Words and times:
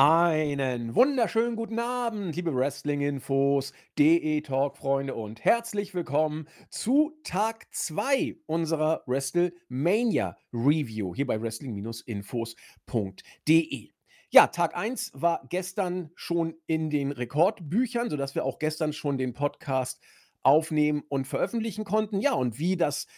Einen 0.00 0.94
wunderschönen 0.94 1.56
guten 1.56 1.80
Abend, 1.80 2.36
liebe 2.36 2.54
Wrestling-Infos, 2.54 3.72
DE-Talk-Freunde 3.98 5.16
und 5.16 5.44
herzlich 5.44 5.92
willkommen 5.92 6.46
zu 6.70 7.18
Tag 7.24 7.66
2 7.72 8.36
unserer 8.46 9.02
WrestleMania-Review 9.06 11.16
hier 11.16 11.26
bei 11.26 11.42
wrestling-infos.de. 11.42 13.90
Ja, 14.30 14.46
Tag 14.46 14.76
1 14.76 15.10
war 15.14 15.44
gestern 15.50 16.12
schon 16.14 16.54
in 16.68 16.90
den 16.90 17.10
Rekordbüchern, 17.10 18.08
sodass 18.08 18.36
wir 18.36 18.44
auch 18.44 18.60
gestern 18.60 18.92
schon 18.92 19.18
den 19.18 19.34
Podcast 19.34 20.00
aufnehmen 20.44 21.02
und 21.08 21.26
veröffentlichen 21.26 21.82
konnten. 21.82 22.20
Ja, 22.20 22.34
und 22.34 22.60
wie 22.60 22.76
das 22.76 23.08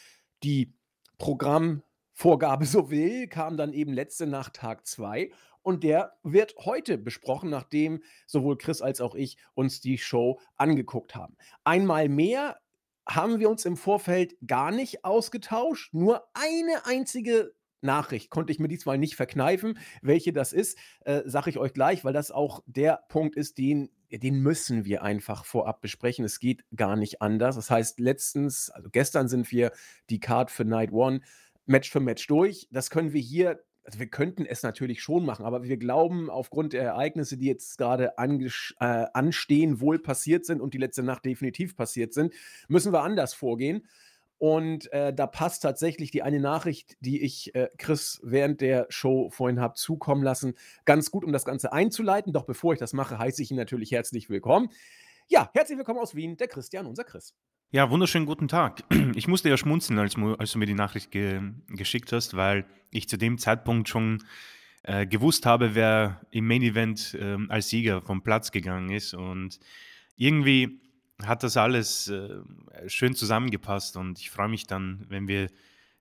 die 0.43 0.73
Programmvorgabe 1.19 2.65
so 2.65 2.91
will, 2.91 3.29
kam 3.29 3.59
dann 3.59 3.75
eben 3.75 3.93
letzte 3.93 4.27
Nacht 4.27 4.55
Tag 4.55 4.87
2 4.87 5.31
und 5.71 5.85
der 5.85 6.13
wird 6.23 6.55
heute 6.59 6.99
besprochen, 6.99 7.49
nachdem 7.49 8.03
sowohl 8.27 8.59
Chris 8.59 8.83
als 8.83 9.01
auch 9.01 9.15
ich 9.15 9.39
uns 9.55 9.81
die 9.81 9.99
Show 9.99 10.41
angeguckt 10.57 11.15
haben. 11.15 11.37
Einmal 11.65 12.09
mehr 12.09 12.61
haben 13.09 13.39
wir 13.39 13.49
uns 13.49 13.65
im 13.65 13.77
Vorfeld 13.77 14.37
gar 14.47 14.73
nicht 14.73 15.05
ausgetauscht. 15.05 15.95
Nur 15.95 16.25
eine 16.35 16.87
einzige 16.87 17.55
Nachricht 17.83 18.31
konnte 18.31 18.53
ich 18.53 18.59
mir 18.59 18.69
diesmal 18.69 18.99
nicht 18.99 19.15
verkneifen. 19.15 19.79
Welche 20.03 20.33
das 20.33 20.53
ist, 20.53 20.77
äh, 21.05 21.23
sage 21.25 21.51
ich 21.51 21.59
euch 21.59 21.73
gleich, 21.73 22.05
weil 22.05 22.13
das 22.13 22.31
auch 22.31 22.63
der 22.67 23.05
Punkt 23.09 23.37
ist, 23.37 23.57
den, 23.59 23.91
den 24.11 24.41
müssen 24.41 24.85
wir 24.85 25.03
einfach 25.03 25.45
vorab 25.45 25.81
besprechen. 25.81 26.25
Es 26.25 26.41
geht 26.41 26.65
gar 26.75 26.97
nicht 26.97 27.23
anders. 27.23 27.57
Das 27.57 27.71
heißt, 27.71 28.01
letztens, 28.01 28.71
also 28.71 28.91
gestern 28.91 29.29
sind 29.29 29.51
wir 29.53 29.71
die 30.11 30.21
Card 30.21 30.51
für 30.51 30.65
Night 30.65 30.93
One 30.93 31.21
Match 31.67 31.91
für 31.91 32.01
Match 32.01 32.27
durch. 32.27 32.69
Das 32.73 32.91
können 32.91 33.13
wir 33.13 33.21
hier 33.21 33.63
also 33.85 33.99
wir 33.99 34.09
könnten 34.09 34.47
es 34.47 34.63
natürlich 34.63 35.03
schon 35.03 35.25
machen, 35.25 35.45
aber 35.45 35.63
wir 35.63 35.77
glauben 35.77 36.31
aufgrund 36.31 36.73
der 36.73 36.83
Ereignisse, 36.83 37.37
die 37.37 37.47
jetzt 37.47 37.79
gerade 37.79 38.13
äh, 38.19 39.07
anstehen, 39.13 39.81
wohl 39.81 39.99
passiert 39.99 40.45
sind 40.45 40.61
und 40.61 40.75
die 40.75 40.79
letzte 40.79 41.03
Nacht 41.03 41.25
definitiv 41.25 41.77
passiert 41.77 42.13
sind, 42.13 42.35
müssen 42.69 42.93
wir 42.93 43.03
anders 43.03 43.35
vorgehen. 43.35 43.87
Und 44.39 44.91
äh, 44.95 45.13
da 45.13 45.27
passt 45.27 45.63
tatsächlich 45.63 46.11
die 46.11 46.23
eine 46.23 46.41
Nachricht, 46.41 46.97
die 47.01 47.21
ich 47.23 47.55
äh, 47.55 47.69
Chris 47.77 48.21
während 48.23 48.63
der 48.63 48.87
Show 48.89 49.29
vorhin 49.29 49.61
habe 49.61 49.75
zukommen 49.75 50.23
lassen, 50.23 50.55
ganz 50.87 51.11
gut, 51.11 51.27
um 51.27 51.33
das 51.33 51.45
Ganze 51.45 51.73
einzuleiten. 51.75 52.33
Doch 52.33 52.47
bevor 52.47 52.73
ich 52.73 52.79
das 52.79 52.95
mache, 52.95 53.19
heiße 53.19 53.43
ich 53.43 53.51
ihn 53.51 53.59
natürlich 53.59 53.93
herzlich 53.93 54.31
willkommen. 54.31 54.71
Ja, 55.29 55.51
herzlich 55.53 55.77
willkommen 55.77 56.01
aus 56.01 56.15
Wien, 56.15 56.39
der 56.39 56.49
Christian, 56.49 56.87
unser 56.87 57.05
Chris. 57.05 57.35
Ja, 57.73 57.89
wunderschönen 57.89 58.27
guten 58.27 58.49
Tag. 58.49 58.83
Ich 59.15 59.29
musste 59.29 59.49
ja 59.49 59.57
schmunzeln, 59.57 60.01
als, 60.01 60.17
als 60.39 60.51
du 60.51 60.59
mir 60.59 60.67
die 60.67 60.75
Nachricht 60.75 61.13
ge 61.13 61.41
geschickt 61.69 62.11
hast, 62.11 62.35
weil 62.35 62.67
ich 62.91 63.09
zu 63.09 63.17
dem 63.17 63.39
Zeitpunkt 63.39 63.89
schon 63.89 64.25
äh, 64.83 65.07
gewusst 65.07 65.47
habe, 65.47 65.77
wer 65.77 66.21
im 66.33 66.49
Main 66.49 66.63
Event 66.63 67.15
äh, 67.15 67.37
als 67.49 67.69
Sieger 67.69 68.03
vom 68.03 68.23
Platz 68.23 68.51
gegangen 68.51 68.91
ist. 68.91 69.15
Und 69.15 69.61
irgendwie 70.17 70.81
hat 71.23 71.45
das 71.45 71.57
alles 71.57 72.09
äh, 72.09 72.41
schön 72.89 73.15
zusammengepasst 73.15 73.97
und 73.97 74.19
ich 74.19 74.31
freue 74.31 74.49
mich 74.49 74.67
dann, 74.67 75.07
wenn 75.09 75.29
wir 75.29 75.47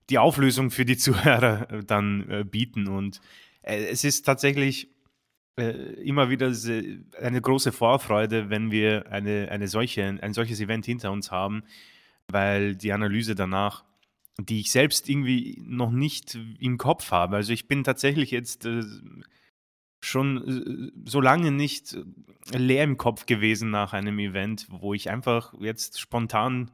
die 0.10 0.18
Auflösung 0.18 0.72
für 0.72 0.86
die 0.86 0.98
Zuhörer 1.06 1.70
äh, 1.72 1.84
dann 1.84 2.28
äh, 2.32 2.44
bieten. 2.46 2.88
Und 2.88 3.22
äh, 3.62 3.86
es 3.86 4.04
ist 4.04 4.26
tatsächlich 4.26 4.90
äh, 5.60 5.94
immer 6.02 6.30
wieder 6.30 6.52
eine 7.22 7.42
große 7.42 7.72
Vorfreude, 7.72 8.50
wenn 8.50 8.72
wir 8.72 9.12
eine, 9.12 9.50
eine 9.52 9.68
solche, 9.68 10.04
ein 10.22 10.34
solches 10.34 10.60
Event 10.60 10.86
hinter 10.86 11.12
uns 11.12 11.32
haben, 11.32 11.64
weil 12.28 12.76
die 12.76 12.94
Analyse 12.94 13.36
danach, 13.36 13.84
die 14.38 14.62
ich 14.62 14.72
selbst 14.72 15.10
irgendwie 15.10 15.62
noch 15.66 15.92
nicht 15.92 16.38
im 16.60 16.78
Kopf 16.78 17.12
habe. 17.12 17.36
Also 17.36 17.54
ich 17.54 17.68
bin 17.68 17.84
tatsächlich 17.84 18.32
jetzt 18.32 18.66
äh, 18.66 18.84
schon 20.02 20.94
äh, 20.96 21.10
so 21.10 21.22
lange 21.22 21.52
nicht 21.52 21.98
leer 22.54 22.84
im 22.84 22.98
Kopf 22.98 23.26
gewesen 23.26 23.70
nach 23.70 23.94
einem 23.94 24.20
Event, 24.20 24.68
wo 24.70 24.94
ich 24.94 25.10
einfach 25.10 25.54
jetzt 25.60 26.00
spontan 26.00 26.72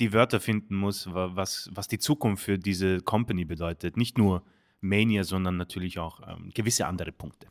die 0.00 0.12
Wörter 0.12 0.40
finden 0.40 0.74
muss, 0.74 1.08
was, 1.12 1.70
was 1.72 1.86
die 1.86 1.98
Zukunft 1.98 2.44
für 2.44 2.58
diese 2.58 3.00
Company 3.00 3.44
bedeutet. 3.44 3.96
Nicht 3.96 4.18
nur 4.18 4.42
Mania, 4.80 5.22
sondern 5.24 5.56
natürlich 5.56 5.98
auch 5.98 6.20
ähm, 6.26 6.50
gewisse 6.54 6.86
andere 6.86 7.12
Punkte. 7.12 7.46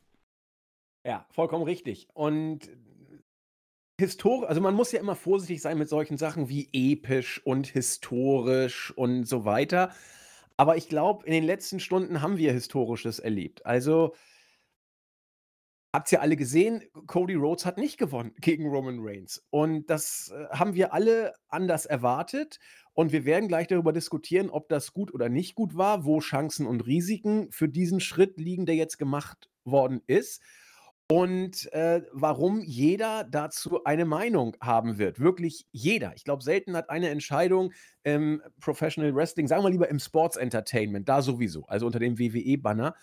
Ja, 1.03 1.25
vollkommen 1.31 1.63
richtig. 1.63 2.07
Und 2.13 2.69
historisch, 3.99 4.47
also 4.47 4.61
man 4.61 4.75
muss 4.75 4.91
ja 4.91 4.99
immer 4.99 5.15
vorsichtig 5.15 5.61
sein 5.61 5.77
mit 5.77 5.89
solchen 5.89 6.17
Sachen 6.17 6.49
wie 6.49 6.69
episch 6.73 7.41
und 7.45 7.67
historisch 7.67 8.91
und 8.95 9.25
so 9.25 9.45
weiter. 9.45 9.91
Aber 10.57 10.77
ich 10.77 10.89
glaube, 10.89 11.25
in 11.25 11.31
den 11.31 11.43
letzten 11.43 11.79
Stunden 11.79 12.21
haben 12.21 12.37
wir 12.37 12.53
Historisches 12.53 13.19
erlebt. 13.19 13.65
Also 13.65 14.13
habt 15.93 16.11
ihr 16.11 16.21
alle 16.21 16.35
gesehen, 16.35 16.83
Cody 17.07 17.33
Rhodes 17.33 17.65
hat 17.65 17.77
nicht 17.77 17.97
gewonnen 17.97 18.33
gegen 18.41 18.67
Roman 18.67 18.99
Reigns. 18.99 19.43
Und 19.49 19.89
das 19.89 20.31
äh, 20.35 20.47
haben 20.49 20.75
wir 20.75 20.93
alle 20.93 21.33
anders 21.47 21.85
erwartet. 21.87 22.59
Und 22.93 23.11
wir 23.11 23.25
werden 23.25 23.47
gleich 23.47 23.67
darüber 23.67 23.93
diskutieren, 23.93 24.49
ob 24.49 24.69
das 24.69 24.93
gut 24.93 25.13
oder 25.13 25.29
nicht 25.29 25.55
gut 25.55 25.75
war, 25.75 26.05
wo 26.05 26.19
Chancen 26.19 26.67
und 26.67 26.85
Risiken 26.85 27.51
für 27.51 27.69
diesen 27.69 27.99
Schritt 27.99 28.39
liegen, 28.39 28.65
der 28.65 28.75
jetzt 28.75 28.97
gemacht 28.97 29.49
worden 29.63 30.01
ist 30.05 30.41
und 31.11 31.69
äh, 31.73 32.03
warum 32.13 32.61
jeder 32.61 33.25
dazu 33.25 33.83
eine 33.83 34.05
Meinung 34.05 34.55
haben 34.61 34.97
wird. 34.97 35.19
Wirklich 35.19 35.67
jeder. 35.73 36.13
Ich 36.15 36.23
glaube, 36.23 36.41
selten 36.41 36.73
hat 36.73 36.89
eine 36.89 37.09
Entscheidung 37.09 37.73
im 38.03 38.41
Professional 38.61 39.13
Wrestling, 39.13 39.45
sagen 39.45 39.61
wir 39.61 39.69
lieber 39.69 39.89
im 39.89 39.99
Sports 39.99 40.37
Entertainment, 40.37 41.09
da 41.09 41.21
sowieso, 41.21 41.65
also 41.65 41.85
unter 41.85 41.99
dem 41.99 42.17
WWE-Banner, 42.17 42.95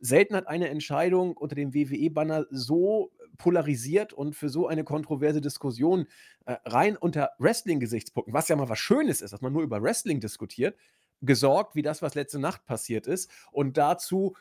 selten 0.00 0.34
hat 0.34 0.48
eine 0.48 0.70
Entscheidung 0.70 1.36
unter 1.36 1.54
dem 1.54 1.72
WWE-Banner 1.72 2.46
so 2.50 3.12
polarisiert 3.38 4.12
und 4.12 4.34
für 4.34 4.48
so 4.48 4.66
eine 4.66 4.82
kontroverse 4.82 5.40
Diskussion 5.40 6.08
äh, 6.46 6.56
rein 6.64 6.96
unter 6.96 7.30
Wrestling-Gesichtspunkten, 7.38 8.34
was 8.34 8.48
ja 8.48 8.56
mal 8.56 8.70
was 8.70 8.80
Schönes 8.80 9.22
ist, 9.22 9.32
dass 9.32 9.40
man 9.40 9.52
nur 9.52 9.62
über 9.62 9.80
Wrestling 9.80 10.18
diskutiert, 10.18 10.76
gesorgt, 11.20 11.76
wie 11.76 11.82
das, 11.82 12.02
was 12.02 12.16
letzte 12.16 12.40
Nacht 12.40 12.66
passiert 12.66 13.06
ist. 13.06 13.30
Und 13.52 13.76
dazu 13.76 14.34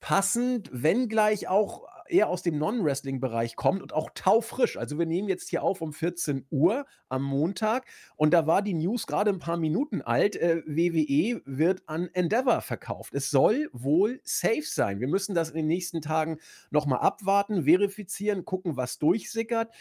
passend, 0.00 0.70
wenngleich 0.72 1.48
auch 1.48 1.86
eher 2.08 2.28
aus 2.28 2.42
dem 2.42 2.58
Non-Wrestling-Bereich 2.58 3.56
kommt 3.56 3.82
und 3.82 3.92
auch 3.92 4.10
taufrisch. 4.14 4.76
Also 4.76 4.98
wir 4.98 5.06
nehmen 5.06 5.28
jetzt 5.28 5.48
hier 5.48 5.62
auf 5.62 5.80
um 5.80 5.92
14 5.92 6.46
Uhr 6.50 6.86
am 7.08 7.22
Montag 7.22 7.86
und 8.16 8.32
da 8.32 8.46
war 8.46 8.62
die 8.62 8.74
News 8.74 9.06
gerade 9.06 9.30
ein 9.30 9.38
paar 9.38 9.56
Minuten 9.56 10.02
alt. 10.02 10.36
Äh, 10.36 10.62
WWE 10.66 11.42
wird 11.44 11.82
an 11.86 12.08
Endeavor 12.12 12.60
verkauft. 12.60 13.14
Es 13.14 13.30
soll 13.30 13.68
wohl 13.72 14.20
safe 14.24 14.62
sein. 14.62 15.00
Wir 15.00 15.08
müssen 15.08 15.34
das 15.34 15.50
in 15.50 15.56
den 15.56 15.66
nächsten 15.66 16.00
Tagen 16.00 16.38
nochmal 16.70 17.00
abwarten, 17.00 17.64
verifizieren, 17.64 18.44
gucken, 18.44 18.76
was 18.76 18.98
durchsickert. 18.98 19.72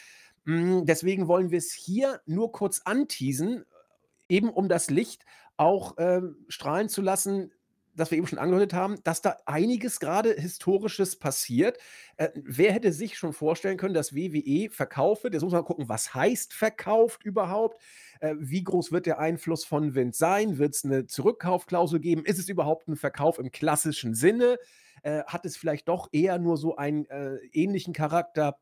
Mm, 0.46 0.86
deswegen 0.86 1.28
wollen 1.28 1.52
wir 1.52 1.59
es 1.59 1.74
hier 1.74 2.22
nur 2.25 2.52
kurz 2.52 2.81
anteasen, 2.86 3.66
eben 4.30 4.50
um 4.50 4.70
das 4.70 4.90
Licht 4.90 5.25
auch 5.58 5.98
äh, 5.98 6.22
strahlen 6.48 6.90
zu 6.90 7.02
lassen, 7.02 7.52
das 7.95 8.11
wir 8.11 8.17
eben 8.17 8.28
schon 8.28 8.39
angedeutet 8.39 8.73
haben, 8.73 8.97
dass 9.03 9.22
da 9.22 9.38
einiges 9.45 10.00
gerade 10.00 10.33
Historisches 10.33 11.17
passiert. 11.17 11.78
Äh, 12.17 12.29
wer 12.35 12.72
hätte 12.72 12.91
sich 12.91 13.17
schon 13.17 13.33
vorstellen 13.33 13.78
können, 13.78 13.94
dass 13.94 14.16
WWE 14.16 14.69
verkauft 14.69 15.23
wird? 15.23 15.33
Jetzt 15.33 15.44
muss 15.44 15.53
man 15.53 15.63
gucken, 15.63 15.89
was 15.89 16.13
heißt 16.13 16.53
verkauft 16.53 17.23
überhaupt? 17.23 17.81
Äh, 18.19 18.35
wie 18.38 18.63
groß 18.63 18.91
wird 18.91 19.06
der 19.06 19.19
Einfluss 19.19 19.66
von 19.66 19.95
Wind 19.95 20.16
sein? 20.16 20.57
Wird 20.57 20.75
es 20.75 20.85
eine 20.85 21.07
Zurückkaufklausel 21.07 22.00
geben? 22.00 22.25
Ist 22.25 22.39
es 22.39 22.50
überhaupt 22.50 22.88
ein 22.88 22.95
Verkauf 22.95 23.39
im 23.39 23.51
klassischen 23.51 24.16
Sinne? 24.16 24.57
Äh, 25.03 25.23
hat 25.25 25.45
es 25.45 25.57
vielleicht 25.57 25.88
doch 25.88 26.09
eher 26.12 26.39
nur 26.39 26.57
so 26.57 26.75
einen 26.75 27.06
äh, 27.06 27.38
ähnlichen 27.51 27.94
Charakter? 27.94 28.57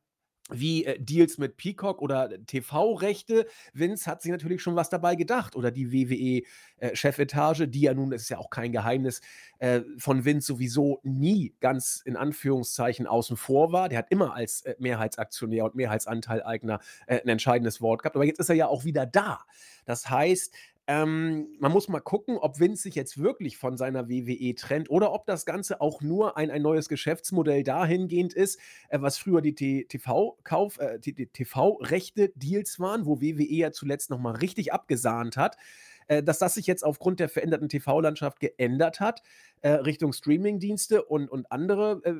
Wie 0.49 0.85
äh, 0.85 0.99
Deals 0.99 1.37
mit 1.37 1.57
Peacock 1.57 2.01
oder 2.01 2.29
TV-Rechte. 2.45 3.47
Vince 3.73 4.09
hat 4.09 4.21
sich 4.21 4.31
natürlich 4.31 4.61
schon 4.61 4.75
was 4.75 4.89
dabei 4.89 5.15
gedacht. 5.15 5.55
Oder 5.55 5.71
die 5.71 5.91
WWE-Chefetage, 5.91 7.61
äh, 7.61 7.67
die 7.67 7.81
ja 7.81 7.93
nun, 7.93 8.11
das 8.11 8.23
ist 8.23 8.29
ja 8.29 8.37
auch 8.37 8.49
kein 8.49 8.71
Geheimnis, 8.71 9.21
äh, 9.59 9.81
von 9.97 10.25
Vince 10.25 10.47
sowieso 10.47 10.99
nie 11.03 11.55
ganz 11.61 12.01
in 12.03 12.17
Anführungszeichen 12.17 13.07
außen 13.07 13.37
vor 13.37 13.71
war. 13.71 13.87
Der 13.87 13.99
hat 13.99 14.07
immer 14.09 14.33
als 14.33 14.61
äh, 14.61 14.75
Mehrheitsaktionär 14.79 15.63
und 15.63 15.75
Mehrheitsanteilleigner 15.75 16.79
äh, 17.07 17.21
ein 17.21 17.29
entscheidendes 17.29 17.81
Wort 17.81 18.03
gehabt. 18.03 18.15
Aber 18.15 18.25
jetzt 18.25 18.39
ist 18.39 18.49
er 18.49 18.55
ja 18.55 18.67
auch 18.67 18.83
wieder 18.83 19.05
da. 19.05 19.45
Das 19.85 20.09
heißt, 20.09 20.53
ähm, 20.87 21.47
man 21.59 21.71
muss 21.71 21.87
mal 21.87 22.01
gucken, 22.01 22.37
ob 22.37 22.59
Vince 22.59 22.83
sich 22.83 22.95
jetzt 22.95 23.17
wirklich 23.17 23.57
von 23.57 23.77
seiner 23.77 24.09
WWE 24.09 24.53
trennt 24.55 24.89
oder 24.89 25.13
ob 25.13 25.25
das 25.25 25.45
Ganze 25.45 25.79
auch 25.79 26.01
nur 26.01 26.35
ein, 26.35 26.51
ein 26.51 26.61
neues 26.61 26.89
Geschäftsmodell 26.89 27.63
dahingehend 27.63 28.33
ist, 28.33 28.59
äh, 28.89 28.99
was 28.99 29.17
früher 29.17 29.41
die 29.41 29.55
TV-Kauf, 29.55 30.79
äh, 30.79 30.99
TV-Rechte-Deals 30.99 32.79
waren, 32.79 33.05
wo 33.05 33.21
WWE 33.21 33.43
ja 33.43 33.71
zuletzt 33.71 34.09
nochmal 34.09 34.35
richtig 34.35 34.73
abgesahnt 34.73 35.37
hat. 35.37 35.57
Äh, 36.07 36.23
dass 36.23 36.39
das 36.39 36.55
sich 36.55 36.67
jetzt 36.67 36.83
aufgrund 36.83 37.19
der 37.19 37.29
veränderten 37.29 37.69
TV-Landschaft 37.69 38.39
geändert 38.39 38.99
hat, 38.99 39.21
äh, 39.61 39.69
Richtung 39.69 40.13
Streaming-Dienste 40.13 41.03
und, 41.03 41.29
und 41.29 41.51
andere 41.51 42.01
äh, 42.03 42.13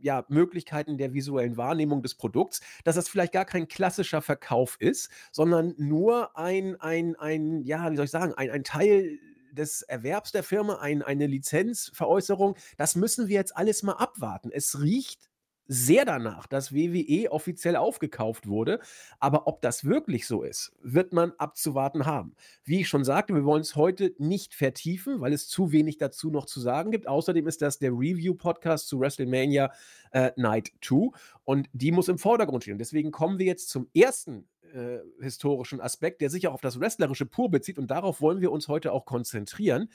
ja, 0.00 0.24
Möglichkeiten 0.28 0.98
der 0.98 1.12
visuellen 1.12 1.56
Wahrnehmung 1.56 2.02
des 2.02 2.14
Produkts, 2.14 2.60
dass 2.84 2.96
das 2.96 3.08
vielleicht 3.08 3.32
gar 3.32 3.44
kein 3.44 3.68
klassischer 3.68 4.22
Verkauf 4.22 4.76
ist, 4.78 5.10
sondern 5.32 5.74
nur 5.76 6.36
ein, 6.38 6.80
ein, 6.80 7.16
ein 7.16 7.62
ja, 7.64 7.90
wie 7.90 7.96
soll 7.96 8.06
ich 8.06 8.10
sagen, 8.10 8.34
ein, 8.34 8.50
ein 8.50 8.64
Teil 8.64 9.18
des 9.52 9.82
Erwerbs 9.82 10.32
der 10.32 10.42
Firma, 10.42 10.76
ein, 10.80 11.02
eine 11.02 11.26
Lizenzveräußerung, 11.26 12.56
das 12.76 12.96
müssen 12.96 13.28
wir 13.28 13.36
jetzt 13.36 13.56
alles 13.56 13.82
mal 13.82 13.92
abwarten. 13.92 14.50
Es 14.52 14.80
riecht 14.80 15.30
sehr 15.66 16.04
danach, 16.04 16.46
dass 16.46 16.74
WWE 16.74 17.30
offiziell 17.30 17.76
aufgekauft 17.76 18.46
wurde. 18.46 18.80
Aber 19.18 19.46
ob 19.46 19.62
das 19.62 19.84
wirklich 19.84 20.26
so 20.26 20.42
ist, 20.42 20.72
wird 20.82 21.12
man 21.12 21.32
abzuwarten 21.38 22.06
haben. 22.06 22.34
Wie 22.64 22.80
ich 22.80 22.88
schon 22.88 23.04
sagte, 23.04 23.34
wir 23.34 23.44
wollen 23.44 23.62
es 23.62 23.76
heute 23.76 24.14
nicht 24.18 24.54
vertiefen, 24.54 25.20
weil 25.20 25.32
es 25.32 25.48
zu 25.48 25.72
wenig 25.72 25.98
dazu 25.98 26.30
noch 26.30 26.46
zu 26.46 26.60
sagen 26.60 26.90
gibt. 26.90 27.08
Außerdem 27.08 27.46
ist 27.46 27.62
das 27.62 27.78
der 27.78 27.92
Review-Podcast 27.92 28.88
zu 28.88 29.00
WrestleMania 29.00 29.72
äh, 30.12 30.32
Night 30.36 30.72
2 30.82 31.10
und 31.44 31.68
die 31.72 31.92
muss 31.92 32.08
im 32.08 32.18
Vordergrund 32.18 32.64
stehen. 32.64 32.78
Deswegen 32.78 33.10
kommen 33.10 33.38
wir 33.38 33.46
jetzt 33.46 33.68
zum 33.68 33.88
ersten 33.94 34.48
äh, 34.74 34.98
historischen 35.20 35.80
Aspekt, 35.80 36.20
der 36.20 36.30
sich 36.30 36.48
auch 36.48 36.54
auf 36.54 36.60
das 36.60 36.80
Wrestlerische 36.80 37.26
pur 37.26 37.50
bezieht 37.50 37.78
und 37.78 37.90
darauf 37.90 38.20
wollen 38.20 38.40
wir 38.40 38.52
uns 38.52 38.68
heute 38.68 38.92
auch 38.92 39.04
konzentrieren. 39.04 39.90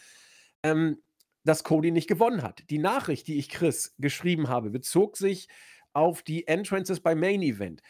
Ähm, 0.63 0.98
dass 1.44 1.63
Cody 1.63 1.91
nicht 1.91 2.07
gewonnen 2.07 2.44
hat. 2.44 2.69
Die 2.69 2.80
Nachricht, 2.80 3.27
die 3.27 3.38
ich 3.38 3.50
Chris 3.50 3.95
geschrieben 3.97 4.50
habe, 4.50 4.69
bezog 4.69 5.18
sich 5.18 5.47
auf 5.94 6.21
die 6.21 6.47
Entrances 6.47 7.00
beim 7.00 7.19
Main 7.19 7.41
Event. 7.41 7.81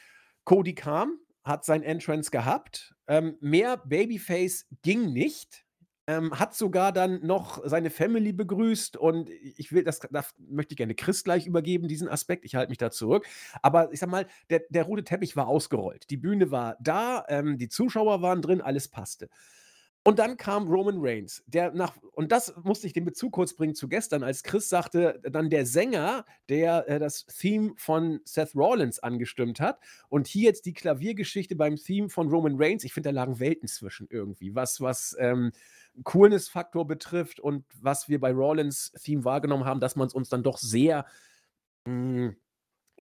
Cody 0.45 0.73
kam, 0.73 1.19
hat 1.43 1.65
sein 1.65 1.83
Entrance 1.83 2.31
gehabt. 2.31 2.95
Ähm, 3.07 3.37
mehr 3.41 3.77
Babyface 3.77 4.67
ging 4.81 5.13
nicht. 5.13 5.65
Ähm, 6.07 6.39
hat 6.39 6.55
sogar 6.55 6.91
dann 6.91 7.23
noch 7.23 7.61
seine 7.67 7.91
Family 7.91 8.33
begrüßt 8.33 8.97
und 8.97 9.29
ich 9.29 9.71
will, 9.71 9.83
das, 9.83 9.99
das 9.99 10.33
möchte 10.39 10.73
ich 10.73 10.77
gerne 10.77 10.95
Chris 10.95 11.23
gleich 11.23 11.45
übergeben, 11.45 11.87
diesen 11.87 12.09
Aspekt. 12.09 12.45
Ich 12.45 12.55
halte 12.55 12.71
mich 12.71 12.79
da 12.79 12.89
zurück. 12.89 13.27
Aber 13.61 13.93
ich 13.93 13.99
sag 13.99 14.09
mal, 14.09 14.25
der, 14.49 14.63
der 14.69 14.85
rote 14.85 15.03
Teppich 15.03 15.35
war 15.35 15.47
ausgerollt. 15.47 16.09
Die 16.09 16.17
Bühne 16.17 16.49
war 16.49 16.77
da, 16.79 17.25
ähm, 17.29 17.59
die 17.59 17.69
Zuschauer 17.69 18.23
waren 18.23 18.41
drin, 18.41 18.59
alles 18.59 18.87
passte. 18.87 19.29
Und 20.03 20.17
dann 20.17 20.37
kam 20.37 20.69
Roman 20.69 20.97
Reigns, 20.99 21.43
der 21.45 21.71
nach, 21.73 21.93
und 22.13 22.31
das 22.31 22.53
musste 22.63 22.87
ich 22.87 22.93
den 22.93 23.03
Bezug 23.03 23.33
kurz 23.33 23.53
bringen 23.53 23.75
zu 23.75 23.89
gestern, 23.89 24.23
als 24.23 24.43
Chris 24.43 24.69
sagte, 24.69 25.19
dann 25.23 25.49
der 25.49 25.65
Sänger, 25.65 26.25
der 26.47 26.87
äh, 26.87 26.99
das 26.99 27.25
Theme 27.25 27.73
von 27.75 28.21
Seth 28.23 28.55
Rollins 28.55 28.99
angestimmt 28.99 29.59
hat. 29.59 29.79
Und 30.07 30.27
hier 30.27 30.43
jetzt 30.43 30.65
die 30.65 30.73
Klaviergeschichte 30.73 31.55
beim 31.55 31.75
Theme 31.75 32.09
von 32.09 32.29
Roman 32.29 32.55
Reigns. 32.57 32.85
Ich 32.85 32.93
finde, 32.93 33.09
da 33.09 33.13
lagen 33.13 33.39
Welten 33.39 33.67
zwischen 33.67 34.07
irgendwie, 34.09 34.55
was, 34.55 34.79
was 34.79 35.17
ähm, 35.19 35.51
Coolness-Faktor 36.03 36.87
betrifft 36.87 37.41
und 37.41 37.65
was 37.81 38.07
wir 38.07 38.21
bei 38.21 38.31
Rollins 38.31 38.93
Theme 39.03 39.25
wahrgenommen 39.25 39.65
haben, 39.65 39.81
dass 39.81 39.97
man 39.97 40.07
es 40.07 40.13
uns 40.13 40.29
dann 40.29 40.43
doch 40.43 40.57
sehr. 40.57 41.05
Mh, 41.85 41.91
hm, 41.93 42.35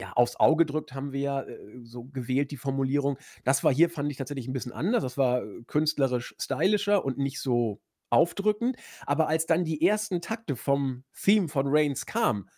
ja, 0.03 0.11
aufs 0.13 0.35
Auge 0.35 0.65
drückt, 0.65 0.93
haben 0.93 1.13
wir 1.13 1.19
ja 1.21 1.41
äh, 1.43 1.57
so 1.81 2.03
gewählt, 2.03 2.51
die 2.51 2.57
Formulierung. 2.57 3.17
Das 3.45 3.63
war 3.63 3.73
hier, 3.73 3.89
fand 3.89 4.11
ich 4.11 4.17
tatsächlich 4.17 4.47
ein 4.49 4.53
bisschen 4.53 4.73
anders. 4.73 5.01
Das 5.01 5.17
war 5.17 5.43
äh, 5.43 5.63
künstlerisch 5.65 6.35
stylischer 6.37 7.05
und 7.05 7.17
nicht 7.17 7.39
so 7.39 7.79
aufdrückend. 8.09 8.75
Aber 9.05 9.29
als 9.29 9.45
dann 9.45 9.63
die 9.63 9.85
ersten 9.85 10.21
Takte 10.21 10.57
vom 10.57 11.05
Theme 11.13 11.47
von 11.47 11.67
Reigns 11.69 12.05
kamen, 12.05 12.49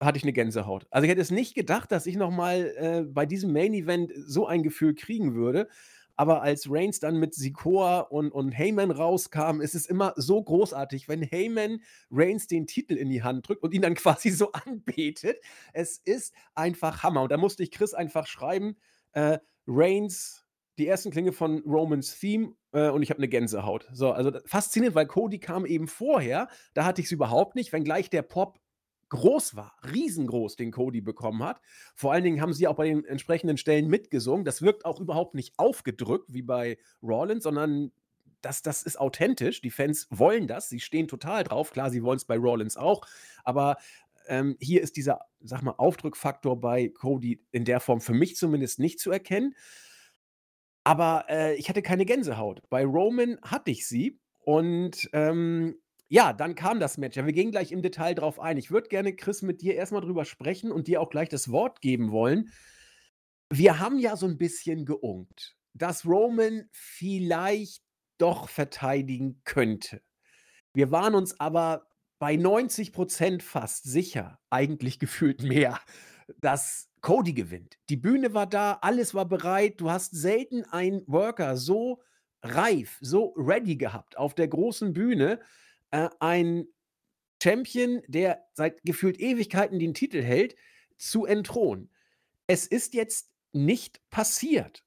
hatte 0.00 0.18
ich 0.18 0.24
eine 0.24 0.34
Gänsehaut. 0.34 0.86
Also 0.90 1.04
ich 1.04 1.10
hätte 1.10 1.22
es 1.22 1.30
nicht 1.30 1.54
gedacht, 1.54 1.90
dass 1.92 2.06
ich 2.06 2.16
noch 2.16 2.30
mal 2.30 2.74
äh, 2.76 3.04
bei 3.06 3.24
diesem 3.24 3.52
Main 3.52 3.72
Event 3.72 4.12
so 4.14 4.46
ein 4.46 4.62
Gefühl 4.62 4.94
kriegen 4.94 5.34
würde. 5.34 5.68
Aber 6.16 6.42
als 6.42 6.70
Reigns 6.70 7.00
dann 7.00 7.18
mit 7.18 7.34
Sikoa 7.34 8.00
und, 8.00 8.30
und 8.32 8.52
Heyman 8.52 8.90
rauskam, 8.90 9.60
ist 9.60 9.74
es 9.74 9.86
immer 9.86 10.14
so 10.16 10.42
großartig, 10.42 11.08
wenn 11.08 11.22
Heyman 11.22 11.80
Reigns 12.10 12.46
den 12.46 12.66
Titel 12.66 12.94
in 12.94 13.08
die 13.08 13.22
Hand 13.22 13.48
drückt 13.48 13.62
und 13.62 13.74
ihn 13.74 13.82
dann 13.82 13.94
quasi 13.94 14.30
so 14.30 14.52
anbetet. 14.52 15.38
Es 15.72 15.98
ist 16.04 16.34
einfach 16.54 17.02
Hammer. 17.02 17.22
Und 17.22 17.32
da 17.32 17.36
musste 17.36 17.62
ich 17.62 17.70
Chris 17.70 17.94
einfach 17.94 18.26
schreiben, 18.26 18.76
äh, 19.12 19.38
Reigns, 19.66 20.44
die 20.78 20.86
ersten 20.86 21.10
Klinge 21.10 21.32
von 21.32 21.62
Romans 21.66 22.18
Theme 22.18 22.54
äh, 22.72 22.88
und 22.88 23.02
ich 23.02 23.10
habe 23.10 23.18
eine 23.18 23.28
Gänsehaut. 23.28 23.88
So, 23.92 24.12
also 24.12 24.32
faszinierend, 24.46 24.94
weil 24.94 25.06
Cody 25.06 25.38
kam 25.38 25.66
eben 25.66 25.86
vorher, 25.86 26.48
da 26.74 26.84
hatte 26.84 27.00
ich 27.00 27.06
es 27.06 27.12
überhaupt 27.12 27.54
nicht, 27.54 27.72
wenngleich 27.72 28.10
der 28.10 28.22
Pop 28.22 28.58
groß 29.12 29.56
war, 29.56 29.76
riesengroß, 29.92 30.56
den 30.56 30.72
Cody 30.72 31.02
bekommen 31.02 31.42
hat. 31.42 31.60
Vor 31.94 32.12
allen 32.12 32.24
Dingen 32.24 32.40
haben 32.40 32.54
sie 32.54 32.66
auch 32.66 32.76
bei 32.76 32.86
den 32.86 33.04
entsprechenden 33.04 33.58
Stellen 33.58 33.88
mitgesungen. 33.88 34.46
Das 34.46 34.62
wirkt 34.62 34.86
auch 34.86 35.00
überhaupt 35.00 35.34
nicht 35.34 35.52
aufgedrückt 35.58 36.32
wie 36.32 36.40
bei 36.40 36.78
Rollins, 37.02 37.44
sondern 37.44 37.92
das, 38.40 38.62
das 38.62 38.82
ist 38.82 38.98
authentisch. 38.98 39.60
Die 39.60 39.70
Fans 39.70 40.08
wollen 40.10 40.46
das, 40.46 40.70
sie 40.70 40.80
stehen 40.80 41.08
total 41.08 41.44
drauf. 41.44 41.72
Klar, 41.72 41.90
sie 41.90 42.02
wollen 42.02 42.16
es 42.16 42.24
bei 42.24 42.38
Rollins 42.38 42.78
auch, 42.78 43.06
aber 43.44 43.76
ähm, 44.28 44.56
hier 44.60 44.80
ist 44.80 44.96
dieser, 44.96 45.20
sag 45.40 45.62
mal, 45.62 45.74
Aufdrückfaktor 45.76 46.58
bei 46.58 46.88
Cody 46.88 47.44
in 47.50 47.66
der 47.66 47.80
Form 47.80 48.00
für 48.00 48.14
mich 48.14 48.36
zumindest 48.36 48.78
nicht 48.78 48.98
zu 48.98 49.10
erkennen. 49.10 49.54
Aber 50.84 51.26
äh, 51.28 51.54
ich 51.56 51.68
hatte 51.68 51.82
keine 51.82 52.06
Gänsehaut. 52.06 52.62
Bei 52.70 52.84
Roman 52.84 53.38
hatte 53.42 53.70
ich 53.70 53.86
sie. 53.86 54.18
Und 54.44 55.10
ähm, 55.12 55.76
ja, 56.12 56.34
dann 56.34 56.54
kam 56.54 56.78
das 56.78 56.98
Match. 56.98 57.16
Ja, 57.16 57.24
wir 57.24 57.32
gehen 57.32 57.52
gleich 57.52 57.72
im 57.72 57.80
Detail 57.80 58.14
drauf 58.14 58.38
ein. 58.38 58.58
Ich 58.58 58.70
würde 58.70 58.88
gerne, 58.88 59.16
Chris, 59.16 59.40
mit 59.40 59.62
dir 59.62 59.76
erstmal 59.76 60.02
drüber 60.02 60.26
sprechen 60.26 60.70
und 60.70 60.86
dir 60.86 61.00
auch 61.00 61.08
gleich 61.08 61.30
das 61.30 61.50
Wort 61.50 61.80
geben 61.80 62.12
wollen. 62.12 62.52
Wir 63.48 63.78
haben 63.78 63.98
ja 63.98 64.14
so 64.14 64.26
ein 64.26 64.36
bisschen 64.36 64.84
geunkt, 64.84 65.56
dass 65.72 66.04
Roman 66.04 66.68
vielleicht 66.70 67.82
doch 68.18 68.50
verteidigen 68.50 69.40
könnte. 69.44 70.02
Wir 70.74 70.90
waren 70.90 71.14
uns 71.14 71.40
aber 71.40 71.86
bei 72.18 72.34
90% 72.34 73.40
fast 73.40 73.84
sicher, 73.84 74.38
eigentlich 74.50 74.98
gefühlt 74.98 75.42
mehr, 75.42 75.80
dass 76.42 76.90
Cody 77.00 77.32
gewinnt. 77.32 77.78
Die 77.88 77.96
Bühne 77.96 78.34
war 78.34 78.46
da, 78.46 78.74
alles 78.82 79.14
war 79.14 79.26
bereit. 79.26 79.80
Du 79.80 79.90
hast 79.90 80.14
selten 80.14 80.64
einen 80.64 81.04
Worker 81.06 81.56
so 81.56 82.02
reif, 82.42 82.98
so 83.00 83.32
ready 83.38 83.76
gehabt 83.76 84.18
auf 84.18 84.34
der 84.34 84.48
großen 84.48 84.92
Bühne 84.92 85.40
äh, 85.92 86.08
ein 86.18 86.66
Champion, 87.42 88.02
der 88.06 88.44
seit 88.52 88.82
gefühlt 88.82 89.20
Ewigkeiten 89.20 89.78
den 89.78 89.94
Titel 89.94 90.22
hält, 90.22 90.54
zu 90.98 91.24
entthronen. 91.24 91.90
Es 92.46 92.66
ist 92.66 92.94
jetzt 92.94 93.30
nicht 93.52 94.00
passiert. 94.10 94.84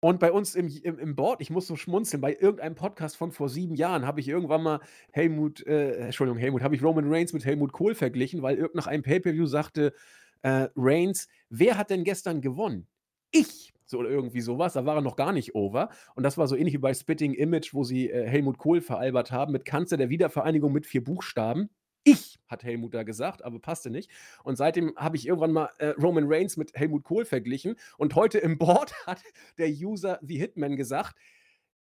Und 0.00 0.20
bei 0.20 0.30
uns 0.30 0.54
im, 0.54 0.68
im, 0.68 0.98
im 0.98 1.16
Board, 1.16 1.40
ich 1.40 1.50
muss 1.50 1.66
so 1.66 1.74
schmunzeln, 1.74 2.20
bei 2.20 2.34
irgendeinem 2.34 2.74
Podcast 2.74 3.16
von 3.16 3.32
vor 3.32 3.48
sieben 3.48 3.74
Jahren 3.74 4.06
habe 4.06 4.20
ich 4.20 4.28
irgendwann 4.28 4.62
mal 4.62 4.80
Helmut, 5.12 5.66
äh, 5.66 5.96
Entschuldigung, 5.96 6.38
Helmut, 6.38 6.62
habe 6.62 6.76
ich 6.76 6.82
Roman 6.82 7.12
Reigns 7.12 7.32
mit 7.32 7.44
Helmut 7.44 7.72
Kohl 7.72 7.94
verglichen, 7.94 8.42
weil 8.42 8.56
irgend 8.56 8.74
nach 8.74 8.86
einem 8.86 9.02
Pay-Per-View 9.02 9.46
sagte 9.46 9.94
äh, 10.42 10.68
Reigns, 10.76 11.28
wer 11.48 11.76
hat 11.78 11.90
denn 11.90 12.04
gestern 12.04 12.40
gewonnen? 12.40 12.86
Ich 13.30 13.72
so 13.86 13.98
oder 13.98 14.10
irgendwie 14.10 14.40
sowas. 14.40 14.74
Da 14.74 14.84
war 14.84 14.96
er 14.96 15.02
noch 15.02 15.16
gar 15.16 15.32
nicht 15.32 15.54
over. 15.54 15.88
Und 16.14 16.22
das 16.22 16.36
war 16.36 16.46
so 16.48 16.56
ähnlich 16.56 16.74
wie 16.74 16.78
bei 16.78 16.94
Spitting 16.94 17.32
Image, 17.32 17.72
wo 17.72 17.84
sie 17.84 18.10
äh, 18.10 18.26
Helmut 18.28 18.58
Kohl 18.58 18.80
veralbert 18.80 19.30
haben 19.30 19.52
mit 19.52 19.64
Kanzler 19.64 19.96
der 19.96 20.10
Wiedervereinigung 20.10 20.72
mit 20.72 20.86
vier 20.86 21.02
Buchstaben. 21.02 21.70
Ich, 22.08 22.38
hat 22.46 22.62
Helmut 22.62 22.94
da 22.94 23.02
gesagt, 23.02 23.44
aber 23.44 23.58
passte 23.58 23.90
nicht. 23.90 24.10
Und 24.44 24.54
seitdem 24.56 24.94
habe 24.96 25.16
ich 25.16 25.26
irgendwann 25.26 25.52
mal 25.52 25.70
äh, 25.78 25.88
Roman 26.00 26.24
Reigns 26.26 26.56
mit 26.56 26.72
Helmut 26.74 27.02
Kohl 27.02 27.24
verglichen. 27.24 27.74
Und 27.98 28.14
heute 28.14 28.38
im 28.38 28.58
Board 28.58 28.92
hat 29.06 29.20
der 29.58 29.68
User 29.68 30.20
The 30.22 30.38
Hitman 30.38 30.76
gesagt, 30.76 31.16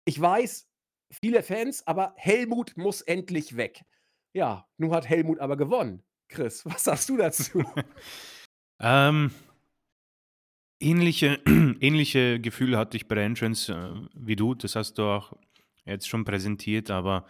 ich 0.06 0.18
weiß, 0.18 0.66
viele 1.10 1.42
Fans, 1.42 1.86
aber 1.86 2.14
Helmut 2.16 2.76
muss 2.76 3.02
endlich 3.02 3.56
weg. 3.56 3.82
Ja, 4.32 4.66
nun 4.78 4.92
hat 4.92 5.08
Helmut 5.08 5.40
aber 5.40 5.56
gewonnen. 5.56 6.02
Chris, 6.28 6.64
was 6.66 6.84
sagst 6.84 7.08
du 7.08 7.16
dazu? 7.16 7.62
ähm, 8.80 9.30
Ähnliche, 10.80 11.40
ähnliche 11.80 12.40
Gefühle 12.40 12.76
hatte 12.78 12.96
ich 12.96 13.08
bei 13.08 13.14
der 13.14 13.24
Entrance 13.24 13.72
äh, 13.72 14.08
wie 14.14 14.36
du. 14.36 14.54
Das 14.54 14.76
hast 14.76 14.98
du 14.98 15.04
auch 15.04 15.32
jetzt 15.84 16.08
schon 16.08 16.24
präsentiert, 16.24 16.90
aber 16.90 17.26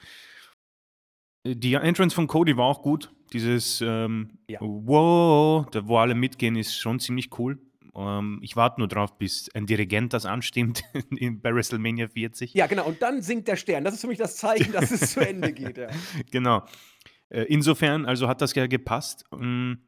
die 1.46 1.74
Entrance 1.74 2.14
von 2.14 2.26
Cody 2.26 2.56
war 2.56 2.64
auch 2.64 2.82
gut. 2.82 3.12
Dieses 3.32 3.80
ähm, 3.80 4.38
ja. 4.48 4.58
Wow, 4.60 5.66
da, 5.70 5.86
wo 5.86 5.98
alle 5.98 6.14
mitgehen, 6.14 6.56
ist 6.56 6.76
schon 6.78 7.00
ziemlich 7.00 7.38
cool. 7.38 7.58
Ähm, 7.94 8.38
ich 8.42 8.56
warte 8.56 8.80
nur 8.80 8.88
drauf, 8.88 9.18
bis 9.18 9.50
ein 9.54 9.66
Dirigent 9.66 10.12
das 10.12 10.24
anstimmt 10.24 10.84
bei 11.42 11.54
WrestleMania 11.54 12.08
40. 12.08 12.54
Ja, 12.54 12.66
genau. 12.66 12.86
Und 12.86 13.02
dann 13.02 13.22
singt 13.22 13.48
der 13.48 13.56
Stern. 13.56 13.84
Das 13.84 13.94
ist 13.94 14.00
für 14.00 14.06
mich 14.06 14.18
das 14.18 14.36
Zeichen, 14.36 14.72
dass 14.72 14.90
es 14.90 15.12
zu 15.12 15.20
Ende 15.20 15.52
geht. 15.52 15.78
Ja. 15.78 15.88
Genau. 16.30 16.64
Äh, 17.28 17.42
insofern, 17.42 18.06
also 18.06 18.28
hat 18.28 18.40
das 18.40 18.54
ja 18.54 18.66
gepasst. 18.66 19.24
Ähm, 19.32 19.78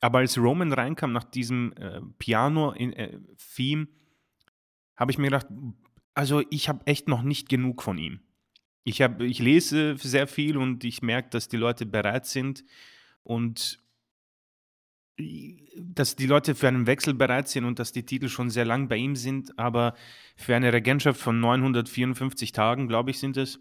aber 0.00 0.18
als 0.18 0.38
Roman 0.38 0.72
reinkam 0.72 1.12
nach 1.12 1.24
diesem 1.24 1.72
äh, 1.74 2.00
Piano-Theme, 2.18 3.82
äh, 3.82 3.86
habe 4.96 5.10
ich 5.10 5.18
mir 5.18 5.30
gedacht, 5.30 5.46
also 6.14 6.42
ich 6.50 6.68
habe 6.68 6.86
echt 6.86 7.08
noch 7.08 7.22
nicht 7.22 7.48
genug 7.48 7.82
von 7.82 7.98
ihm. 7.98 8.20
Ich, 8.84 9.02
hab, 9.02 9.20
ich 9.20 9.38
lese 9.38 9.96
sehr 9.96 10.26
viel 10.26 10.56
und 10.56 10.82
ich 10.82 11.02
merke, 11.02 11.30
dass 11.30 11.48
die 11.48 11.56
Leute 11.56 11.86
bereit 11.86 12.26
sind 12.26 12.64
und 13.22 13.80
dass 15.76 16.16
die 16.16 16.26
Leute 16.26 16.54
für 16.54 16.68
einen 16.68 16.86
Wechsel 16.86 17.12
bereit 17.12 17.48
sind 17.48 17.64
und 17.64 17.78
dass 17.78 17.92
die 17.92 18.04
Titel 18.04 18.28
schon 18.28 18.50
sehr 18.50 18.64
lang 18.64 18.88
bei 18.88 18.96
ihm 18.96 19.16
sind, 19.16 19.58
aber 19.58 19.94
für 20.36 20.54
eine 20.54 20.72
Regentschaft 20.72 21.20
von 21.20 21.40
954 21.40 22.52
Tagen, 22.52 22.86
glaube 22.86 23.10
ich, 23.10 23.18
sind 23.18 23.36
es, 23.36 23.60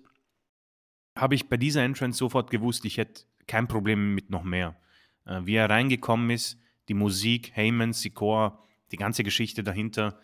habe 1.17 1.34
ich 1.34 1.50
bei 1.50 1.58
dieser 1.58 1.84
Entrance 1.84 2.17
sofort 2.17 2.51
gewusst, 2.51 2.86
ich 2.86 2.98
hätte 2.98 3.24
kein 3.48 3.67
Problem 3.67 4.13
mit 4.13 4.29
noch 4.29 4.44
mehr. 4.44 4.79
Äh, 5.27 5.46
wie 5.46 5.55
er 5.55 5.69
reingekommen 5.69 6.29
ist, 6.29 6.60
die 6.88 6.93
Musik, 6.93 7.51
Heyman, 7.53 7.93
Sikor, 7.93 8.63
die 8.91 8.98
ganze 8.98 9.24
Geschichte 9.24 9.63
dahinter, 9.63 10.19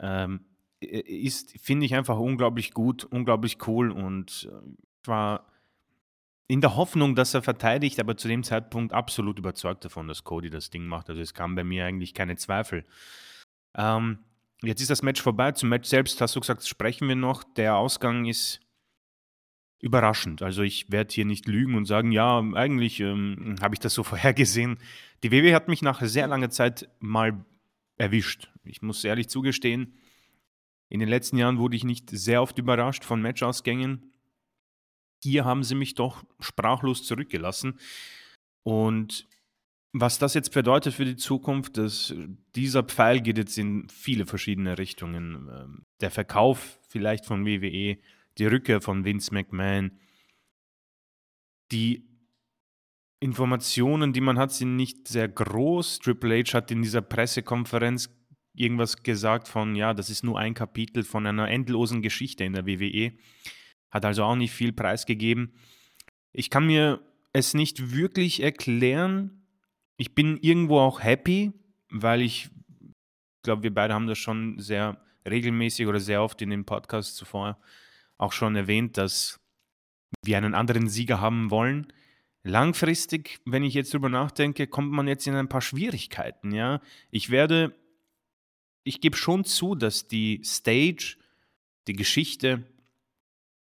ähm, 0.00 0.40
ist, 0.80 1.58
finde 1.60 1.86
ich 1.86 1.94
einfach 1.94 2.18
unglaublich 2.18 2.72
gut, 2.72 3.04
unglaublich 3.04 3.58
cool 3.66 3.90
und 3.90 4.48
äh, 4.50 5.08
war 5.08 5.46
in 6.48 6.60
der 6.60 6.76
Hoffnung, 6.76 7.16
dass 7.16 7.34
er 7.34 7.42
verteidigt, 7.42 7.98
aber 7.98 8.16
zu 8.16 8.28
dem 8.28 8.44
Zeitpunkt 8.44 8.92
absolut 8.92 9.38
überzeugt 9.38 9.84
davon, 9.84 10.06
dass 10.06 10.22
Cody 10.22 10.48
das 10.48 10.70
Ding 10.70 10.86
macht. 10.86 11.08
Also 11.10 11.20
es 11.20 11.34
kam 11.34 11.56
bei 11.56 11.64
mir 11.64 11.84
eigentlich 11.86 12.14
keine 12.14 12.36
Zweifel. 12.36 12.84
Ähm, 13.74 14.18
jetzt 14.62 14.80
ist 14.80 14.90
das 14.90 15.02
Match 15.02 15.20
vorbei. 15.20 15.52
Zum 15.52 15.70
Match 15.70 15.88
selbst 15.88 16.20
hast 16.20 16.36
du 16.36 16.40
gesagt, 16.40 16.64
sprechen 16.64 17.08
wir 17.08 17.16
noch. 17.16 17.42
Der 17.42 17.76
Ausgang 17.76 18.26
ist 18.26 18.60
überraschend. 19.80 20.42
Also 20.42 20.62
ich 20.62 20.90
werde 20.90 21.12
hier 21.12 21.24
nicht 21.24 21.46
lügen 21.46 21.74
und 21.74 21.84
sagen, 21.84 22.12
ja, 22.12 22.38
eigentlich 22.54 23.00
ähm, 23.00 23.56
habe 23.60 23.74
ich 23.74 23.80
das 23.80 23.94
so 23.94 24.02
vorhergesehen. 24.04 24.78
Die 25.22 25.32
WWE 25.32 25.54
hat 25.54 25.68
mich 25.68 25.82
nach 25.82 26.02
sehr 26.02 26.26
langer 26.26 26.50
Zeit 26.50 26.88
mal 26.98 27.44
erwischt. 27.96 28.50
Ich 28.64 28.82
muss 28.82 29.04
ehrlich 29.04 29.28
zugestehen, 29.28 29.94
in 30.88 31.00
den 31.00 31.08
letzten 31.08 31.36
Jahren 31.36 31.58
wurde 31.58 31.76
ich 31.76 31.84
nicht 31.84 32.10
sehr 32.10 32.42
oft 32.42 32.58
überrascht 32.58 33.04
von 33.04 33.20
Matchausgängen. 33.20 34.12
Hier 35.22 35.44
haben 35.44 35.64
sie 35.64 35.74
mich 35.74 35.94
doch 35.94 36.24
sprachlos 36.38 37.04
zurückgelassen. 37.04 37.78
Und 38.62 39.26
was 39.92 40.18
das 40.18 40.34
jetzt 40.34 40.52
bedeutet 40.52 40.94
für 40.94 41.04
die 41.04 41.16
Zukunft, 41.16 41.78
dass 41.78 42.14
dieser 42.54 42.82
Pfeil 42.82 43.20
geht 43.20 43.38
jetzt 43.38 43.56
in 43.56 43.88
viele 43.88 44.26
verschiedene 44.26 44.78
Richtungen. 44.78 45.48
Ähm, 45.50 45.82
der 46.00 46.10
Verkauf 46.10 46.78
vielleicht 46.88 47.24
von 47.24 47.46
WWE, 47.46 47.98
die 48.38 48.46
Rückkehr 48.46 48.80
von 48.80 49.04
Vince 49.04 49.32
McMahon, 49.32 49.92
die 51.72 52.06
Informationen, 53.20 54.12
die 54.12 54.20
man 54.20 54.38
hat, 54.38 54.52
sind 54.52 54.76
nicht 54.76 55.08
sehr 55.08 55.28
groß. 55.28 56.00
Triple 56.00 56.38
H 56.40 56.52
hat 56.52 56.70
in 56.70 56.82
dieser 56.82 57.00
Pressekonferenz 57.02 58.10
irgendwas 58.54 59.02
gesagt 59.02 59.48
von, 59.48 59.74
ja, 59.74 59.94
das 59.94 60.10
ist 60.10 60.22
nur 60.22 60.38
ein 60.38 60.54
Kapitel 60.54 61.02
von 61.02 61.26
einer 61.26 61.48
endlosen 61.48 62.02
Geschichte 62.02 62.44
in 62.44 62.52
der 62.52 62.66
WWE. 62.66 63.12
Hat 63.90 64.04
also 64.04 64.24
auch 64.24 64.36
nicht 64.36 64.52
viel 64.52 64.72
preisgegeben. 64.72 65.54
Ich 66.32 66.50
kann 66.50 66.66
mir 66.66 67.00
es 67.32 67.54
nicht 67.54 67.92
wirklich 67.92 68.42
erklären. 68.42 69.46
Ich 69.96 70.14
bin 70.14 70.38
irgendwo 70.38 70.78
auch 70.80 71.02
happy, 71.02 71.52
weil 71.90 72.20
ich 72.20 72.50
glaube, 73.42 73.62
wir 73.62 73.74
beide 73.74 73.94
haben 73.94 74.06
das 74.06 74.18
schon 74.18 74.58
sehr 74.58 75.00
regelmäßig 75.28 75.86
oder 75.86 76.00
sehr 76.00 76.22
oft 76.22 76.40
in 76.42 76.50
den 76.50 76.64
Podcasts 76.64 77.14
zuvor 77.14 77.58
auch 78.18 78.32
schon 78.32 78.56
erwähnt, 78.56 78.96
dass 78.96 79.40
wir 80.24 80.38
einen 80.38 80.54
anderen 80.54 80.88
Sieger 80.88 81.20
haben 81.20 81.50
wollen. 81.50 81.92
Langfristig, 82.42 83.40
wenn 83.44 83.64
ich 83.64 83.74
jetzt 83.74 83.92
drüber 83.92 84.08
nachdenke, 84.08 84.66
kommt 84.66 84.92
man 84.92 85.08
jetzt 85.08 85.26
in 85.26 85.34
ein 85.34 85.48
paar 85.48 85.60
Schwierigkeiten. 85.60 86.52
Ja, 86.52 86.80
ich 87.10 87.30
werde, 87.30 87.74
ich 88.84 89.00
gebe 89.00 89.16
schon 89.16 89.44
zu, 89.44 89.74
dass 89.74 90.06
die 90.06 90.40
Stage, 90.44 91.16
die 91.88 91.94
Geschichte 91.94 92.64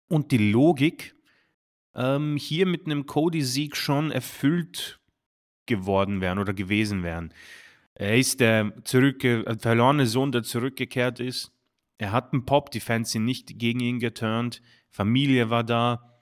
und 0.10 0.32
die 0.32 0.52
Logik 0.52 1.16
ähm, 1.96 2.36
hier 2.38 2.66
mit 2.66 2.86
einem 2.86 3.06
Cody-Sieg 3.06 3.76
schon 3.76 4.12
erfüllt 4.12 5.00
geworden 5.66 6.22
wären 6.22 6.40
oder 6.40 6.54
gewesen 6.54 7.04
wären. 7.04 7.34
Er 7.96 8.18
ist 8.18 8.42
der 8.42 8.74
zurückge 8.84 9.46
äh, 9.46 9.58
verlorene 9.58 10.06
Sohn, 10.06 10.32
der 10.32 10.44
zurückgekehrt 10.44 11.20
ist. 11.20 11.52
Er 11.98 12.12
hat 12.12 12.34
einen 12.34 12.46
Pop, 12.46 12.72
die 12.72 12.80
Fans 12.80 13.12
sind 13.12 13.26
nicht 13.26 13.58
gegen 13.58 13.80
ihn 13.80 14.00
geturnt. 14.00 14.62
Familie 14.90 15.50
war 15.50 15.64
da. 15.64 16.22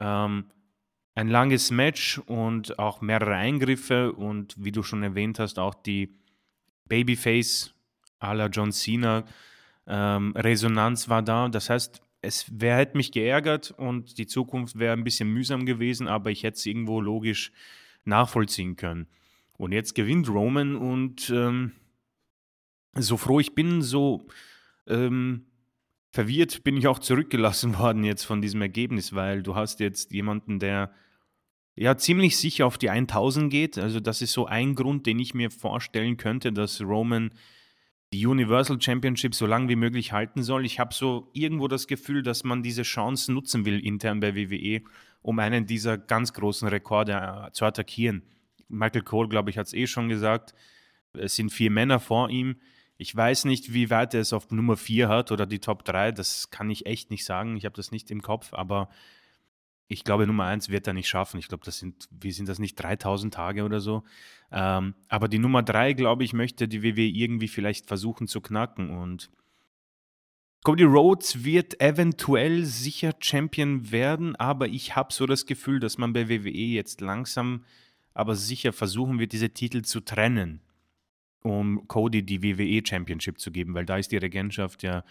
Ähm, 0.00 0.50
ein 1.14 1.28
langes 1.28 1.70
Match 1.70 2.18
und 2.18 2.78
auch 2.78 3.02
mehrere 3.02 3.34
Eingriffe 3.34 4.12
und 4.12 4.54
wie 4.58 4.72
du 4.72 4.82
schon 4.82 5.02
erwähnt 5.02 5.38
hast, 5.38 5.58
auch 5.58 5.74
die 5.74 6.16
Babyface 6.86 7.74
à 8.18 8.34
la 8.34 8.46
John 8.46 8.72
Cena 8.72 9.24
ähm, 9.86 10.32
Resonanz 10.36 11.08
war 11.08 11.22
da. 11.22 11.48
Das 11.48 11.68
heißt, 11.68 12.00
es 12.22 12.46
wäre 12.60 12.78
hätte 12.78 12.96
mich 12.96 13.12
geärgert 13.12 13.72
und 13.76 14.16
die 14.16 14.26
Zukunft 14.26 14.78
wäre 14.78 14.92
ein 14.92 15.04
bisschen 15.04 15.28
mühsam 15.28 15.66
gewesen, 15.66 16.08
aber 16.08 16.30
ich 16.30 16.44
hätte 16.44 16.56
es 16.56 16.66
irgendwo 16.66 17.00
logisch 17.00 17.52
nachvollziehen 18.04 18.76
können. 18.76 19.08
Und 19.58 19.72
jetzt 19.72 19.94
gewinnt 19.94 20.28
Roman 20.28 20.76
und 20.76 21.30
ähm, 21.30 21.72
so 22.94 23.16
froh 23.16 23.40
ich 23.40 23.54
bin, 23.54 23.82
so 23.82 24.26
ähm, 24.86 25.46
verwirrt 26.12 26.64
bin 26.64 26.76
ich 26.76 26.86
auch 26.86 26.98
zurückgelassen 26.98 27.78
worden 27.78 28.04
jetzt 28.04 28.24
von 28.24 28.40
diesem 28.40 28.62
Ergebnis, 28.62 29.14
weil 29.14 29.42
du 29.42 29.54
hast 29.54 29.80
jetzt 29.80 30.12
jemanden, 30.12 30.58
der 30.58 30.92
ja 31.74 31.96
ziemlich 31.96 32.36
sicher 32.36 32.66
auf 32.66 32.78
die 32.78 32.90
1000 32.90 33.50
geht. 33.50 33.78
Also 33.78 34.00
das 34.00 34.22
ist 34.22 34.32
so 34.32 34.46
ein 34.46 34.74
Grund, 34.74 35.06
den 35.06 35.18
ich 35.18 35.34
mir 35.34 35.50
vorstellen 35.50 36.16
könnte, 36.16 36.52
dass 36.52 36.80
Roman 36.80 37.30
die 38.12 38.26
Universal 38.26 38.80
Championship 38.80 39.34
so 39.34 39.46
lange 39.46 39.70
wie 39.70 39.76
möglich 39.76 40.12
halten 40.12 40.42
soll. 40.42 40.66
Ich 40.66 40.78
habe 40.78 40.92
so 40.92 41.30
irgendwo 41.32 41.66
das 41.66 41.86
Gefühl, 41.86 42.22
dass 42.22 42.44
man 42.44 42.62
diese 42.62 42.82
Chance 42.82 43.32
nutzen 43.32 43.64
will 43.64 43.80
intern 43.80 44.20
bei 44.20 44.36
WWE, 44.36 44.82
um 45.22 45.38
einen 45.38 45.66
dieser 45.66 45.96
ganz 45.96 46.34
großen 46.34 46.68
Rekorde 46.68 47.12
äh, 47.12 47.52
zu 47.52 47.64
attackieren. 47.64 48.22
Michael 48.68 49.02
Cole, 49.02 49.28
glaube 49.28 49.50
ich, 49.50 49.56
hat 49.56 49.66
es 49.66 49.72
eh 49.72 49.86
schon 49.86 50.08
gesagt. 50.08 50.54
Es 51.14 51.36
sind 51.36 51.50
vier 51.50 51.70
Männer 51.70 52.00
vor 52.00 52.28
ihm. 52.28 52.56
Ich 52.98 53.14
weiß 53.14 53.46
nicht, 53.46 53.72
wie 53.72 53.90
weit 53.90 54.14
er 54.14 54.20
es 54.20 54.32
auf 54.32 54.50
Nummer 54.50 54.76
4 54.76 55.08
hat 55.08 55.32
oder 55.32 55.46
die 55.46 55.58
Top 55.58 55.84
3. 55.84 56.12
Das 56.12 56.50
kann 56.50 56.70
ich 56.70 56.86
echt 56.86 57.10
nicht 57.10 57.24
sagen. 57.24 57.56
Ich 57.56 57.64
habe 57.64 57.76
das 57.76 57.90
nicht 57.90 58.10
im 58.10 58.22
Kopf, 58.22 58.52
aber 58.52 58.88
ich 59.88 60.04
glaube, 60.04 60.26
Nummer 60.26 60.44
1 60.44 60.68
wird 60.68 60.86
er 60.86 60.92
nicht 60.92 61.08
schaffen. 61.08 61.38
Ich 61.38 61.48
glaube, 61.48 61.64
das 61.64 61.78
sind, 61.78 62.08
wie 62.10 62.32
sind 62.32 62.48
das 62.48 62.58
nicht, 62.58 62.76
3000 62.76 63.32
Tage 63.34 63.64
oder 63.64 63.80
so. 63.80 64.04
Ähm, 64.50 64.94
aber 65.08 65.28
die 65.28 65.38
Nummer 65.38 65.62
3, 65.62 65.94
glaube 65.94 66.24
ich, 66.24 66.32
möchte 66.32 66.68
die 66.68 66.82
WWE 66.82 67.02
irgendwie 67.02 67.48
vielleicht 67.48 67.86
versuchen 67.86 68.26
zu 68.26 68.40
knacken. 68.40 68.90
Und 68.90 69.30
Cody 70.64 70.84
Rhodes 70.84 71.44
wird 71.44 71.80
eventuell 71.80 72.64
sicher 72.64 73.14
Champion 73.18 73.90
werden, 73.90 74.36
aber 74.36 74.68
ich 74.68 74.94
habe 74.94 75.12
so 75.12 75.26
das 75.26 75.44
Gefühl, 75.44 75.80
dass 75.80 75.98
man 75.98 76.12
bei 76.12 76.28
WWE 76.28 76.50
jetzt 76.50 77.00
langsam, 77.00 77.64
aber 78.14 78.36
sicher 78.36 78.72
versuchen 78.72 79.18
wird, 79.18 79.32
diese 79.32 79.50
Titel 79.50 79.82
zu 79.82 80.00
trennen 80.00 80.60
um 81.42 81.86
Cody 81.88 82.22
die 82.22 82.42
WWE 82.42 82.82
Championship 82.86 83.38
zu 83.40 83.50
geben, 83.50 83.74
weil 83.74 83.86
da 83.86 83.96
ist 83.96 84.12
die 84.12 84.16
Regentschaft 84.16 84.82
ja, 84.82 85.04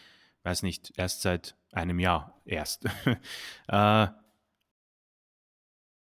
weiß 0.43 0.63
nicht, 0.63 0.93
erst 0.97 1.21
seit 1.21 1.55
einem 1.71 1.99
Jahr 1.99 2.41
erst. 2.45 2.85
äh, 3.67 4.07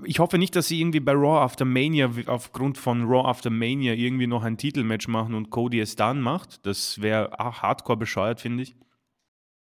ich 0.05 0.19
hoffe 0.19 0.37
nicht, 0.37 0.55
dass 0.55 0.67
sie 0.67 0.81
irgendwie 0.81 0.99
bei 0.99 1.13
Raw 1.13 1.39
After 1.39 1.65
Mania 1.65 2.09
aufgrund 2.25 2.77
von 2.77 3.03
Raw 3.03 3.27
After 3.27 3.49
Mania 3.49 3.93
irgendwie 3.93 4.27
noch 4.27 4.43
ein 4.43 4.57
Titelmatch 4.57 5.07
machen 5.07 5.35
und 5.35 5.49
Cody 5.49 5.79
es 5.79 5.95
dann 5.95 6.19
macht. 6.19 6.65
Das 6.65 7.01
wäre 7.01 7.31
hardcore 7.37 7.97
bescheuert, 7.97 8.41
finde 8.41 8.63
ich. 8.63 8.75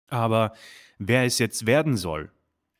Aber 0.09 0.55
wer 0.99 1.25
es 1.25 1.39
jetzt 1.39 1.67
werden 1.67 1.97
soll, 1.97 2.33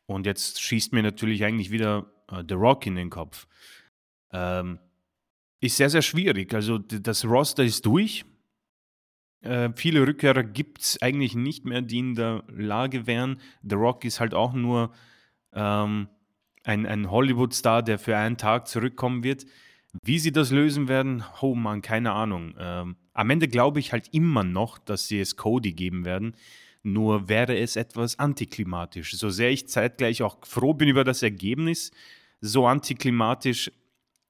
und 0.07 0.25
jetzt 0.25 0.61
schießt 0.63 0.93
mir 0.93 1.03
natürlich 1.03 1.45
eigentlich 1.45 1.71
wieder 1.71 2.07
äh, 2.31 2.43
The 2.49 2.55
Rock 2.55 2.87
in 2.87 2.95
den 2.95 3.11
Kopf. 3.11 3.47
Ähm, 4.33 4.79
ist 5.61 5.77
sehr, 5.77 5.91
sehr 5.91 6.03
schwierig. 6.03 6.55
Also 6.55 6.79
das 6.79 7.25
Roster 7.25 7.65
ist 7.65 7.87
durch. 7.87 8.25
Äh, 9.41 9.71
viele 9.77 10.07
Rückkehrer 10.07 10.43
gibt 10.43 10.81
es 10.81 11.01
eigentlich 11.01 11.35
nicht 11.35 11.65
mehr, 11.65 11.83
die 11.83 11.99
in 11.99 12.15
der 12.15 12.45
Lage 12.49 13.07
wären. 13.07 13.41
The 13.63 13.77
Rock 13.77 14.05
ist 14.05 14.21
halt 14.21 14.35
auch 14.35 14.53
nur 14.53 14.93
ähm, 15.53 16.09
ein, 16.65 16.87
ein 16.87 17.11
Hollywood-Star, 17.11 17.83
der 17.83 17.99
für 17.99 18.17
einen 18.17 18.37
Tag 18.37 18.69
zurückkommen 18.69 19.23
wird. 19.23 19.47
Wie 20.03 20.19
sie 20.19 20.33
das 20.33 20.51
lösen 20.51 20.89
werden, 20.89 21.25
oh 21.41 21.55
man, 21.55 21.81
keine 21.81 22.13
Ahnung. 22.13 22.55
Ähm, 22.59 22.97
am 23.15 23.31
Ende 23.31 23.49
glaube 23.49 23.81
ich 23.81 23.93
halt 23.93 24.09
immer 24.13 24.45
noch, 24.45 24.79
dass 24.79 25.09
sie 25.09 25.21
es 25.21 25.37
Cody 25.37 25.73
geben 25.73 26.05
werden. 26.05 26.37
Nur 26.83 27.29
wäre 27.29 27.57
es 27.57 27.77
etwas 27.77 28.19
antiklimatisch. 28.19 29.17
So 29.17 29.31
sehr 29.31 29.51
ich 29.51 29.69
zeitgleich 29.69 30.23
auch 30.23 30.45
froh 30.45 30.75
bin 30.75 30.89
über 30.89 31.03
das 31.03 31.23
Ergebnis, 31.23 31.91
so 32.41 32.67
antiklimatisch 32.67 33.73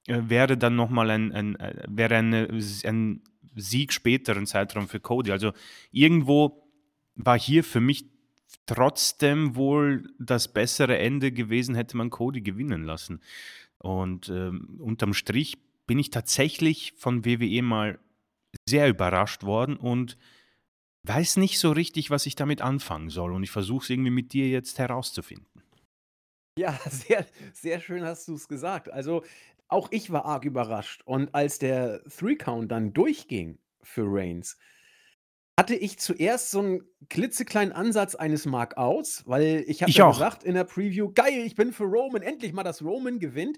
wäre 0.07 0.57
dann 0.57 0.75
nochmal 0.75 1.09
ein, 1.11 1.31
ein, 1.31 1.55
äh, 1.59 1.83
wäre 1.87 2.15
eine, 2.15 2.47
ein 2.85 3.21
Sieg 3.55 3.93
späteren 3.93 4.45
Zeitraum 4.45 4.87
für 4.87 4.99
Cody. 4.99 5.31
Also 5.31 5.51
irgendwo 5.91 6.63
war 7.15 7.37
hier 7.37 7.63
für 7.63 7.81
mich 7.81 8.05
trotzdem 8.65 9.55
wohl 9.55 10.09
das 10.19 10.53
bessere 10.53 10.97
Ende 10.97 11.31
gewesen, 11.31 11.75
hätte 11.75 11.97
man 11.97 12.09
Cody 12.09 12.41
gewinnen 12.41 12.83
lassen. 12.83 13.21
Und 13.79 14.29
ähm, 14.29 14.77
unterm 14.79 15.13
Strich 15.13 15.57
bin 15.85 15.99
ich 15.99 16.09
tatsächlich 16.09 16.93
von 16.97 17.25
WWE 17.25 17.61
mal 17.61 17.99
sehr 18.67 18.89
überrascht 18.89 19.43
worden 19.43 19.77
und 19.77 20.17
weiß 21.03 21.37
nicht 21.37 21.59
so 21.59 21.71
richtig, 21.71 22.09
was 22.09 22.25
ich 22.25 22.35
damit 22.35 22.61
anfangen 22.61 23.09
soll. 23.09 23.33
Und 23.33 23.43
ich 23.43 23.51
versuche 23.51 23.83
es 23.83 23.89
irgendwie 23.89 24.11
mit 24.11 24.33
dir 24.33 24.47
jetzt 24.49 24.79
herauszufinden. 24.79 25.63
Ja, 26.57 26.77
sehr, 26.89 27.25
sehr 27.53 27.79
schön 27.79 28.03
hast 28.03 28.27
du 28.27 28.35
es 28.35 28.47
gesagt. 28.47 28.91
Also 28.91 29.23
auch 29.69 29.89
ich 29.91 30.11
war 30.11 30.25
arg 30.25 30.45
überrascht. 30.45 31.01
Und 31.05 31.33
als 31.35 31.59
der 31.59 32.03
Three-Count 32.05 32.71
dann 32.71 32.93
durchging 32.93 33.59
für 33.81 34.03
Reigns, 34.05 34.57
hatte 35.59 35.75
ich 35.75 35.97
zuerst 35.97 36.51
so 36.51 36.59
einen 36.59 36.81
klitzekleinen 37.09 37.73
Ansatz 37.73 38.13
eines 38.15 38.45
Markouts, 38.45 39.23
weil 39.25 39.63
ich 39.67 39.81
habe 39.81 39.91
ja 39.91 40.07
gesagt 40.07 40.43
in 40.43 40.53
der 40.53 40.65
Preview: 40.65 41.11
„Geil, 41.13 41.43
ich 41.45 41.55
bin 41.55 41.73
für 41.73 41.85
Roman, 41.85 42.21
endlich 42.21 42.53
mal, 42.53 42.63
dass 42.63 42.83
Roman 42.83 43.19
gewinnt.“ 43.19 43.57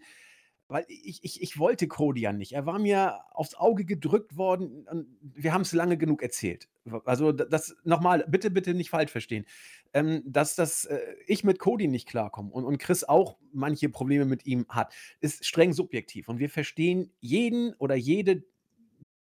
Weil 0.69 0.85
ich 0.87 1.23
ich 1.23 1.41
ich 1.41 1.57
wollte 1.57 1.87
Cody 1.87 2.21
ja 2.21 2.31
nicht. 2.31 2.53
Er 2.53 2.65
war 2.65 2.79
mir 2.79 3.19
aufs 3.31 3.55
Auge 3.55 3.85
gedrückt 3.85 4.37
worden 4.37 4.87
wir 5.21 5.51
haben's 5.51 5.73
lange 5.73 5.97
genug 5.97 6.21
erzählt. 6.21 6.69
Also, 7.05 7.31
das 7.31 7.75
noch 7.83 8.01
mal, 8.01 8.25
bitte, 8.27 8.49
bitte 8.49 8.73
nicht 8.73 8.89
falsch 8.89 9.11
verstehen. 9.11 9.45
Ähm, 9.93 10.21
dass 10.25 10.55
dass, 10.55 10.85
äh, 10.85 10.99
ich 11.27 11.43
mit 11.43 11.59
Cody 11.59 11.87
nicht 11.87 12.07
klarkomme 12.07 12.51
und 12.51 12.65
und 12.65 12.77
Chris 12.77 13.03
auch 13.03 13.37
manche 13.51 13.89
Probleme 13.89 14.25
mit 14.25 14.45
ihm 14.45 14.65
hat, 14.69 14.93
ist 15.19 15.45
streng 15.45 15.73
subjektiv 15.73 16.29
und 16.29 16.39
wir 16.39 16.49
verstehen 16.49 17.11
jeden 17.19 17.73
oder 17.75 17.95
jede, 17.95 18.43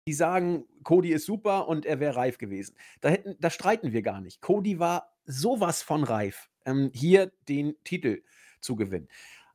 die 0.08 0.14
sagen, 0.14 0.66
Cody 0.84 1.12
ist 1.12 1.25
super 1.25 1.68
und 1.68 1.86
er 1.86 2.00
wäre 2.00 2.16
reif 2.16 2.40
gewesen. 2.40 2.75
Da 3.02 3.10
hätten 3.10 3.36
da 3.40 3.52
streiten 3.52 3.94
wir 3.94 4.02
gar 4.02 4.22
nicht. 4.22 4.42
Cody 4.42 4.80
war 4.80 5.16
so 5.25 5.60
was 5.60 5.84
von 5.84 6.04
reif, 6.04 6.50
ähm, 6.66 6.90
hier 6.94 7.32
den 7.48 7.75
Titel 7.84 8.24
zu 8.62 8.75
gewinnen. 8.75 9.08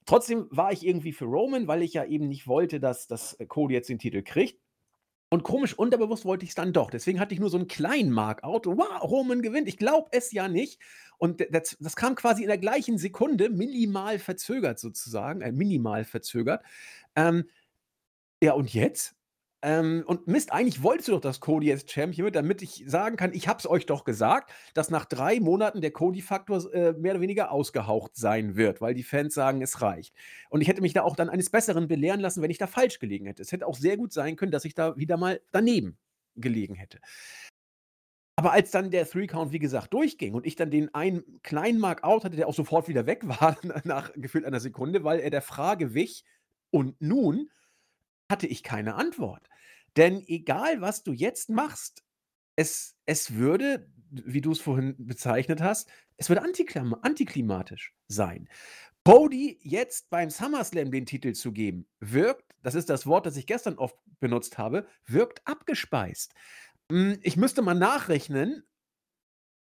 Trotzdem 0.06 0.48
war 0.50 0.72
ich 0.72 0.84
irgendwie 0.86 1.12
für 1.12 1.26
Roman, 1.26 1.68
weil 1.68 1.82
ich 1.82 1.92
ja 1.94 2.04
eben 2.04 2.28
nicht 2.28 2.46
wollte, 2.46 2.80
dass 2.80 3.06
dass 3.06 3.36
Cody 3.48 3.74
jetzt 3.74 3.88
den 3.88 3.98
Titel 3.98 4.22
kriegt. 4.22 4.60
Und 5.32 5.44
komisch 5.44 5.74
unterbewusst 5.78 6.24
wollte 6.24 6.44
ich's 6.44 6.56
dann 6.56 6.72
doch. 6.72 6.90
Deswegen 6.90 7.20
hatte 7.20 7.34
ich 7.34 7.40
nur 7.40 7.50
so 7.50 7.58
'n 7.58 7.68
kleinen 7.68 8.10
Mark-out. 8.12 8.66
Wow, 8.66 9.02
Roman 9.04 9.42
gewinnt. 9.42 9.68
Ich 9.68 9.78
glaube 9.78 10.08
es 10.12 10.32
ja 10.32 10.48
nicht. 10.48 10.80
Und 11.18 11.40
das 11.52 11.76
das 11.80 11.96
kam 11.96 12.16
quasi 12.16 12.42
in 12.42 12.48
der 12.48 12.58
gleichen 12.58 12.98
Sekunde, 12.98 13.50
minimal 13.50 14.18
verzögert 14.20 14.78
sozusagen, 14.80 15.40
äh, 15.42 15.52
minimal 15.52 16.04
verzögert. 16.04 16.64
Ähm, 17.16 17.44
ja, 18.42 18.52
und 18.54 18.72
jetzt? 18.74 19.14
Ähm, 19.62 20.04
und 20.06 20.26
Mist, 20.26 20.52
eigentlich 20.52 20.82
wolltest 20.82 21.08
du 21.08 21.12
doch, 21.12 21.20
dass 21.20 21.40
Cody 21.40 21.66
jetzt 21.66 21.90
Champion 21.92 22.24
wird, 22.24 22.34
damit 22.36 22.62
ich 22.62 22.82
sagen 22.86 23.16
kann: 23.16 23.34
„Ich 23.34 23.46
habe 23.46 23.58
es 23.58 23.68
euch 23.68 23.84
doch 23.84 24.04
gesagt, 24.04 24.50
dass 24.72 24.88
nach 24.90 25.04
3 25.04 25.38
Monaten 25.38 25.82
der 25.82 25.90
Cody-Faktor 25.90 26.72
äh, 26.72 26.92
mehr 26.94 27.12
oder 27.12 27.20
weniger 27.20 27.50
ausgehaucht 27.52 28.16
sein 28.16 28.56
wird, 28.56 28.80
weil 28.80 28.94
die 28.94 29.02
Fans 29.02 29.34
sagen, 29.34 29.60
es 29.60 29.82
reicht.“ 29.82 30.14
Und 30.48 30.62
ich 30.62 30.68
hätte 30.68 30.80
mich 30.80 30.94
da 30.94 31.02
auch 31.02 31.14
dann 31.14 31.28
eines 31.28 31.50
Besseren 31.50 31.88
belehren 31.88 32.20
lassen, 32.20 32.42
wenn 32.42 32.50
ich 32.50 32.56
da 32.58 32.66
falsch 32.66 33.00
gelegen 33.00 33.26
hätte. 33.26 33.42
Es 33.42 33.52
hätte 33.52 33.66
auch 33.66 33.76
sehr 33.76 33.98
gut 33.98 34.12
sein 34.14 34.36
können, 34.36 34.52
dass 34.52 34.64
ich 34.64 34.74
da 34.74 34.96
wieder 34.96 35.18
mal 35.18 35.40
daneben 35.52 35.98
gelegen 36.36 36.74
hätte. 36.74 36.98
Aber 38.36 38.52
als 38.52 38.70
dann 38.70 38.90
der 38.90 39.06
Three-Count, 39.08 39.52
wie 39.52 39.58
gesagt, 39.58 39.92
durchging 39.92 40.34
und 40.34 40.46
ich 40.46 40.56
dann 40.56 40.70
den 40.70 40.94
einen 40.94 41.42
kleinen 41.42 41.78
Mark-out 41.78 42.24
hatte, 42.24 42.36
der 42.36 42.48
auch 42.48 42.54
sofort 42.54 42.88
wieder 42.88 43.06
weg 43.06 43.26
war 43.28 43.56
nach 43.84 44.12
gefühlt 44.14 44.44
einer 44.46 44.60
Sekunde, 44.60 45.04
weil 45.04 45.20
er 45.20 45.30
der 45.30 45.42
Frage 45.42 45.94
wich: 45.94 46.24
„Und 46.70 47.00
nun?“, 47.00 47.50
hatte 48.30 48.48
ich 48.48 48.64
keine 48.64 48.96
Antwort. 48.96 49.49
Denn 49.96 50.22
egal, 50.26 50.80
was 50.80 51.02
du 51.02 51.12
jetzt 51.12 51.50
machst, 51.50 52.02
es 52.56 52.96
es 53.06 53.34
würde, 53.34 53.88
wie 54.10 54.40
du's 54.40 54.60
vorhin 54.60 54.94
bezeichnet 54.98 55.60
hast 55.60 55.88
es 56.20 56.28
würde 56.28 56.42
antiklam 56.42 56.94
antiklimatisch 57.00 57.94
sein. 58.06 58.48
Cody 59.04 59.58
jetzt 59.62 60.08
beim 60.10 60.30
SummerSlam 60.30 60.92
den 60.92 61.04
Titel 61.04 61.32
zu 61.32 61.50
geben, 61.50 61.88
wirkt 61.98 62.54
das 62.62 62.74
ist 62.76 62.90
das 62.90 63.06
Wort, 63.06 63.26
das 63.26 63.36
ich 63.36 63.46
gestern 63.46 63.78
oft 63.78 63.96
benutzt 64.20 64.58
habe, 64.58 64.86
wirkt 65.06 65.40
abgespeist. 65.46 66.34
Hm, 66.92 67.18
ich 67.22 67.36
müsste 67.36 67.62
mal 67.62 67.74
nachrechnen 67.74 68.62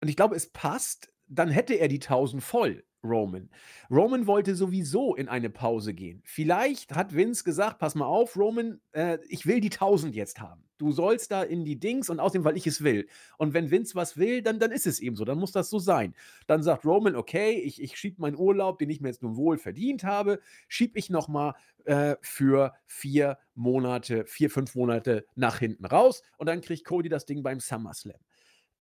und 0.00 0.08
ich 0.08 0.16
glaube, 0.16 0.36
es 0.36 0.50
passt, 0.50 1.12
dann 1.26 1.50
hätte 1.50 1.74
er 1.74 1.88
die 1.88 2.00
1.000 2.00 2.40
voll, 2.40 2.84
Roman. 3.04 3.50
Roman 3.90 4.26
wollte 4.26 4.54
sowieso 4.54 5.14
in 5.14 5.28
eine 5.28 5.50
Pause 5.50 5.94
gehen. 5.94 6.22
Vielleicht 6.24 6.94
hat 6.94 7.14
Vince 7.14 7.44
gesagt: 7.44 7.78
„Pass 7.78 7.94
mal 7.94 8.06
auf, 8.06 8.36
Roman, 8.36 8.80
äh, 8.92 9.18
ich 9.28 9.46
will 9.46 9.60
die 9.60 9.70
1.000 9.70 10.14
jetzt 10.14 10.40
haben. 10.40 10.64
Du 10.78 10.90
sollst 10.90 11.30
da 11.30 11.42
in 11.42 11.64
die 11.64 11.78
Dings 11.78 12.10
und 12.10 12.18
außerdem, 12.18 12.44
weil 12.44 12.56
ich 12.56 12.66
es 12.66 12.82
will.“ 12.82 13.08
Und 13.38 13.54
wenn 13.54 13.70
Vince 13.70 13.94
was 13.94 14.16
will, 14.16 14.42
dann 14.42 14.58
dann 14.58 14.72
ist 14.72 14.86
es 14.86 15.00
eben 15.00 15.16
so, 15.16 15.24
dann 15.24 15.38
muss 15.38 15.52
das 15.52 15.70
so 15.70 15.78
sein. 15.78 16.14
Dann 16.46 16.62
sagt 16.62 16.84
Roman: 16.86 17.14
„Okay, 17.14 17.52
ich 17.60 17.80
ich 17.82 17.96
schiebe 17.98 18.20
meinen 18.20 18.36
Urlaub, 18.36 18.78
den 18.78 18.90
ich 18.90 19.00
mir 19.00 19.08
jetzt 19.08 19.22
nun 19.22 19.36
wohl 19.36 19.58
verdient 19.58 20.04
habe, 20.04 20.40
schiebe 20.68 20.98
ich 20.98 21.10
noch 21.10 21.28
mal, 21.28 21.54
äh, 21.84 22.16
für 22.22 22.72
4 22.86 23.38
Monate 23.54 24.24
4, 24.26 24.50
5 24.50 24.74
Monate 24.74 25.26
nach 25.36 25.58
hinten 25.58 25.84
raus 25.84 26.22
und 26.38 26.48
dann 26.48 26.60
kriegt 26.62 26.84
Cody 26.84 27.08
das 27.08 27.26
Ding 27.26 27.42
beim 27.42 27.60
SummerSlam.“ 27.60 28.18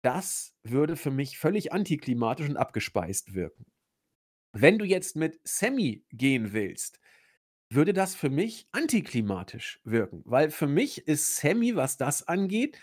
Das 0.02 0.54
würde 0.62 0.97
für 0.97 1.11
mich 1.11 1.38
völlig 1.38 1.73
antiklimatisch 1.73 2.49
und 2.49 2.56
abgespeist 2.56 3.35
wirken. 3.35 3.66
Wenn 4.57 4.79
du 4.79 4.85
jetzt 4.85 5.17
mit 5.17 5.41
Sammy 5.43 6.05
gehen 6.12 6.53
willst, 6.53 7.01
würde 7.71 7.93
das 7.93 8.14
für 8.14 8.31
mich 8.31 8.69
antiklimatisch 8.73 9.81
wirken, 9.85 10.23
weil 10.27 10.51
für 10.51 10.69
mich 10.69 11.09
ist 11.09 11.37
Sammy, 11.37 11.77
was 11.77 11.97
das 11.99 12.29
angeht, 12.29 12.79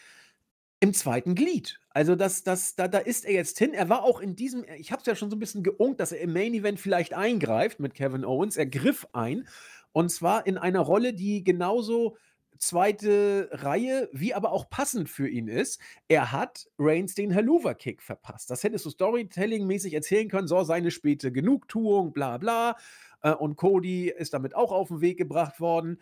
im 0.82 0.94
2. 0.94 1.36
Glied. 1.36 1.80
Also, 1.92 2.16
das 2.16 2.44
das 2.44 2.76
da 2.76 2.88
da 2.90 3.00
ist 3.00 3.26
er 3.26 3.34
jetzt 3.34 3.60
hin. 3.60 3.74
Er 3.74 3.90
war 3.90 4.04
auch 4.04 4.22
in 4.22 4.36
diesem 4.36 4.66
ich 4.78 4.92
habe 4.92 5.02
es 5.02 5.08
ja 5.08 5.16
schon 5.16 5.30
so 5.32 5.38
'n 5.38 5.40
bisschen 5.40 5.64
geunkt, 5.64 6.00
dass 6.02 6.12
er 6.14 6.22
im 6.22 6.34
Main 6.34 6.54
Event 6.54 6.80
vielleicht 6.80 7.14
eingreift 7.16 7.80
mit 7.80 7.96
Kevin 7.96 8.26
Owens. 8.26 8.58
Er 8.58 8.68
griff 8.68 9.08
ein 9.14 9.48
und 9.94 10.12
zwar 10.12 10.48
in 10.48 10.58
einer 10.58 10.82
Rolle, 10.82 11.14
die 11.14 11.44
genauso 11.44 12.18
2. 12.62 13.50
Reihe 13.52 14.10
wie 14.13 14.34
aber 14.36 14.52
auch 14.52 14.69
passend 14.69 15.10
für 15.10 15.28
ihn 15.28 15.47
ist. 15.47 15.82
Er 16.08 16.32
hat 16.32 16.67
Reigns 16.80 17.15
den 17.15 17.32
Helluva-Kick 17.32 18.02
verpasst. 18.04 18.50
Das 18.52 18.63
hättest 18.63 18.86
du 18.86 18.89
Storytelling-mäßig 18.91 19.93
erzählen 19.95 20.30
können: 20.30 20.47
„So, 20.47 20.63
seine 20.63 20.91
späte 20.91 21.32
Genugtuung, 21.32 22.13
bla 22.13 22.38
bla, 22.38 22.78
äh, 23.24 23.32
und 23.34 23.56
Cody 23.58 24.10
ist 24.10 24.34
damit 24.34 24.56
auch 24.56 24.71
auf 24.71 24.91
'n 24.91 25.02
Weg 25.02 25.17
gebracht 25.17 25.60
worden.“ 25.60 26.00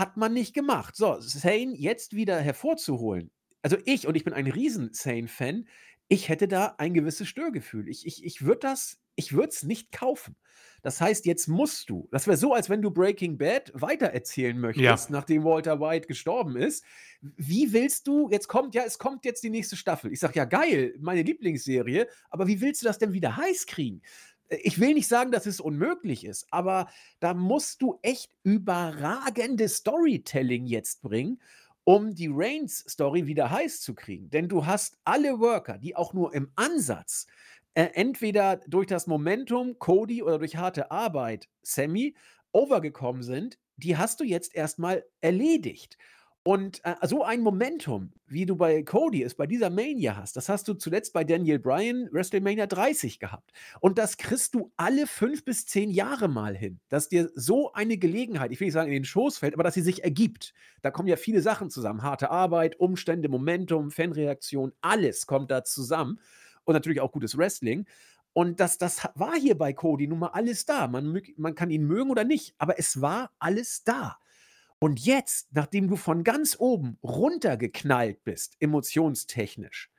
Hat 0.00 0.16
man 0.18 0.34
nicht 0.34 0.54
gemacht. 0.54 0.94
So, 0.96 1.18
Zayn 1.18 1.74
jetzt 1.74 2.14
wieder 2.14 2.38
hervorzuholen 2.40 3.30
also, 3.62 3.78
ich 3.84 4.06
und 4.06 4.14
ich 4.16 4.22
bin 4.22 4.32
ein 4.32 4.46
riesen 4.46 4.92
Zayn-Fan, 4.92 5.66
ich 6.06 6.28
hätte 6.28 6.46
da 6.46 6.76
ein 6.78 6.94
gewisses 6.94 7.26
Störgefühl. 7.26 7.88
Ich 7.88 8.06
ich 8.06 8.24
ich 8.24 8.42
würde 8.44 8.60
das 8.60 9.00
ich 9.16 9.32
würde 9.32 9.48
es 9.48 9.62
nicht 9.62 9.92
kaufen. 9.92 10.36
Das 10.82 11.00
heißt, 11.00 11.26
jetzt 11.26 11.48
musst 11.48 11.90
du 11.90 12.08
das 12.12 12.26
wäre 12.26 12.36
so, 12.36 12.54
als 12.54 12.70
wenn 12.70 12.82
du 12.82 12.90
Breaking 12.90 13.38
Bad 13.38 13.72
weitererzählen 13.74 14.58
Ja. 14.74 14.96
möchtest, 14.96 15.10
nachdem 15.10 15.44
Walter 15.44 15.80
White 15.80 16.06
gestorben 16.06 16.56
ist. 16.56 16.84
Wie 17.20 17.72
willst 17.72 18.06
du 18.06 18.28
jetzt 18.30 18.48
kommt 18.48 18.74
ja, 18.74 18.84
es 18.84 18.98
kommt 18.98 19.24
jetzt 19.24 19.42
die 19.42 19.50
nächste 19.50 19.76
Staffel. 19.76 20.12
Ich 20.12 20.20
sage: 20.20 20.34
„Ja, 20.38 20.44
geil, 20.44 20.94
meine 21.00 21.22
Lieblingsserie“, 21.22 22.06
aber 22.30 22.46
wie 22.46 22.60
willst 22.60 22.82
du 22.82 22.86
das 22.86 22.98
denn 22.98 23.12
wieder 23.12 23.36
heiß 23.36 23.66
kriegen? 23.66 24.02
Ich 24.48 24.78
will 24.78 24.94
nicht 24.94 25.08
sagen, 25.08 25.32
dass 25.32 25.46
es 25.46 25.60
unmöglich 25.60 26.24
ist, 26.24 26.46
aber 26.52 26.88
da 27.18 27.34
musst 27.34 27.82
du 27.82 27.98
echt 28.02 28.30
überragendes 28.44 29.78
Storytelling 29.78 30.66
jetzt 30.66 31.02
bringen, 31.02 31.40
um 31.82 32.14
die 32.14 32.28
Reigns-Story 32.30 33.26
wieder 33.26 33.50
heiß 33.50 33.80
zu 33.80 33.94
kriegen. 33.94 34.30
Denn 34.30 34.48
du 34.48 34.64
hast 34.66 34.98
alle 35.04 35.40
Worker, 35.40 35.78
die 35.78 35.96
auch 35.96 36.14
nur 36.14 36.32
im 36.34 36.52
Ansatz, 36.54 37.26
äh, 37.76 37.90
entweder 37.92 38.56
durch 38.66 38.86
das 38.86 39.06
Momentum 39.06 39.78
Cody 39.78 40.22
oder 40.22 40.38
durch 40.38 40.56
harte 40.56 40.90
Arbeit 40.90 41.50
Sammy 41.62 42.16
over 42.52 42.80
gekommen 42.80 43.22
sind, 43.22 43.58
die 43.76 43.98
hast 43.98 44.18
du 44.20 44.24
jetzt 44.24 44.54
erst 44.56 44.78
mal 44.78 45.04
erledigt. 45.20 45.98
Und, 46.42 46.82
äh, 46.84 46.94
so 47.06 47.22
ein 47.22 47.42
Momentum, 47.42 48.14
wie 48.26 48.46
du 48.46 48.56
bei 48.56 48.82
Cody 48.82 49.22
es 49.22 49.34
bei 49.34 49.46
dieser 49.46 49.68
Mania 49.68 50.16
hast, 50.16 50.36
das 50.36 50.48
hast 50.48 50.68
du 50.68 50.74
zuletzt 50.74 51.12
bei 51.12 51.22
Daniel 51.22 51.58
Bryan 51.58 52.08
WrestleMania 52.12 52.66
30 52.66 53.18
gehabt. 53.18 53.52
Und 53.80 53.98
das 53.98 54.16
kriegst 54.16 54.54
du 54.54 54.72
alle 54.78 55.06
5 55.06 55.44
bis 55.44 55.66
10 55.66 55.90
Jahre 55.90 56.28
mal 56.28 56.56
hin, 56.56 56.80
dass 56.88 57.10
dir 57.10 57.30
so 57.34 57.74
eine 57.74 57.98
Gelegenheit 57.98 58.52
ich 58.52 58.60
will 58.60 58.68
nicht 58.68 58.74
sagen, 58.74 58.88
in 58.88 58.94
den 59.02 59.04
Schoß 59.04 59.36
fällt, 59.36 59.52
aber 59.52 59.64
dass 59.64 59.74
sie 59.74 59.82
sich 59.82 60.02
ergibt. 60.02 60.54
Da 60.80 60.90
kommen 60.90 61.08
ja 61.08 61.16
viele 61.16 61.42
Sachen 61.42 61.68
zusammen. 61.68 62.02
Harte 62.02 62.30
Arbeit, 62.30 62.80
Umstände, 62.80 63.28
Momentum, 63.28 63.90
Fanreaktion, 63.90 64.72
alles 64.80 65.26
kommt 65.26 65.50
da 65.50 65.62
zusammen 65.62 66.20
und 66.66 66.74
natürlich 66.74 67.00
auch 67.00 67.12
gutes 67.12 67.38
Wrestling. 67.38 67.86
Und 68.34 68.60
das 68.60 68.76
das 68.76 69.08
war 69.14 69.34
hier 69.34 69.56
bei 69.56 69.72
Cody 69.72 70.06
nun 70.06 70.18
mal 70.18 70.28
alles 70.28 70.66
da. 70.66 70.88
Man 70.88 71.22
man 71.38 71.54
kann 71.54 71.70
ihn 71.70 71.86
mögen 71.86 72.10
oder 72.10 72.24
nicht, 72.24 72.54
aber 72.58 72.78
es 72.78 73.00
war 73.00 73.32
alles 73.38 73.82
da. 73.84 74.18
Und 74.78 75.00
jetzt, 75.00 75.48
nachdem 75.54 75.88
du 75.88 75.96
von 75.96 76.22
ganz 76.22 76.56
oben 76.58 76.98
runtergeknallt 77.02 78.22
bist, 78.24 78.56
emotionstechnisch, 78.60 79.90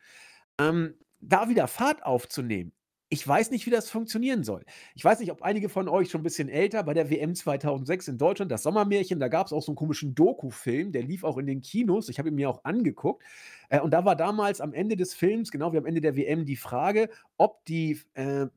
ähm, 0.59 0.93
da 1.19 1.49
wieder 1.49 1.67
Fahrt 1.67 2.03
aufzunehmen, 2.03 2.73
ich 3.09 3.25
weiß 3.27 3.51
nicht, 3.51 3.65
wie 3.65 3.69
das 3.71 3.89
funktionieren 3.89 4.43
soll. 4.43 4.63
Ich 4.95 5.03
weiß 5.05 5.19
nicht, 5.19 5.31
ob 5.31 5.41
einige 5.41 5.69
von 5.69 5.87
euch 5.89 6.09
schon 6.11 6.21
'n 6.21 6.23
bisschen 6.23 6.49
älter 6.49 6.83
bei 6.83 6.93
der 6.93 7.09
WM 7.09 7.35
2006 7.35 8.07
in 8.09 8.17
Deutschland, 8.17 8.51
das 8.51 8.63
Sommermärchen, 8.63 9.19
da 9.19 9.27
gab's 9.29 9.53
auch 9.53 9.61
so 9.63 9.71
'n 9.71 9.75
komischen 9.75 10.15
Dokufilm, 10.15 10.91
der 10.91 11.03
lief 11.03 11.23
auch 11.23 11.37
in 11.37 11.45
den 11.47 11.61
Kinos. 11.61 12.09
Ich 12.09 12.19
habe 12.19 12.29
ihn 12.29 12.35
mir 12.35 12.49
auch 12.49 12.63
angeguckt. 12.65 13.23
Äh, 13.69 13.79
und 13.81 13.91
da 13.91 14.05
war 14.05 14.15
damals 14.15 14.61
am 14.61 14.73
Ende 14.73 14.97
des 14.97 15.13
Films, 15.13 15.51
genau 15.51 15.73
wie 15.73 15.77
am 15.77 15.85
Ende 15.85 16.01
der 16.01 16.15
WM, 16.17 16.45
die 16.45 16.55
Frage, 16.57 17.09
ob 17.37 17.63
die 17.65 17.99
äh, 18.15 18.47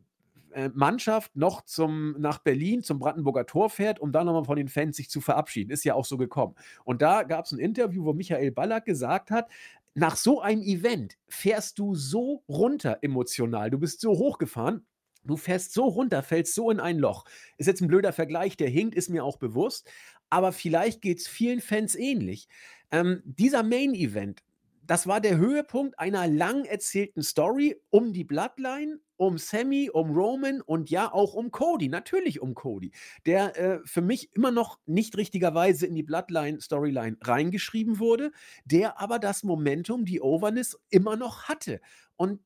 äh, 0.52 0.70
Mannschaft 0.74 1.36
noch 1.36 1.62
zum 1.64 2.16
nach 2.20 2.38
Berlin 2.40 2.82
zum 2.82 2.98
Brandenburger 3.00 3.46
Tor 3.46 3.70
fährt, 3.70 4.00
um 4.00 4.12
da 4.12 4.24
noch 4.24 4.32
mal 4.34 4.44
von 4.44 4.56
den 4.56 4.68
Fans 4.68 4.96
sich 4.96 5.10
zu 5.10 5.20
verabschieden. 5.20 5.70
Ist 5.72 5.84
ja 5.84 5.94
auch 5.94 6.04
so 6.06 6.18
gekommen. 6.18 6.56
Und 6.84 7.02
da 7.02 7.22
gab's 7.24 7.52
'n 7.52 7.58
Interview, 7.60 8.04
wo 8.04 8.14
Michael 8.14 8.52
Ballack 8.52 8.84
gesagt 8.86 9.30
hat: 9.32 9.48
„Nach 9.96 10.16
so 10.16 10.40
einem 10.40 10.62
Event 10.62 11.16
fährst 11.28 11.78
du 11.78 11.94
so 11.94 12.44
runter 12.48 12.98
emotional. 13.02 13.70
Du 13.70 13.78
bist 13.78 14.00
so 14.00 14.12
hochgefahren, 14.12 14.86
du 15.24 15.36
fährst 15.36 15.72
so 15.74 15.84
runter, 15.84 16.22
fällst 16.22 16.54
so 16.54 16.70
in 16.70 16.80
ein 16.80 16.98
Loch.“ 16.98 17.24
Ist 17.58 17.66
jetzt 17.66 17.82
'n 17.82 17.88
blöder 17.88 18.12
Vergleich, 18.12 18.56
der 18.56 18.68
hinkt, 18.68 18.94
ist 18.94 19.10
mir 19.10 19.24
auch 19.24 19.36
bewusst, 19.38 19.88
aber 20.30 20.52
vielleicht 20.52 21.02
geht's 21.02 21.26
vielen 21.28 21.60
Fans 21.60 21.94
ähnlich. 21.96 22.48
Ähm, 22.92 23.22
dieser 23.24 23.62
Main 23.64 23.94
Event, 23.94 24.42
das 24.90 25.06
war 25.06 25.20
der 25.20 25.36
Höhepunkt 25.36 26.00
einer 26.00 26.26
lang 26.26 26.64
erzählten 26.64 27.22
Story 27.22 27.80
um 27.90 28.12
die 28.12 28.24
Bloodline, 28.24 28.98
um 29.16 29.38
Sammy, 29.38 29.88
um 29.88 30.10
Roman 30.10 30.60
und 30.62 30.90
ja 30.90 31.12
auch 31.12 31.34
um 31.34 31.52
Cody, 31.52 31.88
natürlich 31.88 32.42
um 32.42 32.54
Cody, 32.54 32.90
der 33.24 33.56
äh, 33.56 33.78
für 33.84 34.00
mich 34.00 34.34
immer 34.34 34.50
noch 34.50 34.80
nicht 34.86 35.16
richtigerweise 35.16 35.86
in 35.86 35.94
die 35.94 36.02
Bloodline-Storyline 36.02 37.18
reingeschrieben 37.20 38.00
wurde, 38.00 38.32
der 38.64 39.00
aber 39.00 39.20
das 39.20 39.44
Momentum, 39.44 40.06
die 40.06 40.20
Overness 40.20 40.76
immer 40.90 41.14
noch 41.14 41.44
hatte. 41.44 41.80
Und 42.16 42.40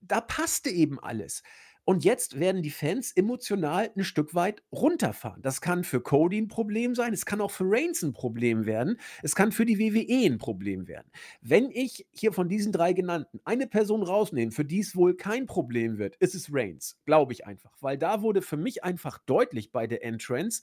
da 0.00 0.20
passte 0.20 0.70
eben 0.70 1.00
alles. 1.00 1.42
Und 1.88 2.04
jetzt 2.04 2.38
werden 2.38 2.60
die 2.60 2.68
Fans 2.68 3.12
emotional 3.12 3.90
ein 3.96 4.04
Stück 4.04 4.34
weit 4.34 4.62
runterfahren. 4.70 5.40
Das 5.40 5.62
kann 5.62 5.84
für 5.84 6.02
Cody 6.02 6.38
ein 6.38 6.48
Problem 6.48 6.94
sein, 6.94 7.14
es 7.14 7.24
kann 7.24 7.40
auch 7.40 7.50
für 7.50 7.64
Reigns 7.66 8.02
ein 8.02 8.12
Problem 8.12 8.66
werden, 8.66 9.00
es 9.22 9.34
kann 9.34 9.52
für 9.52 9.64
die 9.64 9.78
WWE 9.78 10.26
ein 10.26 10.36
Problem 10.36 10.86
werden. 10.86 11.10
Wenn 11.40 11.70
ich 11.70 12.06
hier 12.12 12.34
von 12.34 12.50
diesen 12.50 12.72
drei 12.72 12.92
genannten 12.92 13.40
eine 13.46 13.66
Person 13.66 14.02
rausnehme, 14.02 14.52
für 14.52 14.66
die 14.66 14.80
es 14.80 14.96
wohl 14.96 15.16
kein 15.16 15.46
Problem 15.46 15.96
wird, 15.96 16.16
ist 16.16 16.34
es 16.34 16.52
Reigns, 16.52 16.98
glaube 17.06 17.32
ich 17.32 17.46
einfach, 17.46 17.72
weil 17.80 17.96
da 17.96 18.20
wurde 18.20 18.42
für 18.42 18.58
mich 18.58 18.84
einfach 18.84 19.16
deutlich 19.24 19.72
bei 19.72 19.86
der 19.86 20.04
Entrance, 20.04 20.60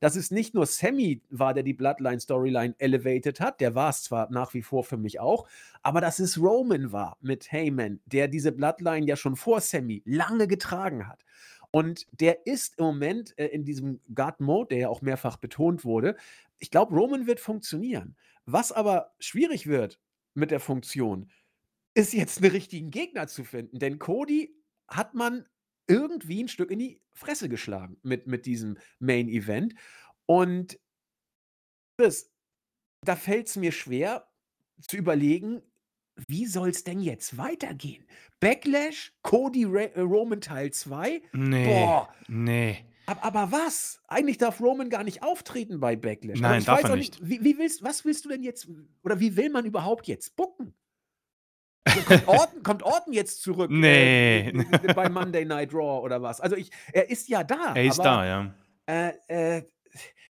dass 0.00 0.16
es 0.16 0.30
nicht 0.30 0.54
nur 0.54 0.66
Sammy 0.66 1.22
war, 1.30 1.54
der 1.54 1.62
die 1.62 1.74
Bloodline-Storyline 1.74 2.74
elevated 2.78 3.40
hat, 3.40 3.60
der 3.60 3.74
war 3.74 3.90
es 3.90 4.02
zwar 4.02 4.30
nach 4.30 4.54
wie 4.54 4.62
vor 4.62 4.84
für 4.84 4.96
mich 4.96 5.20
auch, 5.20 5.46
aber 5.82 6.00
dass 6.00 6.18
es 6.18 6.40
Roman 6.40 6.92
war 6.92 7.16
mit 7.20 7.50
Heyman, 7.50 8.00
der 8.06 8.28
diese 8.28 8.52
Bloodline 8.52 9.06
ja 9.06 9.16
schon 9.16 9.36
vor 9.36 9.60
Sammy 9.60 10.02
lange 10.04 10.46
getragen 10.46 11.08
hat. 11.08 11.24
Und 11.70 12.06
der 12.12 12.46
ist 12.46 12.78
im 12.78 12.84
Moment 12.84 13.36
äh, 13.36 13.46
in 13.46 13.64
diesem 13.64 14.00
God-Mode, 14.14 14.68
der 14.68 14.78
ja 14.78 14.88
auch 14.88 15.02
mehrfach 15.02 15.38
betont 15.38 15.84
wurde. 15.84 16.16
Ich 16.60 16.70
glaube, 16.70 16.94
Roman 16.94 17.26
wird 17.26 17.40
funktionieren. 17.40 18.14
Was 18.46 18.70
aber 18.70 19.12
schwierig 19.18 19.66
wird 19.66 19.98
mit 20.34 20.52
der 20.52 20.60
Funktion, 20.60 21.30
ist 21.94 22.12
jetzt 22.12 22.42
einen 22.42 22.52
richtigen 22.52 22.90
Gegner 22.90 23.26
zu 23.26 23.42
finden. 23.42 23.80
Denn 23.80 23.98
Cody 23.98 24.54
hat 24.86 25.14
man 25.14 25.46
irgendwie 25.86 26.42
ein 26.42 26.48
Stück 26.48 26.70
in 26.70 26.78
die 26.78 27.00
Fresse 27.12 27.48
geschlagen 27.48 27.96
mit, 28.02 28.26
mit 28.26 28.46
diesem 28.46 28.78
Main 28.98 29.28
Event. 29.28 29.74
Und 30.26 30.78
das, 31.96 32.32
da 33.02 33.16
fällt 33.16 33.48
es 33.48 33.56
mir 33.56 33.72
schwer 33.72 34.26
zu 34.80 34.96
überlegen, 34.96 35.62
wie 36.28 36.46
soll 36.46 36.68
es 36.68 36.84
denn 36.84 37.00
jetzt 37.00 37.36
weitergehen? 37.36 38.04
Backlash, 38.40 39.12
Cody 39.22 39.64
Ra 39.64 39.82
äh, 39.82 40.00
Roman 40.00 40.40
Teil 40.40 40.70
2? 40.70 41.22
Nee. 41.32 41.66
Boah. 41.66 42.08
Nee. 42.28 42.84
Aber, 43.06 43.24
aber, 43.24 43.52
was? 43.52 44.00
Eigentlich 44.08 44.38
darf 44.38 44.60
Roman 44.60 44.88
gar 44.88 45.04
nicht 45.04 45.22
auftreten 45.22 45.80
bei 45.80 45.96
Backlash. 45.96 46.40
Nein, 46.40 46.64
darf 46.64 46.84
er 46.84 46.96
nicht. 46.96 47.18
Wie, 47.22 47.42
wie, 47.44 47.58
willst, 47.58 47.82
was 47.82 48.04
willst 48.04 48.24
du 48.24 48.30
denn 48.30 48.42
jetzt, 48.42 48.68
oder 49.02 49.20
wie 49.20 49.36
will 49.36 49.50
man 49.50 49.66
überhaupt 49.66 50.06
jetzt 50.06 50.36
bucken? 50.36 50.74
Also 51.84 52.00
kommt, 52.02 52.28
Orton, 52.28 52.62
kommt 52.62 52.82
Orton 52.82 53.12
jetzt 53.12 53.42
zurück? 53.42 53.70
Nee. 53.70 54.48
Äh, 54.48 54.94
bei 54.94 55.08
Monday 55.08 55.44
Night 55.44 55.72
Raw 55.72 56.02
oder 56.02 56.22
was? 56.22 56.40
Also 56.40 56.56
ich, 56.56 56.70
er 56.92 57.10
ist 57.10 57.28
ja 57.28 57.44
da. 57.44 57.74
Er 57.74 57.84
ist 57.84 58.00
aber, 58.00 58.08
da, 58.08 58.26
ja. 58.26 58.54
Äh, 58.86 59.12
äh, 59.56 59.62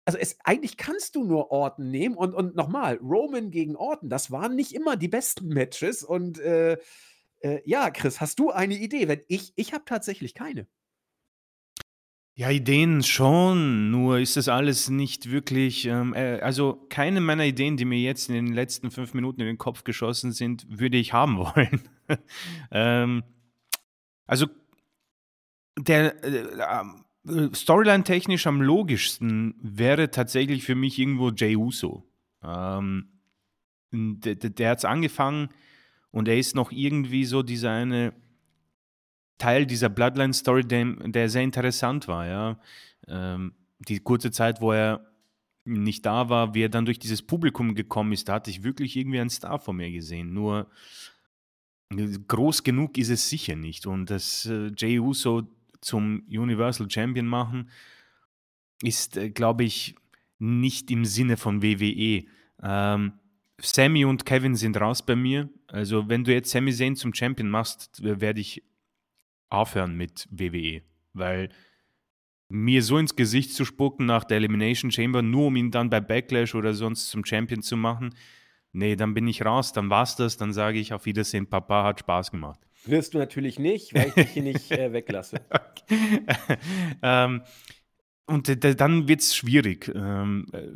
also 0.06 0.18
es, 0.18 0.38
eigentlich 0.44 0.78
kannst 0.78 1.16
du 1.16 1.24
nur 1.24 1.52
Orton 1.52 1.90
nehmen 1.90 2.16
und, 2.16 2.34
und 2.34 2.56
nochmal, 2.56 2.98
Roman 2.98 3.52
gegen 3.52 3.76
Orton, 3.76 4.10
das 4.10 4.32
waren 4.32 4.56
nicht 4.56 4.74
immer 4.74 4.98
die 4.98 5.08
besten 5.08 5.48
Matches 5.48 6.04
und 6.04 6.40
äh, 6.40 6.78
äh 7.40 7.62
ja, 7.66 7.90
Chris, 7.90 8.20
hast 8.20 8.40
du 8.40 8.52
eine 8.52 8.76
Idee? 8.76 9.08
Wenn 9.08 9.22
ich, 9.28 9.54
ich 9.56 9.74
habe 9.74 9.86
tatsächlich 9.86 10.34
keine. 10.34 10.68
Ja, 12.36 12.50
Ideen 12.50 13.04
schon, 13.04 13.92
nur 13.92 14.18
ist 14.18 14.38
das 14.38 14.48
alles 14.48 14.90
nicht 14.90 15.30
wirklich, 15.30 15.86
ähm, 15.86 16.16
äh, 16.16 16.40
also 16.40 16.84
keine 16.90 17.22
meiner 17.22 17.46
Ideen, 17.46 17.78
die 17.78 17.86
mir 17.86 18.00
jetzt 18.00 18.28
in 18.28 18.34
den 18.34 18.54
letzten 18.54 18.90
fünf 18.90 19.14
Minuten 19.14 19.42
in 19.42 19.46
den 19.48 19.60
Kopf 19.60 19.84
geschossen 19.84 20.32
sind, 20.32 20.66
würde 20.68 20.98
ich 20.98 21.14
haben 21.14 21.38
wollen. 21.38 21.82
ähm, 22.72 23.24
also 24.26 24.48
der 25.78 26.24
äh, 26.24 26.82
äh, 27.28 27.50
Storyline-technisch 27.54 28.48
am 28.48 28.64
logischsten 28.64 29.54
wäre 29.62 30.10
tatsächlich 30.10 30.64
für 30.64 30.76
mich 30.76 30.98
irgendwo 30.98 31.30
Jay 31.30 31.56
Uso. 31.56 32.04
Ähm, 32.44 33.10
der, 33.92 34.36
der 34.36 34.72
hat 34.72 34.80
es 34.80 34.86
angefangen 34.86 35.50
und 36.10 36.28
er 36.28 36.40
ist 36.40 36.56
noch 36.56 36.72
irgendwie 36.72 37.26
so 37.26 37.44
dieser 37.44 37.72
eine 37.72 38.14
Teil 39.44 39.66
dieser 39.66 39.90
Bloodline-Story, 39.90 40.64
der, 40.64 40.86
der, 40.86 41.28
sehr 41.28 41.44
interessant 41.44 42.08
war, 42.08 42.26
ja. 42.26 42.60
Ähm, 43.10 43.54
die 43.80 44.00
kurze 44.00 44.32
Zeit, 44.32 44.62
wo 44.62 44.72
er 44.72 45.06
nicht 45.66 46.06
da 46.06 46.30
war, 46.30 46.54
wie 46.54 46.64
er 46.64 46.70
dann 46.70 46.86
durch 46.86 46.98
dieses 46.98 47.22
Publikum 47.22 47.76
gekommen 47.76 48.14
ist, 48.14 48.30
da 48.30 48.36
hatte 48.36 48.50
ich 48.50 48.64
wirklich 48.64 48.96
irgendwie 48.96 49.20
einen 49.20 49.30
Star 49.30 49.60
vor 49.60 49.74
mir 49.74 49.92
gesehen. 49.92 50.34
Nur 50.34 50.70
groß 51.90 52.64
genug 52.64 52.98
ist 52.98 53.10
es 53.10 53.30
sicher 53.30 53.58
nicht. 53.58 53.86
Und 53.86 54.10
dass 54.10 54.46
äh, 54.46 54.72
Jay 54.78 54.98
Uso 55.00 55.44
zum 55.82 56.24
Universal 56.30 56.90
Champion 56.90 57.28
machen, 57.28 57.70
ist, 58.82 59.18
äh, 59.18 59.30
glaube 59.30 59.66
ich, 59.66 59.96
nicht 60.40 60.90
im 60.90 61.04
Sinne 61.04 61.36
von 61.36 61.62
WWE. 61.62 62.24
Ähm, 62.62 63.14
Sammy 63.60 64.06
und 64.06 64.26
Kevin 64.26 64.56
sind 64.56 64.80
raus 64.80 65.06
bei 65.06 65.18
mir. 65.18 65.50
Also, 65.68 66.08
wenn 66.08 66.24
du 66.24 66.34
jetzt 66.34 66.52
Sammy 66.52 66.74
Zayn 66.74 66.96
zum 66.96 67.14
Champion 67.14 67.50
machst, 67.50 68.02
werde 68.02 68.40
ich 68.40 68.64
aufhören 69.54 69.96
mit 69.96 70.28
WWE, 70.32 70.82
weil 71.14 71.50
mir 72.50 72.84
so 72.84 72.98
ins 72.98 73.16
Gesicht 73.16 73.54
zu 73.54 73.66
spucken 73.66 74.06
nach 74.06 74.24
der 74.24 74.38
Elimination 74.38 74.92
Chamber, 74.92 75.22
nur 75.22 75.48
um 75.48 75.56
ihn 75.56 75.72
dann 75.72 75.90
bei 75.90 76.02
Backlash 76.02 76.56
oder 76.56 76.74
sonst 76.74 77.10
zum 77.10 77.26
Champion 77.26 77.62
zu 77.62 77.78
machen, 77.78 78.14
nee, 78.74 78.96
dann 78.96 79.14
bin 79.14 79.28
ich 79.28 79.44
raus, 79.44 79.74
dann 79.74 79.90
war's 79.90 80.16
das, 80.16 80.38
dann 80.38 80.54
sage 80.54 80.80
ich 80.80 80.94
auf 80.94 81.06
Wiedersehen, 81.06 81.48
Papa 81.48 81.84
hat 81.84 82.02
Spaß 82.02 82.32
gemacht. 82.32 82.60
Wirst 82.86 83.14
du 83.14 83.18
natürlich 83.18 83.60
nicht, 83.60 83.94
weil 83.94 84.10
ich 84.10 84.14
dich 84.14 84.30
hier 84.32 84.44
nicht 84.44 84.72
äh, 84.72 84.92
weglasse. 84.92 85.42
ähm, 87.02 87.42
und 88.26 88.66
dann 88.80 89.08
wird 89.08 89.22
es 89.22 89.36
schwierig. 89.36 89.92
Ähm, 89.94 90.48
äh, 90.52 90.68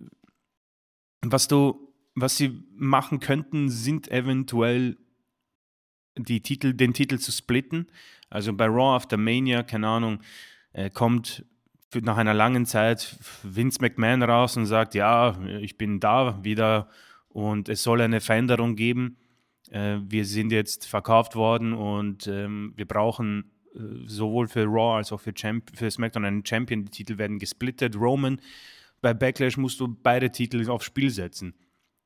was 1.21 1.47
du, 1.47 1.93
was 2.15 2.37
sie 2.37 2.63
machen 2.75 3.19
könnten, 3.19 3.69
sind 3.69 4.09
eventuell 4.09 4.97
die 6.17 6.41
Titel, 6.41 6.73
den 6.73 6.93
Titel 6.93 7.19
zu 7.19 7.31
splitten. 7.31 7.87
Also 8.29 8.53
bei 8.53 8.65
Raw 8.65 8.95
After 8.95 9.17
Mania, 9.17 9.63
keine 9.63 9.87
Ahnung, 9.87 10.19
äh, 10.73 10.89
kommt 10.89 11.45
nach 12.01 12.17
einer 12.17 12.33
langen 12.33 12.65
Zeit 12.65 13.17
Vince 13.43 13.79
McMahon 13.81 14.23
raus 14.23 14.57
und 14.57 14.65
sagt, 14.65 14.93
ja, 14.93 15.37
ich 15.61 15.77
bin 15.77 15.99
da 15.99 16.43
wieder 16.43 16.89
und 17.29 17.69
es 17.69 17.83
soll 17.83 18.01
eine 18.01 18.19
Veränderung 18.19 18.75
geben. 18.75 19.17
Äh, 19.69 19.99
wir 20.01 20.25
sind 20.25 20.51
jetzt 20.51 20.87
verkauft 20.87 21.35
worden 21.35 21.73
und 21.73 22.27
ähm, 22.27 22.73
wir 22.75 22.85
brauchen 22.85 23.51
äh, 23.75 23.79
sowohl 24.05 24.47
für 24.47 24.65
Raw 24.65 24.97
als 24.97 25.11
auch 25.11 25.21
für, 25.21 25.33
Champ 25.33 25.71
für 25.75 25.89
SmackDown 25.89 26.25
einen 26.25 26.45
Champion. 26.45 26.85
Die 26.85 26.91
Titel 26.91 27.17
werden 27.17 27.39
gesplittet. 27.39 27.95
Roman, 27.95 28.41
bei 29.01 29.13
Backlash 29.13 29.57
musst 29.57 29.79
du 29.79 29.87
beide 29.87 30.31
Titel 30.31 30.69
aufs 30.69 30.85
Spiel 30.85 31.09
setzen. 31.09 31.53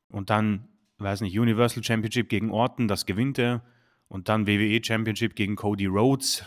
Und 0.10 0.30
dann, 0.30 0.68
weiß 0.98 1.22
nicht, 1.22 1.38
Universal 1.38 1.84
Championship 1.84 2.30
gegen 2.30 2.52
Orton, 2.52 2.88
das 2.88 3.06
gewinnt 3.06 3.40
er. 3.40 3.64
Und 4.12 4.28
dann 4.28 4.46
WWE 4.46 4.84
Championship 4.84 5.38
gegen 5.38 5.56
Cody 5.56 5.86
Rhodes, 5.86 6.44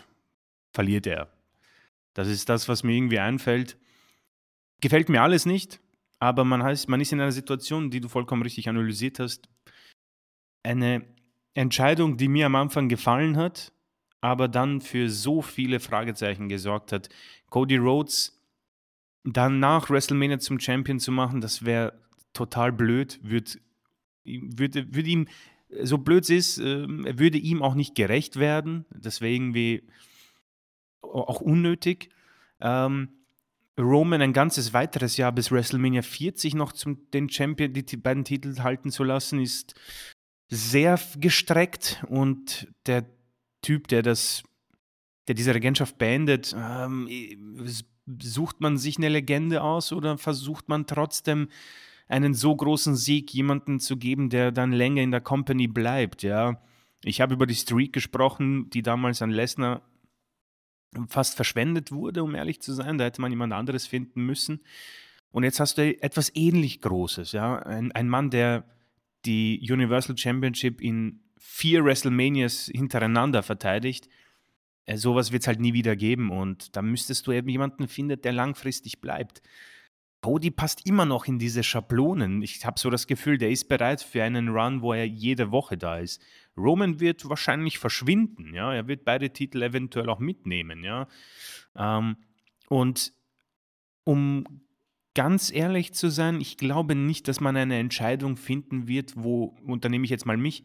verliert 0.71 1.07
er. 1.07 1.31
Das 2.13 2.27
ist 2.27 2.47
das, 2.47 2.69
was 2.69 2.83
mir 2.83 2.93
irgendwie 2.93 3.17
einfällt. 3.17 3.75
Gefällt 4.81 5.09
mir 5.09 5.23
alles 5.23 5.47
nicht, 5.47 5.79
aber 6.19 6.45
man, 6.45 6.61
heißt, 6.61 6.87
man 6.89 7.01
ist 7.01 7.11
in 7.11 7.19
einer 7.19 7.31
Situation, 7.31 7.89
die 7.89 8.01
du 8.01 8.07
vollkommen 8.07 8.43
richtig 8.43 8.69
analysiert 8.69 9.17
hast. 9.17 9.49
Eine 10.61 11.07
Entscheidung, 11.55 12.17
die 12.17 12.27
mir 12.27 12.45
am 12.45 12.53
Anfang 12.53 12.87
gefallen 12.87 13.35
hat, 13.35 13.73
aber 14.21 14.47
dann 14.47 14.79
für 14.79 15.09
so 15.09 15.41
viele 15.41 15.79
Fragezeichen 15.79 16.49
gesorgt 16.49 16.91
hat. 16.91 17.09
Cody 17.49 17.77
Rhodes 17.77 18.39
dann 19.23 19.59
nach 19.59 19.89
WrestleMania 19.89 20.37
zum 20.37 20.59
Champion 20.59 20.99
zu 20.99 21.11
machen, 21.11 21.41
das 21.41 21.65
wäre 21.65 21.99
total 22.31 22.71
blöd, 22.71 23.19
würde 23.23 23.53
würd, 24.23 24.93
würd 24.93 25.07
ihm 25.07 25.27
so 25.83 25.97
blöd 25.97 26.23
es 26.23 26.29
ist, 26.29 26.57
äh, 26.59 26.87
würde 27.17 27.37
ihm 27.37 27.61
auch 27.61 27.75
nicht 27.75 27.95
gerecht 27.95 28.37
werden. 28.37 28.85
Deswegen 28.91 29.53
wie 29.53 29.83
auch 31.01 31.41
unnötig. 31.41 32.09
Ähm, 32.61 33.09
Roman 33.77 34.21
ein 34.21 34.33
ganzes 34.33 34.73
weiteres 34.73 35.17
Jahr 35.17 35.31
bis 35.31 35.51
WrestleMania 35.51 36.01
40 36.01 36.55
noch 36.55 36.71
zum 36.71 37.09
den 37.11 37.29
Champion 37.29 37.73
die 37.73 37.97
beiden 37.97 38.23
Titel 38.23 38.57
halten 38.59 38.89
zu 38.89 39.03
lassen, 39.03 39.41
ist 39.41 39.75
sehr 40.47 40.99
gestreckt 41.17 42.03
und 42.07 42.67
der 42.85 43.05
Typ, 43.61 43.87
der 43.87 44.01
das, 44.01 44.43
der 45.27 45.35
diese 45.35 45.53
Regentschaft 45.53 45.97
beendet, 45.97 46.55
ähm, 46.57 47.09
sucht 48.21 48.61
man 48.61 48.77
sich 48.77 48.97
eine 48.97 49.09
Legende 49.09 49.61
aus 49.61 49.91
oder 49.91 50.17
versucht 50.17 50.69
man 50.69 50.85
trotzdem 50.85 51.49
einen 52.07 52.33
so 52.33 52.55
großen 52.55 52.95
Sieg 52.95 53.33
jemanden 53.33 53.79
zu 53.79 53.97
geben, 53.97 54.29
der 54.29 54.51
dann 54.51 54.71
länger 54.71 55.01
in 55.01 55.11
der 55.11 55.21
Company 55.21 55.67
bleibt, 55.67 56.23
ja. 56.23 56.61
Ich 57.03 57.21
habe 57.21 57.35
über 57.35 57.45
die 57.45 57.55
Streak 57.55 57.93
gesprochen, 57.93 58.69
die 58.71 58.81
damals 58.81 59.21
an 59.21 59.29
Lesnar 59.29 59.83
fast 61.07 61.35
verschwendet 61.35 61.91
wurde, 61.91 62.23
um 62.23 62.35
ehrlich 62.35 62.61
zu 62.61 62.73
sein. 62.73 62.97
Da 62.97 63.05
hätte 63.05 63.21
man 63.21 63.31
jemand 63.31 63.53
anderes 63.53 63.85
finden 63.85 64.25
müssen. 64.25 64.61
Und 65.29 65.43
jetzt 65.43 65.59
hast 65.59 65.77
du 65.77 66.01
etwas 66.01 66.31
ähnlich 66.35 66.81
Großes, 66.81 67.33
ja. 67.33 67.57
Ein, 67.59 67.91
ein 67.91 68.09
Mann, 68.09 68.29
der 68.29 68.65
die 69.25 69.59
Universal 69.69 70.17
Championship 70.17 70.81
in 70.81 71.19
vier 71.37 71.83
WrestleManias 71.83 72.71
hintereinander 72.73 73.43
verteidigt. 73.43 74.07
Äh, 74.85 74.97
sowas 74.97 75.31
wird 75.31 75.43
es 75.43 75.47
halt 75.47 75.59
nie 75.59 75.73
wieder 75.73 75.95
geben 75.95 76.31
und 76.31 76.75
da 76.75 76.81
müsstest 76.81 77.27
du 77.27 77.31
eben 77.31 77.49
jemanden 77.49 77.87
finden, 77.87 78.21
der 78.21 78.31
langfristig 78.31 79.01
bleibt. 79.01 79.41
Cody 80.25 80.49
passt 80.49 80.87
immer 80.87 81.05
noch 81.05 81.27
in 81.27 81.37
diese 81.37 81.61
Schablonen. 81.61 82.41
Ich 82.41 82.65
habe 82.65 82.79
so 82.79 82.89
das 82.89 83.05
Gefühl, 83.05 83.37
der 83.37 83.51
ist 83.51 83.65
bereit 83.67 84.01
für 84.01 84.23
einen 84.23 84.49
Run, 84.49 84.81
wo 84.81 84.91
er 84.91 85.05
jede 85.05 85.51
Woche 85.51 85.77
da 85.77 85.99
ist. 85.99 86.19
Roman 86.57 86.99
wird 86.99 87.29
wahrscheinlich 87.29 87.77
verschwinden, 87.77 88.55
ja. 88.55 88.73
Er 88.73 88.87
wird 88.87 89.05
beide 89.05 89.29
Titel 89.29 89.61
eventuell 89.61 90.09
auch 90.09 90.17
mitnehmen, 90.17 90.83
ja. 90.83 91.07
Ähm, 91.75 92.17
und 92.69 93.13
um 94.03 94.45
ganz 95.13 95.51
ehrlich 95.51 95.93
zu 95.93 96.09
sein, 96.09 96.41
ich 96.41 96.57
glaube 96.57 96.95
nicht, 96.95 97.27
dass 97.27 97.39
man 97.39 97.55
eine 97.55 97.77
Entscheidung 97.77 98.35
finden 98.35 98.87
wird, 98.87 99.13
wo, 99.15 99.55
und 99.63 99.85
da 99.85 99.89
nehme 99.89 100.05
ich 100.05 100.09
jetzt 100.09 100.25
mal 100.25 100.37
mich, 100.37 100.63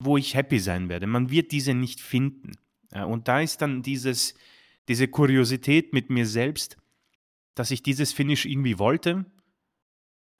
wo 0.00 0.16
ich 0.16 0.34
happy 0.34 0.58
sein 0.58 0.88
werde. 0.88 1.06
Man 1.06 1.30
wird 1.30 1.52
diese 1.52 1.72
nicht 1.72 2.00
finden. 2.00 2.56
Ja, 2.92 3.04
und 3.04 3.28
da 3.28 3.42
ist 3.42 3.62
dann 3.62 3.82
dieses, 3.82 4.34
diese 4.88 5.06
Kuriosität 5.06 5.92
mit 5.92 6.10
mir 6.10 6.26
selbst, 6.26 6.78
dass 7.58 7.70
ich 7.70 7.82
dieses 7.82 8.12
Finish 8.12 8.46
irgendwie 8.46 8.78
wollte, 8.78 9.24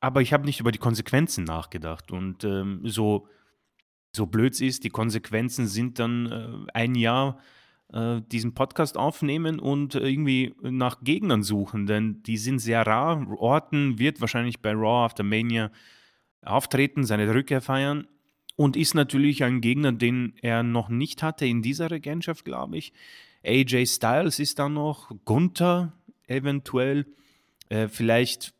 aber 0.01 0.23
ich 0.23 0.33
habe 0.33 0.45
nicht 0.45 0.61
über 0.61 0.71
die 0.71 0.79
Konsequenzen 0.79 1.45
nachgedacht. 1.45 2.13
Und 2.13 2.45
ähm, 2.45 2.81
so, 2.85 3.27
so 4.15 4.27
blöd 4.27 4.53
es 4.53 4.61
ist, 4.61 4.85
die 4.85 4.91
Konsequenzen 4.91 5.67
sind 5.67 5.99
dann 5.99 6.27
äh, 6.27 6.73
ein 6.73 6.95
Jahr 6.95 7.39
äh, 7.93 8.21
diesen 8.31 8.55
Podcast 8.55 8.97
aufnehmen 8.97 9.59
und 9.59 9.97
äh, 9.97 10.09
irgendwie 10.09 10.55
nach 10.63 11.01
Gegnern 11.03 11.43
suchen, 11.43 11.87
denn 11.87 12.23
die 12.23 12.37
sind 12.37 12.61
sehr 12.61 12.87
rar. 12.87 13.27
Orton 13.39 13.99
wird 13.99 14.21
wahrscheinlich 14.21 14.61
bei 14.61 14.73
Raw 14.73 15.05
After 15.05 15.25
Mania 15.25 15.73
auftreten, 16.43 17.05
seine 17.05 17.33
Rückkehr 17.35 17.61
feiern 17.61 18.07
und 18.55 18.77
ist 18.77 18.95
natürlich 18.95 19.43
ein 19.43 19.61
Gegner, 19.61 19.93
den 19.93 20.35
er 20.43 20.63
noch 20.63 20.89
nicht 20.89 21.23
hatte 21.23 21.47
in 21.47 21.63
dieser 21.63 21.91
Regentschaft, 21.91 22.45
glaube 22.45 22.79
ich. 22.79 22.93
AJ 23.45 23.87
Styles 23.87 24.39
ist 24.39 24.59
da 24.59 24.69
noch, 24.69 25.11
Gunther 25.25 25.98
eventuell, 26.29 27.07
äh, 27.69 27.89
vielleicht 27.89 28.55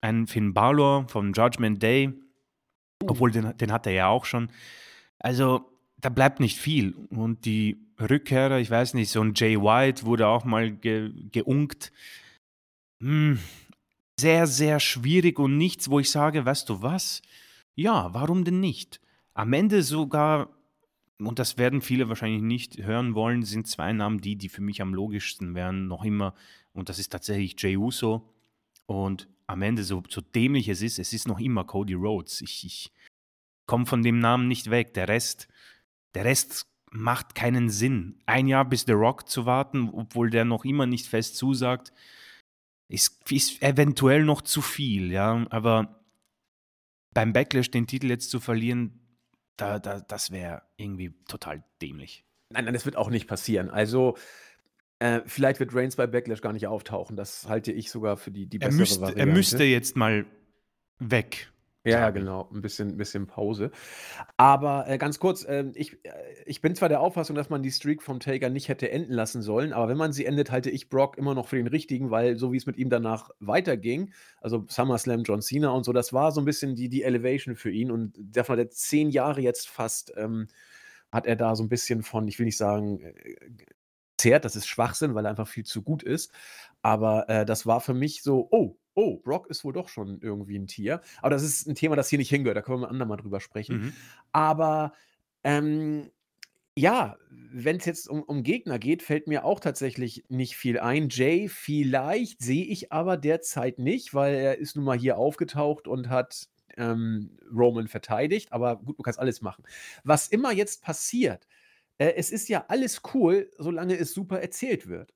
ein 0.00 0.26
Finn 0.26 0.54
Balor 0.54 1.08
vom 1.08 1.32
Judgment 1.32 1.82
Day, 1.82 2.12
obwohl 3.06 3.30
den, 3.30 3.56
den 3.56 3.72
hat 3.72 3.86
er 3.86 3.92
ja 3.92 4.08
auch 4.08 4.24
schon. 4.24 4.50
Also 5.18 5.70
da 5.98 6.08
bleibt 6.08 6.40
nicht 6.40 6.58
viel. 6.58 6.94
Und 7.10 7.44
die 7.44 7.78
Rückkehrer, 7.98 8.58
ich 8.58 8.70
weiß 8.70 8.94
nicht, 8.94 9.10
so 9.10 9.20
ein 9.20 9.34
Jay 9.34 9.56
White 9.56 10.04
wurde 10.04 10.26
auch 10.26 10.44
mal 10.44 10.70
ge 10.70 11.12
geunkt. 11.30 11.92
Hm, 13.00 13.38
sehr, 14.18 14.46
sehr 14.46 14.80
schwierig 14.80 15.38
und 15.38 15.56
nichts, 15.56 15.90
wo 15.90 16.00
ich 16.00 16.10
sage, 16.10 16.44
weißt 16.44 16.68
du 16.68 16.82
was? 16.82 17.22
Ja, 17.74 18.12
warum 18.12 18.44
denn 18.44 18.60
nicht? 18.60 19.00
Am 19.32 19.52
Ende 19.52 19.82
sogar 19.82 20.50
und 21.20 21.38
das 21.38 21.58
werden 21.58 21.82
viele 21.82 22.08
wahrscheinlich 22.08 22.42
nicht 22.42 22.78
hören 22.78 23.14
wollen, 23.14 23.42
sind 23.42 23.66
zwei 23.66 23.92
Namen 23.92 24.20
die, 24.20 24.36
die 24.36 24.48
für 24.48 24.62
mich 24.62 24.80
am 24.80 24.94
logischsten 24.94 25.54
wären, 25.54 25.86
noch 25.86 26.04
immer. 26.04 26.34
Und 26.72 26.88
das 26.88 26.98
ist 26.98 27.10
tatsächlich 27.10 27.60
Jay 27.60 27.76
Uso. 27.76 28.32
Und 28.86 29.28
am 29.46 29.62
Ende, 29.62 29.84
so, 29.84 30.02
so 30.08 30.20
dämlich 30.20 30.68
es 30.68 30.82
ist, 30.82 30.98
es 30.98 31.12
ist 31.12 31.26
noch 31.26 31.40
immer 31.40 31.64
Cody 31.64 31.94
Rhodes. 31.94 32.40
Ich, 32.40 32.64
ich 32.64 32.92
komme 33.66 33.86
von 33.86 34.02
dem 34.02 34.18
Namen 34.18 34.48
nicht 34.48 34.70
weg. 34.70 34.94
Der 34.94 35.08
Rest, 35.08 35.48
der 36.14 36.24
Rest 36.24 36.66
macht 36.90 37.34
keinen 37.34 37.70
Sinn. 37.70 38.20
Ein 38.26 38.46
Jahr 38.48 38.64
bis 38.64 38.82
The 38.82 38.92
Rock 38.92 39.28
zu 39.28 39.46
warten, 39.46 39.90
obwohl 39.90 40.30
der 40.30 40.44
noch 40.44 40.64
immer 40.64 40.86
nicht 40.86 41.06
fest 41.06 41.36
zusagt, 41.36 41.92
ist, 42.88 43.30
ist 43.30 43.62
eventuell 43.62 44.24
noch 44.24 44.42
zu 44.42 44.62
viel, 44.62 45.12
ja. 45.12 45.46
Aber 45.50 46.04
beim 47.14 47.32
Backlash 47.32 47.70
den 47.70 47.86
Titel 47.86 48.08
jetzt 48.08 48.30
zu 48.30 48.40
verlieren, 48.40 49.00
da, 49.56 49.78
da, 49.78 50.00
das 50.00 50.30
wäre 50.30 50.62
irgendwie 50.76 51.14
total 51.26 51.62
dämlich. 51.80 52.24
Nein, 52.52 52.64
nein, 52.64 52.74
das 52.74 52.84
wird 52.84 52.96
auch 52.96 53.10
nicht 53.10 53.28
passieren. 53.28 53.70
Also, 53.70 54.16
äh, 55.00 55.22
vielleicht 55.26 55.60
wird 55.60 55.74
Reigns 55.74 55.96
bei 55.96 56.06
Backlash 56.06 56.42
gar 56.42 56.52
nicht 56.52 56.66
auftauchen. 56.66 57.16
Das 57.16 57.48
halte 57.48 57.72
ich 57.72 57.90
sogar 57.90 58.16
für 58.16 58.30
die, 58.30 58.46
die 58.46 58.58
bessere 58.58 58.74
er 58.74 58.78
müsste, 58.78 59.00
Variante. 59.00 59.20
Er 59.20 59.26
müsste 59.26 59.64
jetzt 59.64 59.96
mal 59.96 60.26
weg. 60.98 61.50
Ja, 61.82 62.10
genau. 62.10 62.46
Ein 62.52 62.60
bisschen, 62.60 62.98
bisschen 62.98 63.26
Pause. 63.26 63.70
Aber 64.36 64.86
äh, 64.86 64.98
ganz 64.98 65.18
kurz, 65.18 65.44
äh, 65.44 65.64
ich, 65.74 65.96
ich 66.44 66.60
bin 66.60 66.74
zwar 66.74 66.90
der 66.90 67.00
Auffassung, 67.00 67.34
dass 67.34 67.48
man 67.48 67.62
die 67.62 67.70
Streak 67.70 68.02
vom 68.02 68.20
Taker 68.20 68.50
nicht 68.50 68.68
hätte 68.68 68.90
enden 68.90 69.14
lassen 69.14 69.40
sollen, 69.40 69.72
aber 69.72 69.88
wenn 69.88 69.96
man 69.96 70.12
sie 70.12 70.26
endet, 70.26 70.50
halte 70.50 70.68
ich 70.68 70.90
Brock 70.90 71.16
immer 71.16 71.34
noch 71.34 71.48
für 71.48 71.56
den 71.56 71.66
richtigen, 71.66 72.10
weil 72.10 72.36
so 72.36 72.52
wie 72.52 72.58
es 72.58 72.66
mit 72.66 72.76
ihm 72.76 72.90
danach 72.90 73.30
weiterging, 73.40 74.12
also 74.42 74.66
SummerSlam, 74.68 75.22
John 75.22 75.40
Cena 75.40 75.70
und 75.70 75.84
so, 75.84 75.94
das 75.94 76.12
war 76.12 76.32
so 76.32 76.42
ein 76.42 76.44
bisschen 76.44 76.76
die, 76.76 76.90
die 76.90 77.02
Elevation 77.02 77.56
für 77.56 77.70
ihn 77.70 77.90
und 77.90 78.14
davon 78.18 78.58
hat 78.58 78.66
er 78.66 78.70
zehn 78.70 79.08
Jahre 79.08 79.40
jetzt 79.40 79.66
fast, 79.70 80.12
ähm, 80.18 80.48
hat 81.10 81.24
er 81.26 81.36
da 81.36 81.56
so 81.56 81.62
ein 81.62 81.70
bisschen 81.70 82.02
von, 82.02 82.28
ich 82.28 82.38
will 82.38 82.44
nicht 82.44 82.58
sagen, 82.58 83.00
äh, 83.00 83.36
zehrt, 84.20 84.44
das 84.44 84.56
ist 84.56 84.66
Schwachsinn, 84.66 85.14
weil 85.14 85.26
er 85.26 85.30
einfach 85.30 85.48
viel 85.48 85.64
zu 85.64 85.82
gut 85.82 86.02
ist, 86.02 86.32
aber 86.82 87.28
äh, 87.28 87.44
das 87.46 87.66
war 87.66 87.80
für 87.80 87.94
mich 87.94 88.22
so, 88.22 88.48
oh, 88.50 88.76
oh, 88.94 89.18
Brock 89.18 89.48
ist 89.48 89.64
wohl 89.64 89.72
doch 89.72 89.88
schon 89.88 90.20
irgendwie 90.20 90.58
ein 90.58 90.66
Tier. 90.66 91.00
Aber 91.20 91.30
das 91.30 91.42
ist 91.42 91.66
ein 91.66 91.74
Thema, 91.74 91.96
das 91.96 92.08
hier 92.08 92.18
nicht 92.18 92.28
hingehört. 92.28 92.56
Da 92.56 92.62
können 92.62 92.80
wir 92.80 92.88
ein 92.88 92.92
andermal 92.92 93.16
drüber 93.16 93.40
sprechen. 93.40 93.76
Mhm. 93.76 93.92
Aber 94.32 94.92
ähm, 95.44 96.10
ja, 96.76 97.16
wenn 97.30 97.76
es 97.76 97.84
jetzt 97.84 98.08
um, 98.08 98.22
um 98.22 98.42
Gegner 98.42 98.78
geht, 98.78 99.02
fällt 99.02 99.26
mir 99.26 99.44
auch 99.44 99.60
tatsächlich 99.60 100.24
nicht 100.28 100.56
viel 100.56 100.78
ein. 100.78 101.08
Jay 101.10 101.48
vielleicht 101.48 102.42
sehe 102.42 102.64
ich 102.64 102.92
aber 102.92 103.16
derzeit 103.16 103.78
nicht, 103.78 104.14
weil 104.14 104.34
er 104.34 104.58
ist 104.58 104.76
nun 104.76 104.84
mal 104.84 104.98
hier 104.98 105.18
aufgetaucht 105.18 105.88
und 105.88 106.08
hat 106.08 106.48
ähm, 106.76 107.36
Roman 107.52 107.88
verteidigt. 107.88 108.52
Aber 108.52 108.76
gut, 108.76 108.98
du 108.98 109.02
kannst 109.02 109.18
alles 109.18 109.40
machen. 109.40 109.64
Was 110.04 110.28
immer 110.28 110.52
jetzt 110.52 110.82
passiert, 110.82 111.46
äh, 112.00 112.14
es 112.16 112.30
ist 112.30 112.48
ja 112.48 112.64
alles 112.68 113.02
cool, 113.14 113.50
solange 113.58 113.96
es 113.96 114.14
super 114.14 114.40
erzählt 114.40 114.88
wird. 114.88 115.12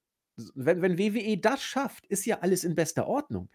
Wenn, 0.55 0.83
wenn 0.83 0.99
WWE 0.99 1.39
das 1.39 1.63
schafft, 1.63 2.07
ist 2.07 2.27
ja 2.27 2.41
alles 2.41 2.63
in 2.63 2.75
bester 2.75 3.07
Ordnung. 3.07 3.49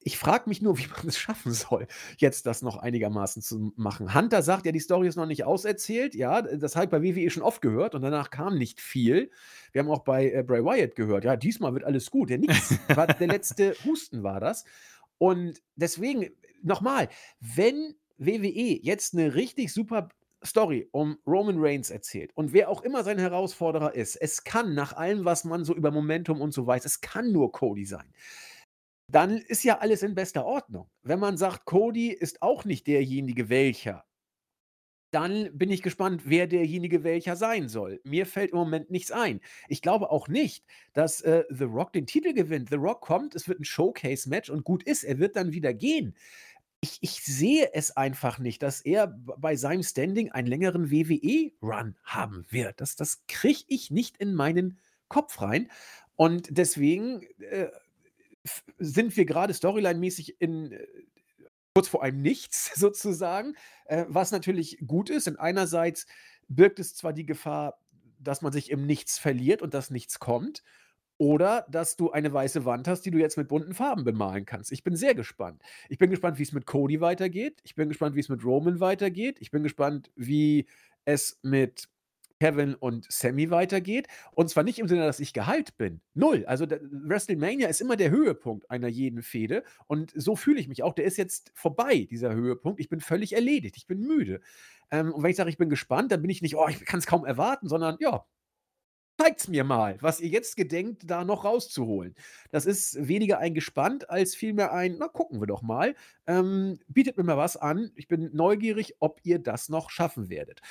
Ich 0.00 0.18
frage 0.18 0.50
mich 0.50 0.60
nur, 0.60 0.76
wie 0.78 0.86
man 0.88 1.08
es 1.08 1.16
schaffen 1.16 1.52
soll, 1.54 1.86
jetzt 2.18 2.44
das 2.44 2.60
noch 2.60 2.76
einigermaßen 2.76 3.40
zu 3.40 3.72
machen. 3.76 4.14
Hunter 4.14 4.42
sagt 4.42 4.66
ja, 4.66 4.72
die 4.72 4.80
Story 4.80 5.08
ist 5.08 5.16
noch 5.16 5.24
nicht 5.24 5.44
auserzählt. 5.44 6.14
Ja, 6.14 6.42
das 6.42 6.76
habe 6.76 6.84
ich 6.84 6.90
bei 6.90 7.02
WWE 7.02 7.30
schon 7.30 7.42
oft 7.42 7.62
gehört 7.62 7.94
und 7.94 8.02
danach 8.02 8.28
kam 8.30 8.58
nicht 8.58 8.82
viel. 8.82 9.30
Wir 9.72 9.80
haben 9.80 9.90
auch 9.90 10.04
bei 10.04 10.30
äh, 10.30 10.42
Bray 10.42 10.62
Wyatt 10.62 10.94
gehört, 10.94 11.24
ja, 11.24 11.36
diesmal 11.36 11.72
wird 11.72 11.84
alles 11.84 12.10
gut. 12.10 12.28
Ja, 12.28 12.36
nichts. 12.36 12.78
der 12.88 13.26
letzte 13.26 13.74
Husten 13.86 14.22
war 14.22 14.40
das. 14.40 14.66
Und 15.16 15.62
deswegen, 15.74 16.28
nochmal, 16.62 17.08
wenn 17.40 17.94
WWE 18.18 18.78
jetzt 18.82 19.14
eine 19.14 19.34
richtig 19.34 19.72
super 19.72 20.10
Story 20.46 20.88
um 20.92 21.18
Roman 21.26 21.56
Reigns 21.58 21.90
erzählt 21.90 22.32
und 22.34 22.52
wer 22.52 22.68
auch 22.68 22.82
immer 22.82 23.04
sein 23.04 23.18
Herausforderer 23.18 23.94
ist, 23.94 24.16
es 24.16 24.44
kann 24.44 24.74
nach 24.74 24.94
allem, 24.94 25.24
was 25.24 25.44
man 25.44 25.64
so 25.64 25.74
über 25.74 25.90
Momentum 25.90 26.40
und 26.40 26.52
so 26.52 26.66
weiß, 26.66 26.84
es 26.84 27.00
kann 27.00 27.32
nur 27.32 27.52
Cody 27.52 27.84
sein. 27.84 28.12
Dann 29.10 29.38
ist 29.38 29.64
ja 29.64 29.78
alles 29.78 30.02
in 30.02 30.14
bester 30.14 30.46
Ordnung. 30.46 30.88
Wenn 31.02 31.18
man 31.20 31.36
sagt, 31.36 31.66
Cody 31.66 32.08
ist 32.08 32.42
auch 32.42 32.64
nicht 32.64 32.86
derjenige 32.86 33.48
welcher, 33.48 34.04
dann 35.14 35.56
bin 35.56 35.70
ich 35.70 35.82
gespannt, 35.82 36.22
wer 36.24 36.48
derjenige 36.48 37.04
welcher 37.04 37.36
sein 37.36 37.68
soll. 37.68 38.00
Mir 38.02 38.26
fällt 38.26 38.50
im 38.50 38.58
Moment 38.58 38.90
nichts 38.90 39.12
ein. 39.12 39.40
Ich 39.68 39.80
glaube 39.80 40.10
auch 40.10 40.26
nicht, 40.26 40.64
dass 40.92 41.20
äh, 41.20 41.44
The 41.50 41.64
Rock 41.64 41.92
den 41.92 42.06
Titel 42.06 42.32
gewinnt. 42.32 42.70
The 42.70 42.76
Rock 42.76 43.00
kommt, 43.02 43.36
es 43.36 43.48
wird 43.48 43.60
ein 43.60 43.64
Showcase-Match 43.64 44.50
und 44.50 44.64
gut 44.64 44.82
ist, 44.82 45.04
er 45.04 45.20
wird 45.20 45.36
dann 45.36 45.52
wieder 45.52 45.72
gehen 45.72 46.16
ich, 46.84 46.98
ich 47.00 47.24
sehe 47.24 47.70
es 47.72 47.96
einfach 47.96 48.38
nicht, 48.38 48.62
dass 48.62 48.82
er 48.82 49.06
bei 49.06 49.56
seinem 49.56 49.82
Standing 49.82 50.30
einen 50.32 50.48
längeren 50.48 50.90
WWE-Run 50.90 51.96
haben 52.04 52.44
wird. 52.50 52.78
Das, 52.82 52.94
das 52.94 53.24
kriege 53.26 53.64
ich 53.68 53.90
nicht 53.90 54.18
in 54.18 54.34
meinen 54.34 54.78
Kopf 55.08 55.40
rein. 55.40 55.70
Und 56.16 56.48
deswegen 56.50 57.22
äh, 57.38 57.70
sind 58.78 59.16
wir 59.16 59.24
gerade 59.24 59.54
storyline-mäßig 59.54 60.36
in 60.40 60.72
äh, 60.72 60.86
kurz 61.74 61.88
vor 61.88 62.02
einem 62.02 62.20
Nichts 62.20 62.72
sozusagen, 62.78 63.54
äh, 63.86 64.04
was 64.08 64.30
natürlich 64.30 64.76
gut 64.86 65.08
ist. 65.08 65.26
Denn 65.26 65.38
einerseits 65.38 66.04
birgt 66.48 66.78
es 66.80 66.94
zwar 66.94 67.14
die 67.14 67.24
Gefahr, 67.24 67.80
dass 68.18 68.42
man 68.42 68.52
sich 68.52 68.70
im 68.70 68.84
Nichts 68.84 69.18
verliert 69.18 69.62
und 69.62 69.72
dass 69.72 69.88
nichts 69.88 70.18
kommt. 70.18 70.62
Oder 71.18 71.66
dass 71.70 71.96
du 71.96 72.10
eine 72.10 72.32
weiße 72.32 72.64
Wand 72.64 72.88
hast, 72.88 73.02
die 73.02 73.10
du 73.10 73.18
jetzt 73.18 73.36
mit 73.36 73.48
bunten 73.48 73.74
Farben 73.74 74.04
bemalen 74.04 74.46
kannst. 74.46 74.72
Ich 74.72 74.82
bin 74.82 74.96
sehr 74.96 75.14
gespannt. 75.14 75.62
Ich 75.88 75.98
bin 75.98 76.10
gespannt, 76.10 76.38
wie 76.38 76.42
es 76.42 76.52
mit 76.52 76.66
Cody 76.66 77.00
weitergeht. 77.00 77.60
Ich 77.62 77.74
bin 77.74 77.88
gespannt, 77.88 78.16
wie 78.16 78.20
es 78.20 78.28
mit 78.28 78.44
Roman 78.44 78.80
weitergeht. 78.80 79.36
Ich 79.40 79.50
bin 79.50 79.62
gespannt, 79.62 80.10
wie 80.16 80.66
es 81.04 81.38
mit 81.42 81.88
Kevin 82.40 82.74
und 82.74 83.06
Sammy 83.10 83.50
weitergeht. 83.50 84.08
Und 84.32 84.50
zwar 84.50 84.64
nicht 84.64 84.78
im 84.78 84.88
Sinne, 84.88 85.06
dass 85.06 85.20
ich 85.20 85.32
geheilt 85.32 85.76
bin. 85.78 86.00
Null. 86.14 86.44
Also 86.46 86.66
WrestleMania 86.68 87.68
ist 87.68 87.80
immer 87.80 87.96
der 87.96 88.10
Höhepunkt 88.10 88.70
einer 88.70 88.88
jeden 88.88 89.22
Fehde. 89.22 89.62
Und 89.86 90.12
so 90.14 90.36
fühle 90.36 90.60
ich 90.60 90.68
mich 90.68 90.82
auch. 90.82 90.94
Der 90.94 91.04
ist 91.04 91.16
jetzt 91.16 91.52
vorbei, 91.54 92.06
dieser 92.10 92.34
Höhepunkt. 92.34 92.80
Ich 92.80 92.88
bin 92.88 93.00
völlig 93.00 93.34
erledigt. 93.34 93.76
Ich 93.76 93.86
bin 93.86 94.00
müde. 94.00 94.40
Ähm, 94.90 95.12
und 95.12 95.22
wenn 95.22 95.30
ich 95.30 95.36
sage, 95.36 95.50
ich 95.50 95.58
bin 95.58 95.70
gespannt, 95.70 96.12
dann 96.12 96.22
bin 96.22 96.30
ich 96.30 96.42
nicht, 96.42 96.56
oh, 96.56 96.68
ich 96.68 96.84
kann 96.84 96.98
es 96.98 97.06
kaum 97.06 97.24
erwarten, 97.24 97.68
sondern 97.68 97.96
ja, 98.00 98.26
Zeigt's 99.20 99.46
mir 99.46 99.62
mal, 99.62 99.96
was 100.00 100.20
ihr 100.20 100.28
jetzt 100.28 100.56
gedenkt, 100.56 101.02
da 101.06 101.24
noch 101.24 101.44
rauszuholen. 101.44 102.14
Das 102.50 102.66
ist 102.66 102.96
weniger 103.06 103.38
ein 103.38 103.54
gespannt 103.54 104.10
als 104.10 104.34
vielmehr 104.34 104.72
ein: 104.72 104.96
„Na, 104.98 105.06
gucken 105.08 105.40
wir 105.40 105.46
doch 105.46 105.62
mal. 105.62 105.94
Ähm, 106.26 106.80
bietet 106.88 107.16
mir 107.16 107.22
mal 107.22 107.36
was 107.36 107.56
an. 107.56 107.92
Ich 107.94 108.08
bin 108.08 108.30
neugierig, 108.34 108.96
ob 108.98 109.20
ihr 109.22 109.38
das 109.38 109.68
noch 109.68 109.90
schaffen 109.90 110.30
werdet.“ 110.30 110.62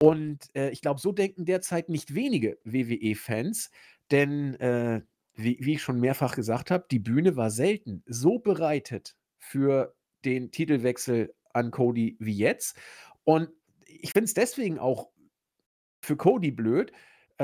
Und, 0.00 0.54
äh, 0.56 0.70
ich 0.70 0.82
glaube, 0.82 1.00
so 1.00 1.12
denken 1.12 1.44
derzeit 1.46 1.88
nicht 1.88 2.14
wenige 2.14 2.58
WWE-Fans, 2.64 3.70
denn, 4.12 4.54
äh, 4.56 5.02
wie 5.34 5.58
wie 5.60 5.74
ich 5.74 5.82
schon 5.82 6.00
mehrfach 6.00 6.36
gesagt 6.36 6.70
habe, 6.70 6.86
die 6.90 7.00
Bühne 7.00 7.36
war 7.36 7.50
selten 7.50 8.02
so 8.06 8.38
bereitet 8.40 9.16
für 9.38 9.94
den 10.24 10.52
Titelwechsel 10.52 11.34
an 11.54 11.70
Cody 11.72 12.16
wie 12.20 12.36
jetzt. 12.36 12.76
Und 13.24 13.50
ich 13.86 14.12
finde 14.12 14.26
es 14.26 14.34
deswegen 14.34 14.78
auch 14.78 15.10
für 16.02 16.16
Cody 16.16 16.50
blöd, 16.50 16.92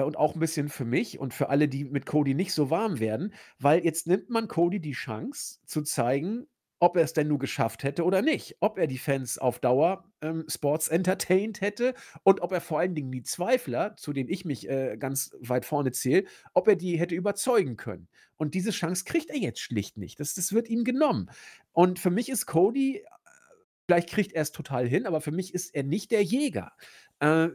und 0.02 0.16
auch 0.16 0.34
'n 0.34 0.40
bisschen 0.40 0.68
für 0.68 0.84
mich 0.84 1.18
und 1.18 1.34
für 1.34 1.48
alle, 1.50 1.68
die 1.68 1.84
mit 1.84 2.06
Cody 2.06 2.34
nicht 2.34 2.52
so 2.52 2.70
warm 2.70 2.98
werden, 3.00 3.34
weil 3.58 3.84
jetzt 3.84 4.06
nimmt 4.06 4.30
man 4.30 4.48
Cody 4.48 4.80
die 4.80 4.92
Chance 4.92 5.58
zu 5.66 5.82
zeigen, 5.82 6.46
ob 6.80 6.96
er's 6.96 7.12
denn 7.14 7.28
nun 7.28 7.38
geschafft 7.38 7.82
hätte 7.84 8.04
oder 8.04 8.20
nicht. 8.20 8.56
Ob 8.60 8.78
er 8.78 8.86
die 8.86 8.98
Fans 8.98 9.38
auf 9.38 9.58
Dauer, 9.60 10.10
ähm, 10.20 10.44
sports 10.48 10.88
entertained 10.88 11.60
hätte 11.60 11.94
und 12.24 12.40
ob 12.42 12.52
er 12.52 12.60
vor 12.60 12.78
allen 12.80 12.94
Dingen 12.94 13.12
die 13.12 13.22
Zweifler, 13.22 13.96
zu 13.96 14.12
denen 14.12 14.28
ich 14.28 14.44
mich, 14.44 14.68
äh, 14.68 14.96
ganz 14.98 15.30
weit 15.40 15.64
vorne 15.64 15.92
zähle, 15.92 16.24
ob 16.52 16.68
er 16.68 16.76
die 16.76 16.98
hätte 16.98 17.14
überzeugen 17.14 17.76
können. 17.76 18.08
Und 18.36 18.54
diese 18.54 18.70
Chance 18.72 19.04
kriegt 19.04 19.30
er 19.30 19.38
jetzt 19.38 19.60
schlicht 19.60 19.96
nicht. 19.96 20.20
Das 20.20 20.34
das 20.34 20.52
wird 20.52 20.68
ihm 20.68 20.84
genommen. 20.84 21.30
Und 21.72 21.98
für 22.00 22.10
mich 22.10 22.28
ist 22.28 22.46
Cody 22.46 22.98
äh, 22.98 23.02
vielleicht 23.86 24.10
kriegt 24.10 24.32
er's 24.32 24.52
total 24.52 24.86
hin, 24.88 25.06
aber 25.06 25.20
für 25.20 25.32
mich 25.32 25.54
ist 25.54 25.74
er 25.74 25.82
nicht 25.84 26.10
der 26.10 26.22
Jäger. 26.24 26.72
Äh 27.20 27.48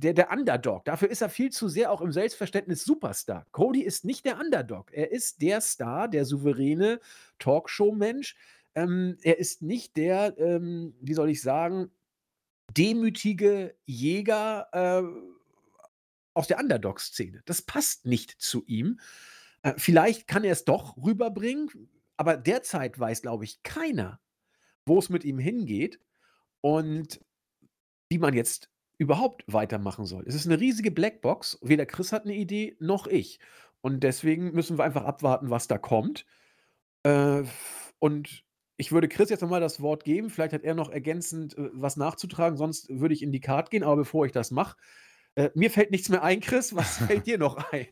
der 0.00 0.14
der 0.14 0.32
Underdog. 0.32 0.84
Dafür 0.84 1.10
ist 1.10 1.22
er 1.22 1.28
viel 1.28 1.50
zu 1.50 1.68
sehr 1.68 1.92
auch 1.92 2.00
im 2.00 2.12
Selbstverständnis 2.12 2.84
Superstar. 2.84 3.46
Cody 3.52 3.82
ist 3.82 4.04
nicht 4.04 4.24
der 4.24 4.38
Underdog. 4.40 4.92
Er 4.92 5.12
ist 5.12 5.42
der 5.42 5.60
Star, 5.60 6.08
der 6.08 6.24
souveräne 6.24 7.00
Talkshow-Mensch. 7.38 8.36
Ähm, 8.74 9.16
er 9.22 9.38
ist 9.38 9.62
nicht 9.62 9.96
der, 9.96 10.36
ähm, 10.38 10.94
wie 11.00 11.14
soll 11.14 11.30
ich 11.30 11.42
sagen, 11.42 11.90
demütige 12.76 13.74
Jäger, 13.84 14.68
äh, 14.72 15.02
aus 16.34 16.46
der 16.46 16.58
Underdog-Szene. 16.58 17.42
Das 17.44 17.62
passt 17.62 18.06
nicht 18.06 18.40
zu 18.40 18.64
ihm. 18.66 19.00
Äh, 19.62 19.74
vielleicht 19.76 20.26
kann 20.26 20.44
er 20.44 20.52
es 20.52 20.64
doch 20.64 20.96
rüberbringen, 20.96 21.90
aber 22.16 22.36
derzeit 22.36 22.98
weiß, 22.98 23.22
glaube 23.22 23.44
ich, 23.44 23.62
keiner, 23.62 24.20
wo 24.86 24.98
es 24.98 25.08
mit 25.08 25.24
ihm 25.24 25.38
hingeht 25.38 26.00
und 26.60 27.20
wie 28.08 28.18
man 28.18 28.34
jetzt 28.34 28.70
überhaupt 29.00 29.44
weitermachen 29.46 30.04
soll. 30.04 30.24
Es 30.26 30.34
ist 30.34 30.46
eine 30.46 30.60
riesige 30.60 30.90
Blackbox. 30.90 31.58
Weder 31.62 31.86
Chris 31.86 32.12
hat 32.12 32.24
eine 32.24 32.34
Idee, 32.34 32.76
noch 32.78 33.06
ich. 33.06 33.40
Und 33.80 34.04
deswegen 34.04 34.52
müssen 34.52 34.78
wir 34.78 34.84
einfach 34.84 35.04
abwarten, 35.04 35.50
was 35.50 35.68
da 35.68 35.78
kommt. 35.78 36.26
Äh, 37.02 37.42
und 37.98 38.44
ich 38.76 38.92
würde 38.92 39.08
Chris 39.08 39.30
jetzt 39.30 39.40
noch 39.40 39.48
mal 39.48 39.60
das 39.60 39.80
Wort 39.80 40.04
geben. 40.04 40.30
Vielleicht 40.30 40.52
hat 40.52 40.62
er 40.62 40.74
noch 40.74 40.90
ergänzend, 40.90 41.56
äh, 41.56 41.70
was 41.72 41.96
nachzutragen, 41.96 42.56
sonst 42.56 42.88
würde 42.90 43.14
ich 43.14 43.22
in 43.22 43.32
die 43.32 43.40
Card 43.40 43.70
gehen. 43.70 43.82
Aber 43.82 43.96
bevor 43.96 44.26
ich 44.26 44.32
das 44.32 44.50
mache 44.50 44.76
äh, 45.36 45.50
mir 45.54 45.70
fällt 45.70 45.90
nichts 45.90 46.08
mehr 46.08 46.22
ein, 46.22 46.40
Chris. 46.40 46.74
Was 46.74 46.98
fällt 47.06 47.26
dir 47.26 47.38
noch 47.38 47.56
ein? 47.72 47.86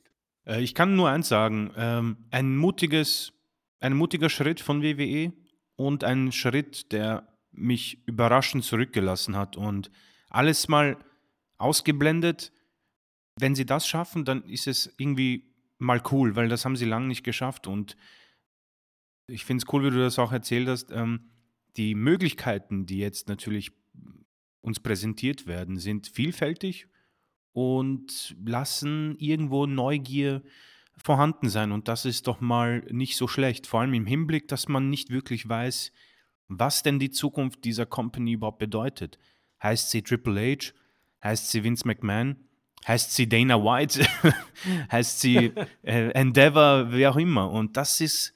Äh, 0.47 0.61
ich 0.61 0.75
kann 0.75 0.97
nur 0.97 1.09
eins 1.09 1.29
sagen, 1.29 1.73
ähm, 1.77 2.27
ein 2.31 2.57
mutiges 2.57 3.33
ein 3.81 3.95
mutiger 3.95 4.29
Schritt 4.29 4.61
von 4.61 4.83
WWE 4.83 5.33
und 5.77 6.03
ein 6.03 6.33
Schritt, 6.33 6.91
der 6.93 7.29
mich 7.53 8.03
überraschend 8.07 8.65
zurückgelassen 8.65 9.37
hat 9.37 9.57
und 9.57 9.91
alles 10.29 10.69
mal 10.69 10.99
ausgeblendet. 11.57 12.53
Wenn 13.37 13.55
sie 13.55 13.67
das 13.67 13.87
schaffen, 13.87 14.25
dann 14.25 14.45
ist 14.45 14.67
es 14.67 14.93
irgendwie 14.99 15.55
mal 15.79 16.03
cool, 16.11 16.37
weil 16.37 16.49
das 16.49 16.65
haben 16.65 16.77
sie 16.77 16.85
lange 16.85 17.07
nicht 17.07 17.25
geschafft. 17.25 17.67
Und 17.67 17.97
ich 19.27 19.45
finde 19.45 19.63
es 19.63 19.73
cool, 19.73 19.85
wie 19.85 19.91
du 19.91 20.01
das 20.01 20.19
auch 20.19 20.33
erzählt 20.33 20.69
hast. 20.69 20.91
Ähm, 20.91 21.31
die 21.77 21.95
Möglichkeiten, 21.95 22.87
die 22.87 22.99
jetzt 22.99 23.29
natürlich 23.29 23.73
uns 24.61 24.81
präsentiert 24.81 25.47
werden, 25.47 25.79
sind 25.79 26.09
vielfältig 26.09 26.89
und 27.53 28.37
lassen 28.45 29.17
irgendwo 29.19 29.67
Neugier 29.67 30.43
vorhanden 30.97 31.49
sein. 31.49 31.73
Und 31.73 31.89
das 31.89 32.05
ist 32.05 32.27
doch 32.27 32.41
mal 32.41 32.81
nicht 32.91 33.17
so 33.17 33.29
schlecht. 33.29 33.67
Vor 33.67 33.81
allem 33.81 33.95
im 33.95 34.07
Hinblick, 34.07 34.49
dass 34.49 34.69
man 34.69 34.91
nicht 34.91 35.11
wirklich 35.11 35.49
weiß, 35.49 35.93
was 36.49 36.83
denn 36.83 36.99
die 36.99 37.11
Zukunft 37.11 37.65
dieser 37.65 37.87
Company 37.87 38.33
überhaupt 38.33 38.59
bedeutet. 38.59 39.19
Heißt 39.63 39.91
sie 39.91 40.03
Triple 40.03 40.57
H? 40.57 40.73
Heißt 41.23 41.51
sie 41.51 41.65
Vince 41.65 41.87
McMahon? 41.87 42.37
Heißt 42.87 43.15
sie 43.15 43.29
Dana 43.29 43.63
White? 43.63 44.07
heißt 44.93 45.21
sie 45.21 45.53
äh, 45.83 46.11
Endeavor? 46.11 46.93
Wie 46.93 47.07
auch 47.07 47.17
immer. 47.17 47.51
Und 47.51 47.77
das 47.77 48.01
ist 48.01 48.35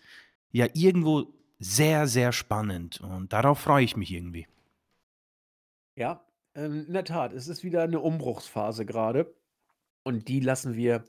ja 0.51 0.67
irgendwo 0.75 1.33
sehr, 1.59 2.07
sehr 2.07 2.33
spannend. 2.33 3.01
Und 3.01 3.33
darauf 3.33 3.61
freue 3.61 3.85
ich 3.85 3.97
mich 3.97 4.13
irgendwie. 4.13 4.47
Ja, 5.97 6.25
ähm, 6.55 6.85
in 6.87 6.93
der 6.93 7.05
Tat. 7.05 7.33
Es 7.33 7.49
ist 7.49 7.63
wieder 7.65 7.83
eine 7.83 8.01
Umbruchsphase 8.01 8.85
gerade. 8.85 9.33
Und 10.03 10.29
die 10.29 10.41
lassen 10.41 10.75
wir 10.75 11.05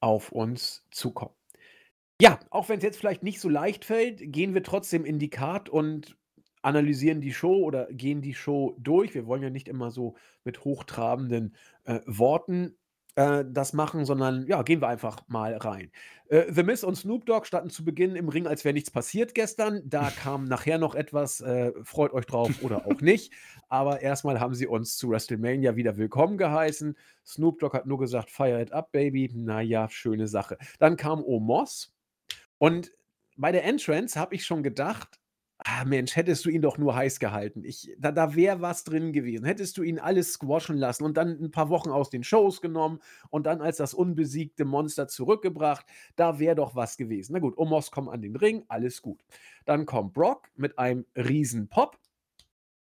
auf 0.00 0.30
uns 0.30 0.86
zukommen. 0.90 1.34
Ja, 2.20 2.38
auch 2.50 2.68
wenn 2.68 2.78
es 2.78 2.84
jetzt 2.84 2.98
vielleicht 2.98 3.22
nicht 3.22 3.40
so 3.40 3.48
leicht 3.48 3.84
fällt, 3.84 4.20
gehen 4.32 4.54
wir 4.54 4.62
trotzdem 4.62 5.04
in 5.04 5.18
die 5.18 5.30
Card 5.30 5.68
und 5.68 6.16
analysieren 6.64 7.20
die 7.20 7.32
Show 7.32 7.56
oder 7.64 7.86
gehen 7.92 8.22
die 8.22 8.34
Show 8.34 8.74
durch. 8.78 9.14
Wir 9.14 9.26
wollen 9.26 9.42
ja 9.42 9.50
nicht 9.50 9.68
immer 9.68 9.90
so 9.90 10.16
mit 10.44 10.64
hochtrabenden, 10.64 11.54
äh, 11.84 12.00
Worten, 12.06 12.76
äh, 13.16 13.44
das 13.46 13.72
machen, 13.74 14.04
sondern 14.04 14.46
ja, 14.46 14.62
gehen 14.62 14.80
wir 14.80 14.88
einfach 14.88 15.20
mal 15.28 15.56
rein. 15.56 15.92
Äh, 16.28 16.52
The 16.52 16.62
Miz 16.62 16.82
und 16.82 16.96
Snoop 16.96 17.26
Dogg 17.26 17.46
standen 17.46 17.70
zu 17.70 17.84
Beginn 17.84 18.16
im 18.16 18.28
Ring, 18.28 18.46
als 18.46 18.64
wäre 18.64 18.72
nichts 18.72 18.90
passiert 18.90 19.34
gestern. 19.34 19.82
Da 19.84 20.10
kam 20.22 20.44
nachher 20.44 20.78
noch 20.78 20.94
etwas, 20.94 21.40
äh, 21.40 21.72
freut 21.84 22.12
euch 22.12 22.26
drauf 22.26 22.62
oder 22.62 22.86
auch 22.86 23.00
nicht. 23.00 23.32
Aber 23.68 24.00
erstmal 24.00 24.40
haben 24.40 24.54
sie 24.54 24.66
uns 24.66 24.96
zu 24.96 25.10
WrestleMania 25.10 25.76
wieder 25.76 25.96
willkommen 25.96 26.38
geheißen. 26.38 26.96
Snoop 27.24 27.60
Dogg 27.60 27.76
hat 27.76 27.86
nur 27.86 27.98
gesagt: 27.98 28.30
„Fire 28.30 28.60
it 28.60 28.72
up, 28.72 28.90
Baby.“ 28.90 29.30
Na 29.34 29.60
ja, 29.60 29.88
schöne 29.88 30.26
Sache. 30.26 30.58
Dann 30.78 30.96
kam 30.96 31.22
Omos 31.22 31.94
und 32.58 32.90
bei 33.36 33.52
der 33.52 33.64
Entrance 33.64 34.18
habe 34.18 34.34
ich 34.34 34.44
schon 34.44 34.62
gedacht: 34.62 35.20
Ah, 35.66 35.84
Mensch, 35.86 36.14
hättest 36.14 36.44
du 36.44 36.50
ihn 36.50 36.60
doch 36.60 36.76
nur 36.76 36.94
heiß 36.94 37.18
gehalten. 37.20 37.64
Ich 37.64 37.90
da 37.98 38.12
da 38.12 38.34
wäre 38.34 38.60
was 38.60 38.84
drin 38.84 39.14
gewesen. 39.14 39.46
Hättest 39.46 39.78
du 39.78 39.82
ihn 39.82 39.98
alles 39.98 40.34
squashen 40.34 40.76
lassen 40.76 41.04
und 41.04 41.16
dann 41.16 41.42
ein 41.42 41.50
paar 41.50 41.70
Wochen 41.70 41.88
aus 41.90 42.10
den 42.10 42.22
Shows 42.22 42.60
genommen 42.60 43.00
und 43.30 43.46
dann 43.46 43.62
als 43.62 43.78
das 43.78 43.94
unbesiegte 43.94 44.66
Monster 44.66 45.08
zurückgebracht, 45.08 45.86
da 46.16 46.38
wäre 46.38 46.54
doch 46.54 46.74
was 46.74 46.98
gewesen. 46.98 47.32
Na 47.32 47.38
gut, 47.38 47.56
Omos 47.56 47.90
kommt 47.90 48.10
an 48.10 48.20
den 48.20 48.36
Ring, 48.36 48.64
alles 48.68 49.00
gut. 49.00 49.24
Dann 49.64 49.86
kommt 49.86 50.12
Brock 50.12 50.50
mit 50.54 50.78
einem 50.78 51.06
riesen 51.16 51.68
Pop 51.68 51.98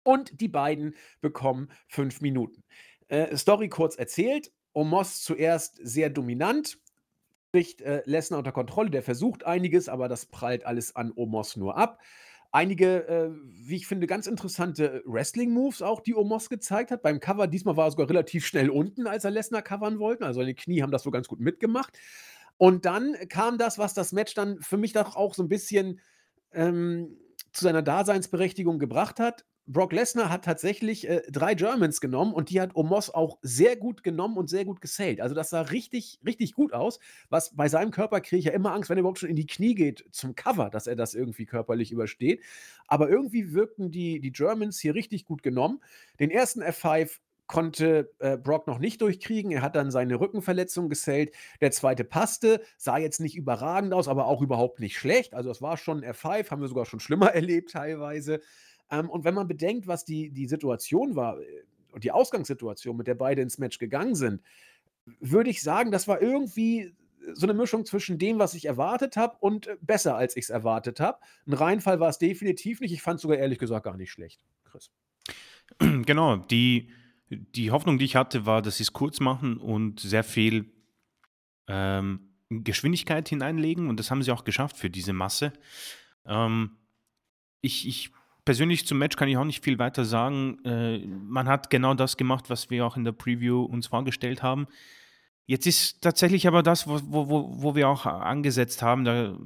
und 0.05 0.41
die 0.41 0.49
beiden 0.49 0.95
bekommen 1.21 1.71
fünf 1.89 2.21
Minuten. 2.21 2.63
Äh, 3.09 3.37
Story 3.37 3.69
kurz 3.69 3.97
erzählt: 3.97 4.53
Omos 4.75 5.23
zuerst 5.23 5.81
sehr 5.83 6.09
dominant, 6.09 6.79
kriegt, 7.53 7.81
äh, 7.83 8.03
Lesnar 8.05 8.39
unter 8.39 8.53
Kontrolle, 8.53 8.91
der 8.91 9.03
versucht 9.03 9.45
einiges, 9.45 9.89
aber 9.89 10.09
das 10.09 10.27
prallt 10.27 10.65
alles 10.65 10.95
an 10.95 11.13
Omos 11.17 11.57
nur 11.57 11.77
ab 11.77 11.99
einige, 12.53 13.09
äh, 13.09 13.31
wie 13.45 13.77
ich 13.77 13.87
finde, 13.87 14.07
ganz 14.07 14.27
interessante 14.27 15.03
Wrestling-Moves 15.07 15.83
auch, 15.83 16.01
die 16.01 16.15
Omos 16.15 16.49
gezeigt 16.49 16.91
hat. 16.91 17.03
Beim 17.03 17.21
Cover 17.21 17.47
diesmal 17.47 17.77
war 17.77 17.87
er 17.87 17.91
sogar 17.93 18.09
relativ 18.09 18.47
schnell 18.47 18.71
unten, 18.71 19.07
als 19.07 19.25
er 19.25 19.31
Lesnar 19.31 19.63
covern 19.63 19.99
wollte. 19.99 20.25
Also 20.25 20.41
seine 20.41 20.55
Knie 20.55 20.83
haben 20.83 20.91
das 20.91 21.03
so 21.03 21.11
ganz 21.11 21.29
gut 21.29 21.41
mitgemacht. 21.41 21.99
Und 22.57 22.85
dann 22.85 23.17
kam 23.29 23.57
das, 23.57 23.79
was 23.79 23.95
das 23.95 24.13
Match 24.13 24.35
dann 24.35 24.61
für 24.61 24.77
mich 24.77 24.93
doch 24.93 25.17
auch 25.17 25.35
so 25.35 25.43
ein 25.43 25.49
bisschen 25.49 26.01
ähm, 26.53 27.17
zu 27.53 27.65
seiner 27.65 27.83
Daseinsberechtigung 27.83 28.79
gebracht 28.79 29.21
hat. 29.21 29.45
Brock 29.73 29.93
Lesnar 29.93 30.31
hat 30.31 30.45
tatsächlich 30.45 31.09
äh, 31.09 31.23
drei 31.31 31.55
Germans 31.55 32.01
genommen 32.01 32.33
und 32.33 32.51
die 32.51 32.61
hat 32.61 32.75
Omos 32.75 33.09
auch 33.11 33.39
sehr 33.43 33.77
gut 33.77 34.03
genommen 34.03 34.37
und 34.37 34.51
sehr 34.51 34.65
gut 34.65 34.81
gesellt. 34.81 35.21
Also 35.21 35.35
das 35.35 35.51
sah 35.51 35.61
richtig, 35.63 36.19
richtig 36.27 36.55
gut 36.55 36.73
aus. 36.73 36.99
Was 37.29 37.55
bei 37.55 37.69
seinem 37.69 37.93
Körper 37.93 38.21
kriege 38.21 38.39
ich 38.39 38.47
ja 38.47 38.53
immer 38.53 38.73
Angst, 38.73 38.91
wenn 38.91 38.99
er 38.99 39.01
überhaupt 39.01 39.21
schon 39.21 39.31
in 39.31 39.37
die 39.37 39.47
Knie 39.47 39.75
geht 39.75 40.05
zum 40.11 40.35
Cover, 40.35 40.71
dass 40.71 40.89
er 40.89 40.97
das 40.97 41.15
irgendwie 41.15 41.47
körperlich 41.47 41.93
übersteht. 41.93 42.43
Aber 42.89 43.09
irgendwie 43.09 43.53
wirkten 43.53 43.93
die, 43.93 44.21
die 44.21 44.33
Germans 44.33 44.81
hier 44.81 44.95
richtig 44.95 45.25
gut 45.25 45.43
genommen. 45.43 45.81
Den 46.19 46.31
ersten 46.31 46.63
F5 46.63 47.21
konnte 47.51 48.13
äh, 48.21 48.37
Brock 48.37 48.69
noch 48.69 48.79
nicht 48.79 49.01
durchkriegen. 49.03 49.51
Er 49.51 49.63
hat 49.63 49.75
dann 49.75 49.91
seine 49.91 50.21
Rückenverletzung 50.21 50.89
gesellt. 50.89 51.35
Der 51.61 51.73
zweite 51.73 52.05
passte, 52.05 52.63
sah 52.77 52.97
jetzt 52.97 53.19
nicht 53.19 53.37
überragend 53.37 53.93
aus, 53.93 54.07
aber 54.07 54.27
auch 54.27 54.41
überhaupt 54.41 54.79
nicht 54.79 54.97
schlecht. 54.97 55.35
Also 55.35 55.51
es 55.51 55.61
war 55.61 55.77
schon 55.77 56.05
ein 56.05 56.13
F5, 56.13 56.49
haben 56.49 56.61
wir 56.61 56.69
sogar 56.69 56.87
schon 56.87 57.01
schlimmer 57.01 57.27
erlebt 57.35 57.73
teilweise. 57.73 58.41
Ähm, 58.91 59.09
und 59.11 59.25
wenn 59.25 59.35
man 59.35 59.49
bedenkt, 59.49 59.87
was 59.87 60.05
die, 60.05 60.31
die 60.31 60.47
Situation 60.47 61.17
war 61.17 61.41
äh, 61.41 61.45
und 61.93 62.05
die 62.05 62.13
Ausgangssituation, 62.13 62.97
mit 62.97 63.07
der 63.07 63.15
beide 63.15 63.43
ins 63.43 63.59
Match 63.59 63.79
gegangen 63.79 64.15
sind, 64.15 64.43
würde 65.19 65.51
ich 65.51 65.63
sagen, 65.63 65.91
das 65.91 66.09
war 66.09 66.21
irgendwie 66.21 66.95
so 67.35 67.47
eine 67.47 67.55
Mischung 67.55 67.85
zwischen 67.85 68.19
dem, 68.19 68.39
was 68.39 68.55
ich 68.55 68.65
erwartet 68.65 69.17
habe 69.17 69.37
und 69.41 69.67
äh, 69.67 69.77
besser, 69.81 70.17
als 70.17 70.37
ich 70.37 70.45
es 70.45 70.51
erwartet 70.51 71.01
habe. 71.01 71.19
Ein 71.47 71.55
Reinfall 71.55 72.01
war 72.01 72.09
es 72.09 72.19
definitiv 72.19 72.81
nicht. 72.81 72.93
Ich 72.93 73.03
fand 73.03 73.17
es 73.17 73.23
sogar 73.23 73.39
ehrlich 73.39 73.59
gesagt 73.59 73.85
gar 73.85 73.97
nicht 73.97 74.11
schlecht, 74.11 74.45
Chris. 74.65 74.91
Genau, 76.05 76.37
die, 76.37 76.91
die 77.29 77.71
Hoffnung, 77.71 77.99
die 77.99 78.05
ich 78.05 78.17
hatte, 78.17 78.45
war, 78.47 78.61
dass 78.61 78.79
sie 78.79 78.83
es 78.83 78.93
kurz 78.93 79.21
machen 79.21 79.57
und 79.57 80.01
sehr 80.01 80.25
viel 80.25 80.73
ähm, 81.69 82.35
Geschwindigkeit 82.49 83.29
hineinlegen 83.29 83.89
und 83.89 84.01
das 84.01 84.11
haben 84.11 84.23
sie 84.23 84.33
auch 84.33 84.43
geschafft 84.43 84.77
für 84.77 84.91
diese 84.91 85.13
Masse. 85.13 85.53
Ähm, 86.27 86.77
ich, 87.61 87.87
ich 87.87 88.11
persönlich 88.45 88.87
zum 88.87 88.99
Match 88.99 89.17
kann 89.17 89.29
ich 89.29 89.37
auch 89.37 89.45
nicht 89.45 89.65
viel 89.65 89.79
weiter 89.79 90.05
sagen. 90.05 90.59
Äh, 90.65 90.99
man 91.07 91.49
hat 91.49 91.71
genau 91.71 91.95
das 91.95 92.17
gemacht, 92.17 92.51
was 92.51 92.71
wir 92.71 92.87
auch 92.87 92.97
in 92.97 93.05
der 93.05 93.13
Preview 93.13 93.63
uns 93.63 93.87
vorgestellt 93.87 94.43
haben. 94.43 94.67
Jetzt 95.47 95.67
ist 95.67 96.01
tatsächlich 96.03 96.47
aber 96.47 96.63
das, 96.63 96.87
wo, 96.87 97.01
wo, 97.03 97.63
wo 97.63 97.75
wir 97.75 97.89
auch 97.89 98.07
angesetzt 98.07 98.83
haben, 98.83 99.05
da 99.05 99.37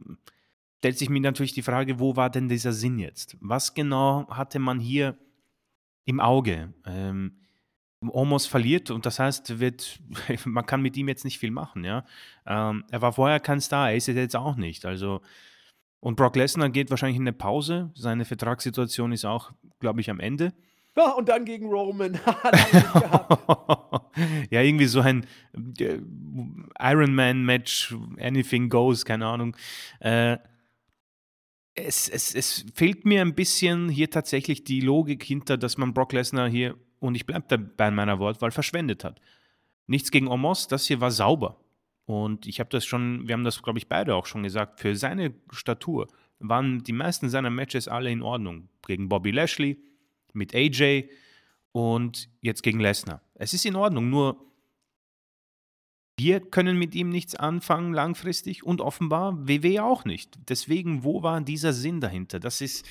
stellt 0.79 0.99
sich 0.99 1.09
mir 1.09 1.21
natürlich 1.21 1.55
die 1.55 1.63
Frage, 1.63 1.99
wo 1.99 2.15
war 2.15 2.29
denn 2.29 2.49
dieser 2.49 2.75
Sinn 2.75 2.99
jetzt? 2.99 3.39
Was 3.41 3.73
genau 3.73 4.29
hatte 4.29 4.59
man 4.59 4.81
hier 4.81 5.17
im 6.05 6.21
Auge? 6.21 6.75
Ähm, 6.85 7.39
Omos 8.03 8.47
verliert 8.47 8.91
und 8.91 9.07
das 9.07 9.19
heißt, 9.19 9.61
wird, 9.61 9.99
man 10.45 10.67
kann 10.67 10.83
mit 10.83 10.97
ihm 10.99 11.09
jetzt 11.09 11.25
nicht 11.25 11.39
viel 11.39 11.51
machen, 11.51 11.85
ja. 11.85 12.05
Ähm, 12.47 12.85
er 12.91 13.01
war 13.01 13.15
vorher 13.15 13.41
kein 13.41 13.63
Star, 13.63 13.91
er 13.91 13.97
ist 13.97 14.09
jetzt 14.09 14.37
auch 14.37 14.57
nicht. 14.57 14.85
Also, 14.85 15.23
und 16.05 16.17
Brock 16.17 16.37
Lesnar 16.37 16.69
geht 16.69 16.91
wahrscheinlich 16.91 17.17
in 17.17 17.23
eine 17.23 17.33
Pause. 17.33 17.91
Seine 17.95 18.27
Vertragssituation 18.27 19.13
ist 19.13 19.25
auch, 19.25 19.53
glaube 19.81 20.03
ich, 20.03 20.11
am 20.11 20.21
Ende. 20.21 20.53
Ja, 20.95 21.13
und 21.13 21.31
dann 21.31 21.47
gegen 21.47 21.71
Roman. 21.71 22.13
ja, 24.51 24.61
irgendwie 24.61 24.85
so 24.85 25.01
ein 25.01 25.25
äh, 25.81 26.01
Iron 26.79 27.15
Man-Match, 27.15 27.97
anything 28.21 28.69
goes, 28.69 29.07
keine 29.07 29.27
Ahnung. 29.27 29.57
Äh, 30.01 30.37
es, 31.75 32.11
es, 32.11 32.35
es 32.35 32.67
fehlt 32.75 33.07
mir 33.07 33.23
ein 33.23 33.35
bisschen 33.35 33.89
hier 33.89 34.11
tatsächlich 34.11 34.63
die 34.63 34.83
Logik 34.83 35.23
hinter, 35.23 35.57
dass 35.57 35.79
man 35.79 35.95
Brock 35.95 36.13
Lesnar 36.13 36.51
hier 36.51 36.77
und 37.01 37.15
ich 37.15 37.25
bleibe 37.25 37.59
bei 37.59 37.91
meiner 37.91 38.19
Wortwahl, 38.19 38.51
verschwendet 38.51 39.05
hat. 39.05 39.23
Nichts 39.87 40.11
gegen 40.11 40.29
Omos, 40.29 40.69
das 40.69 40.85
hier 40.85 41.01
war 41.01 41.11
sauber. 41.11 41.64
Und 42.07 42.47
ich 42.47 42.61
habe 42.61 42.71
das 42.71 42.85
schon, 42.85 43.27
wir 43.27 43.33
haben 43.33 43.45
das, 43.45 43.63
glaube 43.63 43.79
ich, 43.79 43.89
beide 43.89 44.15
auch 44.15 44.27
schon 44.27 44.43
gesagt, 44.43 44.81
für 44.81 44.95
seine 44.95 45.35
Statur 45.51 46.09
waren 46.39 46.83
die 46.85 46.93
meisten 46.93 47.29
seiner 47.29 47.51
Matches 47.51 47.89
alle 47.89 48.11
in 48.11 48.23
Ordnung. 48.23 48.69
Gegen 48.87 49.09
Bobby 49.09 49.31
Lashley, 49.31 49.79
mit 50.35 50.55
AJ 50.55 51.09
und 51.73 52.29
jetzt 52.41 52.63
gegen 52.63 52.81
Lesnar. 52.81 53.23
Es 53.35 53.55
ist 53.55 53.65
in 53.65 53.77
Ordnung, 53.77 54.11
nur 54.11 54.45
wir 56.17 56.41
können 56.41 56.79
mit 56.79 56.95
ihm 56.95 57.09
nichts 57.09 57.35
anfangen 57.35 57.93
langfristig 57.93 58.65
und 58.65 58.81
offenbar 58.81 59.49
WW 59.49 59.81
auch 59.81 60.05
nicht. 60.05 60.39
Deswegen, 60.49 61.03
wo 61.03 61.23
war 61.23 61.41
dieser 61.41 61.73
Sinn 61.73 62.01
dahinter? 62.01 62.39
Das 62.39 62.61
ist, 62.61 62.87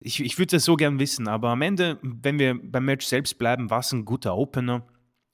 ich, 0.00 0.20
ich 0.20 0.38
würde 0.38 0.56
das 0.56 0.64
so 0.64 0.76
gern 0.76 0.98
wissen, 0.98 1.28
aber 1.28 1.50
am 1.50 1.60
Ende, 1.60 1.98
wenn 2.02 2.38
wir 2.38 2.58
beim 2.62 2.86
Match 2.86 3.04
selbst 3.04 3.38
bleiben, 3.38 3.68
war 3.68 3.80
es 3.80 3.92
ein 3.92 4.06
guter 4.06 4.34
Opener. 4.34 4.86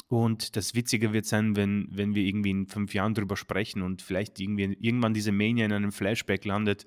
Und 0.09 0.54
das 0.57 0.74
Witzige 0.74 1.12
wird 1.12 1.26
sein, 1.26 1.57
wenn, 1.57 1.88
wenn 1.90 2.14
wir 2.14 2.22
irgendwie 2.22 2.50
in 2.50 2.66
fünf 2.68 2.94
Jahren 2.94 3.14
drüber 3.14 3.36
sprechen 3.36 3.82
und 3.82 4.02
vielleicht 4.02 4.38
irgendwie 4.38 4.76
irgendwann 4.80 5.14
diese 5.14 5.32
Mania 5.32 5.64
in 5.64 5.72
einem 5.72 5.92
Flashback 5.92 6.44
landet, 6.44 6.86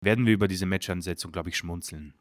werden 0.00 0.26
wir 0.26 0.34
über 0.34 0.48
diese 0.48 0.66
Matchansetzung, 0.66 1.30
glaube 1.30 1.50
ich, 1.50 1.56
schmunzeln. 1.56 2.14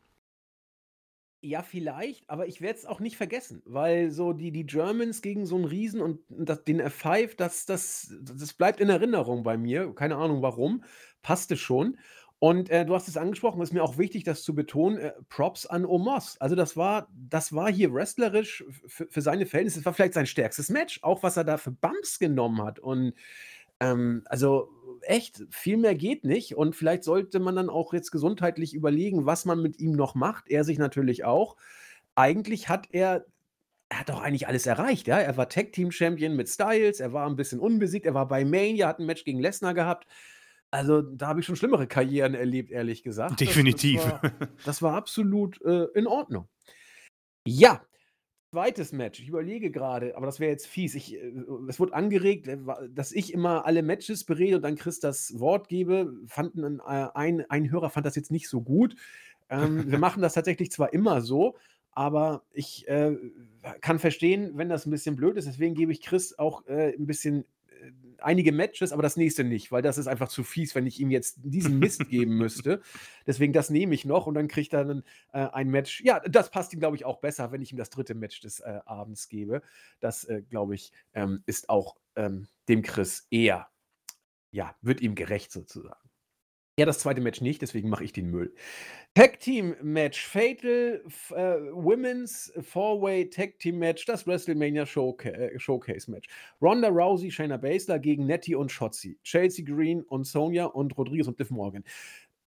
Ja, 1.41 1.61
vielleicht, 1.61 2.27
aber 2.27 2.47
ich 2.47 2.61
werde 2.61 2.79
es 2.79 2.85
auch 2.85 2.99
nicht 2.99 3.17
vergessen, 3.17 3.61
weil 3.65 4.09
so 4.09 4.33
die, 4.33 4.51
die 4.51 4.65
Germans 4.65 5.21
gegen 5.21 5.45
so 5.45 5.55
einen 5.55 5.65
Riesen 5.65 6.01
und 6.01 6.19
das, 6.27 6.63
den 6.63 6.81
F5, 6.81 7.35
das, 7.37 7.67
das, 7.67 8.15
das 8.19 8.53
bleibt 8.53 8.79
in 8.79 8.89
Erinnerung 8.89 9.43
bei 9.43 9.55
mir. 9.55 9.93
Keine 9.93 10.15
Ahnung 10.15 10.41
warum. 10.41 10.83
Passte 11.21 11.55
schon. 11.55 11.97
Und, 12.39 12.69
äh, 12.69 12.85
du 12.85 12.93
hast 12.93 13.07
es 13.07 13.17
angesprochen, 13.17 13.61
ist 13.61 13.73
mir 13.73 13.83
auch 13.83 13.97
wichtig, 13.97 14.23
das 14.23 14.43
zu 14.43 14.53
betonen, 14.53 14.97
äh, 14.99 15.13
Props 15.29 15.65
an 15.65 15.85
Omos. 15.85 16.37
Also, 16.39 16.55
das 16.55 16.75
war 16.77 17.07
das 17.13 17.53
war 17.53 17.71
hier 17.71 17.93
wrestlerisch 17.93 18.63
für 18.87 19.21
seine 19.21 19.45
Verhältnisse 19.45 19.79
das 19.79 19.85
war 19.85 19.93
vielleicht 19.93 20.13
sein 20.13 20.25
stärkstes 20.27 20.69
Match, 20.69 20.99
auch 21.01 21.23
was 21.23 21.37
er 21.37 21.43
da 21.45 21.57
für 21.57 21.71
Bumps 21.71 22.19
genommen 22.19 22.61
hat. 22.63 22.79
Und, 22.79 23.13
ähm, 23.79 24.23
also, 24.27 24.69
echt, 25.01 25.43
viel 25.51 25.77
mehr 25.77 25.95
geht 25.95 26.25
nicht. 26.25 26.55
Und 26.55 26.75
vielleicht 26.75 27.03
sollte 27.03 27.39
man 27.39 27.55
dann 27.55 27.69
auch 27.69 27.93
jetzt 27.93 28.11
gesundheitlich 28.11 28.73
überlegen, 28.75 29.25
was 29.25 29.45
man 29.45 29.61
mit 29.61 29.79
ihm 29.79 29.93
noch 29.93 30.15
macht. 30.15 30.49
Er 30.49 30.63
sich 30.63 30.77
natürlich 30.79 31.25
auch. 31.25 31.57
Eigentlich 32.15 32.69
hat 32.69 32.87
er 32.91 33.25
er 33.89 33.99
hat 33.99 34.09
doch 34.09 34.21
eigentlich 34.21 34.47
alles 34.47 34.65
erreicht, 34.65 35.07
ja? 35.07 35.19
Er 35.19 35.37
war 35.37 35.49
Tag-Team-Champion 35.49 36.35
mit 36.35 36.49
Styles, 36.49 36.99
er 36.99 37.13
war 37.13 37.27
ein 37.27 37.35
bisschen 37.35 37.59
unbesiegt, 37.59 38.05
er 38.07 38.15
war 38.15 38.27
bei 38.27 38.43
Mania, 38.45 38.87
hat 38.87 38.99
ein 38.99 39.05
Match 39.05 39.25
gegen 39.25 39.39
Lesnar 39.39 39.73
gehabt. 39.75 40.07
Also, 40.75 41.01
da 41.01 41.27
habe 41.27 41.39
ich 41.39 41.45
schon 41.45 41.55
schlimmere 41.55 41.87
Karrieren 41.87 42.33
erlebt, 42.33 42.69
ehrlich 42.69 43.01
gesagt. 43.01 43.39
Definitiv. 43.39 44.01
Das, 44.01 44.11
das, 44.11 44.21
war, 44.21 44.49
das 44.65 44.81
war, 44.81 44.93
absolut 44.95 45.61
äh, 45.61 45.85
in 45.95 46.05
Ordnung. 46.05 46.49
Ja, 47.47 47.81
zweites 48.51 48.91
Match. 48.91 49.21
Ich 49.21 49.29
überlege 49.29 49.71
gerade, 49.71 50.17
aber 50.17 50.25
das 50.25 50.41
wäre 50.41 50.51
jetzt 50.51 50.67
fies. 50.67 50.95
Ich, 50.95 51.15
äh, 51.15 51.33
es 51.69 51.79
wurde 51.79 51.93
angeregt, 51.93 52.49
äh, 52.49 52.57
dass 52.89 53.13
ich 53.13 53.33
immer 53.33 53.65
alle 53.65 53.83
Matches 53.83 54.25
berede 54.25 54.57
und 54.57 54.63
dann 54.63 54.75
Chris 54.75 54.99
das 54.99 55.39
Wort 55.39 55.69
gebe. 55.69 56.13
Fanden 56.27 56.79
äh, 56.79 57.07
ein, 57.13 57.49
ein 57.49 57.71
Hörer 57.71 57.89
fand 57.89 58.05
das 58.05 58.17
jetzt 58.17 58.31
nicht 58.31 58.49
so 58.49 58.61
gut. 58.61 58.97
Ähm, 59.49 59.89
wir 59.89 59.99
machen 59.99 60.21
das 60.21 60.33
tatsächlich 60.33 60.71
zwar 60.71 60.91
immer 60.91 61.21
so, 61.21 61.55
aber 61.91 62.43
ich 62.51 62.85
äh, 62.89 63.15
kann 63.79 63.99
verstehen, 63.99 64.51
wenn 64.55 64.67
das 64.67 64.85
ein 64.85 64.91
bisschen 64.91 65.15
blöd 65.15 65.37
ist. 65.37 65.47
Deswegen 65.47 65.75
gebe 65.75 65.93
ich 65.93 66.01
Chris 66.01 66.37
auch 66.37 66.65
äh, 66.67 66.93
ein 66.93 67.05
bisschen 67.05 67.45
einige 68.19 68.51
Matches, 68.51 68.91
aber 68.91 69.01
das 69.01 69.17
nächste 69.17 69.43
nicht, 69.43 69.71
weil 69.71 69.81
das 69.81 69.97
ist 69.97 70.07
einfach 70.07 70.29
zu 70.29 70.43
fies, 70.43 70.75
wenn 70.75 70.87
ich 70.87 70.99
ihm 70.99 71.11
jetzt 71.11 71.39
diesen 71.43 71.79
Mist 71.79 72.07
geben 72.09 72.37
müsste. 72.37 72.81
Deswegen 73.27 73.53
das 73.53 73.69
nehme 73.69 73.93
ich 73.95 74.05
noch 74.05 74.27
und 74.27 74.35
dann 74.35 74.47
kriegt 74.47 74.73
er 74.73 74.85
dann 74.85 75.03
äh, 75.33 75.47
ein 75.47 75.69
Match. 75.69 76.01
Ja, 76.03 76.19
das 76.19 76.49
passt 76.49 76.73
ihm, 76.73 76.79
glaube 76.79 76.95
ich, 76.95 77.05
auch 77.05 77.19
besser, 77.19 77.51
wenn 77.51 77.61
ich 77.61 77.71
ihm 77.71 77.77
das 77.77 77.89
dritte 77.89 78.15
Match 78.15 78.39
des 78.41 78.59
äh, 78.59 78.79
Abends 78.85 79.29
gebe. 79.29 79.61
Das, 79.99 80.23
äh, 80.25 80.41
glaube 80.41 80.75
ich, 80.75 80.91
ähm, 81.13 81.43
ist 81.45 81.69
auch 81.69 81.97
ähm, 82.15 82.47
dem 82.67 82.81
Chris 82.81 83.27
eher, 83.29 83.67
ja, 84.51 84.75
wird 84.81 85.01
ihm 85.01 85.15
gerecht 85.15 85.51
sozusagen. 85.51 86.04
Ja, 86.77 86.85
das 86.85 86.99
zweite 86.99 87.21
Match 87.21 87.39
nicht, 87.39 87.61
deswegen 87.61 87.87
mache 87.87 88.03
ich 88.03 88.11
den 88.11 88.29
Müll. 88.29 88.53
Tag 89.13 89.39
Team 89.39 89.77
Match, 89.81 90.27
Fatal 90.27 91.01
äh, 91.29 91.33
Women's 91.71 92.51
Four-Way 92.61 93.29
Tag 93.29 93.59
Team 93.59 93.79
Match, 93.79 94.03
das 94.03 94.27
WrestleMania 94.27 94.85
Showca 94.85 95.29
äh, 95.29 95.57
Showcase 95.57 96.11
Match. 96.11 96.27
Ronda 96.61 96.89
Rousey, 96.89 97.31
Shayna 97.31 97.55
Baszler 97.55 97.97
gegen 97.97 98.25
Nettie 98.25 98.55
und 98.55 98.73
Shotzi, 98.73 99.17
Chelsea 99.23 99.63
Green 99.63 100.01
und 100.01 100.25
Sonya 100.25 100.65
und 100.65 100.97
Rodriguez 100.97 101.29
und 101.29 101.39
Liv 101.39 101.49
Morgan. 101.49 101.85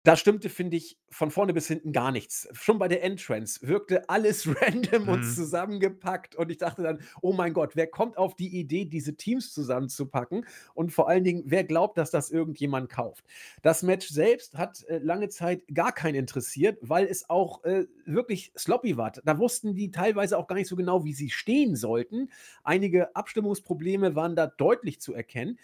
Da 0.09 0.17
stimmte, 0.17 0.49
finde 0.49 0.79
ich, 0.79 0.97
von 1.11 1.31
vorne 1.31 1.53
bis 1.53 1.69
hinten 1.69 1.93
gar 1.93 2.13
nichts. 2.13 2.49
Schon 2.53 2.79
bei 2.79 2.89
der 2.89 3.03
Entrance 3.03 3.61
wirkte 3.69 4.09
alles 4.09 4.49
random 4.63 5.07
und 5.07 5.21
mhm. 5.21 5.35
zusammengepackt. 5.35 6.35
Und 6.35 6.51
ich 6.51 6.57
dachte 6.57 6.83
dann, 6.83 7.01
oh 7.21 7.35
mein 7.35 7.53
Gott, 7.53 7.77
wer 7.77 7.87
kommt 7.87 8.17
auf 8.17 8.35
die 8.35 8.59
Idee, 8.59 8.87
diese 8.87 9.17
Teams 9.17 9.53
zusammenzupacken? 9.53 10.47
Und 10.73 10.95
vor 10.95 11.11
allen 11.11 11.25
Dingen, 11.25 11.43
wer 11.45 11.63
glaubt, 11.63 11.99
dass 11.99 12.11
das 12.11 12.31
irgendjemand 12.31 12.89
kauft? 12.89 13.23
Das 13.61 13.83
Match 13.83 14.09
selbst 14.09 14.57
hat 14.57 14.83
äh, 14.85 14.97
lange 14.97 15.29
Zeit 15.29 15.63
gar 15.75 15.93
keinen 15.93 16.15
interessiert, 16.15 16.79
weil 16.81 17.05
es 17.05 17.29
auch 17.29 17.63
äh, 17.65 17.85
wirklich 18.07 18.51
sloppy 18.57 18.97
war. 18.97 19.13
Da 19.13 19.39
wussten 19.39 19.75
die 19.75 19.91
teilweise 19.91 20.39
auch 20.39 20.47
gar 20.47 20.57
nicht 20.57 20.69
so 20.69 20.77
genau, 20.77 21.05
wie 21.05 21.13
sie 21.13 21.29
stehen 21.29 21.77
sollten. 21.77 22.31
Einige 22.65 23.15
Abstimmungsprobleme 23.15 24.15
waren 24.15 24.37
da 24.37 24.47
deutlich 24.47 25.03
zu 25.03 25.13
erkennen. 25.13 25.59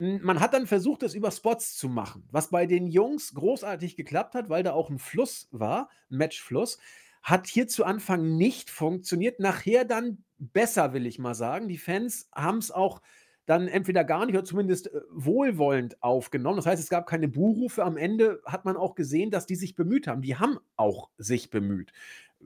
Man 0.00 0.38
hat 0.38 0.54
dann 0.54 0.68
versucht, 0.68 1.02
das 1.02 1.14
über 1.14 1.32
Spots 1.32 1.76
zu 1.76 1.88
machen, 1.88 2.22
was 2.30 2.50
bei 2.50 2.66
den 2.66 2.86
Jungs 2.86 3.34
großartig 3.34 3.96
geklappt 3.96 4.34
hat, 4.34 4.48
weil 4.48 4.62
da 4.62 4.72
auch 4.72 4.90
ein 4.90 4.98
Fluss 5.00 5.48
war, 5.50 5.88
'n 6.10 6.18
Matchfluss. 6.18 6.78
Hat 7.22 7.48
hier 7.48 7.66
zu 7.66 7.84
Anfang 7.84 8.36
nicht 8.36 8.70
funktioniert, 8.70 9.40
nachher 9.40 9.84
dann 9.84 10.22
besser, 10.38 10.92
will 10.92 11.04
ich 11.04 11.18
mal 11.18 11.34
sagen. 11.34 11.66
Die 11.68 11.78
Fans 11.78 12.28
haben 12.32 12.58
es 12.58 12.70
auch 12.70 13.02
dann 13.44 13.66
entweder 13.66 14.04
gar 14.04 14.24
nicht 14.26 14.36
oder 14.36 14.44
zumindest, 14.44 14.86
äh, 14.94 15.00
wohlwollend 15.10 16.00
aufgenommen. 16.00 16.56
Das 16.58 16.66
heißt, 16.66 16.82
es 16.82 16.90
gab 16.90 17.06
keine 17.08 17.26
Buhrufe. 17.26 17.82
Am 17.82 17.96
Ende 17.96 18.40
hat 18.44 18.64
man 18.64 18.76
auch 18.76 18.94
gesehen, 18.94 19.30
dass 19.32 19.46
die 19.46 19.56
sich 19.56 19.74
bemüht 19.74 20.06
haben. 20.06 20.22
Die 20.22 20.36
haben 20.36 20.58
auch 20.76 21.10
sich 21.18 21.50
bemüht, 21.50 21.92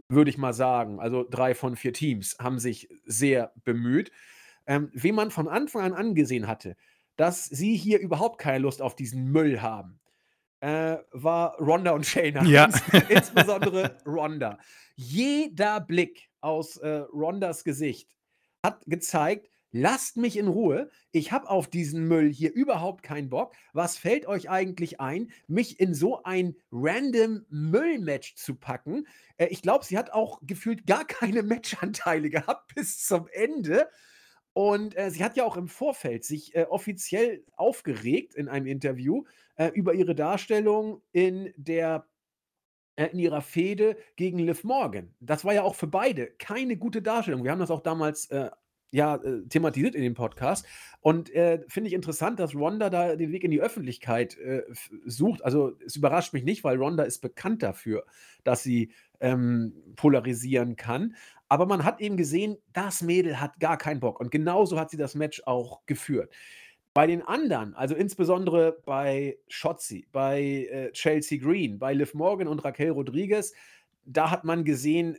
würde 0.08 0.30
ich 0.30 0.38
mal 0.38 0.54
sagen. 0.54 1.00
Also, 1.00 1.26
drei 1.28 1.54
von 1.54 1.76
vier 1.76 1.92
Teams 1.92 2.36
haben 2.40 2.58
sich 2.58 2.88
sehr 3.04 3.52
bemüht. 3.64 4.10
Ähm, 4.66 4.90
wen 4.94 5.14
man 5.16 5.30
von 5.30 5.48
Anfang 5.48 5.82
an 5.82 5.92
angesehen 5.94 6.46
hatte 6.46 6.76
dass 7.16 7.44
sie 7.44 7.76
hier 7.76 7.98
überhaupt 8.00 8.38
keine 8.38 8.58
Lust 8.58 8.82
auf 8.82 8.96
diesen 8.96 9.30
Müll 9.30 9.60
haben, 9.60 10.00
äh, 10.60 10.98
war 11.10 11.56
Ronda 11.58 11.90
und 11.90 12.06
Shayna. 12.06 12.44
Ja. 12.44 12.68
insbesondere 13.08 13.98
Ronda. 14.06 14.58
Jeder 14.94 15.80
Blick 15.80 16.30
aus 16.40 16.76
äh, 16.76 17.04
Rondas 17.12 17.64
Gesicht 17.64 18.16
hat 18.64 18.84
gezeigt, 18.86 19.48
lasst 19.72 20.16
mich 20.16 20.36
in 20.36 20.46
Ruhe. 20.46 20.90
Ich 21.10 21.32
habe 21.32 21.50
auf 21.50 21.68
diesen 21.68 22.06
Müll 22.06 22.32
hier 22.32 22.52
überhaupt 22.52 23.02
keinen 23.02 23.28
Bock. 23.28 23.54
Was 23.72 23.96
fällt 23.96 24.26
euch 24.26 24.50
eigentlich 24.50 25.00
ein, 25.00 25.32
mich 25.48 25.80
in 25.80 25.94
so 25.94 26.22
ein 26.22 26.54
random 26.70 27.44
Müllmatch 27.48 28.36
zu 28.36 28.54
packen? 28.54 29.06
Äh, 29.36 29.46
ich 29.46 29.62
glaube, 29.62 29.84
sie 29.84 29.98
hat 29.98 30.12
auch 30.12 30.40
gefühlt 30.42 30.86
gar 30.86 31.04
keine 31.04 31.42
Matchanteile 31.42 32.30
gehabt 32.30 32.74
bis 32.74 33.04
zum 33.04 33.26
Ende. 33.32 33.88
Und, 34.54 34.96
äh, 34.96 35.10
sie 35.10 35.24
hat 35.24 35.36
ja 35.36 35.44
auch 35.44 35.56
im 35.56 35.68
Vorfeld 35.68 36.24
sich, 36.24 36.54
äh, 36.54 36.64
offiziell 36.68 37.44
aufgeregt 37.56 38.34
in 38.34 38.48
einem 38.48 38.66
Interview, 38.66 39.24
äh, 39.56 39.68
über 39.68 39.94
ihre 39.94 40.14
Darstellung 40.14 41.02
in 41.12 41.52
der 41.56 42.06
äh, 42.96 43.06
in 43.06 43.18
ihrer 43.18 43.40
Fehde 43.42 43.96
gegen 44.16 44.38
Liv 44.38 44.64
Morgan. 44.64 45.14
Das 45.20 45.44
war 45.44 45.54
ja 45.54 45.62
auch 45.62 45.74
für 45.74 45.86
beide 45.86 46.26
keine 46.38 46.76
gute 46.76 47.02
Darstellung. 47.02 47.44
Wir 47.44 47.50
haben 47.52 47.60
das 47.60 47.70
auch 47.70 47.80
damals, 47.82 48.26
äh, 48.30 48.50
ja, 48.92 49.16
äh, 49.16 49.42
thematisiert 49.48 49.94
in 49.94 50.02
dem 50.02 50.14
Podcast. 50.14 50.66
Und 51.00 51.30
äh, 51.34 51.64
finde 51.66 51.88
ich 51.88 51.94
interessant, 51.94 52.38
dass 52.38 52.54
Ronda 52.54 52.90
da 52.90 53.16
den 53.16 53.32
Weg 53.32 53.42
in 53.42 53.50
die 53.50 53.60
Öffentlichkeit 53.60 54.38
äh, 54.38 54.62
sucht. 55.04 55.44
Also 55.44 55.72
es 55.84 55.96
überrascht 55.96 56.32
mich 56.32 56.44
nicht, 56.44 56.62
weil 56.62 56.76
Ronda 56.76 57.02
ist 57.02 57.18
bekannt 57.18 57.62
dafür, 57.62 58.04
dass 58.44 58.62
sie 58.62 58.92
ähm, 59.20 59.72
polarisieren 59.96 60.76
kann. 60.76 61.16
Aber 61.48 61.66
man 61.66 61.84
hat 61.84 62.00
eben 62.00 62.16
gesehen, 62.16 62.58
das 62.72 63.02
Mädel 63.02 63.40
hat 63.40 63.58
gar 63.58 63.78
keinen 63.78 64.00
Bock. 64.00 64.20
Und 64.20 64.30
genauso 64.30 64.78
hat 64.78 64.90
sie 64.90 64.96
das 64.98 65.14
Match 65.14 65.42
auch 65.46 65.80
geführt. 65.86 66.32
Bei 66.94 67.06
den 67.06 67.22
anderen, 67.22 67.74
also 67.74 67.94
insbesondere 67.94 68.78
bei 68.84 69.38
Shotzi, 69.48 70.06
bei 70.12 70.68
äh, 70.70 70.92
Chelsea 70.92 71.38
Green, 71.38 71.78
bei 71.78 71.94
Liv 71.94 72.12
Morgan 72.12 72.48
und 72.48 72.62
Raquel 72.62 72.90
Rodriguez, 72.90 73.54
da 74.04 74.30
hat 74.30 74.44
man 74.44 74.64
gesehen, 74.64 75.16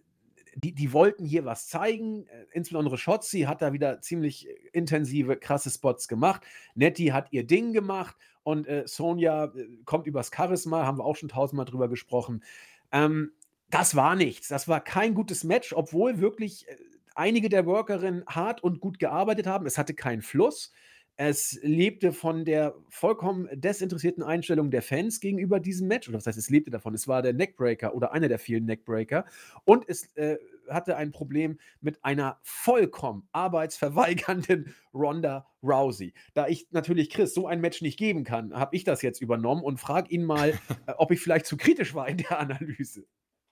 die, 0.56 0.74
die 0.74 0.94
wollten 0.94 1.26
hier 1.26 1.46
was 1.46 1.68
zeigen. 1.68 2.28
Äh, 2.28 2.46
insbesondere 2.52 2.98
Shotzi 2.98 3.42
hat 3.42 3.62
da 3.62 3.74
wieder 3.74 4.02
ziemlich 4.02 4.48
äh, 4.48 4.54
intensive, 4.72 5.38
krasse 5.38 5.70
Spots 5.70 6.08
gemacht. 6.08 6.44
Nettie 6.76 7.14
hat 7.14 7.28
ihr 7.32 7.46
Ding 7.46 7.74
gemacht 7.74 8.16
und 8.44 8.68
äh, 8.68 8.84
Sonja 8.86 9.46
äh, 9.46 9.68
kommt 9.86 10.08
übers 10.08 10.32
Charisma, 10.36 10.86
haben 10.86 10.98
wir 10.98 11.06
auch 11.06 11.16
schon 11.16 11.30
tausendmal 11.30 11.66
drüber 11.66 11.88
gesprochen. 11.88 12.44
Ähm, 12.92 13.32
das 13.70 13.96
war 13.96 14.16
nichts. 14.16 14.48
Das 14.48 14.68
war 14.68 14.82
kein 14.82 15.16
gutes 15.16 15.44
Match, 15.44 15.74
obwohl 15.74 16.20
wirklich 16.20 16.68
einige 17.16 17.50
der 17.50 17.66
Workerinnen 17.66 18.24
hart 18.28 18.64
und 18.64 18.80
gut 18.80 19.00
gearbeitet 19.00 19.48
haben. 19.48 19.66
Es 19.66 19.78
hatte 19.78 19.94
keinen 19.94 20.22
Fluss. 20.22 20.72
Es 21.16 21.60
lebte 21.62 22.12
von 22.12 22.44
der 22.44 22.74
vollkommen 22.90 23.48
desinteressierten 23.54 24.24
Einstellung 24.24 24.72
der 24.72 24.82
Fans 24.82 25.20
gegenüber 25.20 25.60
diesem 25.60 25.88
Match. 25.88 26.10
Oder 26.10 26.18
was 26.18 26.26
heißt, 26.26 26.38
es 26.38 26.50
lebte 26.50 26.72
davon? 26.72 26.96
Es 26.96 27.08
war 27.08 27.22
der 27.22 27.34
Neckbreaker 27.34 27.94
oder 27.94 28.14
einer 28.14 28.28
der 28.28 28.40
vielen 28.40 28.66
Neckbreaker. 28.66 29.26
Und 29.64 29.88
es 29.88 30.16
äh, 30.16 30.38
hatte 30.70 30.98
ein 30.98 31.12
Problem 31.12 31.60
mit 31.82 32.04
einer 32.04 32.40
vollkommen 32.42 33.28
arbeitsverweigernden 33.32 34.74
Ronda 34.94 35.48
Rousey. 35.62 36.14
Da 36.34 36.48
ich 36.48 36.68
natürlich 36.72 37.12
Chris 37.12 37.36
so 37.36 37.46
ein 37.46 37.62
Match 37.62 37.82
nicht 37.82 38.00
geben 38.00 38.24
kann, 38.24 38.54
habe 38.54 38.76
ich 38.76 38.84
das 38.84 39.04
jetzt 39.04 39.22
übernommen 39.22 39.64
und 39.64 39.80
frage 39.80 40.10
ihn 40.10 40.24
mal, 40.24 40.50
äh, 40.88 40.94
ob 40.98 41.12
ich 41.12 41.20
vielleicht 41.20 41.46
zu 41.46 41.58
kritisch 41.58 41.94
war 41.94 42.08
in 42.08 42.18
der 42.18 42.40
Analyse. 42.40 43.06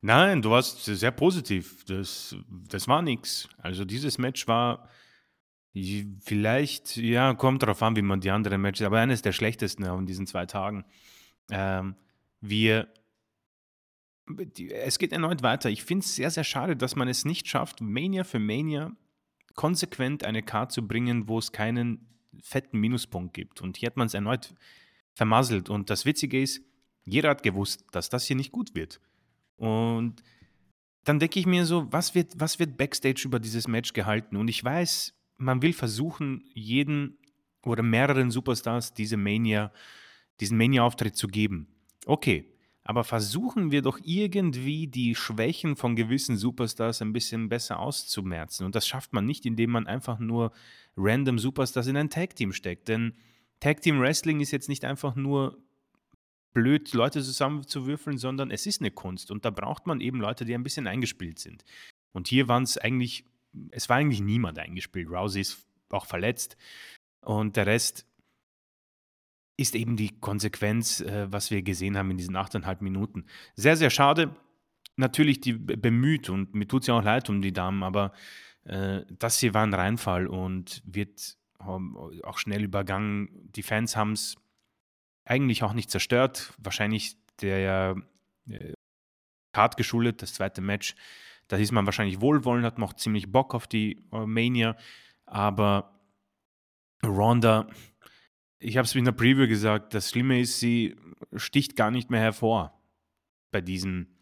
Nein, 0.04 0.42
du 0.42 0.50
warst 0.50 0.84
sehr 0.86 1.12
positiv. 1.12 1.86
Das, 1.86 2.36
das 2.50 2.88
war 2.88 3.04
nichts. 3.04 3.48
Also 3.60 3.86
dieses 3.86 4.18
Match 4.18 4.48
war 4.48 4.90
Vielleicht, 5.74 6.98
ja, 6.98 7.34
kommt 7.34 7.64
darauf 7.64 7.82
an, 7.82 7.96
wie 7.96 8.02
man 8.02 8.20
die 8.20 8.32
anderen 8.32 8.62
Matches, 8.62 8.86
aber 8.86 9.00
eines 9.00 9.22
der 9.22 9.32
schlechtesten 9.32 9.86
in 9.86 10.06
diesen 10.06 10.28
zwei 10.28 10.46
Tagen. 10.46 10.84
Ähm, 11.50 11.96
wir, 12.42 12.90
es 14.74 15.00
geht 15.00 15.14
erneut 15.14 15.44
weiter. 15.44 15.70
Ich 15.70 15.84
finde 15.84 16.04
es 16.04 16.16
sehr, 16.16 16.30
sehr 16.30 16.44
schade, 16.44 16.76
dass 16.76 16.96
man 16.96 17.08
es 17.08 17.24
nicht 17.24 17.48
schafft, 17.48 17.80
Mania 17.80 18.24
für 18.26 18.40
Mania 18.40 18.92
konsequent 19.56 20.24
eine 20.26 20.44
Card 20.44 20.72
zu 20.72 20.86
bringen, 20.86 21.28
wo 21.28 21.38
es 21.38 21.52
keinen 21.52 22.06
fetten 22.42 22.80
Minuspunkt 22.80 23.34
gibt. 23.34 23.62
Und 23.62 23.78
hier 23.78 23.88
hat 23.88 23.98
man 23.98 24.08
es 24.08 24.14
erneut 24.14 24.54
vermasselt. 25.14 25.70
Und 25.70 25.90
das 25.90 26.06
Witzige 26.06 26.42
ist, 26.42 26.62
jeder 27.06 27.30
hat 27.30 27.44
gewusst, 27.44 27.86
dass 27.92 28.10
das 28.10 28.26
hier 28.26 28.36
nicht 28.36 28.52
gut 28.52 28.76
wird. 28.76 29.00
Und 29.58 30.22
dann 31.04 31.20
denke 31.20 31.40
ich 31.40 31.46
mir 31.46 31.66
so, 31.66 31.92
was 31.92 32.14
wird, 32.16 32.34
was 32.40 32.60
wird 32.60 32.78
Backstage 32.78 33.24
über 33.26 33.40
dieses 33.40 33.68
Match 33.68 33.94
gehalten? 33.94 34.36
Und 34.38 34.48
ich 34.48 34.64
weiß, 34.64 35.14
man 35.42 35.62
will 35.62 35.74
versuchen, 35.74 36.44
jeden 36.54 37.18
oder 37.66 37.84
mehreren 37.84 38.32
Superstars 38.32 38.94
diese 38.94 39.18
Mania, 39.18 39.72
diesen 40.40 40.58
Mania-Auftritt 40.58 41.16
zu 41.16 41.28
geben. 41.28 41.68
Okay, 42.06 42.52
aber 42.84 43.04
versuchen 43.04 43.72
wir 43.72 43.84
doch 43.84 44.00
irgendwie 44.04 44.88
die 44.88 45.14
Schwächen 45.14 45.76
von 45.76 45.96
gewissen 45.96 46.36
Superstars 46.36 47.02
ein 47.02 47.14
bisschen 47.14 47.48
besser 47.48 47.80
auszumerzen. 47.80 48.66
Und 48.66 48.74
das 48.74 48.88
schafft 48.88 49.14
man 49.14 49.26
nicht, 49.26 49.46
indem 49.46 49.72
man 49.72 49.86
einfach 49.86 50.18
nur 50.18 50.52
random 50.98 51.38
Superstars 51.38 51.88
in 51.88 51.98
ein 51.98 52.10
Tag-Team 52.10 52.54
steckt. 52.54 52.88
Denn 52.88 53.14
Tag-Team 53.60 54.00
Wrestling 54.00 54.40
ist 54.40 54.52
jetzt 54.52 54.68
nicht 54.68 54.84
einfach 54.84 55.16
nur 55.16 55.60
blöd, 56.54 56.92
Leute 56.94 57.22
zusammenzuwürfeln, 57.22 58.18
sondern 58.18 58.50
es 58.50 58.66
ist 58.66 58.82
eine 58.82 58.92
Kunst. 58.92 59.30
Und 59.30 59.46
da 59.46 59.52
braucht 59.52 59.86
man 59.86 60.02
eben 60.02 60.20
Leute, 60.20 60.44
die 60.44 60.56
ein 60.56 60.64
bisschen 60.64 60.88
eingespielt 60.88 61.38
sind. 61.38 61.64
Und 62.14 62.28
hier 62.28 62.48
waren 62.48 62.64
es 62.64 62.78
eigentlich 62.78 63.26
es 63.72 63.90
war 63.90 63.98
eigentlich 63.98 64.22
niemand 64.22 64.60
eingespielt. 64.60 65.10
Rousey 65.10 65.42
ist 65.42 65.68
auch 65.90 66.06
verletzt 66.06 66.58
und 67.22 67.56
der 67.56 67.66
Rest 67.66 68.06
ist 69.58 69.76
eben 69.76 69.96
die 69.96 70.20
Konsequenz, 70.20 71.02
äh, 71.02 71.32
was 71.32 71.52
wir 71.52 71.62
gesehen 71.62 71.98
haben 71.98 72.12
in 72.12 72.18
diesen 72.18 72.36
achteinhalb 72.36 72.82
Minuten. 72.82 73.26
Sehr, 73.56 73.78
sehr 73.78 73.90
schade. 73.90 74.36
Natürlich 74.96 75.40
die 75.42 75.54
bemüht 75.54 76.30
und 76.30 76.54
mir 76.54 76.68
tut 76.68 76.82
es 76.82 76.88
ja 76.88 76.96
auch 76.96 77.04
leid 77.04 77.30
um 77.30 77.42
die 77.42 77.54
Damen, 77.54 77.84
aber 77.84 78.14
äh, 78.64 79.02
das 79.10 79.40
hier 79.40 79.54
war 79.54 79.64
ein 79.64 79.74
Reinfall 79.74 80.28
und 80.28 80.82
wird 80.86 81.38
auch 81.60 82.40
schnell 82.40 82.64
übergangen. 82.64 83.30
Die 83.56 83.62
Fans 83.62 83.96
haben 83.96 84.14
es 84.14 84.36
eigentlich 85.26 85.62
auch 85.62 85.74
nicht 85.74 85.92
zerstört. 85.92 86.54
Wahrscheinlich 86.58 87.18
der 87.42 87.96
äh, 88.50 88.74
Card 89.54 89.78
geschuldet, 89.78 90.22
das 90.24 90.34
zweite 90.34 90.62
Match 90.62 90.96
da 91.52 91.58
ist 91.58 91.74
man 91.74 91.86
wahrscheinlich 91.86 92.22
wohlwollend, 92.22 92.66
hat 92.66 92.80
noch 92.80 92.94
ziemlich 92.94 93.30
Bock 93.30 93.54
auf 93.54 93.68
die 93.68 94.06
äh, 94.14 94.26
Mania. 94.26 94.78
Aber 95.26 96.00
Ronda, 97.06 97.68
ich 98.58 98.78
habe 98.78 98.86
es 98.86 98.96
in 98.96 99.04
der 99.04 99.12
Preview 99.12 99.50
gesagt, 99.50 99.94
das 99.94 100.10
Schlimme 100.10 100.40
ist, 100.40 100.62
sie 100.62 100.96
sticht 101.36 101.76
gar 101.76 101.92
nicht 101.92 102.10
mehr 102.10 102.22
hervor 102.22 102.82
bei 103.52 103.60
diesen, 103.60 104.16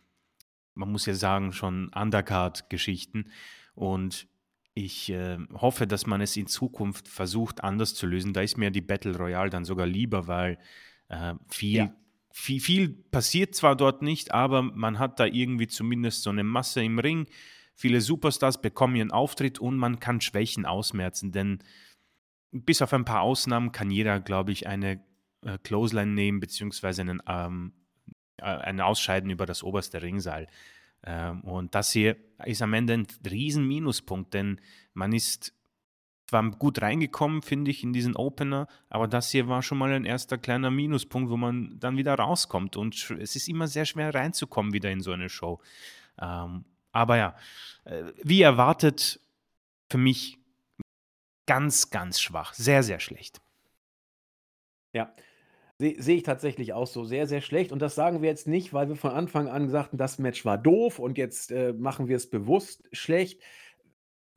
man 0.74 0.92
muss 0.92 1.06
ja 1.06 1.14
sagen, 1.14 1.54
schon 1.54 1.90
Undercard-Geschichten. 1.94 3.30
Und 3.76 4.28
ich 4.74 5.12
äh, 5.12 5.38
hoffe, 5.54 5.86
dass 5.86 6.08
man 6.08 6.22
es 6.22 6.36
in 6.36 6.48
Zukunft 6.48 7.08
versucht, 7.08 7.64
anders 7.64 7.94
zu 7.94 8.08
lösen. 8.08 8.34
Da 8.34 8.42
ist 8.42 8.58
mir 8.58 8.72
die 8.72 8.82
Battle 8.82 9.16
Royale 9.16 9.52
dann 9.52 9.66
sogar 9.66 9.86
lieber, 9.86 10.28
weil 10.28 10.58
äh, 11.10 11.36
viel 11.48 11.76
ja 11.76 11.96
viel, 12.40 12.62
viel 12.62 12.90
passiert 12.90 13.54
zwar 13.54 13.76
dort 13.76 14.02
nicht, 14.02 14.34
aber 14.34 14.62
man 14.62 14.98
hat 14.98 15.20
da 15.20 15.26
irgendwie 15.26 15.68
zumindest 15.68 16.24
so 16.24 16.30
eine 16.30 16.44
Masse 16.44 16.82
im 16.82 16.98
Ring. 16.98 17.28
Viele 17.76 18.02
Superstars 18.02 18.62
bekommen 18.62 18.96
ihren 18.96 19.12
Auftritt 19.12 19.60
und 19.60 19.78
man 19.78 20.00
kann 20.00 20.22
Schwächen 20.22 20.66
ausmerzen, 20.66 21.32
denn 21.32 21.60
bis 22.52 22.82
auf 22.82 22.94
ein 22.94 23.06
paar 23.06 23.22
Ausnahmen 23.22 23.72
kann 23.72 23.92
jeder, 23.92 24.20
glaube 24.20 24.52
ich, 24.52 24.68
eine 24.68 25.04
äh, 25.44 25.58
Clothesline 25.64 26.14
nehmen, 26.14 26.40
beziehungsweise 26.40 27.02
einen, 27.02 27.22
ähm, 27.28 27.74
äh, 28.38 28.44
ein 28.46 28.80
Ausscheiden 28.82 29.30
über 29.30 29.46
das 29.46 29.62
oberste 29.62 30.02
Ringseil. 30.02 30.48
Ähm, 31.04 31.42
und 31.42 31.76
das 31.76 31.92
hier 31.92 32.16
ist 32.46 32.62
am 32.62 32.74
Ende 32.74 32.94
ein 32.94 33.08
riesen 33.30 33.68
Minuspunkt, 33.68 34.34
denn 34.34 34.60
man 34.94 35.14
ist 35.14 35.54
zwar 36.30 36.48
gut 36.52 36.82
reingekommen, 36.82 37.42
finde 37.42 37.72
ich, 37.72 37.84
in 37.84 37.92
diesen 37.92 38.16
Opener, 38.16 38.68
aber 38.90 39.08
das 39.08 39.32
hier 39.32 39.48
war 39.48 39.64
schon 39.64 39.80
mal 39.80 39.92
ein 39.92 40.06
erster 40.06 40.38
kleiner 40.38 40.70
Minuspunkt, 40.70 41.32
wo 41.32 41.38
man 41.38 41.80
dann 41.80 41.98
wieder 41.98 42.14
rauskommt. 42.14 42.78
Und 42.78 43.10
es 43.20 43.36
ist 43.36 43.48
immer 43.48 43.68
sehr 43.68 43.86
schwer 43.86 44.14
reinzukommen 44.14 44.72
wieder 44.72 44.92
in 44.92 45.02
so 45.02 45.12
eine 45.12 45.30
Show. 45.30 45.60
Ähm, 46.22 46.66
aber 46.92 47.18
ja, 47.18 47.36
äh, 47.86 48.04
wie 48.24 48.42
erwartet, 48.42 49.20
für 49.90 49.98
mich 49.98 50.38
ganz, 51.48 51.90
ganz 51.90 52.22
schwach. 52.22 52.54
Sehr, 52.54 52.84
sehr 52.84 53.00
schlecht. 53.00 53.42
Ja, 54.94 55.12
sehe 55.80 55.96
seh 56.00 56.16
ich 56.18 56.24
tatsächlich 56.24 56.74
auch 56.74 56.86
so. 56.86 57.06
Sehr, 57.06 57.26
sehr 57.26 57.42
schlecht. 57.42 57.72
Und 57.72 57.82
das 57.82 57.96
sagen 57.96 58.22
wir 58.22 58.30
jetzt 58.30 58.48
nicht, 58.48 58.72
weil 58.72 58.88
wir 58.88 58.96
von 58.96 59.12
Anfang 59.12 59.48
an 59.48 59.70
sagten, 59.70 59.98
das 59.98 60.20
Match 60.20 60.46
war 60.46 60.60
doof 60.60 61.00
und 61.00 61.18
jetzt 61.18 61.52
äh, 61.52 61.74
machen 61.74 62.08
wir 62.08 62.18
es 62.18 62.30
bewusst 62.30 62.88
schlecht. 62.92 63.42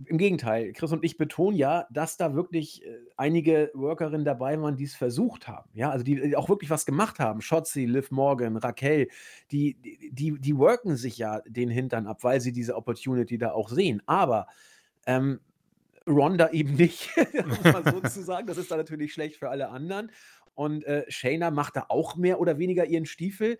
Im 0.07 0.19
Gegenteil, 0.19 0.73
Chris 0.73 0.93
und 0.93 1.05
ich 1.05 1.17
betonen 1.17 1.57
ja, 1.57 1.87
dass 1.91 2.17
da 2.17 2.35
wirklich 2.35 2.85
äh, 2.85 2.99
einige 3.17 3.71
Workerinnen 3.75 4.25
dabei 4.25 4.61
waren, 4.61 4.77
die 4.77 4.85
es 4.85 4.95
versucht 4.95 5.49
haben. 5.49 5.71
Ja, 5.75 5.91
also 5.91 6.05
die, 6.05 6.21
die 6.21 6.37
auch 6.37 6.49
wirklich 6.49 6.71
was 6.71 6.87
gemacht 6.87 7.19
haben. 7.19 7.41
Shotzi, 7.41 7.85
Liv 7.85 8.11
Morgan, 8.11 8.57
Raquel, 8.57 9.09
die, 9.51 9.77
die, 10.13 10.39
die 10.39 10.57
worken 10.57 10.97
sich 10.97 11.19
ja 11.19 11.41
den 11.47 11.69
Hintern 11.69 12.07
ab, 12.07 12.25
weil 12.25 12.41
sie 12.41 12.53
diese 12.53 12.77
Opportunity 12.77 13.39
da 13.39 13.53
auch 13.53 13.69
sehen. 13.69 14.03
Aber 14.07 14.47
ähm, 15.07 15.41
Ronda 16.07 16.51
eben 16.51 16.75
nicht, 16.75 17.11
muss 17.47 17.65
man 17.65 17.85
sozusagen. 17.85 18.47
Das 18.47 18.59
ist 18.59 18.71
dann 18.71 18.79
natürlich 18.79 19.13
schlecht 19.13 19.37
für 19.37 19.51
alle 19.51 19.69
anderen. 19.69 20.11
Und 20.55 20.85
äh, 20.85 21.05
Shayna 21.09 21.51
macht 21.51 21.77
da 21.77 21.87
auch 21.89 22.17
mehr 22.17 22.41
oder 22.41 22.59
weniger 22.59 22.85
ihren 22.85 23.07
Stiefel. 23.07 23.59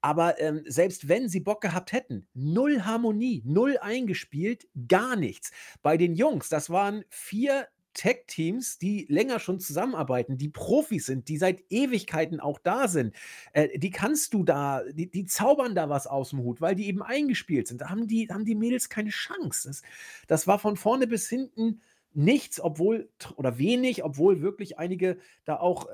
Aber 0.00 0.40
ähm, 0.40 0.62
selbst 0.66 1.08
wenn 1.08 1.28
sie 1.28 1.40
Bock 1.40 1.60
gehabt 1.60 1.92
hätten, 1.92 2.26
null 2.34 2.82
Harmonie, 2.82 3.42
null 3.44 3.78
eingespielt, 3.78 4.66
gar 4.88 5.16
nichts. 5.16 5.50
Bei 5.82 5.96
den 5.96 6.14
Jungs, 6.14 6.48
das 6.48 6.70
waren 6.70 7.04
vier 7.08 7.68
Tech-Teams, 7.94 8.78
die 8.78 9.06
länger 9.08 9.40
schon 9.40 9.58
zusammenarbeiten, 9.60 10.38
die 10.38 10.48
Profis 10.48 11.06
sind, 11.06 11.28
die 11.28 11.36
seit 11.36 11.62
Ewigkeiten 11.70 12.40
auch 12.40 12.58
da 12.58 12.88
sind, 12.88 13.14
äh, 13.52 13.78
die 13.78 13.90
kannst 13.90 14.32
du 14.34 14.44
da, 14.44 14.82
die, 14.92 15.10
die, 15.10 15.26
zaubern 15.26 15.74
da 15.74 15.88
was 15.88 16.06
aus 16.06 16.30
dem 16.30 16.40
Hut, 16.40 16.60
weil 16.60 16.74
die 16.74 16.86
eben 16.86 17.02
eingespielt 17.02 17.68
sind. 17.68 17.80
Da 17.80 17.90
haben 17.90 18.06
die, 18.06 18.28
haben 18.28 18.44
die 18.44 18.54
Mädels 18.54 18.88
keine 18.88 19.10
Chance. 19.10 19.68
Das, 19.68 19.82
das 20.28 20.46
war 20.46 20.58
von 20.58 20.76
vorne 20.76 21.06
bis 21.06 21.28
hinten 21.28 21.80
nichts, 22.12 22.60
obwohl, 22.60 23.08
oder 23.36 23.58
wenig, 23.58 24.04
obwohl 24.04 24.40
wirklich 24.40 24.78
einige 24.78 25.18
da 25.44 25.58
auch 25.58 25.86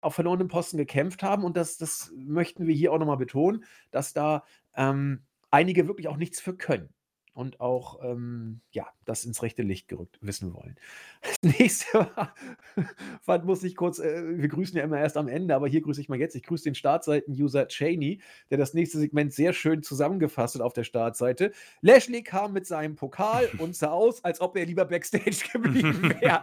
auf 0.00 0.14
verlorenen 0.14 0.48
Posten 0.48 0.76
gekämpft 0.76 1.22
haben. 1.22 1.44
Und 1.44 1.56
das, 1.56 1.76
das 1.76 2.12
möchten 2.16 2.66
wir 2.66 2.74
hier 2.74 2.92
auch 2.92 2.98
nochmal 2.98 3.16
betonen, 3.16 3.64
dass 3.90 4.12
da 4.12 4.44
ähm, 4.74 5.24
einige 5.50 5.86
wirklich 5.88 6.08
auch 6.08 6.16
nichts 6.16 6.40
für 6.40 6.56
können. 6.56 6.92
Und 7.38 7.60
auch, 7.60 8.02
ähm, 8.02 8.62
ja, 8.72 8.88
das 9.04 9.24
ins 9.24 9.44
rechte 9.44 9.62
Licht 9.62 9.86
gerückt 9.86 10.18
wissen 10.20 10.54
wollen. 10.54 10.74
Das 11.22 11.38
nächste 11.60 11.98
war, 12.00 12.34
was 13.26 13.44
muss 13.44 13.62
ich 13.62 13.76
kurz, 13.76 14.00
äh, 14.00 14.36
wir 14.36 14.48
grüßen 14.48 14.76
ja 14.76 14.82
immer 14.82 14.98
erst 14.98 15.16
am 15.16 15.28
Ende, 15.28 15.54
aber 15.54 15.68
hier 15.68 15.80
grüße 15.80 16.00
ich 16.00 16.08
mal 16.08 16.18
jetzt. 16.18 16.34
Ich 16.34 16.42
grüße 16.42 16.64
den 16.64 16.74
Startseiten-User 16.74 17.68
Cheney, 17.68 18.20
der 18.50 18.58
das 18.58 18.74
nächste 18.74 18.98
Segment 18.98 19.32
sehr 19.32 19.52
schön 19.52 19.84
zusammengefasst 19.84 20.56
hat 20.56 20.62
auf 20.62 20.72
der 20.72 20.82
Startseite. 20.82 21.52
Lashley 21.80 22.24
kam 22.24 22.52
mit 22.54 22.66
seinem 22.66 22.96
Pokal 22.96 23.48
und 23.58 23.76
sah 23.76 23.92
aus, 23.92 24.24
als 24.24 24.40
ob 24.40 24.56
er 24.56 24.66
lieber 24.66 24.84
Backstage 24.84 25.44
geblieben 25.52 26.16
wäre. 26.20 26.42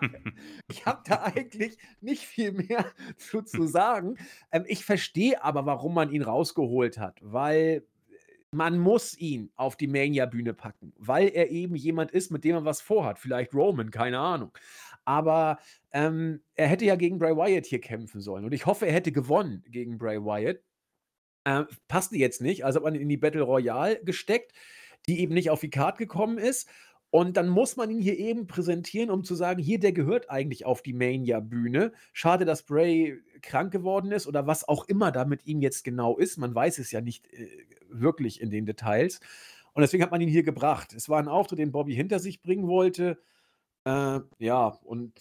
ich 0.71 0.85
habe 0.85 1.01
da 1.05 1.23
eigentlich 1.23 1.77
nicht 1.99 2.23
viel 2.23 2.53
mehr 2.53 2.85
zu, 3.17 3.41
zu 3.41 3.67
sagen. 3.67 4.15
Ähm, 4.53 4.63
ich 4.65 4.85
verstehe 4.85 5.43
aber, 5.43 5.65
warum 5.65 5.93
man 5.93 6.09
ihn 6.09 6.21
rausgeholt 6.21 6.97
hat, 6.99 7.19
weil 7.21 7.83
man 8.56 8.80
muss 8.80 9.18
ihn 9.18 9.51
auf 9.56 9.76
die 9.76 9.88
Mania-Bühne 9.88 10.53
packen, 10.53 10.93
weil 10.97 11.28
er 11.28 11.51
eben 11.51 11.76
jemand 11.76 12.12
ist, 12.12 12.32
mit 12.32 12.43
dem 12.43 12.56
man 12.56 12.66
was 12.66 12.82
vorhat. 12.82 13.20
Vielleicht 13.20 13.53
Roman, 13.53 13.91
keine 13.91 14.20
Ahnung. 14.20 14.51
Aber 15.03 15.60
ähm, 15.91 16.41
er 16.56 16.68
hätte 16.68 16.86
ja 16.86 16.95
gegen 16.95 17.20
Bray 17.20 17.36
Wyatt 17.36 17.66
hier 17.66 17.82
kämpfen 17.82 18.22
sollen. 18.22 18.45
Und 18.45 18.53
ich 18.53 18.66
hoffe, 18.66 18.88
er 18.88 18.93
hätte 18.93 19.12
gewonnen 19.12 19.64
gegen 19.70 19.97
Bray 19.97 20.20
Wyatt. 20.20 20.62
Äh, 21.43 21.66
passte 21.88 22.16
jetzt 22.16 22.41
nicht, 22.41 22.66
also 22.66 22.78
hat 22.78 22.84
man 22.84 22.95
ihn 22.95 23.01
in 23.01 23.10
die 23.10 23.18
Battle 23.18 23.43
Royale 23.43 24.01
gesteckt, 24.03 24.53
die 25.08 25.20
eben 25.20 25.34
nicht 25.34 25.49
auf 25.49 25.60
die 25.60 25.70
Card 25.70 25.97
gekommen 25.97 26.38
ist. 26.38 26.70
Und 27.12 27.38
dann 27.38 27.47
muss 27.47 27.78
man 27.78 27.89
ihn 27.91 28.01
hier 28.01 28.18
eben 28.18 28.45
präsentieren, 28.47 29.10
um 29.10 29.24
zu 29.24 29.36
sagen, 29.36 29.62
hier, 29.62 29.80
der 29.80 29.93
gehört 29.93 30.30
eigentlich 30.30 30.66
auf 30.66 30.82
die 30.82 30.93
Mania-Bühne. 30.93 31.93
Schade, 32.12 32.43
dass 32.43 32.64
Bray 32.64 33.22
krank 33.41 33.72
geworden 33.72 34.12
ist 34.12 34.28
oder 34.28 34.47
was 34.47 34.68
auch 34.68 34.86
immer 34.86 35.12
da 35.12 35.24
mit 35.24 35.45
ihm 35.45 35.62
jetzt 35.62 35.84
genau 35.84 36.18
ist. 36.18 36.38
Man 36.38 36.53
weiß 36.53 36.80
es 36.80 36.91
ja 36.91 36.99
nicht 36.99 37.32
äh, 37.32 37.47
wirklich 37.89 38.41
in 38.41 38.49
den 38.49 38.66
Details. 38.66 39.22
Und 39.74 39.82
deswegen 39.82 40.03
hat 40.03 40.12
man 40.12 40.22
ihn 40.22 40.30
hier 40.30 40.43
gebracht. 40.43 40.93
Es 40.93 41.08
war 41.10 41.20
ein 41.20 41.28
Auftritt, 41.28 41.60
den 41.60 41.72
Bobby 41.72 41.93
hinter 41.95 42.20
sich 42.20 42.41
bringen 42.41 42.68
wollte. 42.68 43.18
Äh, 43.86 44.20
ja, 44.39 44.68
und 44.84 45.14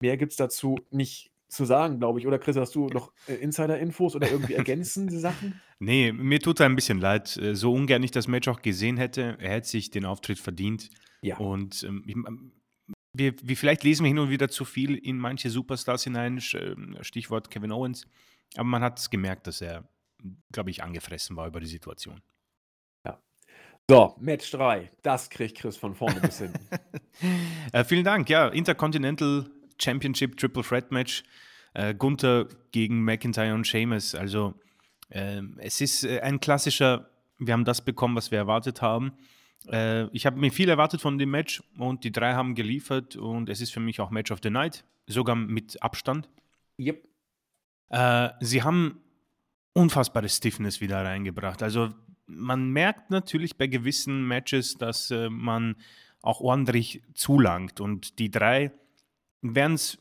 mehr 0.00 0.16
gibt 0.16 0.32
es 0.32 0.36
dazu 0.36 0.76
nicht 0.90 1.32
zu 1.48 1.64
sagen, 1.64 1.98
glaube 1.98 2.18
ich. 2.18 2.26
Oder 2.26 2.38
Chris, 2.38 2.56
hast 2.56 2.74
du 2.74 2.88
noch 2.88 3.12
äh, 3.28 3.34
Insider-Infos 3.34 4.16
oder 4.16 4.30
irgendwie 4.30 4.54
ergänzende 4.54 5.18
Sachen? 5.18 5.60
Nee, 5.84 6.12
mir 6.12 6.40
tut 6.40 6.60
er 6.60 6.66
ein 6.66 6.76
bisschen 6.76 6.98
leid. 6.98 7.36
Äh, 7.36 7.54
so 7.54 7.72
ungern 7.72 8.02
ich 8.02 8.10
das 8.10 8.28
Match 8.28 8.48
auch 8.48 8.62
gesehen 8.62 8.96
hätte. 8.96 9.36
Er 9.40 9.50
hätte 9.50 9.68
sich 9.68 9.90
den 9.90 10.04
Auftritt 10.04 10.38
verdient. 10.38 10.90
Ja. 11.22 11.36
Und 11.38 11.82
ähm, 11.84 12.04
ähm 12.06 12.52
wir, 13.16 13.34
wir, 13.42 13.56
vielleicht 13.56 13.84
lesen 13.84 14.02
wir 14.02 14.08
hin 14.08 14.18
und 14.18 14.30
wieder 14.30 14.48
zu 14.48 14.64
viel 14.64 14.96
in 14.96 15.18
manche 15.18 15.48
Superstars 15.48 16.02
hinein, 16.02 16.42
ähm, 16.54 16.96
Stichwort 17.02 17.48
Kevin 17.48 17.70
Owens. 17.70 18.06
Aber 18.56 18.64
man 18.64 18.82
hat 18.82 19.08
gemerkt, 19.10 19.46
dass 19.46 19.60
er 19.60 19.88
glaube 20.52 20.70
ich, 20.70 20.82
angefressen 20.82 21.36
war 21.36 21.46
über 21.46 21.60
die 21.60 21.66
Situation. 21.66 22.20
Ja. 23.06 23.20
So, 23.88 24.16
Match 24.18 24.50
3. 24.50 24.90
Das 25.02 25.28
kriegt 25.30 25.58
Chris 25.58 25.76
von 25.76 25.94
vorne 25.94 26.20
bis 26.20 26.38
hinten. 26.38 26.66
äh, 27.72 27.84
vielen 27.84 28.04
Dank. 28.04 28.28
Ja, 28.30 28.48
Intercontinental 28.48 29.50
Championship 29.80 30.36
Triple 30.36 30.62
Threat 30.62 30.90
Match. 30.90 31.24
Äh, 31.74 31.94
Gunther 31.94 32.48
gegen 32.72 33.02
McIntyre 33.02 33.54
und 33.54 33.66
Sheamus. 33.66 34.14
Also, 34.14 34.54
äh, 35.08 35.42
es 35.58 35.80
ist 35.80 36.04
äh, 36.04 36.20
ein 36.20 36.40
klassischer, 36.40 37.10
wir 37.38 37.52
haben 37.52 37.64
das 37.64 37.84
bekommen, 37.84 38.16
was 38.16 38.30
wir 38.30 38.38
erwartet 38.38 38.82
haben. 38.82 39.12
Äh, 39.68 40.06
ich 40.08 40.26
habe 40.26 40.38
mir 40.38 40.50
viel 40.50 40.68
erwartet 40.68 41.00
von 41.00 41.18
dem 41.18 41.30
Match 41.30 41.62
und 41.78 42.04
die 42.04 42.12
drei 42.12 42.34
haben 42.34 42.54
geliefert 42.54 43.16
und 43.16 43.48
es 43.48 43.60
ist 43.60 43.72
für 43.72 43.80
mich 43.80 44.00
auch 44.00 44.10
Match 44.10 44.30
of 44.30 44.40
the 44.42 44.50
Night, 44.50 44.84
sogar 45.06 45.36
mit 45.36 45.82
Abstand. 45.82 46.28
Yep. 46.78 47.02
Äh, 47.90 48.30
sie 48.40 48.62
haben 48.62 49.00
unfassbare 49.72 50.28
Stiffness 50.28 50.80
wieder 50.80 51.04
reingebracht. 51.04 51.62
Also 51.62 51.92
man 52.26 52.70
merkt 52.70 53.10
natürlich 53.10 53.56
bei 53.56 53.66
gewissen 53.66 54.26
Matches, 54.26 54.74
dass 54.74 55.10
äh, 55.10 55.28
man 55.28 55.76
auch 56.22 56.40
ordentlich 56.40 57.02
zulangt. 57.14 57.80
Und 57.80 58.18
die 58.18 58.30
drei 58.30 58.72
werden 59.42 59.74
es 59.74 59.98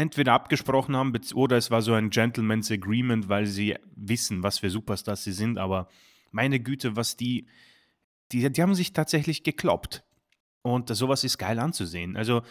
entweder 0.00 0.32
abgesprochen 0.32 0.96
haben 0.96 1.12
oder 1.34 1.58
es 1.58 1.70
war 1.70 1.82
so 1.82 1.92
ein 1.92 2.08
Gentleman's 2.08 2.70
Agreement, 2.70 3.28
weil 3.28 3.44
sie 3.44 3.76
wissen, 3.94 4.42
was 4.42 4.60
für 4.60 4.70
Superstars 4.70 5.24
sie 5.24 5.32
sind. 5.32 5.58
Aber 5.58 5.88
meine 6.30 6.58
Güte, 6.58 6.96
was 6.96 7.16
die, 7.16 7.46
die, 8.32 8.50
die 8.50 8.62
haben 8.62 8.74
sich 8.74 8.94
tatsächlich 8.94 9.42
gekloppt. 9.42 10.02
Und 10.62 10.94
sowas 10.94 11.22
ist 11.24 11.38
geil 11.38 11.58
anzusehen. 11.58 12.16
Also 12.16 12.42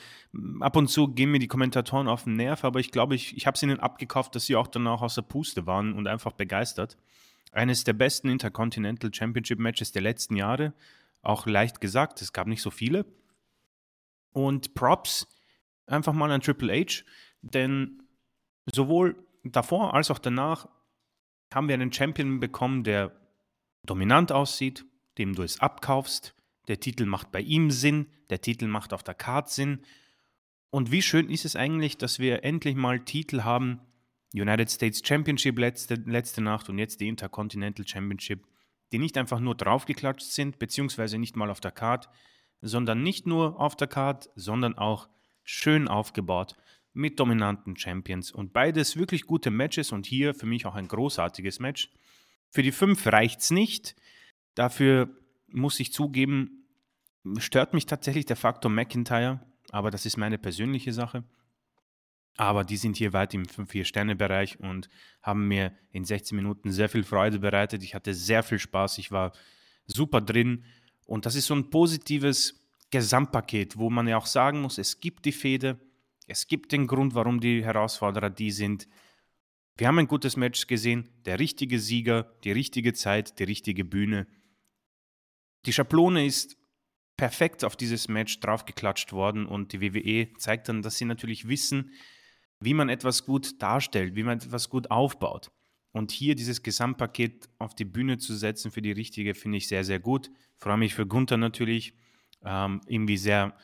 ab 0.60 0.76
und 0.76 0.90
zu 0.90 1.10
gehen 1.10 1.32
mir 1.32 1.40
die 1.40 1.48
Kommentatoren 1.48 2.08
auf 2.08 2.24
den 2.24 2.36
Nerv, 2.36 2.64
aber 2.64 2.80
ich 2.80 2.92
glaube, 2.92 3.16
ich, 3.16 3.36
ich 3.36 3.48
habe 3.48 3.56
es 3.56 3.64
ihnen 3.64 3.80
abgekauft, 3.80 4.36
dass 4.36 4.46
sie 4.46 4.56
auch 4.56 4.68
danach 4.68 5.02
aus 5.02 5.16
der 5.16 5.22
Puste 5.24 5.66
waren 5.66 5.94
und 5.94 6.08
einfach 6.08 6.34
begeistert. 6.34 6.98
Eines 7.52 7.84
der 7.84 7.94
besten 7.94 8.30
Intercontinental 8.30 9.12
Championship 9.14 9.60
Matches 9.60 9.92
der 9.92 10.04
letzten 10.04 10.36
Jahre. 10.36 10.74
Auch 11.22 11.48
leicht 11.48 11.82
gesagt, 11.82 12.22
es 12.22 12.32
gab 12.32 12.48
nicht 12.48 12.62
so 12.62 12.72
viele. 12.72 13.06
Und 14.34 14.76
Props 14.76 15.28
einfach 15.90 16.14
mal 16.14 16.32
an 16.32 16.42
Triple 16.42 16.74
H, 16.74 17.04
denn 17.42 18.04
sowohl 18.66 19.16
davor 19.44 19.94
als 19.94 20.12
auch 20.12 20.20
danach 20.20 20.68
haben 21.54 21.68
wir 21.68 21.74
einen 21.74 21.94
Champion 21.94 22.40
bekommen, 22.40 22.84
der 22.84 23.12
dominant 23.84 24.32
aussieht, 24.32 24.86
dem 25.18 25.36
du 25.36 25.44
es 25.44 25.60
abkaufst, 25.60 26.36
der 26.68 26.80
Titel 26.80 27.06
macht 27.06 27.32
bei 27.32 27.42
ihm 27.42 27.72
Sinn, 27.72 28.08
der 28.30 28.42
Titel 28.42 28.68
macht 28.68 28.94
auf 28.94 29.04
der 29.04 29.16
Karte 29.16 29.52
Sinn. 29.52 29.80
Und 30.70 30.92
wie 30.92 31.02
schön 31.02 31.30
ist 31.30 31.46
es 31.46 31.56
eigentlich, 31.56 31.98
dass 31.98 32.20
wir 32.20 32.44
endlich 32.44 32.76
mal 32.76 33.00
Titel 33.00 33.42
haben, 33.42 33.82
United 34.34 34.70
States 34.70 35.02
Championship 35.04 35.58
letzte, 35.58 35.96
letzte 35.96 36.42
Nacht 36.42 36.70
und 36.70 36.78
jetzt 36.78 37.02
die 37.02 37.08
Intercontinental 37.08 37.88
Championship, 37.88 38.46
die 38.92 39.00
nicht 39.00 39.18
einfach 39.18 39.40
nur 39.40 39.56
draufgeklatscht 39.56 40.32
sind, 40.32 40.60
beziehungsweise 40.60 41.18
nicht 41.18 41.36
mal 41.36 41.50
auf 41.50 41.60
der 41.60 41.72
Karte, 41.72 42.10
sondern 42.62 43.02
nicht 43.02 43.26
nur 43.26 43.60
auf 43.60 43.76
der 43.76 43.88
Karte, 43.88 44.30
sondern 44.36 44.78
auch 44.78 45.10
schön 45.44 45.88
aufgebaut 45.88 46.56
mit 47.00 47.18
dominanten 47.18 47.78
Champions 47.78 48.30
und 48.30 48.52
beides 48.52 48.98
wirklich 48.98 49.26
gute 49.26 49.52
Matches 49.52 49.94
und 49.94 50.06
hier 50.06 50.34
für 50.34 50.46
mich 50.46 50.66
auch 50.66 50.76
ein 50.76 50.90
großartiges 50.90 51.60
Match. 51.60 51.90
Für 52.50 52.62
die 52.62 52.74
fünf 52.74 53.08
reicht 53.08 53.40
es 53.40 53.52
nicht. 53.52 53.96
Dafür 54.54 55.10
muss 55.48 55.80
ich 55.80 55.94
zugeben, 55.94 56.68
stört 57.38 57.74
mich 57.74 57.86
tatsächlich 57.86 58.26
der 58.26 58.36
Faktor 58.36 58.70
McIntyre, 58.70 59.40
aber 59.72 59.92
das 59.92 60.06
ist 60.06 60.18
meine 60.18 60.38
persönliche 60.38 60.92
Sache. 60.92 61.24
Aber 62.36 62.66
die 62.66 62.78
sind 62.78 62.98
hier 62.98 63.14
weit 63.14 63.34
im 63.34 63.44
5-4-Sterne-Bereich 63.44 64.60
und 64.60 64.90
haben 65.22 65.48
mir 65.48 65.74
in 65.92 66.04
16 66.04 66.36
Minuten 66.36 66.72
sehr 66.72 66.90
viel 66.90 67.04
Freude 67.04 67.40
bereitet. 67.40 67.82
Ich 67.82 67.96
hatte 67.96 68.14
sehr 68.14 68.44
viel 68.44 68.60
Spaß, 68.60 68.98
ich 68.98 69.12
war 69.12 69.32
super 69.86 70.20
drin. 70.20 70.66
Und 71.06 71.26
das 71.26 71.36
ist 71.36 71.48
so 71.48 71.56
ein 71.56 71.70
positives 71.70 72.62
Gesamtpaket, 72.92 73.78
wo 73.78 73.90
man 73.90 74.08
ja 74.08 74.18
auch 74.18 74.26
sagen 74.26 74.62
muss, 74.62 74.78
es 74.78 75.00
gibt 75.00 75.26
die 75.26 75.32
Fehde, 75.32 75.80
es 76.30 76.48
gibt 76.48 76.72
den 76.72 76.86
Grund, 76.86 77.16
warum 77.16 77.40
die 77.40 77.64
Herausforderer 77.66 78.30
die 78.30 78.52
sind. 78.52 78.88
Wir 79.78 79.88
haben 79.88 79.98
ein 79.98 80.08
gutes 80.08 80.38
Match 80.38 80.68
gesehen, 80.68 81.10
der 81.26 81.40
richtige 81.40 81.80
Sieger, 81.80 82.24
die 82.44 82.52
richtige 82.52 82.94
Zeit, 82.94 83.40
die 83.40 83.46
richtige 83.46 83.84
Bühne. 83.84 84.28
Die 85.66 85.74
Schablone 85.74 86.26
ist 86.26 86.56
perfekt 87.18 87.66
auf 87.66 87.76
dieses 87.76 88.08
Match 88.08 88.40
draufgeklatscht 88.40 89.12
worden 89.12 89.46
und 89.46 89.74
die 89.74 89.82
WWE 89.82 90.32
zeigt 90.38 90.70
dann, 90.70 90.84
dass 90.84 90.98
sie 90.98 91.06
natürlich 91.06 91.48
wissen, 91.48 91.92
wie 92.60 92.76
man 92.76 92.90
etwas 92.90 93.26
gut 93.26 93.62
darstellt, 93.62 94.16
wie 94.16 94.24
man 94.24 94.38
etwas 94.38 94.70
gut 94.70 94.92
aufbaut. 94.92 95.52
Und 95.92 96.12
hier 96.12 96.36
dieses 96.36 96.62
Gesamtpaket 96.62 97.50
auf 97.58 97.74
die 97.74 97.86
Bühne 97.86 98.20
zu 98.20 98.36
setzen 98.36 98.70
für 98.70 98.84
die 98.84 98.92
richtige, 98.92 99.34
finde 99.34 99.58
ich 99.58 99.68
sehr, 99.68 99.84
sehr 99.84 100.00
gut. 100.00 100.30
Freue 100.58 100.78
mich 100.78 100.94
für 100.94 101.08
Gunther 101.08 101.38
natürlich. 101.38 101.94
Ähm, 102.46 102.82
irgendwie 102.86 103.18
sehr, 103.18 103.58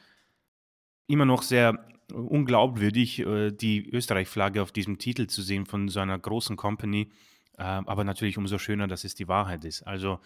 immer 1.08 1.26
noch 1.26 1.44
sehr 1.44 1.88
unglaubwürdig, 2.12 3.20
äh, 3.20 3.52
die 3.52 3.90
Österreich-Flagge 3.90 4.62
auf 4.62 4.72
diesem 4.72 4.98
Titel 4.98 5.28
zu 5.28 5.42
sehen 5.42 5.66
von 5.66 5.90
so 5.90 6.00
einer 6.00 6.18
großen 6.18 6.56
Company. 6.56 7.10
Äh, 7.58 7.64
aber 7.64 8.04
natürlich 8.04 8.38
umso 8.38 8.58
schöner, 8.58 8.88
dass 8.88 9.04
es 9.04 9.16
die 9.16 9.28
Wahrheit 9.28 9.66
ist. 9.66 9.84
Also 9.84 10.20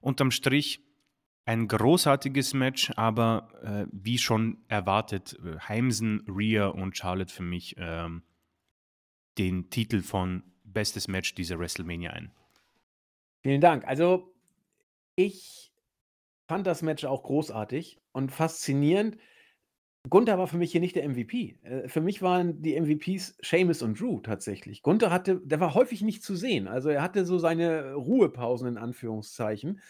unterm 0.00 0.30
Strich 0.30 0.80
ein 1.44 1.68
großartiges 1.68 2.54
Match, 2.54 2.90
aber 2.96 3.48
äh, 3.62 3.86
wie 3.92 4.18
schon 4.18 4.64
erwartet, 4.68 5.38
äh, 5.44 5.58
Heimsen, 5.60 6.24
Rhea 6.28 6.66
und 6.66 6.96
Charlotte 6.96 7.32
für 7.32 7.44
mich 7.44 7.76
ähm, 7.78 8.22
den 9.38 9.70
Titel 9.70 10.02
von 10.02 10.42
bestes 10.64 11.08
Match 11.08 11.34
dieser 11.34 11.58
WrestleMania 11.58 12.10
ein. 12.10 12.32
Vielen 13.42 13.60
Dank. 13.60 13.86
Also 13.86 14.34
ich 15.14 15.72
fand 16.48 16.66
das 16.66 16.82
Match 16.82 17.04
auch 17.04 17.22
großartig 17.22 18.00
und 18.12 18.32
faszinierend. 18.32 19.16
Gunther 20.08 20.38
war 20.38 20.46
für 20.46 20.58
mich 20.58 20.72
hier 20.72 20.80
nicht 20.80 20.96
der 20.96 21.08
MVP. 21.08 21.58
Äh, 21.62 21.88
für 21.88 22.00
mich 22.00 22.22
waren 22.22 22.62
die 22.62 22.78
MVPs 22.80 23.38
Seamus 23.42 23.82
und 23.82 24.00
Drew 24.00 24.20
tatsächlich. 24.20 24.82
Gunther 24.82 25.10
hatte, 25.10 25.40
der 25.44 25.60
war 25.60 25.74
häufig 25.74 26.02
nicht 26.02 26.22
zu 26.22 26.36
sehen. 26.36 26.68
Also 26.68 26.88
er 26.88 27.02
hatte 27.02 27.24
so 27.24 27.38
seine 27.38 27.94
Ruhepausen 27.94 28.68
in 28.68 28.78
Anführungszeichen. 28.78 29.80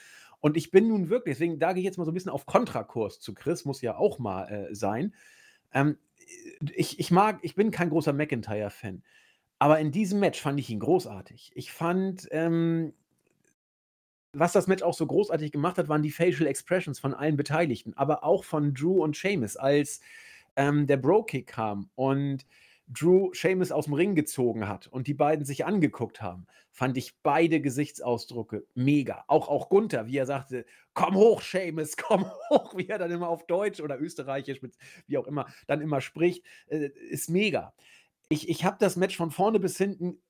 Und 0.40 0.56
ich 0.56 0.70
bin 0.70 0.88
nun 0.88 1.08
wirklich, 1.08 1.36
deswegen 1.36 1.58
da 1.58 1.72
gehe 1.72 1.80
ich 1.80 1.86
jetzt 1.86 1.98
mal 1.98 2.04
so 2.04 2.10
ein 2.10 2.14
bisschen 2.14 2.30
auf 2.30 2.46
Kontrakurs 2.46 3.20
zu 3.20 3.34
Chris, 3.34 3.64
muss 3.64 3.82
ja 3.82 3.96
auch 3.96 4.18
mal 4.18 4.48
äh, 4.48 4.74
sein. 4.74 5.14
Ähm, 5.72 5.96
ich, 6.74 6.98
ich 6.98 7.10
mag, 7.10 7.38
ich 7.42 7.54
bin 7.54 7.70
kein 7.70 7.90
großer 7.90 8.12
McIntyre-Fan, 8.12 9.02
aber 9.58 9.78
in 9.80 9.90
diesem 9.90 10.20
Match 10.20 10.40
fand 10.40 10.60
ich 10.60 10.70
ihn 10.70 10.80
großartig. 10.80 11.52
Ich 11.54 11.72
fand, 11.72 12.28
ähm, 12.30 12.92
was 14.39 14.53
das 14.53 14.66
Match 14.66 14.82
auch 14.82 14.95
so 14.95 15.07
großartig 15.07 15.53
gemacht 15.53 15.78
hat, 15.78 15.89
waren 15.89 16.03
die 16.03 16.11
Facial 16.11 16.47
Expressions 16.47 16.99
von 16.99 17.14
allen 17.14 17.37
Beteiligten, 17.37 17.95
aber 17.95 18.24
auch 18.24 18.45
von 18.45 18.74
Drew 18.74 19.03
und 19.03 19.16
Seamus, 19.16 19.57
als 19.57 20.01
ähm, 20.57 20.87
der 20.87 20.99
Bro-Kick 20.99 21.47
kam 21.47 21.91
und 21.95 22.47
Drew 22.89 23.32
Seamus 23.32 23.72
aus 23.72 23.87
dem 23.87 23.95
Ring 23.95 24.14
gezogen 24.14 24.68
hat 24.68 24.87
und 24.87 25.09
die 25.09 25.14
beiden 25.14 25.45
sich 25.45 25.64
angeguckt 25.64 26.22
haben, 26.22 26.47
fand 26.70 26.97
ich 26.97 27.16
beide 27.22 27.61
Gesichtsausdrücke 27.61 28.64
mega. 28.74 29.24
Auch, 29.26 29.49
auch 29.49 29.68
Gunther, 29.68 30.07
wie 30.07 30.18
er 30.18 30.26
sagte, 30.26 30.66
komm 30.95 31.16
hoch, 31.16 31.43
Seamus, 31.43 31.97
komm 31.97 32.30
hoch, 32.51 32.76
wie 32.76 32.89
er 32.89 32.99
dann 32.99 33.11
immer 33.11 33.28
auf 33.28 33.47
Deutsch 33.47 33.80
oder 33.80 34.01
Österreichisch, 34.01 34.62
mit, 34.62 34.76
wie 35.07 35.18
auch 35.18 35.26
immer, 35.26 35.47
dann 35.66 35.80
immer 35.80 36.01
spricht, 36.01 36.45
äh, 36.68 36.91
ist 37.11 37.28
mega. 37.30 37.74
Ich, 38.28 38.49
ich 38.49 38.64
habe 38.64 38.76
das 38.78 38.97
Match 38.97 39.16
von 39.16 39.30
vorne 39.30 39.59
bis 39.59 39.78
hinten 39.78 40.20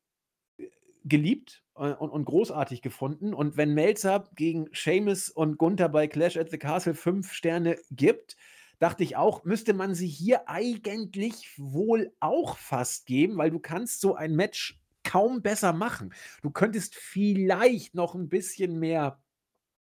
geliebt 1.08 1.62
äh, 1.76 1.92
und, 1.92 2.10
und, 2.10 2.24
großartig 2.24 2.82
gefunden. 2.82 3.34
Und 3.34 3.56
wenn 3.56 3.74
Melzer 3.74 4.28
gegen 4.34 4.68
Seamus 4.72 5.30
und 5.30 5.58
Gunther 5.58 5.88
bei 5.88 6.06
Clash 6.06 6.36
at 6.36 6.50
the 6.50 6.58
Castle 6.58 6.94
fünf 6.94 7.32
Sterne 7.32 7.78
gibt, 7.90 8.36
dachte 8.78 9.02
ich 9.04 9.16
auch, 9.16 9.44
müsste 9.44 9.72
man 9.72 9.94
sie 9.94 10.08
hier 10.08 10.48
eigentlich 10.48 11.54
wohl 11.56 12.12
auch 12.20 12.58
fast 12.58 13.06
geben, 13.06 13.38
weil 13.38 13.50
du 13.50 13.58
kannst 13.58 14.00
so 14.00 14.14
ein 14.14 14.34
Match 14.34 14.78
kaum 15.02 15.40
besser 15.40 15.72
machen. 15.72 16.12
Du 16.42 16.50
könntest 16.50 16.94
vielleicht 16.94 17.94
noch 17.94 18.14
ein 18.14 18.28
bisschen 18.28 18.78
mehr 18.78 19.18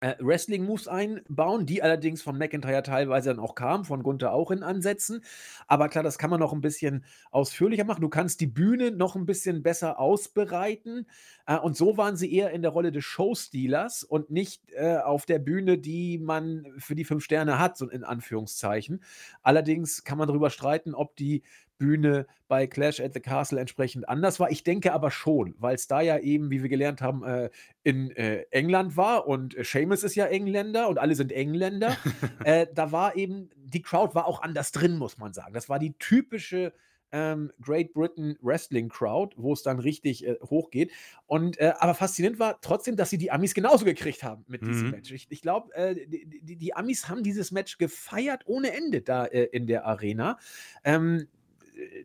äh, 0.06 0.16
Wrestling-Moves 0.20 0.88
einbauen, 0.88 1.66
die 1.66 1.82
allerdings 1.82 2.22
von 2.22 2.38
McIntyre 2.38 2.84
teilweise 2.84 3.30
dann 3.30 3.40
auch 3.40 3.56
kamen, 3.56 3.86
von 3.86 4.04
Gunther 4.04 4.34
auch 4.34 4.52
in 4.52 4.62
Ansätzen. 4.62 5.24
Aber 5.68 5.90
klar, 5.90 6.04
das 6.04 6.20
kann 6.20 6.30
man 6.30 6.40
noch 6.40 6.54
ein 6.54 6.62
bisschen 6.62 7.04
ausführlicher 7.32 7.86
machen. 7.86 8.02
Du 8.02 8.10
kannst 8.10 8.40
die 8.40 8.48
Bühne 8.48 8.92
noch 8.92 9.16
ein 9.16 9.26
bisschen 9.26 9.64
besser 9.64 10.00
ausbereiten. 10.00 11.08
Äh, 11.48 11.58
und 11.58 11.76
so 11.76 11.98
waren 11.98 12.18
sie 12.18 12.32
eher 12.32 12.52
in 12.52 12.62
der 12.62 12.70
Rolle 12.70 12.92
des 12.92 13.04
Showstealers 13.04 14.04
und 14.04 14.30
nicht 14.30 14.62
äh, 14.74 14.98
auf 14.98 15.26
der 15.26 15.40
Bühne, 15.40 15.80
die 15.80 16.20
man 16.20 16.68
für 16.78 16.94
die 16.94 17.06
fünf 17.06 17.24
Sterne 17.24 17.58
hat, 17.58 17.76
so 17.76 17.90
in 17.90 18.04
Anführungszeichen. 18.04 19.02
Allerdings 19.42 20.04
kann 20.04 20.20
man 20.20 20.28
darüber 20.28 20.52
streiten, 20.52 20.94
ob 20.94 21.16
die 21.16 21.42
Bühne 21.78 22.28
bei 22.48 22.68
Clash 22.68 23.00
at 23.00 23.14
the 23.14 23.20
Castle 23.20 23.60
entsprechend 23.60 24.08
anders 24.08 24.40
war. 24.40 24.52
Ich 24.52 24.64
denke 24.64 24.94
aber 24.94 25.12
schon, 25.12 25.56
weil 25.58 25.76
es 25.76 25.88
da 25.88 26.02
ja 26.02 26.18
eben, 26.20 26.52
wie 26.52 26.62
wir 26.62 26.70
gelernt 26.70 27.02
haben, 27.02 27.24
äh, 27.24 27.50
in 27.84 28.12
äh, 28.12 28.46
England 28.52 28.98
war 28.98 29.28
und 29.28 29.58
äh, 29.58 29.64
Seamus 29.64 30.04
ist 30.04 30.16
ja 30.16 30.26
Engländer 30.26 30.90
und 30.90 30.98
alle 30.98 31.16
sind 31.16 31.32
Engländer. 31.32 31.98
äh, 32.44 32.68
da 32.74 32.92
war 32.92 33.16
eben, 33.16 33.50
die 33.56 33.82
Crowd 33.82 34.16
war 34.16 34.26
auch 34.28 34.42
anders 34.42 34.72
drin, 34.72 34.98
muss 34.98 35.18
man 35.18 35.34
sagen. 35.34 35.54
Das 35.54 35.70
war 35.70 35.80
die 35.80 35.94
typische 35.98 36.74
ähm, 37.12 37.52
Great 37.62 37.94
Britain 37.94 38.38
Wrestling 38.42 38.90
Crowd, 38.90 39.36
wo 39.38 39.54
es 39.54 39.64
dann 39.64 39.80
richtig 39.80 40.28
äh, 40.28 40.36
hochgeht. 40.44 40.92
Und 41.28 41.60
äh, 41.60 41.74
aber 41.80 41.94
faszinierend 41.94 42.40
war 42.40 42.60
trotzdem, 42.62 42.98
dass 42.98 43.10
sie 43.10 43.18
die 43.18 43.32
Amis 43.32 43.54
genauso 43.54 43.86
gekriegt 43.86 44.24
haben 44.24 44.44
mit 44.48 44.62
diesem 44.62 44.88
mhm. 44.88 44.92
Match. 44.92 45.12
Ich, 45.12 45.28
ich 45.30 45.42
glaube, 45.42 45.74
äh, 45.76 45.96
die, 46.08 46.26
die, 46.26 46.58
die, 46.58 46.76
Amis 46.76 47.08
haben 47.08 47.24
dieses 47.24 47.52
Match 47.52 47.78
gefeiert 47.78 48.44
ohne 48.48 48.74
Ende 48.74 49.02
da 49.02 49.26
äh, 49.26 49.46
in 49.46 49.66
der 49.66 49.86
Arena. 49.86 50.38
Ähm, 50.84 51.28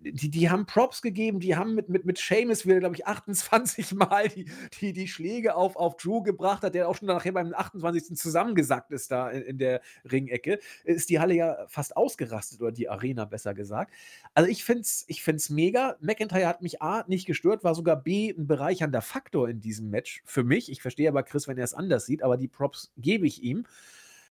die, 0.03 0.31
die 0.31 0.51
haben 0.51 0.67
Props 0.67 1.03
gegeben, 1.03 1.41
die 1.41 1.57
haben 1.57 1.75
mit, 1.75 1.89
mit, 1.89 2.05
mit 2.05 2.19
Seamus 2.19 2.67
wieder, 2.67 2.81
glaube 2.81 2.97
ich, 2.97 3.07
28 3.07 3.93
Mal 3.95 4.29
die, 4.29 4.47
die, 4.81 4.93
die 4.93 5.09
Schläge 5.09 5.55
auf, 5.55 5.77
auf 5.77 5.97
Drew 5.97 6.23
gebracht 6.23 6.63
hat, 6.63 6.75
der 6.75 6.89
auch 6.89 6.97
schon 6.97 7.09
nachher 7.09 7.33
beim 7.33 7.55
28. 7.55 8.17
zusammengesackt 8.17 8.91
ist 8.91 9.11
da 9.11 9.31
in, 9.31 9.43
in 9.43 9.59
der 9.59 9.81
Ringecke. 10.11 10.59
Ist 10.85 11.11
die 11.11 11.21
Halle 11.21 11.35
ja 11.35 11.67
fast 11.69 11.97
ausgerastet 11.97 12.61
oder 12.61 12.73
die 12.73 12.89
Arena 12.89 13.25
besser 13.25 13.55
gesagt. 13.55 13.93
Also 14.35 14.51
ich 14.51 14.65
finde 14.65 14.83
es 14.83 15.05
ich 15.09 15.23
find's 15.23 15.51
mega. 15.51 15.97
McIntyre 16.01 16.47
hat 16.47 16.63
mich 16.63 16.83
A 16.83 17.05
nicht 17.07 17.27
gestört, 17.27 17.65
war 17.65 17.75
sogar 17.75 17.97
B 17.97 18.31
ein 18.31 18.47
bereichernder 18.47 19.03
Faktor 19.03 19.49
in 19.49 19.61
diesem 19.61 19.91
Match 19.91 20.23
für 20.25 20.45
mich. 20.45 20.71
Ich 20.71 20.83
verstehe 20.83 21.09
aber 21.09 21.23
Chris, 21.23 21.49
wenn 21.49 21.59
er 21.59 21.65
es 21.65 21.75
anders 21.75 22.07
sieht, 22.07 22.23
aber 22.23 22.37
die 22.37 22.49
Props 22.49 22.93
gebe 22.97 23.27
ich 23.27 23.43
ihm. 23.43 23.65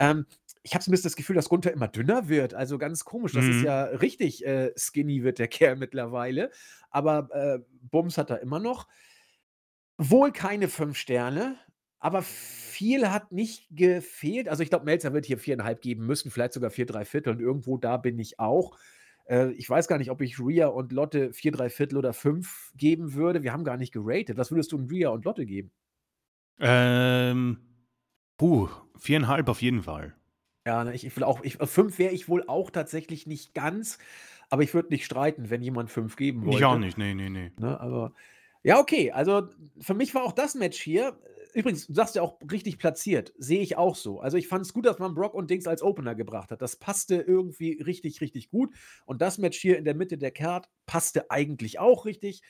Ähm, 0.01 0.25
ich 0.63 0.73
habe 0.73 0.83
so 0.83 0.89
ein 0.89 0.93
bisschen 0.93 1.09
das 1.09 1.15
Gefühl, 1.15 1.35
dass 1.35 1.47
Gunther 1.47 1.71
immer 1.71 1.87
dünner 1.87 2.27
wird. 2.27 2.53
Also 2.53 2.77
ganz 2.77 3.05
komisch. 3.05 3.33
Das 3.33 3.45
ist 3.45 3.57
mhm. 3.57 3.65
ja 3.65 3.83
richtig 3.83 4.45
äh, 4.45 4.71
skinny 4.75 5.23
wird 5.23 5.39
der 5.39 5.47
Kerl 5.47 5.75
mittlerweile. 5.75 6.51
Aber 6.89 7.29
äh, 7.33 7.59
Bums 7.81 8.17
hat 8.17 8.31
er 8.31 8.41
immer 8.41 8.59
noch. 8.59 8.87
Wohl 9.97 10.31
keine 10.31 10.67
fünf 10.67 10.97
Sterne, 10.97 11.57
aber 11.99 12.23
viel 12.23 13.11
hat 13.11 13.31
nicht 13.31 13.67
gefehlt. 13.69 14.49
Also 14.49 14.63
ich 14.63 14.69
glaube, 14.69 14.85
Melzer 14.85 15.13
wird 15.13 15.27
hier 15.27 15.37
viereinhalb 15.37 15.81
geben 15.81 16.07
müssen, 16.07 16.31
vielleicht 16.31 16.53
sogar 16.53 16.71
vier, 16.71 16.87
drei 16.87 17.05
Viertel. 17.05 17.33
Und 17.33 17.39
irgendwo 17.39 17.77
da 17.77 17.97
bin 17.97 18.17
ich 18.17 18.39
auch. 18.39 18.75
Äh, 19.25 19.51
ich 19.51 19.69
weiß 19.69 19.87
gar 19.87 19.99
nicht, 19.99 20.09
ob 20.09 20.21
ich 20.21 20.39
Ria 20.39 20.67
und 20.67 20.91
Lotte 20.91 21.31
vier, 21.33 21.51
drei 21.51 21.69
Viertel 21.69 21.97
oder 21.97 22.13
fünf 22.13 22.71
geben 22.75 23.13
würde. 23.13 23.43
Wir 23.43 23.53
haben 23.53 23.63
gar 23.63 23.77
nicht 23.77 23.93
geratet. 23.93 24.37
Was 24.37 24.49
würdest 24.49 24.71
du 24.71 24.79
in 24.79 24.87
Ria 24.87 25.09
und 25.09 25.25
Lotte 25.25 25.45
geben? 25.45 25.71
Ähm, 26.59 27.70
puh, 28.41 28.69
viereinhalb 28.97 29.47
auf 29.49 29.61
jeden 29.61 29.83
Fall. 29.83 30.15
Ja, 30.65 30.83
ne, 30.83 30.93
ich 30.93 31.05
ich 31.05 31.15
will 31.15 31.23
auch 31.23 31.41
ich 31.43 31.57
5 31.57 31.97
wäre 31.97 32.13
ich 32.13 32.29
wohl 32.29 32.43
auch 32.47 32.69
tatsächlich 32.69 33.25
nicht 33.25 33.53
ganz, 33.55 33.97
aber 34.49 34.63
ich 34.63 34.73
würde 34.73 34.89
nicht 34.89 35.05
streiten, 35.05 35.49
wenn 35.49 35.61
jemand 35.63 35.89
5 35.89 36.15
geben 36.15 36.45
Ich 36.45 36.63
auch 36.65 36.77
nicht, 36.77 36.97
ne, 36.97 37.15
ne, 37.15 37.29
ne. 37.29 37.51
Ne, 37.57 37.79
aber 37.79 38.13
ja, 38.63 38.79
okay, 38.79 39.11
also 39.11 39.49
für 39.79 39.93
mich 39.93 40.13
war 40.15 40.23
auch 40.23 40.31
das 40.33 40.55
Match 40.55 40.79
hier 40.81 41.19
übrigens, 41.53 41.87
du 41.87 41.93
sagst 41.93 42.15
ja 42.15 42.21
auch 42.21 42.39
richtig 42.49 42.77
platziert, 42.79 43.33
sehe 43.37 43.59
ich 43.61 43.75
auch 43.75 43.95
so. 43.97 44.21
Also, 44.21 44.37
ich 44.37 44.47
fand 44.47 44.65
es 44.65 44.71
gut, 44.73 44.85
dass 44.85 44.99
man 44.99 45.13
Brock 45.15 45.33
und 45.33 45.49
Dings 45.49 45.67
als 45.67 45.81
Opener 45.83 46.15
gebracht 46.15 46.49
hat. 46.51 46.61
Das 46.61 46.77
passte 46.77 47.15
irgendwie 47.15 47.81
richtig, 47.81 48.21
richtig 48.21 48.49
gut 48.49 48.73
und 49.05 49.21
das 49.21 49.37
Match 49.37 49.57
hier 49.59 49.77
in 49.77 49.83
der 49.83 49.95
Mitte 49.95 50.17
der 50.17 50.31
Card 50.31 50.69
passte 50.85 51.29
eigentlich 51.29 51.77
auch 51.79 52.05
richtig. 52.05 52.41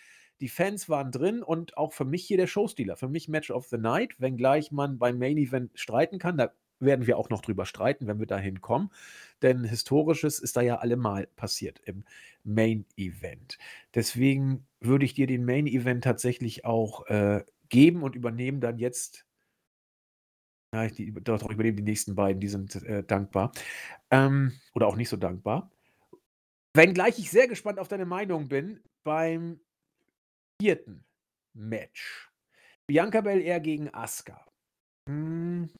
Die 0.41 0.49
Fans 0.49 0.89
waren 0.89 1.11
drin 1.11 1.43
und 1.43 1.77
auch 1.77 1.93
für 1.93 2.03
mich 2.03 2.25
hier 2.25 2.37
der 2.37 2.47
Showstealer. 2.47 2.97
Für 2.97 3.07
mich 3.07 3.29
Match 3.29 3.51
of 3.51 3.67
the 3.67 3.77
Night, 3.77 4.19
wenngleich 4.19 4.71
man 4.71 4.97
beim 4.97 5.19
Main 5.19 5.37
Event 5.37 5.71
streiten 5.75 6.17
kann. 6.17 6.37
Da 6.37 6.51
werden 6.79 7.05
wir 7.05 7.19
auch 7.19 7.29
noch 7.29 7.41
drüber 7.41 7.67
streiten, 7.67 8.07
wenn 8.07 8.19
wir 8.19 8.25
dahin 8.25 8.59
kommen. 8.59 8.89
Denn 9.43 9.63
Historisches 9.63 10.39
ist 10.39 10.57
da 10.57 10.61
ja 10.61 10.79
allemal 10.79 11.27
passiert 11.27 11.79
im 11.85 12.03
Main 12.43 12.85
Event. 12.97 13.59
Deswegen 13.93 14.65
würde 14.79 15.05
ich 15.05 15.13
dir 15.13 15.27
den 15.27 15.45
Main 15.45 15.67
Event 15.67 16.03
tatsächlich 16.03 16.65
auch 16.65 17.05
äh, 17.05 17.43
geben 17.69 18.01
und 18.01 18.15
übernehmen 18.15 18.61
dann 18.61 18.79
jetzt. 18.79 19.25
Ja, 20.73 20.85
ich 20.85 20.93
die, 20.93 21.13
doch, 21.13 21.51
übernehmen 21.51 21.77
die 21.77 21.83
nächsten 21.83 22.15
beiden, 22.15 22.39
die 22.39 22.47
sind 22.47 22.75
äh, 22.83 23.03
dankbar. 23.03 23.51
Ähm, 24.09 24.53
oder 24.73 24.87
auch 24.87 24.95
nicht 24.95 25.09
so 25.09 25.17
dankbar. 25.17 25.69
Wenngleich 26.73 27.19
ich 27.19 27.29
sehr 27.29 27.47
gespannt 27.47 27.77
auf 27.77 27.89
deine 27.89 28.05
Meinung 28.05 28.47
bin 28.47 28.79
beim 29.03 29.59
vierten 30.61 31.03
Match. 31.53 32.29
Bianca 32.87 33.21
Belair 33.21 33.59
gegen 33.59 33.91
Asuka. 33.91 34.45
Hm, 35.09 35.71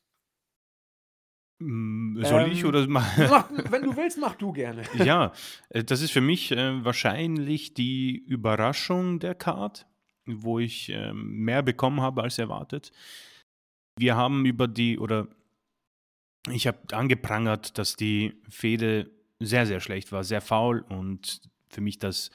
hm, 1.62 2.20
soll 2.24 2.52
ich 2.52 2.66
oder 2.66 2.88
mach, 2.90 3.06
wenn 3.70 3.84
du 3.84 3.96
willst, 3.96 4.18
mach 4.18 4.36
du 4.36 4.52
gerne. 4.52 4.82
Ja, 4.96 5.34
äh, 5.70 5.84
das 5.84 6.02
ist 6.02 6.12
für 6.12 6.22
mich 6.22 6.52
äh, 6.52 6.84
wahrscheinlich 6.84 7.76
die 7.76 8.18
Überraschung 8.18 9.20
der 9.20 9.36
Card, 9.36 9.86
wo 10.26 10.58
ich 10.58 10.90
äh, 10.90 11.14
mehr 11.14 11.62
bekommen 11.62 12.02
habe 12.02 12.24
als 12.24 12.40
erwartet. 12.40 12.92
Wir 14.00 14.16
haben 14.16 14.46
über 14.48 14.68
die, 14.68 14.98
oder 14.98 15.28
ich 16.50 16.66
habe 16.66 16.80
angeprangert, 16.92 17.78
dass 17.78 17.96
die 17.96 18.34
Fehde 18.50 19.12
sehr, 19.40 19.68
sehr 19.68 19.80
schlecht 19.80 20.12
war, 20.12 20.24
sehr 20.24 20.42
faul 20.42 20.82
und 20.82 21.42
für 21.70 21.82
mich 21.82 22.00
das 22.00 22.32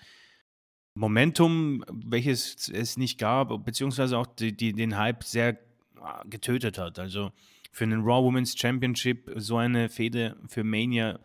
Momentum, 0.96 1.84
welches 1.92 2.68
es 2.70 2.96
nicht 2.96 3.18
gab, 3.18 3.64
beziehungsweise 3.64 4.16
auch 4.16 4.26
die, 4.26 4.56
die, 4.56 4.72
den 4.72 4.96
Hype 4.96 5.24
sehr 5.24 5.58
ah, 6.00 6.24
getötet 6.24 6.78
hat. 6.78 6.98
Also 6.98 7.32
für 7.70 7.84
einen 7.84 8.00
Raw 8.00 8.24
Women's 8.24 8.58
Championship 8.58 9.30
so 9.36 9.58
eine 9.58 9.90
Fehde 9.90 10.36
für 10.48 10.64
Mania 10.64 11.20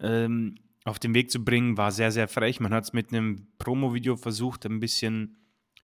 ähm, 0.00 0.56
auf 0.84 0.98
den 0.98 1.14
Weg 1.14 1.30
zu 1.30 1.44
bringen, 1.44 1.76
war 1.76 1.92
sehr, 1.92 2.10
sehr 2.10 2.26
frech. 2.26 2.58
Man 2.58 2.74
hat 2.74 2.84
es 2.84 2.92
mit 2.92 3.12
einem 3.12 3.46
Promo-Video 3.58 4.16
versucht, 4.16 4.66
ein 4.66 4.80
bisschen 4.80 5.36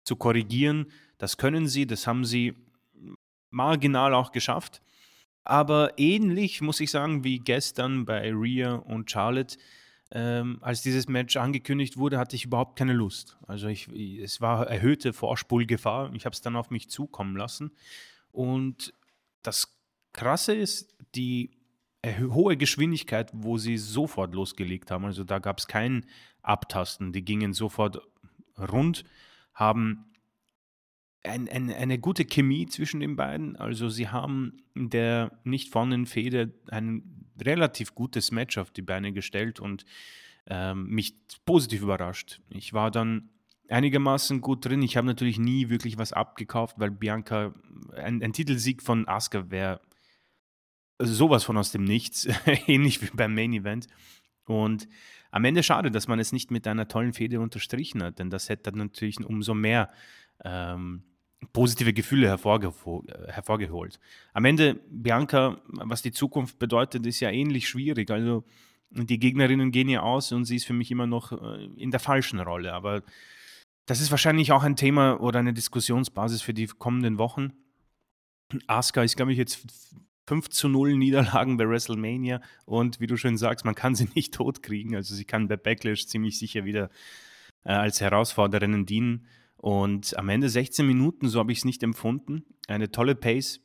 zu 0.03 0.15
korrigieren. 0.15 0.91
Das 1.17 1.37
können 1.37 1.67
sie, 1.67 1.87
das 1.87 2.05
haben 2.05 2.25
sie 2.25 2.53
marginal 3.49 4.13
auch 4.13 4.31
geschafft. 4.31 4.83
Aber 5.43 5.97
ähnlich, 5.97 6.61
muss 6.61 6.79
ich 6.79 6.91
sagen, 6.91 7.23
wie 7.23 7.39
gestern 7.39 8.05
bei 8.05 8.31
Rhea 8.31 8.75
und 8.75 9.09
Charlotte, 9.09 9.57
ähm, 10.11 10.57
als 10.61 10.81
dieses 10.81 11.07
Match 11.07 11.37
angekündigt 11.37 11.97
wurde, 11.97 12.17
hatte 12.17 12.35
ich 12.35 12.45
überhaupt 12.45 12.77
keine 12.77 12.93
Lust. 12.93 13.37
Also 13.47 13.67
ich, 13.67 13.87
es 13.89 14.41
war 14.41 14.67
erhöhte 14.67 15.13
Vorspulgefahr. 15.13 16.13
Ich 16.13 16.25
habe 16.25 16.33
es 16.33 16.41
dann 16.41 16.55
auf 16.55 16.71
mich 16.71 16.89
zukommen 16.89 17.35
lassen. 17.35 17.71
Und 18.31 18.93
das 19.43 19.79
Krasse 20.13 20.55
ist 20.55 20.95
die 21.15 21.51
hohe 22.05 22.57
Geschwindigkeit, 22.57 23.29
wo 23.33 23.57
sie 23.57 23.77
sofort 23.77 24.33
losgelegt 24.33 24.89
haben. 24.89 25.05
Also 25.05 25.23
da 25.23 25.39
gab 25.39 25.59
es 25.59 25.67
kein 25.67 26.05
Abtasten. 26.41 27.11
Die 27.11 27.23
gingen 27.23 27.53
sofort 27.53 28.01
rund, 28.57 29.03
haben 29.53 30.05
ein, 31.23 31.49
ein, 31.49 31.71
eine 31.71 31.99
gute 31.99 32.25
Chemie 32.25 32.65
zwischen 32.67 33.01
den 33.01 33.15
beiden. 33.15 33.57
Also 33.57 33.89
sie 33.89 34.07
haben 34.07 34.63
der 34.75 35.39
nicht 35.43 35.69
vorhandenen 35.69 36.05
Fehde 36.05 36.53
ein 36.69 37.18
relativ 37.45 37.95
gutes 37.95 38.31
Match 38.31 38.57
auf 38.57 38.71
die 38.71 38.81
Beine 38.81 39.11
gestellt 39.11 39.59
und 39.59 39.85
ähm, 40.47 40.87
mich 40.87 41.15
positiv 41.45 41.81
überrascht. 41.81 42.41
Ich 42.49 42.73
war 42.73 42.91
dann 42.91 43.29
einigermaßen 43.69 44.41
gut 44.41 44.65
drin. 44.65 44.81
Ich 44.81 44.97
habe 44.97 45.07
natürlich 45.07 45.39
nie 45.39 45.69
wirklich 45.69 45.97
was 45.97 46.13
abgekauft, 46.13 46.79
weil 46.79 46.91
Bianca, 46.91 47.53
ein, 47.95 48.23
ein 48.23 48.33
Titelsieg 48.33 48.81
von 48.81 49.07
Asuka 49.07 49.51
wäre 49.51 49.81
sowas 50.99 51.43
von 51.43 51.57
aus 51.57 51.71
dem 51.71 51.83
Nichts, 51.83 52.27
ähnlich 52.67 53.01
wie 53.01 53.15
beim 53.15 53.33
Main 53.33 53.53
Event. 53.53 53.87
Und 54.45 54.87
am 55.31 55.45
Ende 55.45 55.61
schade, 55.63 55.91
dass 55.91 56.07
man 56.07 56.19
es 56.19 56.31
nicht 56.31 56.51
mit 56.51 56.67
einer 56.67 56.87
tollen 56.87 57.13
Fehde 57.13 57.39
unterstrichen 57.39 58.01
hat, 58.01 58.19
denn 58.19 58.29
das 58.29 58.49
hätte 58.49 58.71
dann 58.71 58.79
natürlich 58.79 59.23
umso 59.23 59.53
mehr 59.53 59.91
ähm, 60.43 61.03
positive 61.53 61.93
Gefühle 61.93 62.27
hervorgeholt. 62.27 63.99
Am 64.33 64.45
Ende, 64.45 64.75
Bianca, 64.89 65.61
was 65.67 66.01
die 66.01 66.11
Zukunft 66.11 66.59
bedeutet, 66.59 67.05
ist 67.05 67.19
ja 67.19 67.29
ähnlich 67.29 67.67
schwierig. 67.67 68.11
Also 68.11 68.43
die 68.91 69.19
Gegnerinnen 69.19 69.71
gehen 69.71 69.89
ja 69.89 70.01
aus 70.01 70.31
und 70.31 70.45
sie 70.45 70.57
ist 70.57 70.65
für 70.65 70.73
mich 70.73 70.91
immer 70.91 71.07
noch 71.07 71.31
äh, 71.31 71.65
in 71.77 71.91
der 71.91 71.99
falschen 71.99 72.39
Rolle. 72.39 72.73
Aber 72.73 73.03
das 73.85 74.01
ist 74.01 74.11
wahrscheinlich 74.11 74.51
auch 74.51 74.63
ein 74.63 74.75
Thema 74.75 75.19
oder 75.19 75.39
eine 75.39 75.53
Diskussionsbasis 75.53 76.41
für 76.41 76.53
die 76.53 76.67
kommenden 76.67 77.17
Wochen. 77.17 77.53
Asuka 78.67 79.03
ist, 79.03 79.15
glaube 79.15 79.31
ich, 79.31 79.37
jetzt 79.37 79.65
5 80.27 80.49
zu 80.49 80.69
0 80.69 80.97
Niederlagen 80.97 81.57
bei 81.57 81.67
WrestleMania 81.67 82.41
und 82.65 82.99
wie 82.99 83.07
du 83.07 83.17
schön 83.17 83.37
sagst, 83.37 83.65
man 83.65 83.75
kann 83.75 83.95
sie 83.95 84.09
nicht 84.15 84.33
totkriegen. 84.33 84.95
Also 84.95 85.15
sie 85.15 85.25
kann 85.25 85.47
bei 85.47 85.57
Backlash 85.57 86.07
ziemlich 86.07 86.37
sicher 86.37 86.65
wieder 86.65 86.89
äh, 87.63 87.71
als 87.71 88.01
Herausforderin 88.01 88.85
dienen. 88.85 89.25
Und 89.61 90.17
am 90.17 90.29
Ende 90.29 90.47
16 90.47 90.87
Minuten, 90.87 91.27
so 91.27 91.39
habe 91.39 91.51
ich 91.51 91.59
es 91.59 91.65
nicht 91.65 91.83
empfunden. 91.83 92.45
Eine 92.67 92.91
tolle 92.91 93.13
Pace, 93.13 93.59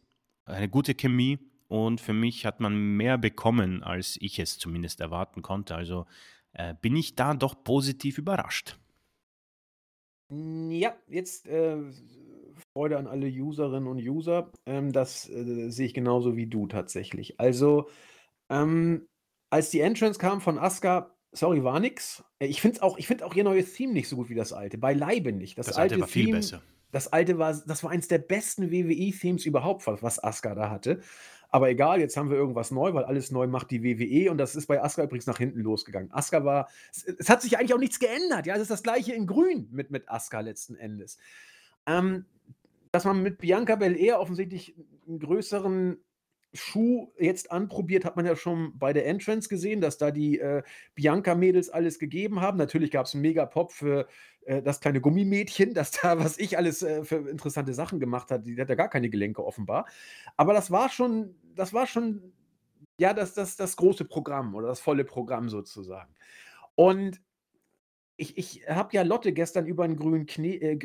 eine 0.45 0.69
gute 0.69 0.95
Chemie 0.95 1.39
und 1.69 2.01
für 2.01 2.13
mich 2.13 2.45
hat 2.45 2.59
man 2.59 2.97
mehr 2.97 3.17
bekommen, 3.17 3.83
als 3.85 4.17
ich 4.21 4.41
es 4.41 4.59
zumindest 4.59 5.01
erwarten 5.01 5.41
konnte. 5.41 5.77
Also 5.77 6.07
äh, 6.53 6.75
bin 6.81 6.97
ich 6.97 7.15
da 7.15 7.35
doch 7.35 7.63
positiv 7.63 8.19
überrascht. 8.19 8.77
Ja, 10.31 10.97
jetzt 11.07 11.47
äh, 11.47 11.79
Freude 12.73 12.99
an 12.99 13.07
alle 13.07 13.29
Userinnen 13.29 13.87
und 13.87 13.99
User. 13.99 14.51
Ähm, 14.67 14.93
das 14.93 15.29
äh, 15.29 15.71
sehe 15.71 15.87
ich 15.87 15.95
genauso 15.95 16.35
wie 16.35 16.47
du 16.47 16.67
tatsächlich. 16.67 17.39
Also, 17.39 17.89
ähm, 18.51 19.07
als 19.51 19.71
die 19.71 19.81
Entrance 19.81 20.19
kam 20.19 20.41
von 20.41 20.59
Asuka, 20.59 21.14
sorry, 21.35 21.63
war 21.63 21.81
nix. 21.81 22.25
Äh, 22.39 22.47
ich 22.47 22.61
finde 22.61 22.83
auch, 22.83 22.99
find 22.99 23.23
auch 23.23 23.35
ihr 23.35 23.45
neues 23.45 23.75
Theme 23.75 23.93
nicht 23.93 24.09
so 24.09 24.17
gut 24.17 24.29
wie 24.29 24.35
das 24.35 24.53
alte. 24.53 24.79
Beileibe 24.79 25.33
nicht. 25.33 25.59
Das, 25.59 25.67
das 25.67 25.77
alte, 25.77 25.95
alte 25.95 26.03
war 26.03 26.09
Theme, 26.09 26.25
viel 26.25 26.35
besser. 26.35 26.63
Das 26.93 27.13
alte 27.13 27.39
war, 27.39 27.53
das 27.67 27.83
war 27.83 27.91
eins 27.91 28.07
der 28.07 28.19
besten 28.19 28.71
WWE-Themes 28.71 29.47
überhaupt, 29.47 29.87
was 29.87 30.23
Asuka 30.23 30.55
da 30.55 30.71
hatte. 30.71 31.01
Aber 31.51 31.69
egal, 31.69 32.01
jetzt 32.01 32.17
haben 32.17 32.31
wir 32.31 32.37
irgendwas 32.37 32.71
neu, 32.71 32.95
weil 32.95 33.05
alles 33.05 33.31
neu 33.31 33.47
macht 33.47 33.71
die 33.71 33.83
WWE 33.83 34.31
und 34.31 34.39
das 34.39 34.57
ist 34.57 34.67
bei 34.67 34.83
Asuka 34.83 35.05
übrigens 35.05 35.27
nach 35.27 35.39
hinten 35.39 35.61
losgegangen. 35.61 36.13
Asuka 36.13 36.45
war, 36.45 36.69
es, 36.93 37.05
es 37.05 37.29
hat 37.29 37.43
sich 37.43 37.59
eigentlich 37.59 37.75
auch 37.75 37.79
nichts 37.79 37.99
geändert. 37.99 38.47
Ja, 38.47 38.55
es 38.55 38.63
ist 38.63 38.71
das 38.71 38.83
gleiche 38.83 39.13
in 39.13 39.27
Grün 39.27 39.69
mit, 39.73 39.91
mit 39.91 40.09
Asuka 40.09 40.41
letzten 40.41 40.77
Endes. 40.77 41.19
Ähm, 41.87 42.27
dass 42.93 43.05
man 43.05 43.23
mit 43.23 43.39
Bianca 43.39 43.75
Belair 43.75 44.21
offensichtlich 44.21 44.77
einen 45.09 45.19
größeren 45.19 45.99
Schuh 46.55 47.13
jetzt 47.19 47.51
anprobiert, 47.51 48.05
hat 48.05 48.17
man 48.17 48.25
ja 48.25 48.37
schon 48.37 48.79
bei 48.79 48.93
der 48.93 49.07
Entrance 49.07 49.49
gesehen, 49.49 49.81
dass 49.81 49.99
da 49.99 50.11
die 50.13 50.39
äh, 50.39 50.63
Bianca-Mädels 50.95 51.69
alles 51.69 51.99
gegeben 51.99 52.41
haben. 52.41 52.59
Natürlich 52.59 52.93
gab 52.93 53.07
es 53.07 53.15
einen 53.15 53.23
Mega-Pop 53.23 53.73
für 53.73 54.07
äh, 54.43 54.63
das 54.63 54.81
kleine 54.81 55.01
Gummimädchen, 55.01 55.75
das 55.75 55.91
da, 55.91 56.19
was 56.19 56.39
ich 56.39 56.57
alles 56.57 56.83
äh, 56.83 57.05
für 57.05 57.29
interessante 57.29 57.75
Sachen 57.75 57.99
gemacht 57.99 58.31
hat. 58.31 58.47
Die 58.47 58.61
hat 58.61 58.69
ja 58.69 58.77
gar 58.77 58.89
keine 58.89 59.11
Gelenke 59.11 59.45
offenbar. 59.45 59.87
Aber 60.37 60.55
das 60.55 60.71
war 60.71 60.89
schon, 60.89 61.35
das 61.57 61.73
war 61.73 61.87
schon, 61.87 62.33
ja, 62.99 63.13
das, 63.13 63.35
das, 63.35 63.57
das 63.57 63.77
große 63.77 64.05
Programm 64.05 64.55
oder 64.55 64.69
das 64.69 64.81
volle 64.81 65.05
Programm 65.05 65.49
sozusagen. 65.49 66.15
Und 66.77 67.21
ich, 68.17 68.39
ich 68.39 68.69
habe 68.69 68.95
ja 68.95 69.03
Lotte 69.03 69.33
gestern 69.33 69.67
über 69.67 69.87
den 69.89 69.97
grünen, 69.97 70.27
Knie, 70.27 70.57
äh, 70.61 70.79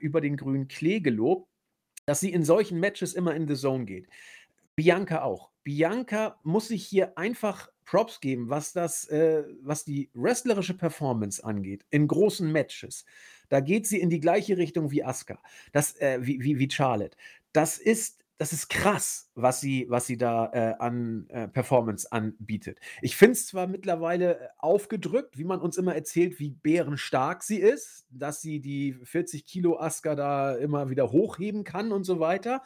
über 0.00 0.20
den 0.20 0.36
grünen 0.36 0.66
Klee 0.66 0.98
gelobt, 1.00 1.48
dass 2.06 2.20
sie 2.20 2.32
in 2.32 2.42
solchen 2.42 2.80
Matches 2.80 3.14
immer 3.14 3.34
in 3.34 3.46
the 3.48 3.54
Zone 3.54 3.84
geht. 3.84 4.08
Bianca 4.76 5.22
auch. 5.22 5.50
Bianca 5.62 6.38
muss 6.42 6.68
sich 6.68 6.84
hier 6.84 7.16
einfach 7.16 7.68
Props 7.84 8.20
geben, 8.20 8.48
was 8.48 8.72
das, 8.72 9.06
äh, 9.08 9.44
was 9.62 9.84
die 9.84 10.10
wrestlerische 10.14 10.74
Performance 10.74 11.42
angeht, 11.44 11.84
in 11.90 12.06
großen 12.06 12.50
Matches. 12.50 13.04
Da 13.48 13.60
geht 13.60 13.86
sie 13.86 14.00
in 14.00 14.10
die 14.10 14.20
gleiche 14.20 14.56
Richtung 14.56 14.90
wie 14.90 15.04
Asuka, 15.04 15.38
das, 15.72 15.96
äh, 16.00 16.18
wie, 16.22 16.42
wie, 16.42 16.58
wie 16.58 16.70
Charlotte. 16.70 17.16
Das 17.52 17.78
ist 17.78 18.23
das 18.36 18.52
ist 18.52 18.68
krass, 18.68 19.30
was 19.34 19.60
sie, 19.60 19.86
was 19.88 20.06
sie 20.06 20.16
da 20.16 20.50
äh, 20.52 20.74
an 20.80 21.26
äh, 21.28 21.46
Performance 21.46 22.10
anbietet. 22.10 22.80
Ich 23.00 23.16
finde 23.16 23.34
es 23.34 23.46
zwar 23.46 23.68
mittlerweile 23.68 24.40
äh, 24.40 24.48
aufgedrückt, 24.58 25.38
wie 25.38 25.44
man 25.44 25.60
uns 25.60 25.78
immer 25.78 25.94
erzählt, 25.94 26.40
wie 26.40 26.50
bärenstark 26.50 27.44
sie 27.44 27.58
ist, 27.58 28.06
dass 28.10 28.40
sie 28.40 28.60
die 28.60 28.94
40 29.04 29.46
Kilo 29.46 29.78
Aska 29.78 30.16
da 30.16 30.56
immer 30.56 30.90
wieder 30.90 31.12
hochheben 31.12 31.62
kann 31.62 31.92
und 31.92 32.02
so 32.02 32.18
weiter, 32.18 32.62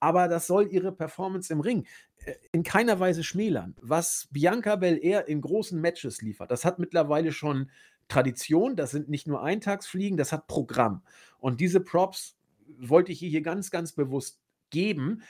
aber 0.00 0.26
das 0.26 0.48
soll 0.48 0.66
ihre 0.72 0.90
Performance 0.90 1.52
im 1.52 1.60
Ring 1.60 1.86
äh, 2.24 2.34
in 2.50 2.64
keiner 2.64 2.98
Weise 2.98 3.22
schmälern. 3.22 3.76
Was 3.80 4.28
Bianca 4.32 4.74
Belair 4.74 5.28
in 5.28 5.40
großen 5.40 5.80
Matches 5.80 6.20
liefert, 6.20 6.50
das 6.50 6.64
hat 6.64 6.80
mittlerweile 6.80 7.30
schon 7.30 7.70
Tradition, 8.08 8.74
das 8.74 8.90
sind 8.90 9.08
nicht 9.08 9.28
nur 9.28 9.42
Eintagsfliegen, 9.42 10.18
das 10.18 10.32
hat 10.32 10.48
Programm. 10.48 11.02
Und 11.38 11.60
diese 11.60 11.80
Props 11.80 12.36
wollte 12.78 13.12
ich 13.12 13.20
hier 13.20 13.42
ganz, 13.42 13.70
ganz 13.70 13.92
bewusst 13.92 14.41
geben, 14.72 15.22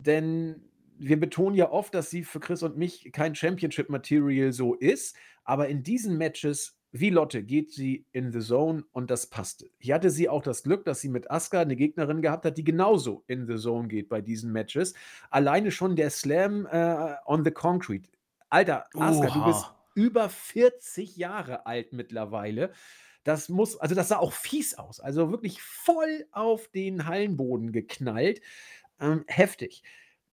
denn 0.00 0.64
wir 0.98 1.20
betonen 1.20 1.54
ja 1.54 1.70
oft, 1.70 1.94
dass 1.94 2.10
sie 2.10 2.24
für 2.24 2.40
Chris 2.40 2.64
und 2.64 2.76
mich 2.76 3.12
kein 3.12 3.36
Championship-Material 3.36 4.52
so 4.52 4.74
ist, 4.74 5.16
aber 5.44 5.68
in 5.68 5.84
diesen 5.84 6.18
Matches 6.18 6.78
wie 6.90 7.10
Lotte 7.10 7.42
geht 7.42 7.72
sie 7.72 8.06
in 8.12 8.32
the 8.32 8.40
Zone 8.40 8.84
und 8.92 9.10
das 9.10 9.26
passte. 9.26 9.70
Hier 9.78 9.94
hatte 9.94 10.10
sie 10.10 10.28
auch 10.28 10.42
das 10.42 10.62
Glück, 10.62 10.84
dass 10.84 11.00
sie 11.00 11.10
mit 11.10 11.30
Asuka 11.30 11.60
eine 11.60 11.76
Gegnerin 11.76 12.22
gehabt 12.22 12.44
hat, 12.44 12.56
die 12.56 12.64
genauso 12.64 13.24
in 13.26 13.46
the 13.46 13.56
Zone 13.56 13.88
geht 13.88 14.08
bei 14.08 14.20
diesen 14.20 14.52
Matches. 14.52 14.94
Alleine 15.30 15.70
schon 15.70 15.96
der 15.96 16.10
Slam 16.10 16.66
äh, 16.66 17.14
on 17.26 17.44
the 17.44 17.50
Concrete. 17.50 18.08
Alter, 18.48 18.86
Asuka, 18.94 19.28
du 19.28 19.44
bist 19.44 19.70
über 19.94 20.28
40 20.30 21.16
Jahre 21.16 21.66
alt 21.66 21.92
mittlerweile. 21.92 22.72
Das 23.24 23.50
muss, 23.50 23.76
also 23.76 23.94
das 23.94 24.08
sah 24.08 24.18
auch 24.18 24.32
fies 24.32 24.78
aus. 24.78 25.00
Also 25.00 25.30
wirklich 25.30 25.60
voll 25.60 26.26
auf 26.32 26.68
den 26.68 27.06
Hallenboden 27.06 27.72
geknallt. 27.72 28.40
Ähm, 29.00 29.24
heftig. 29.28 29.82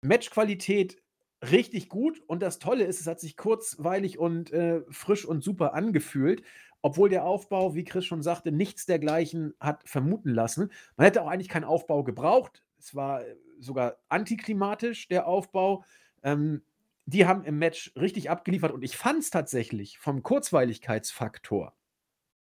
Matchqualität 0.01 1.01
richtig 1.49 1.89
gut 1.89 2.21
und 2.27 2.41
das 2.41 2.59
Tolle 2.59 2.85
ist, 2.85 3.01
es 3.01 3.07
hat 3.07 3.19
sich 3.19 3.37
kurzweilig 3.37 4.19
und 4.19 4.51
äh, 4.51 4.81
frisch 4.89 5.25
und 5.25 5.43
super 5.43 5.73
angefühlt, 5.73 6.43
obwohl 6.81 7.09
der 7.09 7.25
Aufbau, 7.25 7.75
wie 7.75 7.83
Chris 7.83 8.05
schon 8.05 8.21
sagte, 8.21 8.51
nichts 8.51 8.85
dergleichen 8.85 9.53
hat 9.59 9.87
vermuten 9.87 10.29
lassen. 10.29 10.71
Man 10.97 11.05
hätte 11.05 11.21
auch 11.21 11.27
eigentlich 11.27 11.49
keinen 11.49 11.63
Aufbau 11.63 12.03
gebraucht. 12.03 12.63
Es 12.79 12.95
war 12.95 13.25
äh, 13.25 13.35
sogar 13.59 13.97
antiklimatisch, 14.09 15.07
der 15.07 15.27
Aufbau. 15.27 15.83
Ähm, 16.23 16.63
die 17.05 17.25
haben 17.25 17.43
im 17.43 17.57
Match 17.57 17.91
richtig 17.95 18.29
abgeliefert 18.29 18.71
und 18.71 18.83
ich 18.83 18.95
fand 18.95 19.19
es 19.19 19.31
tatsächlich 19.31 19.97
vom 19.97 20.23
Kurzweiligkeitsfaktor 20.23 21.73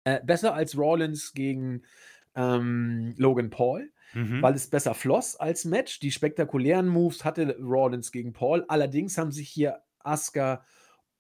äh, 0.04 0.20
besser 0.24 0.54
als 0.54 0.76
Rollins 0.78 1.34
gegen 1.34 1.82
ähm, 2.36 3.14
Logan 3.18 3.50
Paul 3.50 3.92
mhm. 4.14 4.42
weil 4.42 4.54
es 4.54 4.68
besser 4.68 4.94
floss 4.94 5.36
als 5.36 5.64
Match. 5.64 6.00
Die 6.00 6.10
spektakulären 6.10 6.88
Moves 6.88 7.24
hatte 7.24 7.56
Rollins 7.60 8.12
gegen 8.12 8.32
Paul. 8.32 8.64
Allerdings 8.68 9.18
haben 9.18 9.32
sich 9.32 9.48
hier 9.48 9.82
Asuka 10.00 10.64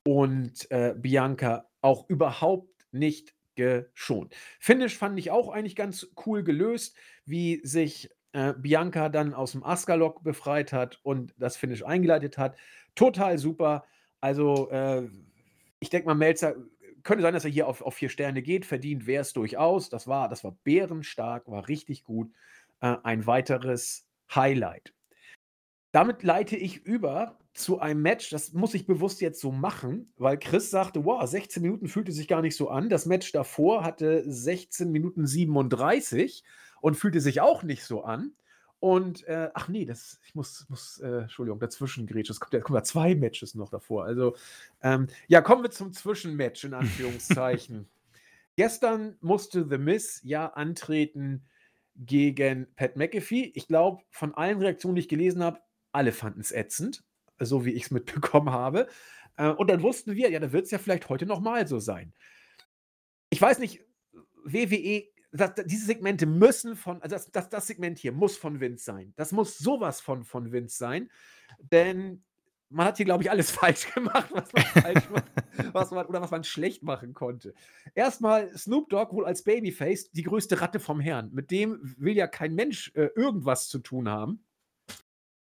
und 0.06 0.70
äh, 0.70 0.94
Bianca 0.96 1.68
auch 1.80 2.08
überhaupt 2.08 2.86
nicht 2.92 3.34
geschont. 3.54 4.34
Finish 4.58 4.96
fand 4.96 5.18
ich 5.18 5.30
auch 5.30 5.48
eigentlich 5.48 5.76
ganz 5.76 6.08
cool 6.26 6.42
gelöst, 6.42 6.96
wie 7.24 7.60
sich 7.64 8.10
äh, 8.32 8.52
Bianca 8.54 9.08
dann 9.08 9.32
aus 9.32 9.52
dem 9.52 9.64
Asuka-Lock 9.64 10.22
befreit 10.24 10.72
hat 10.72 10.98
und 11.02 11.34
das 11.38 11.56
Finish 11.56 11.84
eingeleitet 11.84 12.36
hat. 12.36 12.56
Total 12.94 13.38
super. 13.38 13.84
Also, 14.20 14.70
äh, 14.70 15.08
ich 15.80 15.90
denke 15.90 16.06
mal, 16.06 16.14
Melzer 16.14 16.56
könnte 17.02 17.22
sein, 17.22 17.34
dass 17.34 17.44
er 17.44 17.50
hier 17.50 17.68
auf, 17.68 17.82
auf 17.82 17.94
vier 17.94 18.08
Sterne 18.08 18.42
geht. 18.42 18.64
Verdient 18.64 19.06
wäre 19.06 19.22
es 19.22 19.32
durchaus. 19.32 19.90
Das 19.90 20.08
war, 20.08 20.28
das 20.28 20.42
war 20.42 20.56
bärenstark, 20.64 21.48
war 21.48 21.68
richtig 21.68 22.02
gut 22.02 22.32
äh, 22.84 22.98
ein 23.02 23.26
weiteres 23.26 24.06
Highlight. 24.34 24.92
Damit 25.90 26.22
leite 26.22 26.56
ich 26.56 26.84
über 26.84 27.38
zu 27.54 27.78
einem 27.78 28.02
Match, 28.02 28.28
das 28.30 28.52
muss 28.52 28.74
ich 28.74 28.86
bewusst 28.86 29.22
jetzt 29.22 29.40
so 29.40 29.52
machen, 29.52 30.12
weil 30.18 30.38
Chris 30.38 30.70
sagte, 30.70 31.04
wow, 31.04 31.26
16 31.26 31.62
Minuten 31.62 31.88
fühlte 31.88 32.12
sich 32.12 32.28
gar 32.28 32.42
nicht 32.42 32.56
so 32.56 32.68
an. 32.68 32.90
Das 32.90 33.06
Match 33.06 33.32
davor 33.32 33.84
hatte 33.84 34.22
16 34.30 34.90
Minuten 34.90 35.26
37 35.26 36.44
und 36.82 36.96
fühlte 36.96 37.20
sich 37.20 37.40
auch 37.40 37.62
nicht 37.62 37.84
so 37.84 38.04
an. 38.04 38.32
Und 38.80 39.26
äh, 39.28 39.48
ach 39.54 39.68
nee, 39.68 39.86
das, 39.86 40.20
ich 40.26 40.34
muss, 40.34 40.66
muss 40.68 40.98
äh, 40.98 41.22
Entschuldigung, 41.22 41.60
dazwischen 41.60 42.06
grätsch, 42.06 42.28
es 42.28 42.38
kommt, 42.38 42.52
ja, 42.52 42.60
kommen 42.60 42.76
ja 42.76 42.82
zwei 42.82 43.14
Matches 43.14 43.54
noch 43.54 43.70
davor. 43.70 44.04
Also, 44.04 44.36
ähm, 44.82 45.06
ja, 45.26 45.40
kommen 45.40 45.62
wir 45.62 45.70
zum 45.70 45.94
Zwischenmatch 45.94 46.64
in 46.64 46.74
Anführungszeichen. 46.74 47.88
Gestern 48.56 49.16
musste 49.22 49.66
The 49.66 49.78
Miss 49.78 50.20
ja 50.22 50.48
antreten 50.48 51.44
gegen 51.94 52.66
Pat 52.76 52.96
McAfee. 52.96 53.52
Ich 53.54 53.66
glaube, 53.68 54.02
von 54.10 54.34
allen 54.34 54.58
Reaktionen, 54.58 54.96
die 54.96 55.02
ich 55.02 55.08
gelesen 55.08 55.42
habe, 55.42 55.60
alle 55.92 56.12
fanden 56.12 56.40
es 56.40 56.52
ätzend, 56.52 57.04
so 57.38 57.64
wie 57.64 57.72
ich 57.72 57.84
es 57.84 57.90
mitbekommen 57.90 58.50
habe. 58.50 58.88
Äh, 59.36 59.50
und 59.50 59.68
dann 59.70 59.82
wussten 59.82 60.14
wir, 60.14 60.30
ja, 60.30 60.40
da 60.40 60.52
wird 60.52 60.64
es 60.64 60.70
ja 60.70 60.78
vielleicht 60.78 61.08
heute 61.08 61.26
nochmal 61.26 61.66
so 61.66 61.78
sein. 61.78 62.12
Ich 63.30 63.40
weiß 63.40 63.58
nicht, 63.58 63.84
WWE 64.44 65.04
das, 65.36 65.52
diese 65.66 65.86
Segmente 65.86 66.26
müssen 66.26 66.76
von, 66.76 67.02
also 67.02 67.16
das, 67.16 67.30
das, 67.32 67.48
das 67.48 67.66
Segment 67.66 67.98
hier 67.98 68.12
muss 68.12 68.36
von 68.36 68.60
Vince 68.60 68.84
sein. 68.84 69.12
Das 69.16 69.32
muss 69.32 69.58
sowas 69.58 70.00
von 70.00 70.22
von 70.22 70.52
Vince 70.52 70.76
sein, 70.76 71.10
denn 71.58 72.24
man 72.70 72.86
hat 72.86 72.96
hier, 72.96 73.06
glaube 73.06 73.22
ich, 73.22 73.30
alles 73.30 73.50
falsch 73.52 73.92
gemacht, 73.92 74.30
was 74.32 74.52
man 74.52 74.62
falsch 74.82 75.10
macht, 75.10 75.24
was 75.72 75.90
man, 75.90 76.06
oder 76.06 76.20
was 76.20 76.30
man 76.30 76.44
schlecht 76.44 76.82
machen 76.82 77.14
konnte. 77.14 77.54
Erstmal 77.94 78.56
Snoop 78.56 78.90
Dogg 78.90 79.14
wohl 79.14 79.26
als 79.26 79.42
Babyface 79.42 80.10
die 80.10 80.22
größte 80.22 80.60
Ratte 80.60 80.80
vom 80.80 81.00
Herrn. 81.00 81.30
Mit 81.32 81.50
dem 81.50 81.94
will 81.98 82.16
ja 82.16 82.26
kein 82.26 82.54
Mensch 82.54 82.92
äh, 82.94 83.08
irgendwas 83.14 83.68
zu 83.68 83.78
tun 83.78 84.08
haben. 84.08 84.43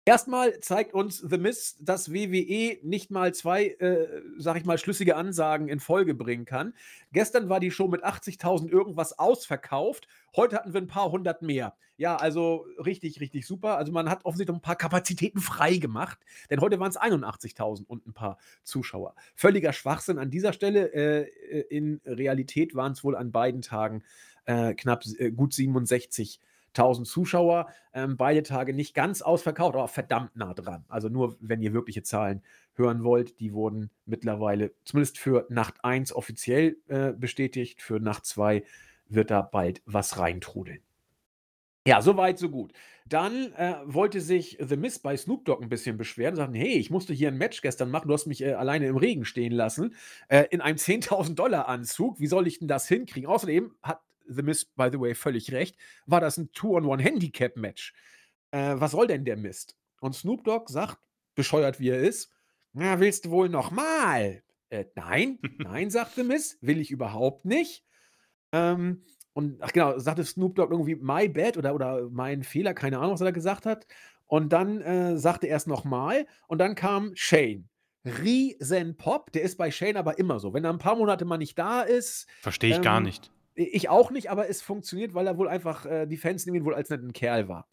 Erstmal 0.03 0.59
zeigt 0.61 0.95
uns 0.95 1.19
The 1.19 1.37
Miz, 1.37 1.77
dass 1.79 2.11
WWE 2.11 2.79
nicht 2.81 3.11
mal 3.11 3.35
zwei, 3.35 3.67
äh, 3.67 4.23
sag 4.39 4.57
ich 4.57 4.65
mal, 4.65 4.79
schlüssige 4.79 5.15
Ansagen 5.15 5.67
in 5.67 5.79
Folge 5.79 6.15
bringen 6.15 6.45
kann. 6.45 6.73
Gestern 7.11 7.49
war 7.49 7.59
die 7.59 7.69
Show 7.69 7.87
mit 7.87 8.03
80.000 8.03 8.67
irgendwas 8.67 9.19
ausverkauft. 9.19 10.07
Heute 10.35 10.55
hatten 10.55 10.73
wir 10.73 10.81
ein 10.81 10.87
paar 10.87 11.11
hundert 11.11 11.43
mehr. 11.43 11.75
Ja, 11.97 12.15
also 12.15 12.65
richtig, 12.83 13.19
richtig 13.19 13.45
super. 13.45 13.77
Also 13.77 13.91
man 13.91 14.09
hat 14.09 14.25
offensichtlich 14.25 14.57
ein 14.57 14.61
paar 14.61 14.75
Kapazitäten 14.75 15.39
frei 15.39 15.77
gemacht, 15.77 16.17
denn 16.49 16.61
heute 16.61 16.79
waren 16.79 16.89
es 16.89 16.99
81.000 16.99 17.85
und 17.85 18.07
ein 18.07 18.13
paar 18.13 18.39
Zuschauer. 18.63 19.13
Völliger 19.35 19.71
Schwachsinn 19.71 20.17
an 20.17 20.31
dieser 20.31 20.53
Stelle. 20.53 20.91
Äh, 20.95 21.29
äh 21.51 21.61
in 21.69 22.01
Realität 22.05 22.73
waren 22.73 22.93
es 22.93 23.03
wohl 23.03 23.15
an 23.15 23.31
beiden 23.31 23.61
Tagen 23.61 24.03
äh, 24.45 24.73
knapp 24.73 25.03
äh, 25.19 25.29
gut 25.29 25.53
67.000. 25.53 26.39
1000 26.75 27.07
Zuschauer. 27.07 27.67
Ähm, 27.93 28.17
beide 28.17 28.43
Tage 28.43 28.73
nicht 28.73 28.93
ganz 28.93 29.21
ausverkauft, 29.21 29.75
aber 29.75 29.87
verdammt 29.87 30.35
nah 30.35 30.53
dran. 30.53 30.85
Also 30.87 31.09
nur, 31.09 31.37
wenn 31.39 31.61
ihr 31.61 31.73
wirkliche 31.73 32.03
Zahlen 32.03 32.41
hören 32.73 33.03
wollt, 33.03 33.39
die 33.39 33.53
wurden 33.53 33.91
mittlerweile 34.05 34.71
zumindest 34.83 35.17
für 35.17 35.45
Nacht 35.49 35.83
1 35.83 36.13
offiziell 36.13 36.77
äh, 36.87 37.11
bestätigt. 37.11 37.81
Für 37.81 37.99
Nacht 37.99 38.25
2 38.25 38.63
wird 39.07 39.31
da 39.31 39.41
bald 39.41 39.81
was 39.85 40.17
reintrudeln. 40.17 40.79
Ja, 41.87 42.01
soweit, 42.01 42.37
so 42.37 42.49
gut. 42.49 42.73
Dann 43.07 43.53
äh, 43.53 43.75
wollte 43.85 44.21
sich 44.21 44.57
The 44.61 44.77
Miz 44.77 44.99
bei 44.99 45.17
Snoop 45.17 45.45
Dogg 45.45 45.63
ein 45.63 45.69
bisschen 45.69 45.97
beschweren 45.97 46.33
und 46.33 46.37
sagen: 46.37 46.53
Hey, 46.53 46.77
ich 46.77 46.91
musste 46.91 47.13
hier 47.13 47.29
ein 47.29 47.37
Match 47.37 47.61
gestern 47.61 47.89
machen, 47.89 48.07
du 48.07 48.13
hast 48.13 48.27
mich 48.27 48.41
äh, 48.43 48.53
alleine 48.53 48.85
im 48.85 48.97
Regen 48.97 49.25
stehen 49.25 49.51
lassen, 49.51 49.95
äh, 50.27 50.45
in 50.51 50.61
einem 50.61 50.77
10.000 50.77 51.33
Dollar 51.33 51.67
Anzug. 51.67 52.19
Wie 52.19 52.27
soll 52.27 52.45
ich 52.45 52.59
denn 52.59 52.67
das 52.67 52.87
hinkriegen? 52.87 53.27
Außerdem 53.27 53.73
hat 53.81 54.01
The 54.27 54.43
Mist, 54.43 54.75
by 54.75 54.89
the 54.91 54.99
way, 54.99 55.15
völlig 55.15 55.51
recht, 55.51 55.77
war 56.05 56.21
das 56.21 56.37
ein 56.37 56.51
Two-on-One-Handicap-Match. 56.51 57.93
Äh, 58.51 58.75
was 58.75 58.91
soll 58.91 59.07
denn 59.07 59.25
der 59.25 59.37
Mist? 59.37 59.75
Und 59.99 60.15
Snoop 60.15 60.43
Dogg 60.43 60.71
sagt, 60.71 60.97
bescheuert 61.35 61.79
wie 61.79 61.89
er 61.89 61.99
ist, 61.99 62.31
na, 62.73 62.99
willst 62.99 63.25
du 63.25 63.31
wohl 63.31 63.49
nochmal? 63.49 64.43
Äh, 64.69 64.85
nein, 64.95 65.39
nein, 65.57 65.89
sagt 65.89 66.15
The 66.15 66.23
Miss, 66.23 66.57
will 66.61 66.79
ich 66.79 66.91
überhaupt 66.91 67.45
nicht. 67.45 67.83
Ähm, 68.51 69.03
und 69.33 69.61
ach 69.61 69.71
genau, 69.71 69.97
sagte 69.99 70.25
Snoop 70.25 70.55
Dogg 70.55 70.71
irgendwie 70.71 70.95
my 70.95 71.27
bad 71.29 71.57
oder, 71.57 71.73
oder 71.75 72.09
mein 72.09 72.43
Fehler, 72.43 72.73
keine 72.73 72.99
Ahnung, 72.99 73.13
was 73.13 73.21
er 73.21 73.25
da 73.25 73.31
gesagt 73.31 73.65
hat. 73.65 73.87
Und 74.27 74.53
dann 74.53 74.81
äh, 74.81 75.17
sagte 75.17 75.47
er 75.47 75.57
es 75.57 75.67
nochmal 75.67 76.25
und 76.47 76.59
dann 76.59 76.75
kam 76.75 77.11
Shane. 77.15 77.67
Riesen 78.05 78.97
Pop, 78.97 79.31
der 79.31 79.43
ist 79.43 79.57
bei 79.57 79.69
Shane 79.69 79.97
aber 79.97 80.17
immer 80.17 80.39
so. 80.39 80.53
Wenn 80.53 80.63
er 80.63 80.71
ein 80.71 80.79
paar 80.79 80.95
Monate 80.95 81.25
mal 81.25 81.37
nicht 81.37 81.59
da 81.59 81.81
ist. 81.81 82.27
Verstehe 82.41 82.71
ich 82.71 82.77
ähm, 82.77 82.81
gar 82.81 82.99
nicht. 82.99 83.31
Ich 83.53 83.89
auch 83.89 84.11
nicht, 84.11 84.29
aber 84.29 84.49
es 84.49 84.61
funktioniert, 84.61 85.13
weil 85.13 85.27
er 85.27 85.37
wohl 85.37 85.49
einfach, 85.49 85.85
äh, 85.85 86.05
die 86.05 86.17
Fans 86.17 86.45
nehmen 86.45 86.57
ihn 86.57 86.65
wohl 86.65 86.75
als 86.75 86.89
netten 86.89 87.13
Kerl 87.13 87.47
wahr. 87.49 87.67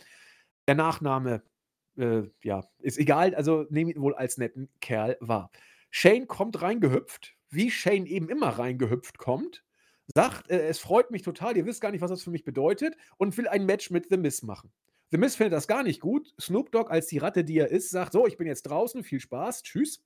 Der 0.66 0.74
Nachname, 0.74 1.42
äh, 1.96 2.22
ja, 2.42 2.64
ist 2.80 2.98
egal, 2.98 3.34
also 3.34 3.66
nehmen 3.70 3.90
ihn 3.90 4.02
wohl 4.02 4.14
als 4.14 4.38
netten 4.38 4.68
Kerl 4.80 5.16
wahr. 5.20 5.50
Shane 5.90 6.26
kommt 6.26 6.60
reingehüpft, 6.60 7.36
wie 7.50 7.70
Shane 7.70 8.06
eben 8.06 8.28
immer 8.28 8.48
reingehüpft 8.48 9.18
kommt, 9.18 9.64
sagt, 10.14 10.50
äh, 10.50 10.66
es 10.66 10.80
freut 10.80 11.10
mich 11.10 11.22
total, 11.22 11.56
ihr 11.56 11.64
wisst 11.64 11.80
gar 11.80 11.92
nicht, 11.92 12.00
was 12.00 12.10
das 12.10 12.22
für 12.22 12.30
mich 12.30 12.44
bedeutet 12.44 12.96
und 13.16 13.36
will 13.36 13.46
ein 13.46 13.64
Match 13.64 13.90
mit 13.90 14.08
The 14.10 14.16
Miz 14.16 14.42
machen. 14.42 14.72
The 15.10 15.18
Miz 15.18 15.36
findet 15.36 15.54
das 15.54 15.68
gar 15.68 15.84
nicht 15.84 16.00
gut. 16.00 16.34
Snoop 16.40 16.70
Dogg, 16.72 16.90
als 16.90 17.06
die 17.06 17.18
Ratte, 17.18 17.44
die 17.44 17.58
er 17.58 17.70
ist, 17.70 17.90
sagt, 17.90 18.12
so, 18.12 18.26
ich 18.26 18.36
bin 18.36 18.46
jetzt 18.46 18.64
draußen, 18.64 19.02
viel 19.04 19.20
Spaß, 19.20 19.62
tschüss. 19.62 20.04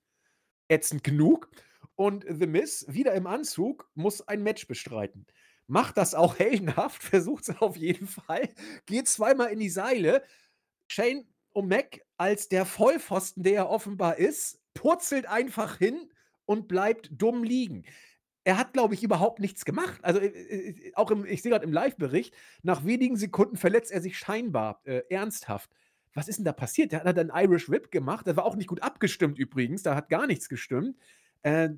Ätzend 0.69 1.03
genug. 1.03 1.51
Und 1.97 2.25
The 2.29 2.47
Miz, 2.47 2.87
wieder 2.89 3.13
im 3.15 3.27
Anzug, 3.27 3.91
muss 3.95 4.27
ein 4.29 4.43
Match 4.45 4.69
bestreiten 4.69 5.27
macht 5.73 5.97
das 5.97 6.15
auch 6.15 6.39
heldenhaft, 6.39 7.03
versucht 7.03 7.49
es 7.49 7.61
auf 7.61 7.77
jeden 7.77 8.07
Fall, 8.07 8.49
geht 8.87 9.09
zweimal 9.09 9.49
in 9.49 9.59
die 9.59 9.71
Seile. 9.71 10.23
Shane 10.87 11.27
O'Mac 11.55 12.01
als 12.19 12.49
der 12.49 12.67
Vollpfosten, 12.67 13.43
der 13.43 13.55
er 13.55 13.71
offenbar 13.71 14.19
ist, 14.19 14.61
purzelt 14.75 15.27
einfach 15.27 15.79
hin 15.79 16.13
und 16.45 16.69
bleibt 16.69 17.11
dumm 17.11 17.43
liegen. 17.43 17.85
Er 18.45 18.59
hat, 18.59 18.73
glaube 18.73 18.95
ich, 18.95 19.03
überhaupt 19.03 19.39
nichts 19.39 19.65
gemacht. 19.65 20.05
Also 20.05 20.21
äh, 20.21 20.27
äh 20.27 20.93
auch 20.95 21.11
im, 21.11 21.25
ich 21.25 21.43
sehe 21.43 21.51
gerade 21.51 21.65
im 21.65 21.73
Live-Bericht, 21.73 22.35
nach 22.63 22.85
wenigen 22.85 23.17
Sekunden 23.17 23.57
verletzt 23.57 23.93
er 23.93 24.03
sich 24.03 24.19
scheinbar 24.19 24.83
äh, 24.85 25.03
ernsthaft. 25.09 25.71
Was 26.13 26.29
ist 26.29 26.37
denn 26.37 26.45
da 26.45 26.53
passiert? 26.53 26.93
Der 26.93 27.05
hat 27.05 27.19
einen 27.19 27.33
Irish 27.35 27.71
Whip 27.71 27.91
gemacht. 27.91 28.27
Der 28.27 28.37
war 28.37 28.45
auch 28.45 28.57
nicht 28.57 28.67
gut 28.67 28.83
abgestimmt 28.83 29.39
übrigens. 29.39 29.83
Da 29.83 29.95
hat 29.95 30.11
gar 30.11 30.27
nichts 30.27 30.49
gestimmt. 30.51 30.99
Äh, 31.43 31.71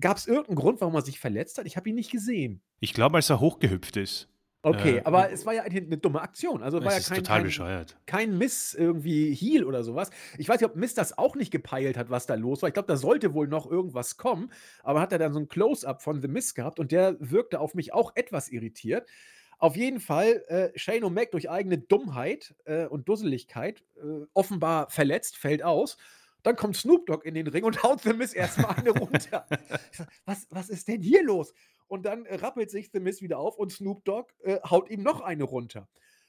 Gab 0.00 0.16
es 0.16 0.26
irgendeinen 0.26 0.56
Grund, 0.56 0.80
warum 0.80 0.94
er 0.94 1.02
sich 1.02 1.18
verletzt 1.20 1.58
hat? 1.58 1.66
Ich 1.66 1.76
habe 1.76 1.88
ihn 1.88 1.94
nicht 1.94 2.10
gesehen. 2.10 2.62
Ich 2.80 2.94
glaube, 2.94 3.16
als 3.16 3.30
er 3.30 3.40
hochgehüpft 3.40 3.96
ist. 3.96 4.28
Okay, 4.62 4.96
äh, 4.96 5.02
aber 5.04 5.30
es 5.30 5.46
war 5.46 5.54
ja 5.54 5.62
eine, 5.62 5.80
eine 5.80 5.98
dumme 5.98 6.20
Aktion. 6.20 6.62
Also 6.62 6.78
es 6.78 6.84
war 6.84 6.92
ja 6.92 7.00
kein, 7.00 7.18
total 7.18 7.36
kein, 7.36 7.44
bescheuert. 7.44 7.96
kein 8.06 8.38
Miss 8.38 8.74
irgendwie 8.74 9.32
Heal 9.32 9.64
oder 9.64 9.84
sowas. 9.84 10.10
Ich 10.36 10.48
weiß 10.48 10.60
nicht, 10.60 10.68
ob 10.68 10.76
Miss 10.76 10.94
das 10.94 11.16
auch 11.16 11.36
nicht 11.36 11.52
gepeilt 11.52 11.96
hat, 11.96 12.10
was 12.10 12.26
da 12.26 12.34
los 12.34 12.62
war. 12.62 12.68
Ich 12.68 12.74
glaube, 12.74 12.88
da 12.88 12.96
sollte 12.96 13.34
wohl 13.34 13.46
noch 13.46 13.70
irgendwas 13.70 14.16
kommen. 14.16 14.50
Aber 14.82 15.00
hat 15.00 15.12
er 15.12 15.18
dann 15.18 15.32
so 15.32 15.38
ein 15.38 15.48
Close-up 15.48 16.02
von 16.02 16.20
The 16.20 16.28
Miss 16.28 16.54
gehabt 16.54 16.80
und 16.80 16.90
der 16.90 17.16
wirkte 17.20 17.60
auf 17.60 17.74
mich 17.74 17.94
auch 17.94 18.12
etwas 18.16 18.48
irritiert. 18.48 19.08
Auf 19.58 19.76
jeden 19.76 20.00
Fall 20.00 20.44
äh, 20.48 20.70
Shane 20.78 21.02
O'Mac 21.04 21.30
durch 21.30 21.50
eigene 21.50 21.78
Dummheit 21.78 22.54
äh, 22.64 22.86
und 22.86 23.08
Dusseligkeit 23.08 23.84
äh, 23.96 24.24
offenbar 24.32 24.90
verletzt, 24.90 25.36
fällt 25.36 25.62
aus. 25.62 25.96
Dann 26.42 26.56
kommt 26.56 26.76
Snoop 26.76 27.06
Dogg 27.06 27.26
in 27.26 27.34
den 27.34 27.46
Ring 27.46 27.64
und 27.64 27.82
haut 27.82 28.02
The 28.02 28.12
Miz 28.12 28.34
erstmal 28.34 28.76
eine 28.76 28.90
runter. 28.90 29.46
was, 30.24 30.46
was 30.50 30.68
ist 30.68 30.88
denn 30.88 31.02
hier 31.02 31.22
los? 31.22 31.52
Und 31.86 32.04
dann 32.04 32.26
äh, 32.26 32.36
rappelt 32.36 32.70
sich 32.70 32.90
The 32.92 33.00
Miz 33.00 33.20
wieder 33.22 33.38
auf 33.38 33.58
und 33.58 33.72
Snoop 33.72 34.04
Dogg 34.04 34.32
äh, 34.42 34.58
haut 34.68 34.90
ihm 34.90 35.02
noch 35.02 35.20
eine 35.20 35.44
runter. 35.44 35.88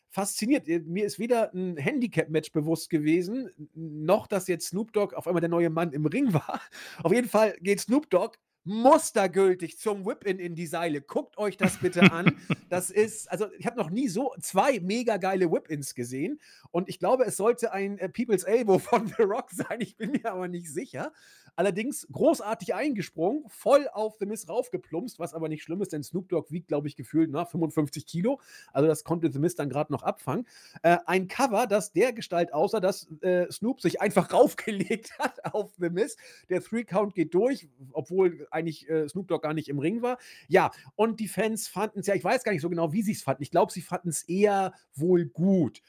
Fasziniert. 0.10 0.68
Äh, 0.68 0.80
mir 0.80 1.06
ist 1.06 1.20
weder 1.20 1.54
ein 1.54 1.78
Handicap-Match 1.78 2.52
bewusst 2.52 2.90
gewesen, 2.90 3.50
noch 3.74 4.28
dass 4.28 4.48
jetzt 4.48 4.70
Snoop 4.70 4.94
Dogg 4.94 5.16
auf 5.16 5.28
einmal 5.28 5.42
der 5.42 5.50
neue 5.50 5.70
Mann 5.70 5.92
im 5.94 6.06
Ring 6.06 6.34
war. 6.34 6.62
Auf 7.04 7.14
jeden 7.14 7.30
Fall 7.30 7.56
geht 7.60 7.80
Snoop 7.80 8.10
Dogg 8.10 8.38
mustergültig 8.64 9.80
zum 9.80 10.06
Whip-In 10.06 10.38
in 10.38 10.56
die 10.56 10.68
Seile. 10.68 11.02
Guckt 11.02 11.38
euch 11.38 11.58
das 11.58 11.78
bitte 11.78 12.12
an. 12.12 12.36
Das 12.70 12.92
ist, 12.92 13.32
also 13.32 13.48
ich 13.58 13.66
habe 13.66 13.78
noch 13.78 13.90
nie 13.90 14.08
so 14.08 14.32
zwei 14.40 14.80
mega 14.80 15.18
geile 15.18 15.52
Whip-Ins 15.52 15.96
gesehen. 15.96 16.40
Und 16.70 16.88
ich 16.88 17.00
glaube, 17.00 17.26
es 17.26 17.36
sollte 17.36 17.74
ein 17.74 17.98
äh, 17.98 18.10
People's 18.10 18.44
Elbow 18.44 18.78
von 18.78 19.08
The 19.08 19.24
Rock 19.24 19.50
sein. 19.50 19.82
Ich 19.82 19.98
bin 19.98 20.12
mir 20.12 20.32
aber 20.32 20.48
nicht 20.48 20.72
sicher. 20.72 21.12
Allerdings 21.60 22.08
großartig 22.10 22.74
eingesprungen, 22.74 23.44
voll 23.50 23.90
auf 23.92 24.16
The 24.18 24.26
Miss 24.26 24.48
raufgeplumpst, 24.48 25.20
was 25.20 25.34
aber 25.34 25.50
nicht 25.50 25.62
schlimm 25.62 25.82
ist, 25.82 25.92
denn 25.92 26.04
Snoop 26.04 26.30
Dogg 26.30 26.52
wiegt, 26.52 26.70
glaube 26.70 26.88
ich, 26.88 26.96
gefühlt 26.96 27.30
na, 27.30 27.44
55 27.44 28.06
Kilo. 28.06 28.40
Also 28.72 28.88
das 28.88 29.04
konnte 29.04 29.30
The 29.30 29.40
Miss 29.40 29.56
dann 29.56 29.68
gerade 29.68 29.92
noch 29.92 30.04
abfangen. 30.04 30.48
Äh, 30.84 31.00
ein 31.06 31.28
Cover, 31.28 31.68
das 31.68 31.92
der 31.92 32.14
Gestalt 32.14 32.54
aussah, 32.54 32.80
dass 32.80 33.12
äh, 33.24 33.52
Snoop 33.52 33.82
sich 33.82 34.00
einfach 34.00 34.32
raufgelegt 34.34 35.20
hat 35.20 35.54
auf 35.54 35.74
The 35.78 35.90
Miss. 35.90 36.16
Der 36.48 36.64
Three-Count 36.64 37.14
geht 37.14 37.34
durch, 37.34 37.68
obwohl 37.92 38.48
eigentlich 38.52 38.90
äh, 38.90 39.10
Snoop 39.10 39.28
Dogg 39.28 39.42
gar 39.44 39.54
nicht 39.54 39.68
im 39.68 39.80
Ring 39.80 40.02
war. 40.02 40.18
Ja, 40.48 40.72
und 40.96 41.20
die 41.20 41.28
Fans 41.28 41.68
fanden 41.68 42.00
es 42.00 42.08
ja, 42.08 42.16
ich 42.16 42.24
weiß 42.24 42.46
gar 42.46 42.54
nicht 42.54 42.62
so 42.62 42.70
genau, 42.70 42.94
wie 42.94 43.02
sie 43.02 43.12
es 43.12 43.24
fanden. 43.24 43.44
Ich 43.44 43.52
glaube, 43.52 43.74
sie 43.74 43.82
fanden 43.82 44.08
es 44.08 44.24
eher 44.24 44.72
wohl 44.96 45.26
gut. 45.26 45.82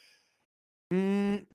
Hm, 0.93 1.47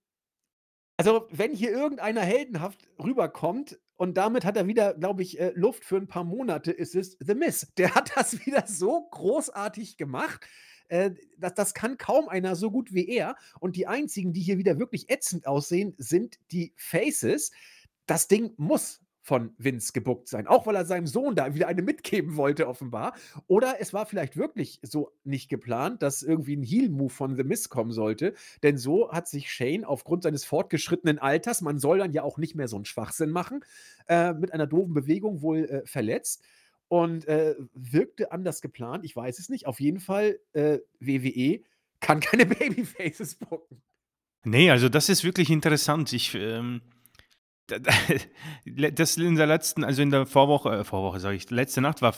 also, 0.97 1.27
wenn 1.29 1.53
hier 1.53 1.71
irgendeiner 1.71 2.21
heldenhaft 2.21 2.87
rüberkommt 2.97 3.77
und 3.97 4.17
damit 4.17 4.43
hat 4.43 4.57
er 4.57 4.67
wieder, 4.67 4.93
glaube 4.93 5.21
ich, 5.21 5.39
äh, 5.39 5.51
Luft 5.55 5.85
für 5.85 5.97
ein 5.97 6.07
paar 6.07 6.23
Monate, 6.23 6.71
ist 6.71 6.95
es 6.95 7.17
The 7.19 7.35
Miss. 7.35 7.71
Der 7.77 7.95
hat 7.95 8.11
das 8.15 8.33
wieder 8.45 8.65
so 8.67 9.07
großartig 9.11 9.97
gemacht. 9.97 10.45
Äh, 10.87 11.11
das, 11.37 11.53
das 11.53 11.73
kann 11.73 11.97
kaum 11.97 12.27
einer 12.27 12.55
so 12.55 12.71
gut 12.71 12.93
wie 12.93 13.07
er. 13.07 13.35
Und 13.59 13.75
die 13.75 13.87
einzigen, 13.87 14.33
die 14.33 14.41
hier 14.41 14.57
wieder 14.57 14.79
wirklich 14.79 15.09
ätzend 15.09 15.47
aussehen, 15.47 15.93
sind 15.97 16.39
die 16.51 16.73
Faces. 16.75 17.51
Das 18.05 18.27
Ding 18.27 18.53
muss 18.57 19.01
von 19.25 19.55
Vince 19.57 19.91
gebuckt 19.91 20.27
sein. 20.27 20.45
Auch 20.45 20.67
weil 20.67 20.75
er 20.75 20.85
seinem 20.85 21.07
Sohn 21.07 21.35
da 21.35 21.55
wieder 21.55 21.67
eine 21.67 21.81
mitgeben 21.81 22.35
wollte, 22.37 22.67
offenbar. 22.67 23.15
Oder 23.47 23.77
es 23.79 23.91
war 23.91 24.05
vielleicht 24.05 24.37
wirklich 24.37 24.79
so 24.83 25.13
nicht 25.23 25.49
geplant, 25.49 26.03
dass 26.03 26.21
irgendwie 26.21 26.55
ein 26.55 26.61
Heal-Move 26.61 27.09
von 27.09 27.35
The 27.35 27.43
Miz 27.43 27.69
kommen 27.69 27.91
sollte. 27.91 28.35
Denn 28.61 28.77
so 28.77 29.11
hat 29.11 29.27
sich 29.27 29.51
Shane 29.51 29.83
aufgrund 29.83 30.21
seines 30.21 30.45
fortgeschrittenen 30.45 31.17
Alters, 31.17 31.61
man 31.61 31.79
soll 31.79 31.97
dann 31.97 32.13
ja 32.13 32.21
auch 32.21 32.37
nicht 32.37 32.53
mehr 32.53 32.67
so 32.67 32.75
einen 32.75 32.85
Schwachsinn 32.85 33.31
machen, 33.31 33.65
äh, 34.07 34.31
mit 34.33 34.53
einer 34.53 34.67
doofen 34.67 34.93
Bewegung 34.93 35.41
wohl 35.41 35.65
äh, 35.65 35.87
verletzt. 35.87 36.43
Und 36.87 37.27
äh, 37.27 37.55
wirkte 37.73 38.31
anders 38.31 38.61
geplant. 38.61 39.05
Ich 39.05 39.15
weiß 39.15 39.39
es 39.39 39.49
nicht. 39.49 39.65
Auf 39.65 39.79
jeden 39.79 39.99
Fall, 39.99 40.37
äh, 40.53 40.77
WWE 40.99 41.61
kann 41.99 42.19
keine 42.19 42.45
Babyfaces 42.45 43.35
bucken. 43.35 43.81
Nee, 44.43 44.69
also 44.69 44.87
das 44.87 45.09
ist 45.09 45.23
wirklich 45.23 45.49
interessant. 45.49 46.13
Ich. 46.13 46.35
Ähm 46.35 46.81
das 47.67 49.17
in 49.17 49.35
der 49.35 49.47
letzten, 49.47 49.83
also 49.83 50.01
in 50.01 50.11
der 50.11 50.25
Vorwoche, 50.25 50.69
äh, 50.69 50.83
Vorwoche 50.83 51.19
sage 51.19 51.35
ich, 51.35 51.49
letzte 51.49 51.81
Nacht 51.81 52.01
war 52.01 52.13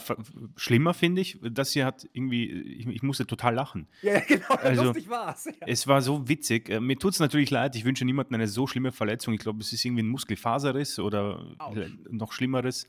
schlimmer, 0.55 0.93
finde 0.93 1.21
ich. 1.21 1.39
Das 1.41 1.71
hier 1.71 1.85
hat 1.85 2.07
irgendwie, 2.13 2.49
ich, 2.49 2.87
ich 2.87 3.03
musste 3.03 3.25
total 3.25 3.53
lachen. 3.55 3.87
Ja, 4.01 4.19
genau, 4.19 4.45
Also, 4.61 4.83
lustig 4.83 5.09
war's. 5.09 5.45
Ja. 5.45 5.53
Es 5.61 5.87
war 5.87 6.01
so 6.01 6.27
witzig. 6.27 6.69
Äh, 6.69 6.79
Mir 6.79 6.97
tut 6.97 7.13
es 7.13 7.19
natürlich 7.19 7.49
leid, 7.49 7.75
ich 7.75 7.85
wünsche 7.85 8.03
niemandem 8.05 8.35
eine 8.35 8.47
so 8.47 8.67
schlimme 8.67 8.91
Verletzung. 8.91 9.33
Ich 9.33 9.39
glaube, 9.39 9.59
es 9.61 9.71
ist 9.71 9.85
irgendwie 9.85 10.03
ein 10.03 10.09
Muskelfaserriss 10.09 10.99
oder 10.99 11.45
Autsch. 11.59 11.91
noch 12.09 12.33
Schlimmeres. 12.33 12.87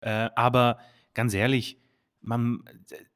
Äh, 0.00 0.30
aber 0.34 0.78
ganz 1.14 1.32
ehrlich, 1.34 1.78
man, 2.20 2.64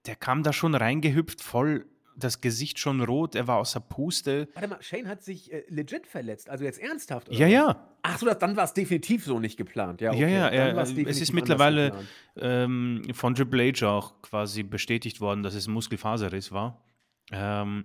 der 0.07 0.16
kam 0.16 0.43
da 0.43 0.53
schon 0.53 0.74
reingehüpft, 0.74 1.43
voll 1.43 1.87
das 2.19 2.41
Gesicht 2.41 2.79
schon 2.79 3.01
rot, 3.01 3.35
er 3.35 3.47
war 3.47 3.59
außer 3.59 3.81
Puste. 3.81 4.49
Warte 4.55 4.69
mal, 4.69 4.83
Shane 4.83 5.09
hat 5.09 5.23
sich 5.23 5.53
äh, 5.53 5.64
legit 5.69 6.07
verletzt, 6.07 6.51
also 6.51 6.64
jetzt 6.64 6.81
ernsthaft, 6.81 7.29
oder 7.29 7.39
Ja, 7.39 7.47
ja. 7.47 7.89
Ach 8.03 8.19
so, 8.19 8.27
das, 8.27 8.39
dann 8.39 8.57
war 8.57 8.64
es 8.64 8.75
definitiv 8.75 9.25
so 9.25 9.39
nicht 9.39 9.57
geplant. 9.57 10.01
Ja, 10.01 10.12
Ja, 10.12 10.27
okay. 10.27 10.35
ja, 10.35 10.51
dann 10.51 10.97
er, 10.99 11.09
es 11.09 11.21
ist 11.21 11.33
mittlerweile 11.33 11.93
ähm, 12.37 13.03
von 13.12 13.35
Triple 13.35 13.73
H 13.73 13.89
auch 13.89 14.23
quasi 14.23 14.62
bestätigt 14.62 15.21
worden, 15.21 15.43
dass 15.43 15.55
es 15.55 15.66
ein 15.66 15.73
Muskelfaserriss 15.73 16.53
war. 16.53 16.83
Ähm, 17.31 17.85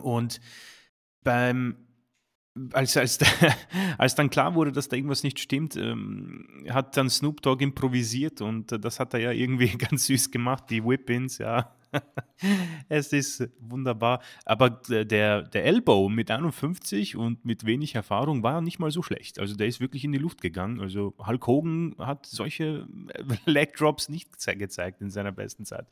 und 0.00 0.40
beim, 1.22 1.76
als, 2.72 2.96
als, 2.96 3.18
als 3.98 4.14
dann 4.14 4.30
klar 4.30 4.54
wurde, 4.54 4.72
dass 4.72 4.88
da 4.88 4.96
irgendwas 4.96 5.22
nicht 5.22 5.38
stimmt, 5.38 5.76
ähm, 5.76 6.64
hat 6.68 6.96
dann 6.96 7.10
Snoop 7.10 7.42
Dogg 7.42 7.62
improvisiert 7.62 8.40
und 8.40 8.72
äh, 8.72 8.78
das 8.78 9.00
hat 9.00 9.14
er 9.14 9.20
ja 9.20 9.32
irgendwie 9.32 9.68
ganz 9.78 10.06
süß 10.06 10.30
gemacht, 10.30 10.64
die 10.70 10.84
Whip-Ins, 10.84 11.38
ja. 11.38 11.75
es 12.88 13.12
ist 13.12 13.48
wunderbar. 13.60 14.20
Aber 14.44 14.70
der, 14.70 15.42
der 15.42 15.64
Elbow 15.64 16.08
mit 16.08 16.30
51 16.30 17.16
und 17.16 17.44
mit 17.44 17.64
wenig 17.66 17.94
Erfahrung 17.94 18.42
war 18.42 18.60
nicht 18.60 18.78
mal 18.78 18.90
so 18.90 19.02
schlecht. 19.02 19.38
Also 19.38 19.56
der 19.56 19.66
ist 19.66 19.80
wirklich 19.80 20.04
in 20.04 20.12
die 20.12 20.18
Luft 20.18 20.40
gegangen. 20.40 20.80
Also 20.80 21.14
Hulk 21.18 21.46
Hogan 21.46 21.94
hat 21.98 22.26
solche 22.26 22.86
äh, 23.14 23.22
Leg 23.50 23.74
Drops 23.76 24.08
nicht 24.08 24.34
geze- 24.34 24.56
gezeigt 24.56 25.00
in 25.00 25.10
seiner 25.10 25.32
besten 25.32 25.64
Zeit. 25.64 25.86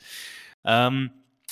Ähm, 0.65 1.11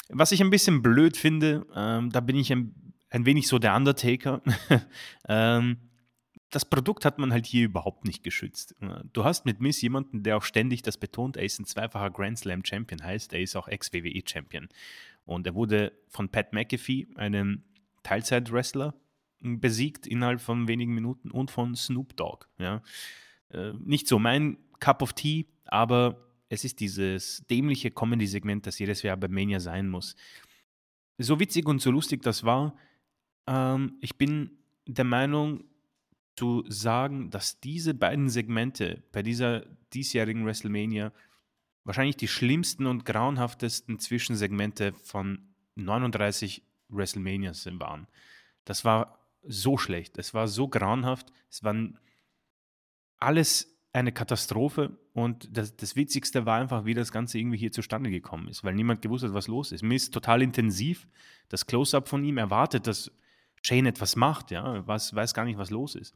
was 0.08 0.32
ich 0.32 0.40
ein 0.40 0.50
bisschen 0.50 0.82
blöd 0.82 1.16
finde, 1.16 1.66
ähm, 1.74 2.10
da 2.10 2.20
bin 2.20 2.36
ich 2.36 2.52
ein, 2.52 2.74
ein 3.10 3.24
wenig 3.26 3.46
so 3.48 3.58
der 3.58 3.74
Undertaker. 3.74 4.42
ähm, 5.28 5.78
das 6.52 6.66
Produkt 6.66 7.04
hat 7.04 7.18
man 7.18 7.32
halt 7.32 7.46
hier 7.46 7.64
überhaupt 7.64 8.04
nicht 8.04 8.22
geschützt. 8.22 8.76
Äh, 8.80 9.00
Du 9.12 9.24
hast 9.24 9.44
mit 9.44 9.60
Miss 9.60 9.80
jemanden, 9.80 10.22
der 10.22 10.36
auch 10.36 10.42
ständig 10.42 10.82
das 10.82 10.98
betont, 10.98 11.36
er 11.36 11.44
ist 11.44 11.58
ein 11.58 11.64
zweifacher 11.64 12.10
Grand 12.10 12.38
Slam 12.38 12.64
Champion, 12.64 13.02
heißt, 13.02 13.32
er 13.32 13.40
ist 13.40 13.56
auch 13.56 13.68
Ex-WWE 13.68 14.22
Champion. 14.24 14.68
Und 15.24 15.46
er 15.46 15.54
wurde 15.54 15.92
von 16.08 16.28
Pat 16.28 16.52
McAfee, 16.52 17.08
einem 17.16 17.64
Teilzeit-Wrestler, 18.02 18.94
besiegt 19.40 20.06
innerhalb 20.06 20.40
von 20.40 20.68
wenigen 20.68 20.94
Minuten 20.94 21.30
und 21.30 21.50
von 21.50 21.74
Snoop 21.74 22.16
Dogg. 22.16 22.46
Ja. 22.58 22.82
Äh, 23.48 23.72
nicht 23.80 24.06
so 24.06 24.18
mein 24.18 24.58
Cup 24.78 25.02
of 25.02 25.14
Tea, 25.14 25.46
aber 25.64 26.28
es 26.48 26.64
ist 26.64 26.80
dieses 26.80 27.44
dämliche 27.48 27.90
Comedy-Segment, 27.90 28.66
das 28.66 28.78
jedes 28.78 29.02
Jahr 29.02 29.16
bei 29.16 29.28
Mania 29.28 29.58
sein 29.58 29.88
muss. 29.88 30.16
So 31.18 31.40
witzig 31.40 31.66
und 31.66 31.80
so 31.80 31.90
lustig 31.90 32.22
das 32.22 32.44
war, 32.44 32.76
ähm, 33.46 33.96
ich 34.00 34.16
bin 34.16 34.58
der 34.86 35.04
Meinung, 35.04 35.64
zu 36.36 36.64
sagen, 36.68 37.30
dass 37.30 37.60
diese 37.60 37.94
beiden 37.94 38.28
Segmente 38.28 39.02
bei 39.12 39.22
dieser 39.22 39.66
diesjährigen 39.92 40.46
WrestleMania 40.46 41.12
wahrscheinlich 41.84 42.16
die 42.16 42.28
schlimmsten 42.28 42.86
und 42.86 43.04
grauenhaftesten 43.04 43.98
Zwischensegmente 43.98 44.92
von 45.04 45.54
39 45.74 46.62
WrestleManias 46.88 47.66
waren. 47.78 48.06
Das 48.64 48.84
war 48.84 49.18
so 49.42 49.76
schlecht, 49.76 50.18
es 50.18 50.34
war 50.34 50.46
so 50.46 50.68
grauenhaft, 50.68 51.32
es 51.50 51.64
waren 51.64 51.98
alles 53.18 53.68
eine 53.92 54.12
Katastrophe 54.12 54.96
und 55.12 55.56
das, 55.56 55.76
das 55.76 55.96
Witzigste 55.96 56.46
war 56.46 56.60
einfach, 56.60 56.84
wie 56.84 56.94
das 56.94 57.12
Ganze 57.12 57.38
irgendwie 57.38 57.58
hier 57.58 57.72
zustande 57.72 58.10
gekommen 58.10 58.48
ist, 58.48 58.64
weil 58.64 58.74
niemand 58.74 59.02
gewusst 59.02 59.24
hat, 59.24 59.34
was 59.34 59.48
los 59.48 59.72
ist. 59.72 59.82
Mir 59.82 59.96
ist 59.96 60.14
total 60.14 60.40
intensiv 60.40 61.06
das 61.48 61.66
Close-Up 61.66 62.08
von 62.08 62.24
ihm 62.24 62.38
erwartet, 62.38 62.86
dass 62.86 63.12
Shane 63.62 63.86
etwas 63.86 64.16
macht, 64.16 64.50
ja, 64.50 64.86
was, 64.86 65.14
weiß 65.14 65.34
gar 65.34 65.44
nicht, 65.44 65.58
was 65.58 65.70
los 65.70 65.94
ist. 65.94 66.14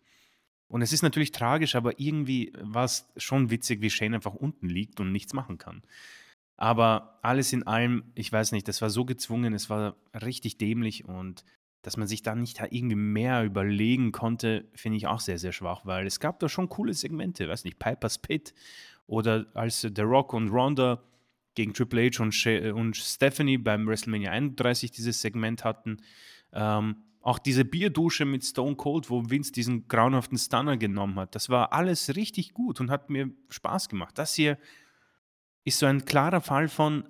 Und 0.69 0.83
es 0.83 0.93
ist 0.93 1.03
natürlich 1.03 1.31
tragisch, 1.31 1.77
aber 1.77 2.01
irgendwie 2.01 2.53
war 2.61 2.85
es 2.85 3.09
schon 3.17 3.51
witzig, 3.51 3.81
wie 3.81 3.91
Shane 3.91 4.15
einfach 4.15 4.35
unten 4.35 4.69
liegt 4.69 4.99
und 5.01 5.13
nichts 5.13 5.33
machen 5.33 5.59
kann. 5.59 5.83
Aber 6.57 7.19
alles 7.23 7.53
in 7.53 7.67
allem, 7.67 8.05
ich 8.15 8.33
weiß 8.33 8.53
nicht, 8.53 8.67
das 8.67 8.83
war 8.83 8.91
so 8.91 9.05
gezwungen, 9.05 9.55
es 9.55 9.71
war 9.71 9.97
richtig 10.15 10.59
dämlich 10.59 11.05
und 11.05 11.45
dass 11.83 11.97
man 11.97 12.09
sich 12.09 12.23
da 12.23 12.35
nicht 12.35 12.61
irgendwie 12.71 12.97
mehr 12.97 13.45
überlegen 13.45 14.11
konnte, 14.11 14.65
finde 14.75 14.97
ich 14.97 15.07
auch 15.07 15.21
sehr, 15.21 15.39
sehr 15.39 15.53
schwach, 15.53 15.83
weil 15.85 16.07
es 16.07 16.19
gab 16.19 16.41
da 16.41 16.49
schon 16.49 16.69
coole 16.69 16.95
Segmente, 16.95 17.49
weiß 17.49 17.63
nicht, 17.63 17.79
Piper's 17.79 18.19
Pit 18.19 18.55
oder 19.07 19.47
als 19.55 19.83
The 19.83 20.03
Rock 20.03 20.33
und 20.33 20.49
Ronda 20.49 21.01
gegen 21.55 21.75
Triple 21.75 22.11
H 22.11 22.23
und, 22.23 22.33
Sha- 22.33 22.73
und 22.73 22.97
Stephanie 22.97 23.59
beim 23.59 23.87
WrestleMania 23.87 24.33
31 24.33 24.91
dieses 24.91 25.21
Segment 25.21 25.63
hatten. 25.63 25.99
Ähm, 26.53 26.97
auch 27.27 27.41
diese 27.41 27.64
Bierdusche 27.64 28.24
mit 28.24 28.45
Stone 28.45 28.77
Cold, 28.77 29.11
wo 29.11 29.29
Vince 29.29 29.51
diesen 29.51 29.89
grauenhaften 29.89 30.39
Stunner 30.39 30.77
genommen 30.77 31.16
hat, 31.16 31.35
das 31.35 31.49
war 31.49 31.72
alles 31.72 32.14
richtig 32.14 32.55
gut 32.55 32.81
und 32.81 32.89
hat 32.89 33.11
mir 33.11 33.31
Spaß 33.49 33.89
gemacht. 33.89 34.16
Das 34.16 34.35
hier 34.35 34.59
ist 35.64 35.81
so 35.81 35.87
ein 35.87 36.05
klarer 36.05 36.41
Fall 36.41 36.68
von 36.68 37.03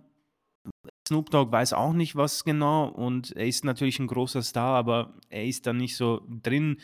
Snoop 1.07 1.29
Dogg 1.31 1.53
weiß 1.53 1.75
auch 1.75 1.93
nicht, 1.93 2.17
was 2.17 2.45
genau 2.45 2.89
und 2.89 3.37
er 3.37 3.47
ist 3.47 3.67
natürlich 3.67 3.99
ein 3.99 4.07
großer 4.07 4.41
Star, 4.41 4.77
aber 4.77 5.19
er 5.29 5.45
ist 5.45 5.67
da 5.67 5.75
nicht 5.75 5.97
so 5.97 6.27
drin. 6.43 6.79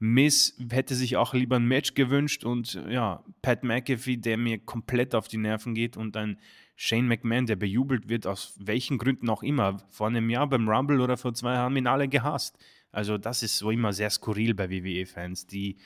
Miss 0.00 0.58
hätte 0.70 0.96
sich 0.96 1.16
auch 1.16 1.34
lieber 1.34 1.56
ein 1.56 1.68
Match 1.68 1.94
gewünscht 1.94 2.44
und 2.44 2.74
ja, 2.90 3.22
Pat 3.42 3.62
McAfee, 3.62 4.16
der 4.16 4.36
mir 4.36 4.58
komplett 4.58 5.14
auf 5.14 5.28
die 5.28 5.38
Nerven 5.38 5.74
geht 5.74 5.96
und 5.96 6.16
ein 6.16 6.40
Shane 6.84 7.06
McMahon, 7.06 7.46
der 7.46 7.54
bejubelt 7.54 8.08
wird, 8.08 8.26
aus 8.26 8.56
welchen 8.58 8.98
Gründen 8.98 9.30
auch 9.30 9.44
immer. 9.44 9.78
Vor 9.88 10.08
einem 10.08 10.28
Jahr 10.28 10.48
beim 10.48 10.68
Rumble 10.68 11.00
oder 11.00 11.16
vor 11.16 11.32
zwei 11.32 11.54
Jahren 11.54 11.76
ihn 11.76 11.86
alle 11.86 12.08
gehasst. 12.08 12.58
Also 12.90 13.18
das 13.18 13.44
ist 13.44 13.56
so 13.56 13.70
immer 13.70 13.92
sehr 13.92 14.10
skurril 14.10 14.52
bei 14.52 14.68
WWE-Fans. 14.68 15.46
Die, 15.46 15.76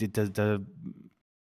die, 0.00 0.10
da, 0.10 0.24
da, 0.24 0.60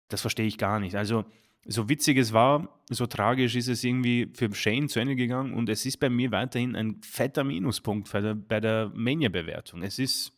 das 0.08 0.22
verstehe 0.22 0.46
ich 0.46 0.58
gar 0.58 0.80
nicht. 0.80 0.96
Also 0.96 1.26
so 1.66 1.90
witzig 1.90 2.18
es 2.18 2.32
war, 2.32 2.82
so 2.90 3.08
tragisch 3.08 3.58
ist 3.58 3.68
es 3.68 3.84
irgendwie 3.84 4.32
für 4.34 4.56
Shane 4.56 4.88
zu 4.88 5.02
Ende 5.02 5.18
gegangen 5.18 5.54
und 5.54 5.68
es 5.68 5.86
ist 5.86 5.98
bei 5.98 6.10
mir 6.10 6.32
weiterhin 6.32 6.78
ein 6.78 7.02
fetter 7.02 7.44
Minuspunkt 7.44 8.10
bei 8.48 8.62
der 8.62 8.90
Mania-Bewertung. 8.96 9.84
Es 9.84 10.00
ist 10.00 10.32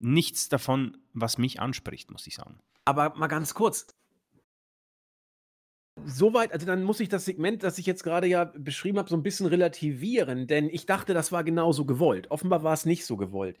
nichts 0.00 0.48
davon, 0.48 0.96
was 1.12 1.38
mich 1.38 1.60
anspricht, 1.60 2.10
muss 2.10 2.26
ich 2.26 2.34
sagen. 2.34 2.58
Aber 2.86 3.14
mal 3.16 3.28
ganz 3.28 3.54
kurz. 3.54 3.86
Soweit, 6.04 6.52
also 6.52 6.64
dann 6.66 6.84
muss 6.84 7.00
ich 7.00 7.10
das 7.10 7.26
Segment, 7.26 7.62
das 7.62 7.78
ich 7.78 7.84
jetzt 7.84 8.02
gerade 8.02 8.26
ja 8.26 8.44
beschrieben 8.44 8.98
habe, 8.98 9.10
so 9.10 9.16
ein 9.16 9.22
bisschen 9.22 9.46
relativieren, 9.46 10.46
denn 10.46 10.70
ich 10.70 10.86
dachte, 10.86 11.12
das 11.12 11.32
war 11.32 11.44
genauso 11.44 11.84
gewollt. 11.84 12.30
Offenbar 12.30 12.62
war 12.62 12.72
es 12.72 12.86
nicht 12.86 13.04
so 13.04 13.16
gewollt. 13.18 13.58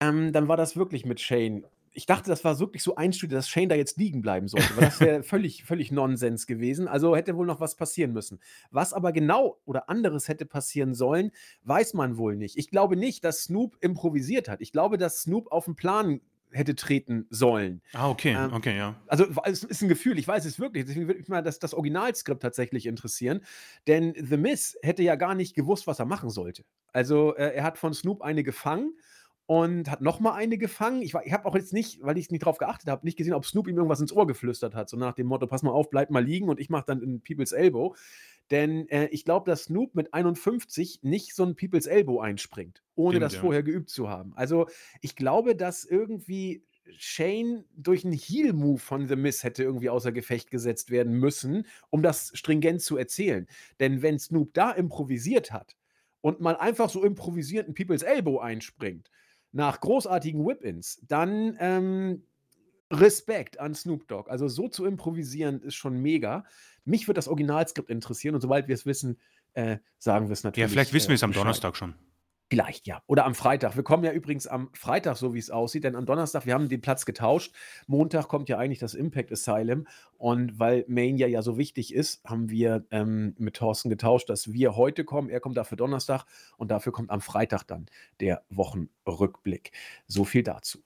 Ähm, 0.00 0.32
dann 0.32 0.48
war 0.48 0.56
das 0.56 0.76
wirklich 0.76 1.06
mit 1.06 1.20
Shane. 1.20 1.64
Ich 1.92 2.06
dachte, 2.06 2.30
das 2.30 2.42
war 2.42 2.58
wirklich 2.58 2.82
so 2.82 2.96
einstudiert, 2.96 3.38
dass 3.38 3.48
Shane 3.48 3.68
da 3.68 3.76
jetzt 3.76 3.96
liegen 3.96 4.22
bleiben 4.22 4.48
sollte, 4.48 4.74
weil 4.76 4.86
das 4.86 5.00
wäre 5.00 5.22
völlig, 5.22 5.62
völlig 5.64 5.92
Nonsens 5.92 6.46
gewesen. 6.48 6.88
Also 6.88 7.14
hätte 7.14 7.36
wohl 7.36 7.46
noch 7.46 7.60
was 7.60 7.76
passieren 7.76 8.12
müssen. 8.12 8.40
Was 8.70 8.92
aber 8.92 9.12
genau 9.12 9.60
oder 9.64 9.88
anderes 9.88 10.26
hätte 10.26 10.46
passieren 10.46 10.94
sollen, 10.94 11.30
weiß 11.62 11.94
man 11.94 12.16
wohl 12.16 12.36
nicht. 12.36 12.58
Ich 12.58 12.70
glaube 12.70 12.96
nicht, 12.96 13.24
dass 13.24 13.44
Snoop 13.44 13.76
improvisiert 13.80 14.48
hat. 14.48 14.60
Ich 14.60 14.72
glaube, 14.72 14.98
dass 14.98 15.22
Snoop 15.22 15.52
auf 15.52 15.66
den 15.66 15.76
Plan 15.76 16.20
hätte 16.52 16.74
treten 16.74 17.26
sollen. 17.30 17.82
Ah, 17.92 18.08
okay, 18.08 18.34
Ähm, 18.34 18.52
okay, 18.52 18.76
ja. 18.76 18.94
Also, 19.06 19.26
es 19.44 19.64
ist 19.64 19.82
ein 19.82 19.88
Gefühl, 19.88 20.18
ich 20.18 20.28
weiß 20.28 20.44
es 20.44 20.58
wirklich. 20.58 20.84
Deswegen 20.84 21.06
würde 21.06 21.20
mich 21.20 21.28
mal 21.28 21.42
das, 21.42 21.58
das 21.58 21.74
Originalskript 21.74 22.42
tatsächlich 22.42 22.86
interessieren. 22.86 23.40
Denn 23.86 24.14
The 24.16 24.36
Miz 24.36 24.76
hätte 24.82 25.02
ja 25.02 25.16
gar 25.16 25.34
nicht 25.34 25.54
gewusst, 25.54 25.86
was 25.86 25.98
er 25.98 26.06
machen 26.06 26.30
sollte. 26.30 26.64
Also, 26.92 27.34
äh, 27.36 27.54
er 27.54 27.64
hat 27.64 27.78
von 27.78 27.94
Snoop 27.94 28.22
eine 28.22 28.42
gefangen 28.42 28.94
und 29.46 29.90
hat 29.90 30.00
nochmal 30.00 30.34
eine 30.34 30.56
gefangen. 30.56 31.02
Ich, 31.02 31.14
ich 31.14 31.32
habe 31.32 31.46
auch 31.46 31.54
jetzt 31.54 31.72
nicht, 31.72 32.00
weil 32.02 32.16
ich 32.16 32.30
nicht 32.30 32.44
drauf 32.44 32.58
geachtet 32.58 32.88
habe, 32.88 33.04
nicht 33.04 33.18
gesehen, 33.18 33.34
ob 33.34 33.44
Snoop 33.44 33.68
ihm 33.68 33.76
irgendwas 33.76 34.00
ins 34.00 34.12
Ohr 34.12 34.26
geflüstert 34.26 34.74
hat. 34.74 34.88
So 34.88 34.96
nach 34.96 35.14
dem 35.14 35.26
Motto: 35.26 35.46
Pass 35.46 35.62
mal 35.62 35.72
auf, 35.72 35.90
bleib 35.90 36.10
mal 36.10 36.24
liegen 36.24 36.48
und 36.48 36.60
ich 36.60 36.70
mache 36.70 36.84
dann 36.86 37.02
in 37.02 37.22
People's 37.22 37.52
Elbow. 37.52 37.94
Denn 38.52 38.86
äh, 38.90 39.06
ich 39.06 39.24
glaube, 39.24 39.50
dass 39.50 39.64
Snoop 39.64 39.94
mit 39.94 40.12
51 40.12 41.00
nicht 41.02 41.34
so 41.34 41.42
ein 41.42 41.56
People's 41.56 41.86
Elbow 41.86 42.20
einspringt, 42.20 42.84
ohne 42.94 43.14
Stimmt, 43.14 43.24
das 43.24 43.34
ja. 43.34 43.40
vorher 43.40 43.62
geübt 43.62 43.88
zu 43.88 44.10
haben. 44.10 44.34
Also, 44.36 44.68
ich 45.00 45.16
glaube, 45.16 45.56
dass 45.56 45.84
irgendwie 45.84 46.62
Shane 46.98 47.64
durch 47.74 48.04
einen 48.04 48.12
Heel-Move 48.12 48.78
von 48.78 49.08
The 49.08 49.16
Miz 49.16 49.42
hätte 49.42 49.62
irgendwie 49.62 49.88
außer 49.88 50.12
Gefecht 50.12 50.50
gesetzt 50.50 50.90
werden 50.90 51.14
müssen, 51.14 51.66
um 51.88 52.02
das 52.02 52.30
stringent 52.34 52.82
zu 52.82 52.98
erzählen. 52.98 53.46
Denn 53.80 54.02
wenn 54.02 54.18
Snoop 54.18 54.52
da 54.52 54.70
improvisiert 54.70 55.50
hat 55.50 55.74
und 56.20 56.40
mal 56.40 56.56
einfach 56.56 56.90
so 56.90 57.02
improvisierend 57.02 57.70
ein 57.70 57.74
People's 57.74 58.02
Elbow 58.02 58.38
einspringt, 58.38 59.10
nach 59.52 59.80
großartigen 59.80 60.44
Whip-Ins, 60.44 61.00
dann 61.08 61.56
ähm, 61.58 62.26
Respekt 62.92 63.58
an 63.58 63.74
Snoop 63.74 64.06
Dogg. 64.06 64.30
Also 64.30 64.48
so 64.48 64.68
zu 64.68 64.84
improvisieren 64.84 65.60
ist 65.62 65.74
schon 65.74 66.00
mega. 66.00 66.44
Mich 66.84 67.08
wird 67.08 67.18
das 67.18 67.28
Originalskript 67.28 67.90
interessieren 67.90 68.34
und 68.34 68.40
sobald 68.40 68.68
wir 68.68 68.74
es 68.74 68.86
wissen, 68.86 69.18
äh, 69.54 69.78
sagen 69.98 70.28
wir 70.28 70.32
es 70.32 70.44
natürlich. 70.44 70.68
Ja, 70.68 70.72
vielleicht 70.72 70.92
wissen 70.92 71.08
wir 71.08 71.14
äh, 71.14 71.16
es 71.16 71.22
am 71.22 71.30
Bescheid. 71.30 71.42
Donnerstag 71.44 71.76
schon. 71.76 71.94
Vielleicht 72.52 72.86
ja. 72.86 73.02
Oder 73.06 73.24
am 73.24 73.34
Freitag. 73.34 73.76
Wir 73.76 73.82
kommen 73.82 74.04
ja 74.04 74.12
übrigens 74.12 74.46
am 74.46 74.68
Freitag, 74.74 75.16
so 75.16 75.32
wie 75.32 75.38
es 75.38 75.50
aussieht, 75.50 75.84
denn 75.84 75.96
am 75.96 76.04
Donnerstag, 76.04 76.44
wir 76.44 76.52
haben 76.52 76.68
den 76.68 76.82
Platz 76.82 77.06
getauscht. 77.06 77.54
Montag 77.86 78.28
kommt 78.28 78.50
ja 78.50 78.58
eigentlich 78.58 78.78
das 78.78 78.92
Impact 78.92 79.32
Asylum. 79.32 79.86
Und 80.18 80.58
weil 80.58 80.84
Mania 80.86 81.26
ja 81.28 81.40
so 81.40 81.56
wichtig 81.56 81.94
ist, 81.94 82.22
haben 82.24 82.50
wir 82.50 82.84
ähm, 82.90 83.34
mit 83.38 83.56
Thorsten 83.56 83.88
getauscht, 83.88 84.28
dass 84.28 84.52
wir 84.52 84.76
heute 84.76 85.04
kommen. 85.04 85.30
Er 85.30 85.40
kommt 85.40 85.56
dafür 85.56 85.78
Donnerstag 85.78 86.26
und 86.58 86.70
dafür 86.70 86.92
kommt 86.92 87.08
am 87.08 87.22
Freitag 87.22 87.62
dann 87.62 87.86
der 88.20 88.44
Wochenrückblick. 88.50 89.72
So 90.06 90.24
viel 90.24 90.42
dazu. 90.42 90.80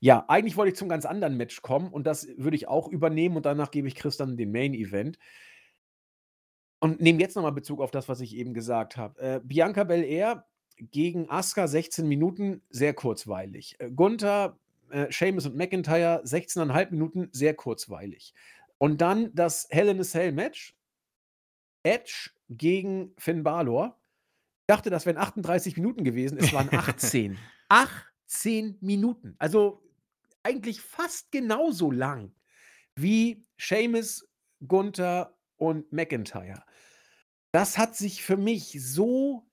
Ja, 0.00 0.24
eigentlich 0.28 0.56
wollte 0.56 0.72
ich 0.72 0.78
zum 0.78 0.88
ganz 0.88 1.04
anderen 1.04 1.36
Match 1.36 1.60
kommen 1.62 1.88
und 1.88 2.06
das 2.06 2.26
würde 2.36 2.56
ich 2.56 2.68
auch 2.68 2.88
übernehmen 2.88 3.36
und 3.36 3.44
danach 3.46 3.70
gebe 3.70 3.86
ich 3.86 3.94
Chris 3.94 4.16
dann 4.16 4.36
den 4.36 4.50
Main 4.50 4.74
Event. 4.74 5.18
Und 6.80 7.00
nehme 7.00 7.20
jetzt 7.20 7.36
nochmal 7.36 7.52
Bezug 7.52 7.80
auf 7.80 7.90
das, 7.90 8.08
was 8.08 8.22
ich 8.22 8.34
eben 8.34 8.54
gesagt 8.54 8.96
habe. 8.96 9.20
Äh, 9.20 9.40
Bianca 9.44 9.84
Belair 9.84 10.46
gegen 10.78 11.28
Asuka 11.28 11.68
16 11.68 12.08
Minuten, 12.08 12.62
sehr 12.70 12.94
kurzweilig. 12.94 13.76
Äh, 13.78 13.90
Gunther, 13.90 14.58
äh, 14.88 15.12
Sheamus 15.12 15.44
und 15.44 15.56
McIntyre 15.56 16.22
16,5 16.24 16.90
Minuten, 16.90 17.28
sehr 17.32 17.52
kurzweilig. 17.54 18.32
Und 18.78 19.02
dann 19.02 19.34
das 19.34 19.68
Hell 19.70 19.88
in 19.88 20.00
a 20.00 20.04
Cell 20.04 20.32
Match. 20.32 20.74
Edge 21.82 22.30
gegen 22.48 23.12
Finn 23.18 23.42
Balor. 23.42 23.98
Ich 24.62 24.66
dachte, 24.74 24.88
das 24.90 25.04
wären 25.04 25.16
38 25.18 25.76
Minuten 25.76 26.04
gewesen. 26.04 26.38
Es 26.38 26.52
waren 26.52 26.68
18. 26.72 27.38
18 27.68 28.78
Minuten. 28.80 29.34
Also 29.38 29.82
eigentlich 30.42 30.80
fast 30.80 31.30
genauso 31.30 31.90
lang 31.90 32.34
wie 32.96 33.44
Sheamus, 33.56 34.28
Gunther 34.66 35.36
und 35.56 35.92
McIntyre. 35.92 36.64
Das 37.52 37.78
hat 37.78 37.96
sich 37.96 38.22
für 38.22 38.36
mich 38.36 38.76
so 38.80 39.50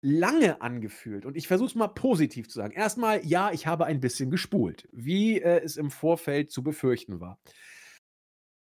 lange 0.00 0.60
angefühlt. 0.60 1.24
Und 1.24 1.36
ich 1.36 1.48
versuche 1.48 1.68
es 1.68 1.74
mal 1.74 1.88
positiv 1.88 2.48
zu 2.48 2.58
sagen. 2.58 2.74
Erstmal, 2.74 3.24
ja, 3.24 3.52
ich 3.52 3.66
habe 3.66 3.86
ein 3.86 4.00
bisschen 4.00 4.30
gespult, 4.30 4.86
wie 4.92 5.40
äh, 5.40 5.62
es 5.62 5.76
im 5.76 5.90
Vorfeld 5.90 6.50
zu 6.50 6.62
befürchten 6.62 7.20
war. 7.20 7.40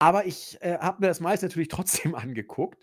Aber 0.01 0.27
ich 0.27 0.61
äh, 0.61 0.79
habe 0.79 1.03
mir 1.03 1.07
das 1.07 1.21
meist 1.21 1.43
natürlich 1.43 1.69
trotzdem 1.69 2.15
angeguckt. 2.15 2.83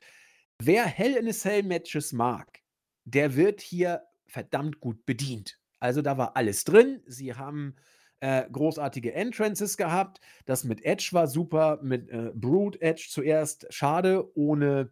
Wer 0.59 0.85
Hell 0.85 1.15
in 1.15 1.27
a 1.27 1.33
Cell 1.33 1.63
Matches 1.63 2.13
mag, 2.13 2.61
der 3.03 3.35
wird 3.35 3.61
hier 3.61 4.03
verdammt 4.27 4.79
gut 4.79 5.05
bedient. 5.05 5.59
Also 5.79 6.01
da 6.01 6.17
war 6.17 6.35
alles 6.37 6.63
drin. 6.63 7.03
Sie 7.05 7.33
haben 7.33 7.75
äh, 8.19 8.43
großartige 8.51 9.13
Entrances 9.13 9.77
gehabt. 9.77 10.19
Das 10.45 10.63
mit 10.63 10.83
Edge 10.83 11.09
war 11.11 11.27
super, 11.27 11.79
mit 11.81 12.09
äh, 12.09 12.31
Brood 12.33 12.81
Edge 12.81 13.07
zuerst. 13.09 13.67
Schade, 13.69 14.29
ohne 14.35 14.89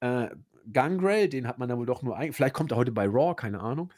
äh, 0.00 0.28
Gangrel, 0.72 1.28
den 1.28 1.46
hat 1.46 1.58
man 1.58 1.68
dann 1.68 1.78
wohl 1.78 1.86
doch 1.86 2.02
nur 2.02 2.16
ein. 2.16 2.32
Vielleicht 2.32 2.54
kommt 2.54 2.72
er 2.72 2.76
heute 2.76 2.92
bei 2.92 3.06
Raw, 3.06 3.34
keine 3.34 3.60
Ahnung. 3.60 3.92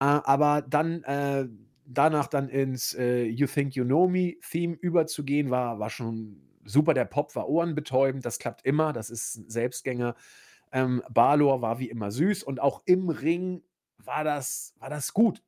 Äh, 0.00 0.04
aber 0.04 0.62
dann 0.62 1.02
äh, 1.04 1.48
danach 1.86 2.26
dann 2.26 2.48
ins 2.48 2.94
äh, 2.94 3.24
You 3.24 3.46
Think 3.46 3.74
You 3.74 3.84
Know 3.84 4.08
Me 4.08 4.34
Theme 4.50 4.74
überzugehen, 4.74 5.50
war, 5.50 5.78
war 5.78 5.90
schon 5.90 6.42
super. 6.64 6.94
Der 6.94 7.04
Pop 7.04 7.34
war 7.34 7.48
ohrenbetäubend, 7.48 8.24
das 8.24 8.38
klappt 8.38 8.64
immer, 8.64 8.92
das 8.92 9.10
ist 9.10 9.36
ein 9.36 9.50
Selbstgänger. 9.50 10.14
Ähm, 10.72 11.02
Balor 11.10 11.62
war 11.62 11.78
wie 11.78 11.88
immer 11.88 12.10
süß 12.10 12.42
und 12.42 12.60
auch 12.60 12.82
im 12.86 13.08
Ring 13.08 13.62
war 13.98 14.24
das, 14.24 14.74
war 14.78 14.90
das 14.90 15.12
gut. 15.12 15.42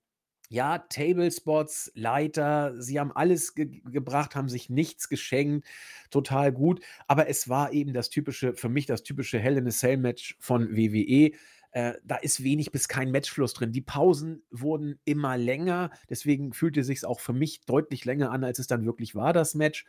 Ja, 0.51 0.79
Tablespots, 0.79 1.93
Leiter, 1.95 2.81
sie 2.81 2.99
haben 2.99 3.13
alles 3.13 3.55
ge 3.55 3.83
gebracht, 3.85 4.35
haben 4.35 4.49
sich 4.49 4.71
nichts 4.71 5.11
geschenkt, 5.11 5.67
total 6.11 6.53
gut. 6.53 6.81
Aber 7.07 7.29
es 7.29 7.51
war 7.51 7.73
eben 7.73 7.93
das 7.93 8.09
typische, 8.09 8.55
für 8.55 8.71
mich 8.71 8.87
das 8.87 9.03
typische 9.03 9.39
Hell 9.39 9.59
in 9.59 9.67
a 9.67 9.71
Cell 9.71 9.99
Match 9.99 10.37
von 10.41 10.75
WWE. 10.75 11.33
Äh, 11.73 11.95
da 12.03 12.17
ist 12.17 12.43
wenig 12.43 12.73
bis 12.73 12.89
kein 12.89 13.11
Matchfluss 13.11 13.53
drin. 13.53 13.73
Die 13.73 13.83
Pausen 13.83 14.43
wurden 14.51 14.99
immer 15.05 15.37
länger, 15.37 15.91
deswegen 16.09 16.55
fühlte 16.55 16.83
sich 16.83 17.05
auch 17.05 17.21
für 17.21 17.35
mich 17.35 17.61
deutlich 17.67 18.07
länger 18.07 18.31
an, 18.31 18.43
als 18.43 18.59
es 18.59 18.67
dann 18.67 18.87
wirklich 18.87 19.15
war, 19.15 19.35
das 19.35 19.55
Match. 19.55 19.85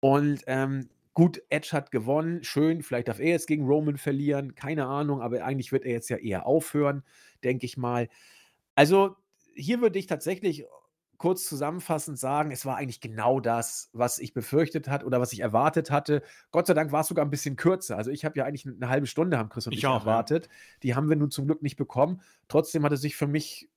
Und 0.00 0.42
ähm, 0.48 0.88
gut, 1.14 1.40
Edge 1.48 1.70
hat 1.72 1.92
gewonnen, 1.92 2.42
schön, 2.42 2.82
vielleicht 2.82 3.06
darf 3.06 3.20
er 3.20 3.28
jetzt 3.28 3.46
gegen 3.46 3.66
Roman 3.66 3.98
verlieren, 3.98 4.56
keine 4.56 4.86
Ahnung, 4.86 5.20
aber 5.22 5.44
eigentlich 5.44 5.70
wird 5.70 5.84
er 5.84 5.92
jetzt 5.92 6.10
ja 6.10 6.16
eher 6.16 6.44
aufhören, 6.44 7.04
denke 7.44 7.66
ich 7.66 7.76
mal. 7.76 8.08
Also 8.74 9.16
hier 9.54 9.80
würde 9.80 9.98
ich 9.98 10.06
tatsächlich 10.06 10.64
kurz 11.22 11.44
zusammenfassend 11.44 12.18
sagen, 12.18 12.50
es 12.50 12.66
war 12.66 12.76
eigentlich 12.76 13.00
genau 13.00 13.38
das, 13.38 13.90
was 13.92 14.18
ich 14.18 14.34
befürchtet 14.34 14.88
hatte 14.88 15.06
oder 15.06 15.20
was 15.20 15.32
ich 15.32 15.38
erwartet 15.38 15.92
hatte. 15.92 16.22
Gott 16.50 16.66
sei 16.66 16.74
Dank 16.74 16.90
war 16.90 17.02
es 17.02 17.06
sogar 17.06 17.24
ein 17.24 17.30
bisschen 17.30 17.54
kürzer. 17.54 17.96
Also 17.96 18.10
ich 18.10 18.24
habe 18.24 18.36
ja 18.38 18.44
eigentlich 18.44 18.66
eine 18.66 18.88
halbe 18.88 19.06
Stunde, 19.06 19.38
haben 19.38 19.48
Chris 19.48 19.68
und 19.68 19.72
ich, 19.72 19.78
ich 19.78 19.86
auch, 19.86 20.00
erwartet. 20.00 20.46
Ja. 20.46 20.52
Die 20.82 20.94
haben 20.96 21.08
wir 21.08 21.14
nun 21.14 21.30
zum 21.30 21.46
Glück 21.46 21.62
nicht 21.62 21.76
bekommen. 21.76 22.20
Trotzdem 22.48 22.84
hat 22.84 22.90
es 22.90 23.02
sich 23.02 23.14
für 23.14 23.28
mich 23.28 23.68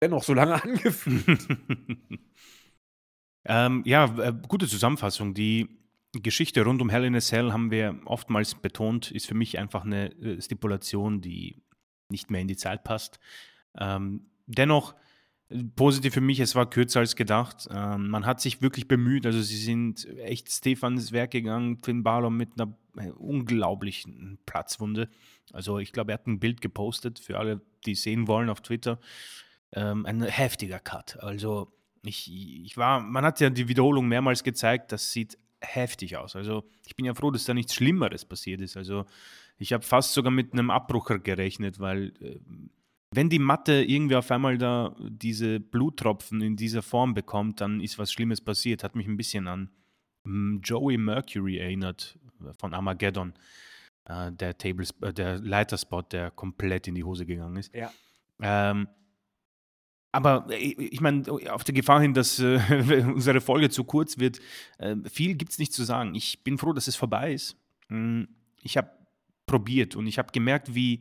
dennoch 0.00 0.22
so 0.22 0.32
lange 0.32 0.54
angefühlt. 0.62 1.46
ähm, 3.44 3.82
ja, 3.84 4.04
äh, 4.18 4.32
gute 4.48 4.66
Zusammenfassung. 4.66 5.34
Die 5.34 5.68
Geschichte 6.12 6.64
rund 6.64 6.80
um 6.80 6.88
Hell 6.88 7.04
in 7.04 7.14
a 7.14 7.20
Cell 7.20 7.52
haben 7.52 7.70
wir 7.70 8.00
oftmals 8.06 8.54
betont, 8.54 9.10
ist 9.10 9.26
für 9.26 9.34
mich 9.34 9.58
einfach 9.58 9.84
eine 9.84 10.12
äh, 10.12 10.40
Stipulation, 10.40 11.20
die 11.20 11.62
nicht 12.08 12.30
mehr 12.30 12.40
in 12.40 12.48
die 12.48 12.56
Zeit 12.56 12.84
passt. 12.84 13.18
Ähm, 13.78 14.30
dennoch 14.46 14.94
Positiv 15.76 16.14
für 16.14 16.20
mich, 16.20 16.40
es 16.40 16.56
war 16.56 16.68
kürzer 16.68 17.00
als 17.00 17.14
gedacht. 17.14 17.68
Ähm, 17.70 18.08
man 18.08 18.26
hat 18.26 18.40
sich 18.40 18.62
wirklich 18.62 18.88
bemüht. 18.88 19.26
Also 19.26 19.40
sie 19.42 19.58
sind 19.58 20.04
echt 20.18 20.50
Stefans 20.50 21.12
Werk 21.12 21.30
gegangen. 21.30 21.78
Finn 21.84 22.02
Balor 22.02 22.30
mit 22.30 22.50
einer 22.58 22.74
äh, 22.98 23.10
unglaublichen 23.10 24.38
Platzwunde. 24.44 25.08
Also 25.52 25.78
ich 25.78 25.92
glaube, 25.92 26.12
er 26.12 26.14
hat 26.14 26.26
ein 26.26 26.40
Bild 26.40 26.60
gepostet 26.60 27.20
für 27.20 27.38
alle, 27.38 27.60
die 27.84 27.94
sehen 27.94 28.26
wollen 28.26 28.50
auf 28.50 28.60
Twitter. 28.60 28.98
Ähm, 29.72 30.04
ein 30.04 30.22
heftiger 30.22 30.80
Cut. 30.80 31.22
Also 31.22 31.72
ich, 32.02 32.28
ich 32.32 32.76
war, 32.76 33.00
man 33.00 33.24
hat 33.24 33.40
ja 33.40 33.50
die 33.50 33.68
Wiederholung 33.68 34.08
mehrmals 34.08 34.42
gezeigt, 34.42 34.90
das 34.90 35.12
sieht 35.12 35.38
heftig 35.60 36.16
aus. 36.16 36.34
Also 36.34 36.64
ich 36.86 36.96
bin 36.96 37.06
ja 37.06 37.14
froh, 37.14 37.30
dass 37.30 37.44
da 37.44 37.54
nichts 37.54 37.74
Schlimmeres 37.74 38.24
passiert 38.24 38.60
ist. 38.60 38.76
Also 38.76 39.04
ich 39.58 39.72
habe 39.72 39.84
fast 39.84 40.12
sogar 40.12 40.30
mit 40.30 40.52
einem 40.52 40.70
Abbrucher 40.70 41.18
gerechnet, 41.18 41.78
weil 41.78 42.12
äh, 42.20 42.38
wenn 43.16 43.30
die 43.30 43.38
Matte 43.38 43.82
irgendwie 43.82 44.14
auf 44.14 44.30
einmal 44.30 44.58
da 44.58 44.94
diese 44.98 45.58
Bluttropfen 45.58 46.42
in 46.42 46.54
dieser 46.54 46.82
Form 46.82 47.14
bekommt, 47.14 47.62
dann 47.62 47.80
ist 47.80 47.98
was 47.98 48.12
Schlimmes 48.12 48.42
passiert. 48.42 48.84
Hat 48.84 48.94
mich 48.94 49.06
ein 49.06 49.16
bisschen 49.16 49.48
an 49.48 49.70
hm, 50.24 50.60
Joey 50.62 50.98
Mercury 50.98 51.56
erinnert 51.56 52.18
äh, 52.44 52.52
von 52.52 52.74
Armageddon. 52.74 53.32
Äh, 54.04 54.32
der, 54.32 54.58
Tables, 54.58 54.94
äh, 55.00 55.14
der 55.14 55.38
Leiterspot, 55.38 56.12
der 56.12 56.30
komplett 56.30 56.88
in 56.88 56.94
die 56.94 57.04
Hose 57.04 57.24
gegangen 57.24 57.56
ist. 57.56 57.74
Ja. 57.74 57.90
Ähm, 58.42 58.86
aber 60.12 60.46
ich 60.50 61.00
meine, 61.00 61.24
auf 61.50 61.64
der 61.64 61.74
Gefahr 61.74 62.02
hin, 62.02 62.12
dass 62.12 62.38
äh, 62.38 63.02
unsere 63.06 63.40
Folge 63.40 63.70
zu 63.70 63.84
kurz 63.84 64.18
wird, 64.18 64.40
äh, 64.76 64.94
viel 65.10 65.36
gibt 65.36 65.52
es 65.52 65.58
nicht 65.58 65.72
zu 65.72 65.84
sagen. 65.84 66.14
Ich 66.14 66.44
bin 66.44 66.58
froh, 66.58 66.74
dass 66.74 66.86
es 66.86 66.96
vorbei 66.96 67.32
ist. 67.32 67.56
Hm, 67.88 68.28
ich 68.62 68.76
habe 68.76 68.90
probiert 69.46 69.96
und 69.96 70.06
ich 70.06 70.18
habe 70.18 70.32
gemerkt, 70.32 70.74
wie 70.74 70.96
äh, 70.96 71.00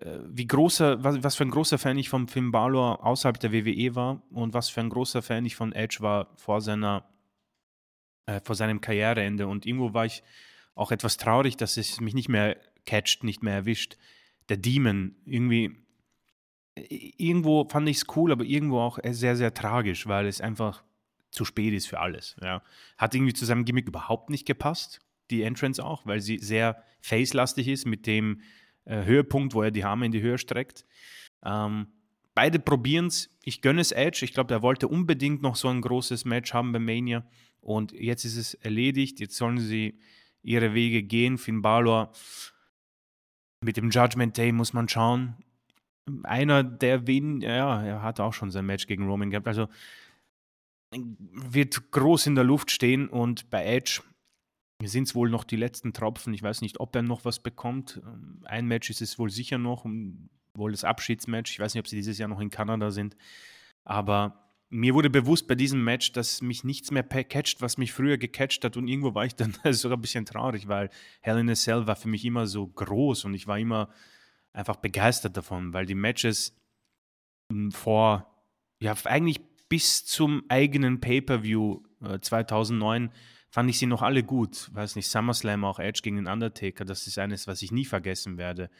wie 0.00 0.46
großer, 0.46 1.04
was, 1.04 1.22
was, 1.22 1.36
für 1.36 1.44
ein 1.44 1.50
großer 1.50 1.78
Fan 1.78 1.98
ich 1.98 2.08
vom 2.08 2.26
Finn 2.26 2.50
Balor 2.50 3.04
außerhalb 3.04 3.38
der 3.38 3.52
WWE 3.52 3.94
war 3.94 4.22
und 4.30 4.54
was 4.54 4.70
für 4.70 4.80
ein 4.80 4.88
großer 4.88 5.20
Fan 5.20 5.44
ich 5.44 5.56
von 5.56 5.72
Edge 5.72 5.98
war 6.00 6.28
vor 6.36 6.60
seiner, 6.60 7.04
äh, 8.26 8.40
vor 8.42 8.54
seinem 8.54 8.80
Karriereende. 8.80 9.46
Und 9.46 9.66
irgendwo 9.66 9.92
war 9.92 10.06
ich 10.06 10.22
auch 10.74 10.90
etwas 10.90 11.18
traurig, 11.18 11.56
dass 11.56 11.76
es 11.76 12.00
mich 12.00 12.14
nicht 12.14 12.28
mehr 12.30 12.56
catcht, 12.86 13.24
nicht 13.24 13.42
mehr 13.42 13.54
erwischt. 13.54 13.98
Der 14.48 14.56
Demon, 14.56 15.16
irgendwie, 15.26 15.76
äh, 16.76 17.12
irgendwo 17.18 17.68
fand 17.68 17.88
ich 17.88 17.98
es 17.98 18.06
cool, 18.16 18.32
aber 18.32 18.44
irgendwo 18.44 18.80
auch 18.80 18.98
sehr, 19.10 19.36
sehr 19.36 19.52
tragisch, 19.52 20.06
weil 20.06 20.26
es 20.26 20.40
einfach 20.40 20.82
zu 21.30 21.44
spät 21.44 21.74
ist 21.74 21.86
für 21.86 22.00
alles. 22.00 22.36
Ja. 22.40 22.62
Hat 22.96 23.14
irgendwie 23.14 23.34
zu 23.34 23.44
seinem 23.44 23.66
Gimmick 23.66 23.86
überhaupt 23.86 24.30
nicht 24.30 24.46
gepasst, 24.46 25.00
die 25.30 25.42
Entrance 25.42 25.84
auch, 25.84 26.06
weil 26.06 26.20
sie 26.20 26.38
sehr 26.38 26.82
face-lastig 27.02 27.68
ist 27.68 27.86
mit 27.86 28.06
dem 28.06 28.40
äh, 28.90 29.04
Höhepunkt, 29.04 29.54
wo 29.54 29.62
er 29.62 29.70
die 29.70 29.84
Arme 29.84 30.06
in 30.06 30.12
die 30.12 30.20
Höhe 30.20 30.36
streckt. 30.36 30.84
Ähm, 31.44 31.86
beide 32.34 32.58
probieren 32.58 33.06
es. 33.06 33.30
Ich 33.44 33.62
gönne 33.62 33.80
es 33.80 33.92
Edge. 33.92 34.24
Ich 34.24 34.34
glaube, 34.34 34.52
er 34.52 34.62
wollte 34.62 34.88
unbedingt 34.88 35.42
noch 35.42 35.56
so 35.56 35.68
ein 35.68 35.80
großes 35.80 36.24
Match 36.24 36.52
haben 36.52 36.72
bei 36.72 36.80
Mania. 36.80 37.24
Und 37.60 37.92
jetzt 37.92 38.24
ist 38.24 38.36
es 38.36 38.54
erledigt. 38.54 39.20
Jetzt 39.20 39.36
sollen 39.36 39.58
sie 39.58 39.98
ihre 40.42 40.74
Wege 40.74 41.02
gehen. 41.02 41.38
Finn 41.38 41.62
Balor 41.62 42.12
mit 43.62 43.76
dem 43.76 43.90
Judgment 43.90 44.36
Day 44.36 44.52
muss 44.52 44.72
man 44.72 44.88
schauen. 44.88 45.36
Einer 46.24 46.64
der 46.64 47.06
wenigen, 47.06 47.42
ja, 47.42 47.82
er 47.82 48.02
hat 48.02 48.18
auch 48.18 48.32
schon 48.32 48.50
sein 48.50 48.66
Match 48.66 48.86
gegen 48.86 49.06
Roman 49.06 49.30
gehabt. 49.30 49.46
Also 49.46 49.68
wird 50.92 51.92
groß 51.92 52.26
in 52.26 52.34
der 52.34 52.42
Luft 52.42 52.72
stehen 52.72 53.08
und 53.08 53.50
bei 53.50 53.64
Edge 53.64 54.00
sind 54.88 55.04
es 55.04 55.14
wohl 55.14 55.30
noch 55.30 55.44
die 55.44 55.56
letzten 55.56 55.92
Tropfen. 55.92 56.32
Ich 56.32 56.42
weiß 56.42 56.62
nicht, 56.62 56.80
ob 56.80 56.94
er 56.96 57.02
noch 57.02 57.24
was 57.24 57.40
bekommt. 57.40 58.00
Ähm, 58.04 58.42
ein 58.44 58.66
Match 58.66 58.90
ist 58.90 59.02
es 59.02 59.18
wohl 59.18 59.30
sicher 59.30 59.58
noch, 59.58 59.84
wohl 60.54 60.70
das 60.72 60.84
Abschiedsmatch. 60.84 61.52
Ich 61.52 61.60
weiß 61.60 61.74
nicht, 61.74 61.80
ob 61.80 61.88
sie 61.88 61.96
dieses 61.96 62.18
Jahr 62.18 62.28
noch 62.28 62.40
in 62.40 62.50
Kanada 62.50 62.90
sind. 62.90 63.16
Aber 63.84 64.50
mir 64.70 64.94
wurde 64.94 65.10
bewusst 65.10 65.48
bei 65.48 65.56
diesem 65.56 65.82
Match, 65.82 66.12
dass 66.12 66.42
mich 66.42 66.64
nichts 66.64 66.90
mehr 66.90 67.02
catcht, 67.02 67.60
was 67.60 67.76
mich 67.76 67.92
früher 67.92 68.18
gecatcht 68.18 68.64
hat. 68.64 68.76
Und 68.76 68.88
irgendwo 68.88 69.14
war 69.14 69.26
ich 69.26 69.34
dann 69.34 69.54
sogar 69.72 69.98
ein 69.98 70.00
bisschen 70.02 70.24
traurig, 70.24 70.68
weil 70.68 70.90
Hell 71.20 71.38
in 71.38 71.50
a 71.50 71.54
Cell 71.54 71.86
war 71.86 71.96
für 71.96 72.08
mich 72.08 72.24
immer 72.24 72.46
so 72.46 72.66
groß 72.66 73.24
und 73.24 73.34
ich 73.34 73.46
war 73.46 73.58
immer 73.58 73.90
einfach 74.52 74.76
begeistert 74.76 75.36
davon, 75.36 75.72
weil 75.72 75.86
die 75.86 75.94
Matches 75.94 76.56
ähm, 77.52 77.72
vor, 77.72 78.44
ja, 78.80 78.94
eigentlich 79.04 79.40
bis 79.68 80.04
zum 80.04 80.44
eigenen 80.48 81.00
Pay-Per-View 81.00 81.82
äh, 82.02 82.20
2009 82.20 83.10
fand 83.50 83.68
ich 83.68 83.78
sie 83.78 83.86
noch 83.86 84.02
alle 84.02 84.22
gut. 84.22 84.70
Weiß 84.72 84.96
nicht, 84.96 85.08
SummerSlam, 85.08 85.64
auch 85.64 85.78
Edge 85.78 86.00
gegen 86.02 86.16
den 86.16 86.26
Undertaker, 86.26 86.84
das 86.84 87.06
ist 87.06 87.18
eines, 87.18 87.46
was 87.46 87.62
ich 87.62 87.72
nie 87.72 87.84
vergessen 87.84 88.38
werde. 88.38 88.70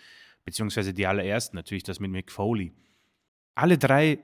Beziehungsweise 0.45 0.95
die 0.95 1.07
allerersten, 1.07 1.57
natürlich 1.57 1.83
das 1.83 2.01
mit 2.01 2.11
Mick 2.11 2.31
Foley. 2.31 2.73
Alle 3.55 3.77
drei 3.77 4.21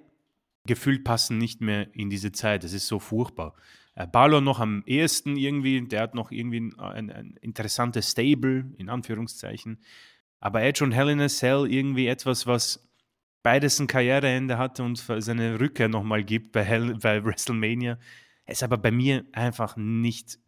gefühlt 0.64 1.04
passen 1.04 1.38
nicht 1.38 1.60
mehr 1.60 1.94
in 1.94 2.10
diese 2.10 2.32
Zeit. 2.32 2.64
Das 2.64 2.72
ist 2.72 2.86
so 2.86 2.98
furchtbar. 2.98 3.54
Äh, 3.94 4.06
Balor 4.06 4.40
noch 4.40 4.60
am 4.60 4.82
ehesten 4.86 5.36
irgendwie, 5.36 5.80
der 5.82 6.02
hat 6.02 6.14
noch 6.14 6.30
irgendwie 6.30 6.60
ein, 6.60 6.78
ein, 6.78 7.10
ein 7.10 7.36
interessantes 7.40 8.10
Stable, 8.10 8.66
in 8.76 8.88
Anführungszeichen. 8.88 9.78
Aber 10.40 10.62
Edge 10.62 10.84
und 10.84 10.92
Hell 10.92 11.08
in 11.08 11.20
a 11.20 11.28
Cell 11.28 11.66
irgendwie 11.68 12.06
etwas, 12.06 12.46
was 12.46 12.88
beides 13.42 13.78
ein 13.78 13.86
Karriereende 13.86 14.58
hatte 14.58 14.82
und 14.82 14.96
seine 14.96 15.60
Rückkehr 15.60 15.88
nochmal 15.88 16.24
gibt 16.24 16.52
bei, 16.52 16.64
Hell, 16.64 16.94
bei 16.96 17.24
WrestleMania. 17.24 17.98
Es 18.46 18.62
aber 18.62 18.78
bei 18.78 18.90
mir 18.90 19.24
einfach 19.32 19.76
nicht 19.76 20.38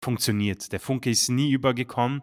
funktioniert. 0.00 0.72
Der 0.72 0.80
Funke 0.80 1.10
ist 1.10 1.28
nie 1.28 1.50
übergekommen, 1.52 2.22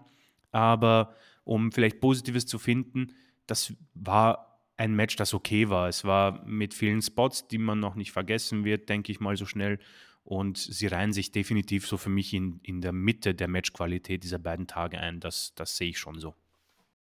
aber 0.51 1.13
um 1.43 1.71
vielleicht 1.71 1.99
Positives 1.99 2.45
zu 2.45 2.59
finden, 2.59 3.13
das 3.47 3.73
war 3.93 4.61
ein 4.77 4.95
Match, 4.95 5.17
das 5.17 5.33
okay 5.33 5.69
war. 5.69 5.89
Es 5.89 6.05
war 6.05 6.45
mit 6.45 6.73
vielen 6.73 7.01
Spots, 7.01 7.47
die 7.47 7.57
man 7.57 7.79
noch 7.79 7.95
nicht 7.95 8.11
vergessen 8.11 8.63
wird, 8.63 8.87
denke 8.87 9.11
ich 9.11 9.19
mal 9.19 9.35
so 9.35 9.45
schnell. 9.45 9.79
Und 10.23 10.57
sie 10.57 10.87
reihen 10.87 11.11
sich 11.11 11.31
definitiv 11.31 11.87
so 11.87 11.97
für 11.97 12.09
mich 12.09 12.33
in, 12.33 12.59
in 12.63 12.81
der 12.81 12.93
Mitte 12.93 13.33
der 13.33 13.47
Matchqualität 13.47 14.23
dieser 14.23 14.39
beiden 14.39 14.67
Tage 14.67 14.99
ein. 14.99 15.19
Das, 15.19 15.53
das 15.55 15.75
sehe 15.75 15.89
ich 15.89 15.99
schon 15.99 16.19
so. 16.19 16.35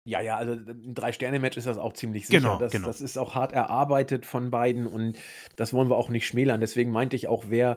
Ja, 0.04 0.20
ja, 0.20 0.36
also 0.36 0.52
ein 0.52 0.94
Drei-Sterne-Match 0.94 1.58
ist 1.58 1.66
das 1.66 1.76
auch 1.76 1.92
ziemlich 1.92 2.26
sicher. 2.26 2.40
Genau, 2.40 2.58
das, 2.58 2.72
genau. 2.72 2.86
das 2.86 3.00
ist 3.00 3.18
auch 3.18 3.34
hart 3.34 3.52
erarbeitet 3.52 4.24
von 4.24 4.50
beiden 4.50 4.86
und 4.86 5.18
das 5.56 5.72
wollen 5.74 5.90
wir 5.90 5.96
auch 5.96 6.08
nicht 6.08 6.26
schmälern. 6.26 6.60
Deswegen 6.60 6.90
meinte 6.90 7.16
ich 7.16 7.28
auch, 7.28 7.44
wer 7.48 7.76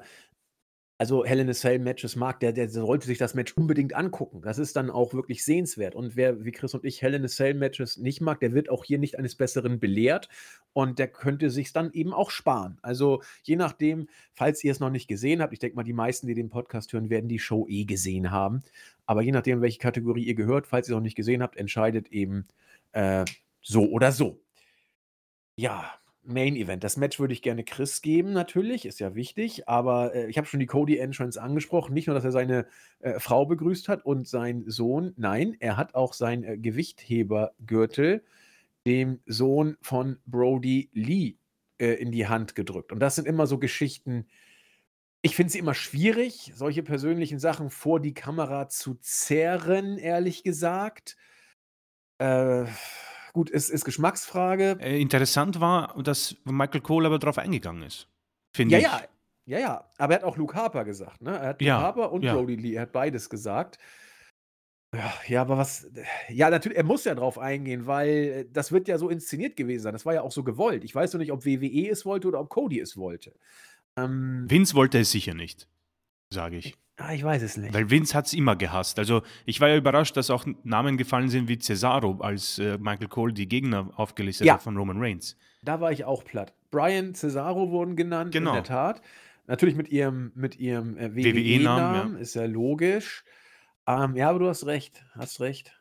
also 0.98 1.26
Hell 1.26 1.40
in 1.40 1.50
a 1.50 1.54
Cell 1.54 1.80
Matches 1.80 2.16
mag, 2.16 2.40
der, 2.40 2.54
der 2.54 2.70
sollte 2.70 3.08
sich 3.08 3.18
das 3.18 3.34
Match 3.34 3.54
unbedingt 3.54 3.96
angucken. 3.96 4.42
Das 4.42 4.58
ist 4.58 4.76
dann 4.76 4.90
auch 4.90 5.14
wirklich 5.14 5.44
sehenswert. 5.44 5.96
Und 5.96 6.16
wer 6.16 6.46
wie 6.46 6.52
Chris 6.52 6.74
und 6.74 6.86
ich 6.86 7.02
Hell 7.02 7.16
in 7.16 7.26
a 7.26 7.28
Cell 7.28 7.56
Matches 7.56 7.98
nicht 7.98 8.22
mag, 8.22 8.40
der 8.40 8.54
wird 8.54 8.70
auch 8.70 8.86
hier 8.86 9.00
nicht 9.00 9.18
eines 9.18 9.36
Besseren 9.36 9.80
belehrt 9.80 10.30
und 10.72 11.00
der 11.00 11.08
könnte 11.08 11.50
sich 11.50 11.74
dann 11.74 11.92
eben 11.92 12.14
auch 12.14 12.30
sparen. 12.30 12.78
Also 12.82 13.22
je 13.44 13.56
nachdem, 13.56 14.08
falls 14.34 14.64
ihr 14.64 14.72
es 14.72 14.80
noch 14.80 14.92
nicht 14.92 15.08
gesehen 15.08 15.42
habt, 15.42 15.54
ich 15.54 15.60
denke 15.60 15.76
mal, 15.76 15.84
die 15.84 15.94
meisten, 15.94 16.28
die 16.28 16.36
den 16.36 16.50
Podcast 16.50 16.94
hören, 16.94 17.10
werden 17.10 17.28
die 17.28 17.40
Show 17.40 17.68
eh 17.68 17.86
gesehen 17.86 18.32
haben. 18.32 18.64
Aber 19.06 19.22
je 19.22 19.32
nachdem, 19.32 19.62
welche 19.62 19.80
Kategorie 19.80 20.24
ihr 20.24 20.36
gehört, 20.36 20.68
falls 20.68 20.88
ihr 20.88 20.94
es 20.94 20.96
noch 20.96 21.02
nicht 21.02 21.16
gesehen 21.16 21.42
habt, 21.42 21.58
entscheidet 21.58 22.12
eben 22.12 22.46
äh, 22.94 23.26
so 23.62 23.90
oder 23.90 24.12
so. 24.12 24.40
Ja, 25.56 25.94
Main 26.24 26.56
Event. 26.56 26.84
Das 26.84 26.98
Match 26.98 27.20
würde 27.20 27.34
ich 27.34 27.42
gerne 27.42 27.64
Chris 27.64 28.02
geben, 28.02 28.34
natürlich, 28.34 28.86
ist 28.86 29.00
ja 29.00 29.16
wichtig, 29.16 29.68
aber 29.68 30.16
äh, 30.16 30.28
ich 30.30 30.38
habe 30.38 30.48
schon 30.48 30.60
die 30.60 30.66
Cody 30.66 30.98
Entrance 30.98 31.42
angesprochen. 31.42 31.94
Nicht 31.94 32.08
nur, 32.08 32.16
dass 32.16 32.24
er 32.24 32.32
seine 32.32 32.66
äh, 33.00 33.20
Frau 33.20 33.46
begrüßt 33.46 33.90
hat 33.90 34.06
und 34.06 34.28
seinen 34.28 34.70
Sohn, 34.70 35.14
nein, 35.18 35.56
er 35.60 35.78
hat 35.78 35.96
auch 35.96 36.14
sein 36.14 36.44
äh, 36.44 36.58
Gewichthebergürtel 36.58 38.24
dem 38.86 39.20
Sohn 39.26 39.78
von 39.82 40.18
Brody 40.26 40.90
Lee 40.94 41.36
äh, 41.78 41.94
in 41.94 42.12
die 42.12 42.28
Hand 42.28 42.56
gedrückt. 42.56 42.92
Und 42.92 43.00
das 43.00 43.16
sind 43.16 43.28
immer 43.28 43.48
so 43.48 43.58
Geschichten, 43.58 44.26
ich 45.22 45.36
finde 45.38 45.54
sie 45.54 45.60
immer 45.60 45.74
schwierig, 45.74 46.52
solche 46.54 46.84
persönlichen 46.84 47.40
Sachen 47.40 47.70
vor 47.70 48.02
die 48.02 48.14
Kamera 48.14 48.68
zu 48.68 48.96
zerren, 48.96 49.98
ehrlich 49.98 50.44
gesagt. 50.44 51.16
Äh, 52.18 52.66
gut, 53.34 53.50
es 53.52 53.70
ist 53.70 53.84
Geschmacksfrage. 53.86 54.78
Äh, 54.80 55.02
interessant 55.02 55.60
war, 55.60 56.02
dass 56.02 56.36
Michael 56.46 56.82
Cole 56.82 57.08
aber 57.08 57.20
darauf 57.20 57.38
eingegangen 57.38 57.84
ist. 57.84 58.08
Finde 58.56 58.80
Ja, 58.80 58.80
ich. 58.80 58.86
ja, 58.86 59.02
ja, 59.46 59.60
ja. 59.60 59.92
Aber 59.98 60.14
er 60.14 60.20
hat 60.20 60.24
auch 60.24 60.38
Luke 60.38 60.56
Harper 60.56 60.86
gesagt, 60.86 61.22
ne? 61.22 61.32
Er 61.38 61.48
hat 61.50 61.62
Luke 61.62 61.66
Ja, 61.66 61.82
Harper 61.82 62.12
und 62.12 62.24
ja. 62.24 62.34
Brody 62.34 62.56
Lee, 62.56 62.76
er 62.76 62.84
hat 62.84 62.92
beides 62.94 63.30
gesagt. 63.30 63.78
Ja, 64.96 65.12
ja, 65.28 65.42
aber 65.42 65.58
was 65.58 65.90
ja, 66.30 66.52
natürlich, 66.52 66.78
er 66.78 66.84
muss 66.84 67.04
ja 67.04 67.16
drauf 67.16 67.40
eingehen, 67.40 67.88
weil, 67.88 68.10
äh, 68.10 68.46
das 68.52 68.72
wird 68.72 68.88
ja 68.88 69.00
so 69.00 69.10
inszeniert 69.10 69.56
gewesen 69.56 69.82
sein. 69.84 69.94
Das 69.94 70.06
war 70.06 70.14
ja 70.14 70.22
auch 70.22 70.32
so 70.32 70.44
gewollt. 70.44 70.84
Ich 70.84 70.94
weiß 70.94 71.14
nur 71.14 71.20
nicht, 71.20 71.32
ob 71.32 71.46
WWE 71.46 71.90
es 71.90 72.06
wollte 72.06 72.28
oder 72.28 72.40
ob 72.40 72.50
Cody 72.50 72.80
es 72.80 72.96
wollte. 72.96 73.34
Ähm, 73.98 74.46
Vince 74.48 74.76
wollte 74.76 75.00
es 75.00 75.12
sicher 75.12 75.34
nicht, 75.34 75.68
sage 76.32 76.58
ich. 76.58 76.78
Ah, 76.98 77.14
ich 77.14 77.24
weiß 77.24 77.42
es 77.42 77.58
nicht. 77.58 77.74
Weil 77.74 77.90
Vince 77.90 78.14
hat 78.16 78.28
es 78.28 78.34
immer 78.34 78.56
gehasst. 78.56 79.00
Also 79.00 79.22
ich 79.46 79.60
war 79.62 79.70
ja 79.70 79.78
überrascht, 79.78 80.16
dass 80.18 80.30
auch 80.30 80.46
Namen 80.64 80.98
gefallen 80.98 81.30
sind 81.30 81.48
wie 81.48 81.58
Cesaro, 81.60 82.18
als 82.22 82.60
äh, 82.60 82.78
Michael 82.78 83.08
Cole 83.08 83.34
die 83.34 83.48
Gegner 83.48 83.90
aufgelistet 83.96 84.48
Ja. 84.48 84.56
hat 84.56 84.64
von 84.64 84.78
Roman 84.78 85.00
Reigns. 85.00 85.38
Da 85.64 85.80
war 85.82 85.92
ich 85.92 86.06
auch 86.06 86.24
platt. 86.24 86.54
Brian 86.72 87.14
Cesaro 87.16 87.70
wurden 87.72 87.96
genannt, 87.96 88.32
Genau. 88.32 88.52
in 88.52 88.56
der 88.56 88.64
Tat. 88.64 89.02
Natürlich 89.48 89.76
mit 89.76 89.90
ihrem, 89.90 90.32
mit 90.36 90.58
ihrem 90.58 90.98
äh, 90.98 91.16
WWE-Namen, 91.16 91.36
WWE-Namen, 91.36 92.16
ist 92.18 92.34
ja 92.36 92.46
logisch. 92.46 93.24
Ähm, 93.86 94.16
ja, 94.16 94.30
aber 94.30 94.40
du 94.40 94.48
hast 94.48 94.66
recht, 94.66 95.04
hast 95.16 95.42
recht. 95.42 95.78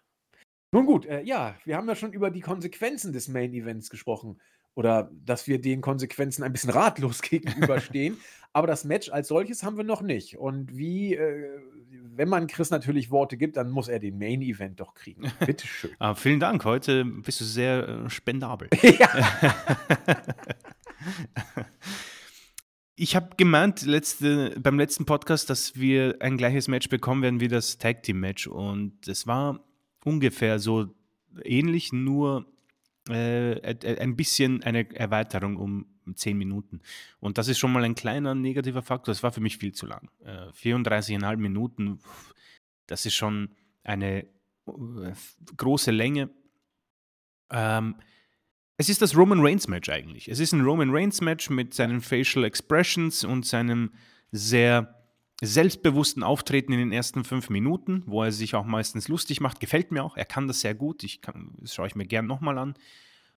Nun 0.73 0.87
gut, 0.87 1.07
äh, 1.07 1.23
ja, 1.23 1.55
wir 1.65 1.77
haben 1.77 1.87
ja 1.89 1.95
schon 1.95 2.13
über 2.13 2.31
die 2.31 2.41
Konsequenzen 2.41 3.13
des 3.13 3.29
Main 3.29 3.53
Events 3.53 3.91
gesprochen. 3.91 4.41
Oder 4.75 5.11
dass 5.25 5.47
wir 5.47 5.61
den 5.61 5.81
Konsequenzen 5.81 6.43
ein 6.43 6.53
bisschen 6.53 6.71
ratlos 6.71 7.23
gegenüberstehen. 7.23 8.17
aber 8.53 8.67
das 8.67 8.85
Match 8.85 9.11
als 9.11 9.29
solches 9.29 9.63
haben 9.63 9.77
wir 9.77 9.85
noch 9.85 10.03
nicht. 10.03 10.37
Und 10.39 10.77
wie, 10.77 11.15
äh, 11.15 11.61
wenn 12.15 12.29
man 12.29 12.47
Chris 12.47 12.71
natürlich 12.71 13.11
Worte 13.11 13.37
gibt, 13.37 13.57
dann 13.57 13.71
muss 13.71 13.89
er 13.89 13.99
den 13.99 14.19
Main 14.19 14.43
Event 14.43 14.81
doch 14.81 14.95
kriegen. 14.95 15.31
Bitteschön. 15.47 15.91
Ah, 15.99 16.15
vielen 16.15 16.41
Dank, 16.41 16.65
heute 16.65 17.05
bist 17.05 17.41
du 17.41 17.45
sehr 17.45 17.89
äh, 17.89 18.11
spendabel. 18.11 18.69
ja. 18.83 19.09
Ich 22.95 23.17
habe 23.17 23.31
gemeint 23.37 23.83
letzte, 23.83 24.55
beim 24.61 24.79
letzten 24.79 25.07
Podcast, 25.07 25.51
dass 25.51 25.77
wir 25.77 26.17
ein 26.21 26.37
gleiches 26.37 26.69
Match 26.69 26.89
bekommen 26.89 27.23
werden 27.23 27.41
wie 27.41 27.49
das 27.49 27.79
Tag 27.79 28.03
Team 28.03 28.21
Match 28.21 28.47
und 28.47 29.09
es 29.09 29.27
war 29.27 29.65
ungefähr 30.05 30.59
so 30.59 30.95
ähnlich, 31.43 31.93
nur 31.93 32.47
äh, 33.09 33.53
äh, 33.53 33.99
ein 34.01 34.17
bisschen 34.17 34.63
eine 34.63 34.95
Erweiterung 34.95 35.57
um 35.57 35.87
10 36.15 36.37
Minuten. 36.37 36.81
Und 37.21 37.39
das 37.39 37.49
ist 37.49 37.59
schon 37.59 37.73
mal 37.73 37.85
ein 37.85 37.95
kleiner 37.95 38.35
negativer 38.35 38.83
Faktor. 38.83 39.13
Das 39.13 39.23
war 39.23 39.33
für 39.33 39.41
mich 39.41 39.59
viel 39.59 39.73
zu 39.73 39.87
lang. 39.87 40.11
Äh, 40.25 40.51
34,5 40.51 41.37
Minuten, 41.37 41.99
das 42.87 43.07
ist 43.07 43.15
schon 43.15 43.55
eine 43.83 44.23
äh, 44.67 45.13
große 45.57 45.91
Länge. 45.91 46.31
Ähm, 47.51 47.97
es 48.77 48.89
ist 48.89 49.03
das 49.03 49.17
Roman 49.17 49.41
Reigns 49.41 49.69
Match 49.69 49.89
eigentlich. 49.89 50.29
Es 50.29 50.41
ist 50.41 50.53
ein 50.53 50.63
Roman 50.63 50.91
Reigns 50.91 51.21
Match 51.21 51.51
mit 51.51 51.75
seinen 51.75 52.01
Facial 52.01 52.45
Expressions 52.45 53.25
und 53.25 53.47
seinem 53.47 53.93
sehr 54.31 55.02
selbstbewussten 55.47 56.23
Auftreten 56.23 56.73
in 56.73 56.79
den 56.79 56.93
ersten 56.93 57.25
fünf 57.25 57.51
Minuten, 57.51 58.05
wo 58.07 58.23
er 58.23 58.31
sich 58.31 58.55
auch 58.55 58.65
meistens 58.65 59.09
lustig 59.09 59.41
macht. 59.41 59.59
Gefällt 59.59 59.91
mir 59.91 60.05
auch. 60.05 60.17
Er 60.17 60.25
kann 60.25 60.47
das 60.47 60.61
sehr 60.61 60.75
gut. 60.75 61.03
Ich 61.03 61.21
kann, 61.21 61.55
das 61.59 61.75
schaue 61.75 61.89
ich 61.89 61.97
mir 61.97 62.07
gern 62.07 62.27
nochmal 62.27 62.59
an. 62.59 62.75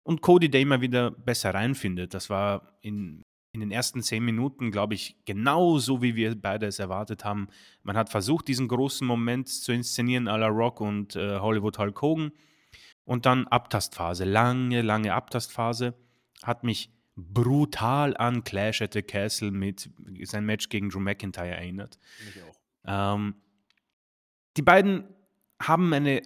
Und 0.02 0.20
Cody, 0.20 0.51
der 0.51 0.60
immer 0.60 0.82
wieder 0.82 1.10
besser 1.10 1.55
reinfindet. 1.55 2.12
Das 2.12 2.28
war 2.28 2.76
in, 2.82 3.22
in 3.52 3.60
den 3.60 3.70
ersten 3.70 4.02
zehn 4.02 4.22
Minuten, 4.22 4.70
glaube 4.70 4.93
ich, 4.93 5.16
genau 5.24 5.78
so, 5.78 6.02
wie 6.02 6.14
wir 6.14 6.35
beide 6.35 6.66
es 6.66 6.78
erwartet 6.78 7.24
haben. 7.24 7.48
Man 7.82 7.97
hat 7.97 8.10
versucht, 8.10 8.48
diesen 8.48 8.68
großen 8.68 9.06
Moment 9.06 9.48
zu 9.48 9.72
inszenieren, 9.72 10.28
à 10.28 10.36
la 10.36 10.48
Rock 10.48 10.82
und 10.82 11.16
äh, 11.16 11.39
Hollywood 11.39 11.78
Hulk 11.78 12.02
Hogan. 12.02 12.32
Und 13.06 13.24
dann 13.24 13.47
Abtastphase, 13.47 14.24
lange, 14.24 14.82
lange 14.82 15.14
Abtastphase. 15.14 15.94
Hat 16.43 16.64
mich 16.64 16.90
brutal 17.16 18.16
an 18.16 18.43
Clash 18.45 18.82
at 18.82 18.93
the 18.93 19.03
Castle 19.03 19.51
mit 19.51 19.89
sein 20.23 20.45
Match 20.45 20.69
gegen 20.69 20.91
Drew 20.91 21.01
McIntyre 21.01 21.51
erinnert. 21.51 21.99
Mich 22.24 22.43
auch. 22.43 23.15
Ähm, 23.15 23.35
die 24.57 24.62
beiden 24.62 25.05
haben 25.61 25.93
eine 25.93 26.23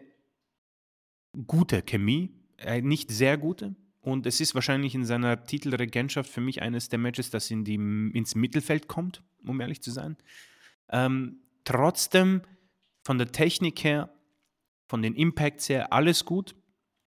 gute 1.47 1.82
Chemie, 1.82 2.31
äh, 2.59 2.81
nicht 2.81 3.10
sehr 3.10 3.36
gute. 3.36 3.74
Und 4.01 4.27
es 4.27 4.40
ist 4.40 4.55
wahrscheinlich 4.55 4.94
in 4.94 5.05
seiner 5.05 5.44
Titelregentschaft 5.44 6.31
für 6.31 6.40
mich 6.40 6.62
eines 6.62 6.89
der 6.89 6.98
Matches, 6.98 7.31
das 7.31 7.51
in 7.51 7.65
die, 7.65 7.74
ins 7.74 8.35
Mittelfeld 8.35 8.89
kommt, 8.89 9.23
um 9.47 9.60
ehrlich 9.60 9.82
zu 9.82 9.90
sein. 9.90 10.16
Ähm, 10.89 11.43
trotzdem, 11.65 12.43
von 13.05 13.19
der 13.19 13.32
Technik 13.32 13.85
her, 13.85 14.10
von 14.86 15.02
den 15.02 15.15
Impacts 15.15 15.69
her, 15.69 15.93
alles 15.93 16.24
gut. 16.24 16.55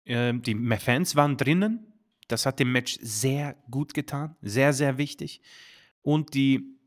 Ähm, 0.06 0.42
die 0.42 0.56
Fans 0.78 1.16
waren 1.16 1.38
drinnen. 1.38 1.89
Das 2.30 2.46
hat 2.46 2.60
dem 2.60 2.72
Match 2.72 2.98
sehr 3.02 3.58
gut 3.70 3.94
getan. 3.94 4.38
Sehr, 4.42 4.72
sehr 4.72 4.98
wichtig. 4.98 5.42
Und 6.02 6.34
die 6.36 6.80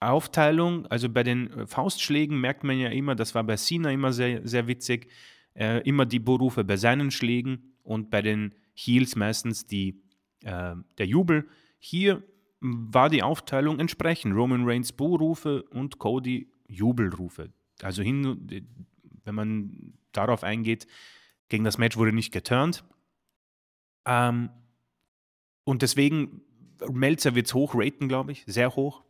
Aufteilung, 0.00 0.86
also 0.86 1.08
bei 1.08 1.22
den 1.22 1.50
äh, 1.50 1.66
Faustschlägen 1.66 2.38
merkt 2.38 2.64
man 2.64 2.78
ja 2.78 2.90
immer, 2.90 3.14
das 3.14 3.34
war 3.34 3.44
bei 3.44 3.56
Cena 3.56 3.90
immer 3.90 4.12
sehr, 4.12 4.46
sehr 4.46 4.66
witzig, 4.66 5.08
äh, 5.54 5.80
immer 5.88 6.04
die 6.04 6.18
Berufe 6.18 6.64
bei 6.64 6.76
seinen 6.76 7.10
Schlägen 7.10 7.76
und 7.84 8.10
bei 8.10 8.22
den 8.22 8.54
Heels 8.74 9.16
meistens 9.16 9.66
die, 9.66 10.02
äh, 10.42 10.74
der 10.98 11.06
Jubel. 11.06 11.48
Hier 11.78 12.22
war 12.60 13.08
die 13.08 13.22
Aufteilung 13.22 13.78
entsprechend. 13.78 14.34
Roman 14.34 14.64
Reigns 14.64 14.92
Buhrufe 14.92 15.62
und 15.62 15.98
Cody 15.98 16.50
Jubelrufe. 16.66 17.52
Also 17.82 18.02
hin, 18.02 18.66
wenn 19.24 19.34
man 19.34 19.94
darauf 20.10 20.42
eingeht, 20.42 20.86
gegen 21.48 21.64
das 21.64 21.78
Match 21.78 21.96
wurde 21.96 22.12
nicht 22.12 22.32
geturnt. 22.32 22.84
Ähm, 24.04 24.50
Und 25.64 25.82
deswegen, 25.82 26.42
Melzer 26.90 27.34
wird 27.34 27.46
es 27.46 27.54
hoch 27.54 27.74
raten, 27.74 28.08
glaube 28.08 28.32
ich, 28.32 28.44
sehr 28.46 28.74
hoch. 28.74 29.02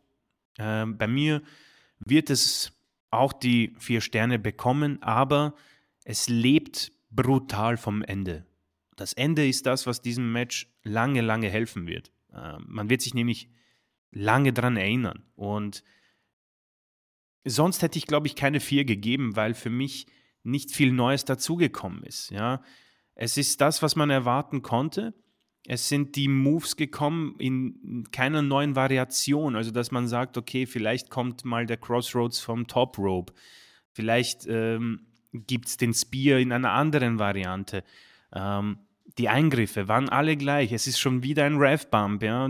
Ähm, 0.59 0.97
bei 0.97 1.07
mir 1.07 1.41
wird 1.99 2.29
es 2.29 2.73
auch 3.09 3.33
die 3.33 3.75
vier 3.79 4.01
Sterne 4.01 4.39
bekommen, 4.39 5.01
aber 5.01 5.55
es 6.03 6.29
lebt 6.29 6.91
brutal 7.09 7.77
vom 7.77 8.01
Ende. 8.01 8.45
Das 8.95 9.13
Ende 9.13 9.47
ist 9.47 9.65
das, 9.65 9.87
was 9.87 10.01
diesem 10.01 10.31
Match 10.31 10.71
lange, 10.83 11.21
lange 11.21 11.49
helfen 11.49 11.87
wird. 11.87 12.11
Äh, 12.33 12.57
man 12.65 12.89
wird 12.89 13.01
sich 13.01 13.13
nämlich 13.13 13.49
lange 14.11 14.53
daran 14.53 14.77
erinnern. 14.77 15.23
Und 15.35 15.83
sonst 17.43 17.81
hätte 17.81 17.97
ich, 17.97 18.07
glaube 18.07 18.27
ich, 18.27 18.35
keine 18.35 18.59
vier 18.59 18.85
gegeben, 18.85 19.35
weil 19.35 19.53
für 19.53 19.69
mich 19.69 20.07
nicht 20.43 20.71
viel 20.71 20.91
Neues 20.91 21.25
dazugekommen 21.25 22.03
ist. 22.03 22.29
Ja? 22.31 22.61
Es 23.15 23.37
ist 23.37 23.61
das, 23.61 23.81
was 23.81 23.95
man 23.95 24.09
erwarten 24.09 24.61
konnte. 24.61 25.13
Es 25.65 25.87
sind 25.87 26.15
die 26.15 26.27
Moves 26.27 26.75
gekommen 26.75 27.35
in 27.39 28.05
keiner 28.11 28.41
neuen 28.41 28.75
Variation. 28.75 29.55
Also, 29.55 29.71
dass 29.71 29.91
man 29.91 30.07
sagt, 30.07 30.37
okay, 30.37 30.65
vielleicht 30.65 31.09
kommt 31.09 31.45
mal 31.45 31.65
der 31.65 31.77
Crossroads 31.77 32.39
vom 32.39 32.67
Top 32.67 32.97
Rope. 32.97 33.33
Vielleicht 33.93 34.45
ähm, 34.47 35.05
gibt 35.31 35.67
es 35.67 35.77
den 35.77 35.93
Spear 35.93 36.39
in 36.39 36.51
einer 36.51 36.71
anderen 36.71 37.17
Variante. 37.17 37.83
Ähm, 38.33 38.79
die 39.17 39.29
Eingriffe 39.29 39.87
waren 39.87 40.09
alle 40.09 40.35
gleich. 40.35 40.71
Es 40.71 40.87
ist 40.87 40.99
schon 40.99 41.21
wieder 41.23 41.45
ein 41.45 41.57
Rev-Bump. 41.57 42.23
Ja? 42.23 42.49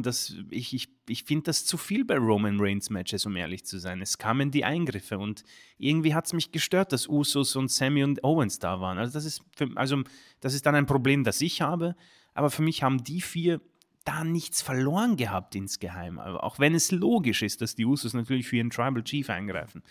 Ich 0.50 0.74
ich, 0.74 0.88
ich 1.08 1.24
finde 1.24 1.46
das 1.46 1.66
zu 1.66 1.78
viel 1.78 2.06
bei 2.06 2.18
Roman 2.18 2.58
Reigns-Matches, 2.60 3.26
um 3.26 3.36
ehrlich 3.36 3.66
zu 3.66 3.80
sein. 3.80 4.02
Es 4.02 4.18
kamen 4.18 4.50
die 4.50 4.64
Eingriffe 4.64 5.18
und 5.18 5.44
irgendwie 5.78 6.14
hat 6.14 6.26
es 6.26 6.34
mich 6.34 6.52
gestört, 6.52 6.94
dass 6.94 7.08
Usos 7.08 7.56
und 7.56 7.70
Sammy 7.70 8.04
und 8.04 8.24
Owens 8.24 8.60
da 8.60 8.80
waren. 8.80 8.98
Also 8.98 9.14
das, 9.14 9.26
ist 9.26 9.44
für, 9.56 9.70
also 9.76 10.04
das 10.40 10.54
ist 10.54 10.66
dann 10.66 10.76
ein 10.76 10.86
Problem, 10.86 11.24
das 11.24 11.42
ich 11.42 11.62
habe. 11.62 11.96
Aber 12.34 12.50
für 12.50 12.62
mich 12.62 12.84
haben 12.84 13.04
die 13.04 13.22
vier 13.22 13.62
da 14.06 14.24
nichts 14.24 14.62
verloren 14.62 15.16
gehabt 15.16 15.56
insgeheim. 15.56 16.20
Auch 16.20 16.60
wenn 16.60 16.76
es 16.76 16.92
logisch 16.92 17.42
ist, 17.42 17.62
dass 17.62 17.76
die 17.76 17.86
Usos 17.86 18.14
natürlich 18.14 18.48
für 18.48 18.58
ihren 18.58 18.70
Tribal 18.70 19.04
Chief 19.04 19.30
eingreifen. 19.30 19.82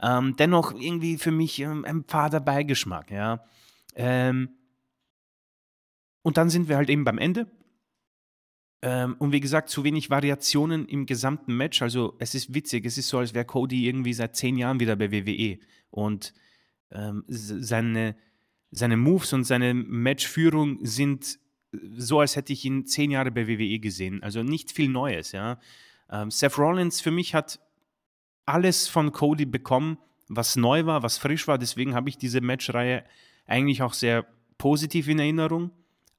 Ähm, 0.00 0.36
dennoch 0.36 0.74
irgendwie 0.78 1.18
für 1.18 1.30
mich 1.30 1.60
ähm, 1.60 1.84
ein 1.84 2.04
fader 2.04 2.40
Beigeschmack, 2.40 3.10
ja. 3.10 3.44
Ähm, 3.94 4.50
und 6.22 6.36
dann 6.36 6.50
sind 6.50 6.68
wir 6.68 6.76
halt 6.76 6.90
eben 6.90 7.04
beim 7.04 7.18
Ende. 7.18 7.50
Ähm, 8.82 9.16
und 9.18 9.32
wie 9.32 9.40
gesagt, 9.40 9.70
zu 9.70 9.82
wenig 9.82 10.10
Variationen 10.10 10.86
im 10.86 11.06
gesamten 11.06 11.56
Match. 11.56 11.82
Also 11.82 12.14
es 12.18 12.34
ist 12.34 12.54
witzig, 12.54 12.84
es 12.86 12.98
ist 12.98 13.08
so, 13.08 13.18
als 13.18 13.34
wäre 13.34 13.44
Cody 13.44 13.86
irgendwie 13.86 14.12
seit 14.12 14.36
zehn 14.36 14.56
Jahren 14.56 14.78
wieder 14.78 14.94
bei 14.94 15.10
WWE. 15.10 15.58
Und 15.90 16.32
ähm, 16.92 17.24
seine, 17.26 18.16
seine 18.70 18.96
Moves 18.96 19.32
und 19.32 19.44
seine 19.44 19.74
Matchführung 19.74 20.78
sind 20.84 21.40
so, 21.72 22.20
als 22.20 22.36
hätte 22.36 22.52
ich 22.52 22.64
ihn 22.64 22.86
zehn 22.86 23.10
Jahre 23.10 23.30
bei 23.30 23.46
WWE 23.46 23.78
gesehen. 23.78 24.22
Also 24.22 24.42
nicht 24.42 24.72
viel 24.72 24.88
Neues, 24.88 25.32
ja. 25.32 25.58
Ähm, 26.10 26.30
Seth 26.30 26.58
Rollins 26.58 27.00
für 27.00 27.10
mich 27.10 27.34
hat 27.34 27.60
alles 28.46 28.88
von 28.88 29.12
Cody 29.12 29.44
bekommen, 29.44 29.98
was 30.28 30.56
neu 30.56 30.86
war, 30.86 31.02
was 31.02 31.18
frisch 31.18 31.46
war. 31.46 31.58
Deswegen 31.58 31.94
habe 31.94 32.08
ich 32.08 32.16
diese 32.16 32.40
Matchreihe 32.40 33.04
eigentlich 33.46 33.82
auch 33.82 33.92
sehr 33.92 34.26
positiv 34.56 35.08
in 35.08 35.18
Erinnerung. 35.18 35.70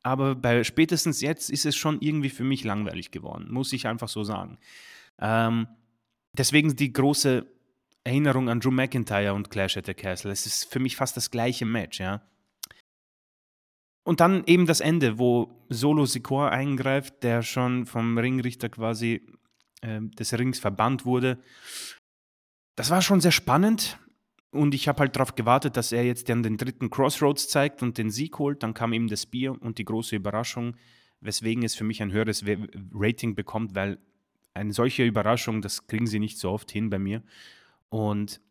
Aber 0.04 0.36
bei 0.36 0.64
spätestens 0.64 1.22
jetzt 1.22 1.50
ist 1.50 1.66
es 1.66 1.76
schon 1.76 2.00
irgendwie 2.02 2.30
für 2.30 2.44
mich 2.44 2.64
langweilig 2.64 3.12
geworden, 3.12 3.48
muss 3.50 3.74
ich 3.74 3.88
einfach 3.88 4.08
so 4.08 4.24
sagen. 4.24 4.58
Ähm, 5.20 5.68
deswegen 6.34 6.76
die 6.76 6.94
große 6.94 7.46
Erinnerung 8.04 8.50
an 8.50 8.60
Drew 8.60 8.72
McIntyre 8.72 9.34
und 9.34 9.50
Clash 9.50 9.78
at 9.78 9.88
the 9.88 9.94
Castle. 9.94 10.32
Es 10.32 10.46
ist 10.46 10.72
für 10.72 10.80
mich 10.80 10.96
fast 10.96 11.18
das 11.18 11.32
gleiche 11.32 11.66
Match, 11.66 12.00
ja. 12.00 12.22
Und 14.10 14.22
dann 14.22 14.44
eben 14.48 14.66
das 14.66 14.80
Ende, 14.80 15.20
wo 15.20 15.52
Solo 15.70 16.08
Sikor 16.08 16.50
eingreift, 16.50 17.22
der 17.22 17.44
schon 17.44 17.86
vom 17.86 18.18
Ringrichter 18.18 18.68
quasi 18.68 19.22
äh, 19.82 20.02
des 20.02 20.34
Rings 20.34 20.58
verbannt 20.58 21.06
wurde. 21.06 21.38
Das 22.76 22.90
war 22.90 23.04
schon 23.04 23.22
sehr 23.22 23.32
spannend. 23.32 24.00
Und 24.50 24.74
ich 24.74 24.88
habe 24.88 25.02
halt 25.02 25.16
darauf 25.16 25.36
gewartet, 25.36 25.78
dass 25.78 25.92
er 25.92 26.04
jetzt 26.06 26.28
dann 26.28 26.42
den 26.42 26.58
dritten 26.58 26.90
Crossroads 26.90 27.50
zeigt 27.50 27.84
und 27.84 28.00
den 28.00 28.10
Sieg 28.10 28.40
holt. 28.40 28.64
Dann 28.64 28.74
kam 28.74 28.94
eben 28.94 29.10
das 29.10 29.28
Bier 29.28 29.56
und 29.62 29.78
die 29.78 29.86
große 29.86 30.16
Überraschung, 30.16 30.76
weswegen 31.22 31.62
es 31.62 31.76
für 31.76 31.84
mich 31.84 32.02
ein 32.02 32.12
höheres 32.12 32.44
Rating 32.92 33.36
bekommt, 33.36 33.76
weil 33.76 34.00
eine 34.56 34.74
solche 34.74 35.06
Überraschung, 35.06 35.62
das 35.62 35.86
kriegen 35.86 36.08
sie 36.08 36.18
nicht 36.18 36.40
so 36.40 36.50
oft 36.50 36.72
hin 36.72 36.90
bei 36.90 36.98
mir. 36.98 37.22
Und 37.90 38.42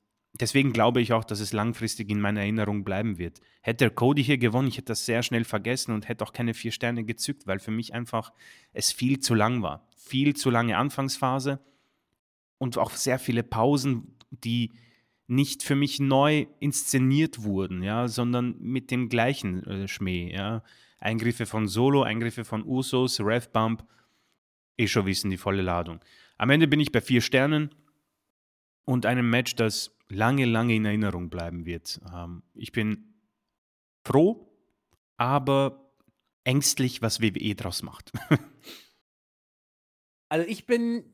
deswegen 0.40 0.72
glaube 0.72 1.00
ich 1.00 1.12
auch, 1.12 1.24
dass 1.24 1.40
es 1.40 1.52
langfristig 1.52 2.10
in 2.10 2.20
meiner 2.20 2.40
Erinnerung 2.40 2.84
bleiben 2.84 3.18
wird. 3.18 3.40
Hätte 3.62 3.90
Cody 3.90 4.24
hier 4.24 4.38
gewonnen, 4.38 4.68
ich 4.68 4.76
hätte 4.76 4.86
das 4.86 5.06
sehr 5.06 5.22
schnell 5.22 5.44
vergessen 5.44 5.92
und 5.92 6.08
hätte 6.08 6.24
auch 6.24 6.32
keine 6.32 6.54
vier 6.54 6.72
Sterne 6.72 7.04
gezückt, 7.04 7.46
weil 7.46 7.58
für 7.58 7.70
mich 7.70 7.94
einfach 7.94 8.32
es 8.72 8.92
viel 8.92 9.20
zu 9.20 9.34
lang 9.34 9.62
war. 9.62 9.88
Viel 9.96 10.34
zu 10.34 10.50
lange 10.50 10.76
Anfangsphase 10.76 11.60
und 12.58 12.78
auch 12.78 12.90
sehr 12.90 13.18
viele 13.18 13.42
Pausen, 13.42 14.16
die 14.30 14.72
nicht 15.26 15.62
für 15.62 15.74
mich 15.74 16.00
neu 16.00 16.46
inszeniert 16.58 17.42
wurden, 17.42 17.82
ja, 17.82 18.08
sondern 18.08 18.56
mit 18.60 18.90
dem 18.90 19.08
gleichen 19.08 19.64
äh, 19.64 19.88
Schmäh, 19.88 20.32
ja. 20.34 20.62
Eingriffe 21.00 21.46
von 21.46 21.68
Solo, 21.68 22.02
Eingriffe 22.02 22.44
von 22.44 22.64
Usos, 22.64 23.20
Rev 23.20 23.48
Bump, 23.52 23.84
eh 24.76 24.88
schon 24.88 25.06
wissen, 25.06 25.30
die 25.30 25.36
volle 25.36 25.62
Ladung. 25.62 26.00
Am 26.38 26.50
Ende 26.50 26.66
bin 26.66 26.80
ich 26.80 26.90
bei 26.90 27.00
vier 27.00 27.20
Sternen 27.20 27.70
und 28.84 29.06
einem 29.06 29.30
Match, 29.30 29.54
das 29.54 29.96
lange, 30.10 30.44
lange 30.44 30.74
in 30.74 30.84
Erinnerung 30.84 31.30
bleiben 31.30 31.66
wird. 31.66 32.00
Ähm, 32.14 32.42
ich 32.54 32.72
bin 32.72 33.14
froh, 34.06 34.48
aber 35.16 35.92
ängstlich, 36.44 37.02
was 37.02 37.20
WWE 37.20 37.54
draus 37.54 37.82
macht. 37.82 38.12
also 40.30 40.48
ich 40.48 40.66
bin 40.66 41.04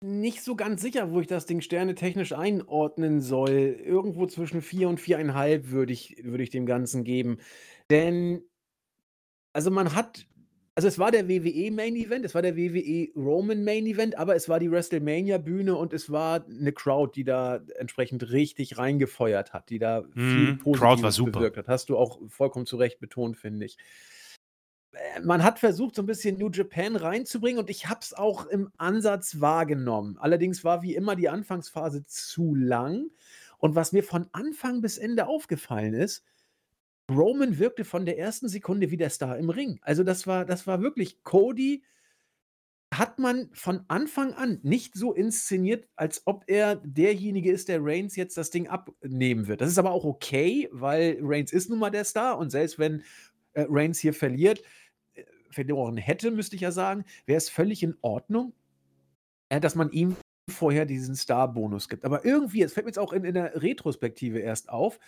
nicht 0.00 0.42
so 0.42 0.56
ganz 0.56 0.82
sicher, 0.82 1.10
wo 1.10 1.20
ich 1.20 1.26
das 1.26 1.46
Ding 1.46 1.60
sternetechnisch 1.60 2.32
einordnen 2.32 3.20
soll. 3.20 3.50
Irgendwo 3.50 4.26
zwischen 4.26 4.60
4 4.60 4.88
und 4.88 5.00
4,5 5.00 5.70
würde 5.70 5.92
ich, 5.92 6.16
würde 6.22 6.42
ich 6.42 6.50
dem 6.50 6.66
Ganzen 6.66 7.04
geben. 7.04 7.38
Denn, 7.90 8.42
also 9.54 9.70
man 9.70 9.94
hat, 9.94 10.26
also 10.76 10.88
es 10.88 10.98
war 10.98 11.10
der 11.10 11.26
WWE 11.26 11.70
Main 11.70 11.96
Event, 11.96 12.26
es 12.26 12.34
war 12.34 12.42
der 12.42 12.54
WWE 12.54 13.08
Roman 13.16 13.64
Main 13.64 13.86
Event, 13.86 14.18
aber 14.18 14.36
es 14.36 14.46
war 14.46 14.60
die 14.60 14.70
WrestleMania 14.70 15.38
Bühne 15.38 15.74
und 15.74 15.94
es 15.94 16.10
war 16.12 16.44
eine 16.46 16.70
Crowd, 16.70 17.12
die 17.14 17.24
da 17.24 17.62
entsprechend 17.78 18.30
richtig 18.30 18.76
reingefeuert 18.76 19.54
hat, 19.54 19.70
die 19.70 19.78
da 19.78 20.04
viel 20.12 20.52
mhm, 20.52 20.58
Crowd 20.72 21.02
war 21.02 21.12
super. 21.12 21.38
bewirkt 21.38 21.56
hat. 21.56 21.68
Hast 21.68 21.88
du 21.88 21.96
auch 21.96 22.20
vollkommen 22.28 22.66
zu 22.66 22.76
Recht 22.76 23.00
betont, 23.00 23.38
finde 23.38 23.64
ich. 23.64 23.78
Äh, 24.92 25.20
man 25.22 25.42
hat 25.42 25.58
versucht, 25.58 25.94
so 25.94 26.02
ein 26.02 26.06
bisschen 26.06 26.36
New 26.36 26.50
Japan 26.50 26.96
reinzubringen 26.96 27.58
und 27.58 27.70
ich 27.70 27.88
habe 27.88 28.00
es 28.02 28.12
auch 28.12 28.44
im 28.44 28.70
Ansatz 28.76 29.40
wahrgenommen. 29.40 30.18
Allerdings 30.20 30.62
war 30.62 30.82
wie 30.82 30.94
immer 30.94 31.16
die 31.16 31.30
Anfangsphase 31.30 32.04
zu 32.04 32.54
lang. 32.54 33.06
Und 33.56 33.74
was 33.74 33.92
mir 33.92 34.04
von 34.04 34.28
Anfang 34.32 34.82
bis 34.82 34.98
Ende 34.98 35.26
aufgefallen 35.26 35.94
ist, 35.94 36.22
Roman 37.10 37.58
wirkte 37.58 37.84
von 37.84 38.04
der 38.04 38.18
ersten 38.18 38.48
Sekunde 38.48 38.90
wie 38.90 38.96
der 38.96 39.10
Star 39.10 39.38
im 39.38 39.50
Ring. 39.50 39.78
Also 39.82 40.02
das 40.02 40.26
war, 40.26 40.44
das 40.44 40.66
war 40.66 40.82
wirklich 40.82 41.22
Cody. 41.22 41.84
Hat 42.94 43.18
man 43.18 43.50
von 43.52 43.84
Anfang 43.88 44.32
an 44.32 44.60
nicht 44.62 44.94
so 44.94 45.12
inszeniert, 45.12 45.88
als 45.96 46.22
ob 46.24 46.44
er 46.46 46.76
derjenige 46.76 47.50
ist, 47.50 47.68
der 47.68 47.80
Reigns 47.82 48.16
jetzt 48.16 48.36
das 48.36 48.50
Ding 48.50 48.68
abnehmen 48.68 49.48
wird. 49.48 49.60
Das 49.60 49.68
ist 49.68 49.78
aber 49.78 49.90
auch 49.90 50.04
okay, 50.04 50.68
weil 50.72 51.18
Reigns 51.20 51.52
ist 51.52 51.68
nun 51.68 51.80
mal 51.80 51.90
der 51.90 52.04
Star 52.04 52.38
und 52.38 52.50
selbst 52.50 52.78
wenn 52.78 53.02
äh, 53.54 53.66
Reigns 53.68 53.98
hier 53.98 54.14
verliert, 54.14 54.62
verloren 55.50 55.96
hätte, 55.96 56.30
müsste 56.30 56.54
ich 56.54 56.62
ja 56.62 56.70
sagen, 56.70 57.04
wäre 57.24 57.38
es 57.38 57.48
völlig 57.48 57.82
in 57.82 57.96
Ordnung, 58.02 58.52
äh, 59.48 59.60
dass 59.60 59.74
man 59.74 59.90
ihm 59.90 60.16
vorher 60.48 60.86
diesen 60.86 61.16
Star-Bonus 61.16 61.88
gibt. 61.88 62.04
Aber 62.04 62.24
irgendwie, 62.24 62.62
es 62.62 62.72
fällt 62.72 62.86
mir 62.86 62.90
jetzt 62.90 62.98
auch 62.98 63.12
in, 63.12 63.24
in 63.24 63.34
der 63.34 63.60
Retrospektive 63.60 64.38
erst 64.38 64.68
auf, 64.68 65.00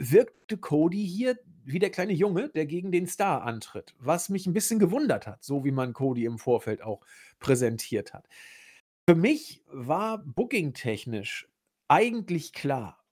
wirkte 0.00 0.56
Cody 0.56 1.06
hier 1.06 1.38
wie 1.64 1.78
der 1.78 1.90
kleine 1.90 2.14
Junge, 2.14 2.48
der 2.48 2.66
gegen 2.66 2.90
den 2.90 3.06
Star 3.06 3.42
antritt. 3.42 3.94
Was 3.98 4.28
mich 4.28 4.46
ein 4.46 4.54
bisschen 4.54 4.78
gewundert 4.78 5.26
hat, 5.26 5.44
so 5.44 5.64
wie 5.64 5.70
man 5.70 5.92
Cody 5.92 6.24
im 6.24 6.38
Vorfeld 6.38 6.82
auch 6.82 7.02
präsentiert 7.38 8.14
hat. 8.14 8.26
Für 9.06 9.14
mich 9.14 9.62
war 9.66 10.18
booking-technisch 10.18 11.48
eigentlich 11.88 12.52
klar, 12.52 13.04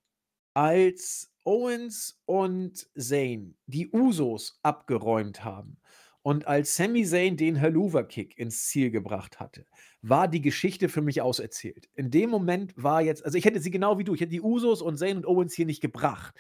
als 0.55 1.33
Owens 1.45 2.21
und 2.25 2.89
Zane 2.97 3.55
die 3.67 3.91
Usos 3.91 4.59
abgeräumt 4.63 5.45
haben 5.45 5.79
und 6.23 6.47
als 6.47 6.77
Sami 6.77 7.05
Zayn 7.05 7.37
den 7.37 7.57
Helluva-Kick 7.57 8.39
ins 8.39 8.67
Ziel 8.67 8.91
gebracht 8.91 9.41
hatte, 9.41 9.67
war 10.03 10.29
die 10.29 10.43
Geschichte 10.43 10.89
für 10.89 11.01
mich 11.01 11.23
auserzählt. 11.23 11.89
In 11.95 12.11
dem 12.11 12.31
Moment 12.31 12.75
war 12.77 13.01
jetzt, 13.03 13.25
also 13.25 13.39
ich 13.39 13.45
hätte 13.45 13.61
sie 13.61 13.71
genau 13.71 13.99
wie 13.99 14.05
du, 14.05 14.15
ich 14.15 14.21
hätte 14.21 14.33
die 14.33 14.41
Usos 14.41 14.83
und 14.83 14.99
Zayn 14.99 15.17
und 15.17 15.27
Owens 15.27 15.55
hier 15.55 15.67
nicht 15.67 15.81
gebracht. 15.81 16.35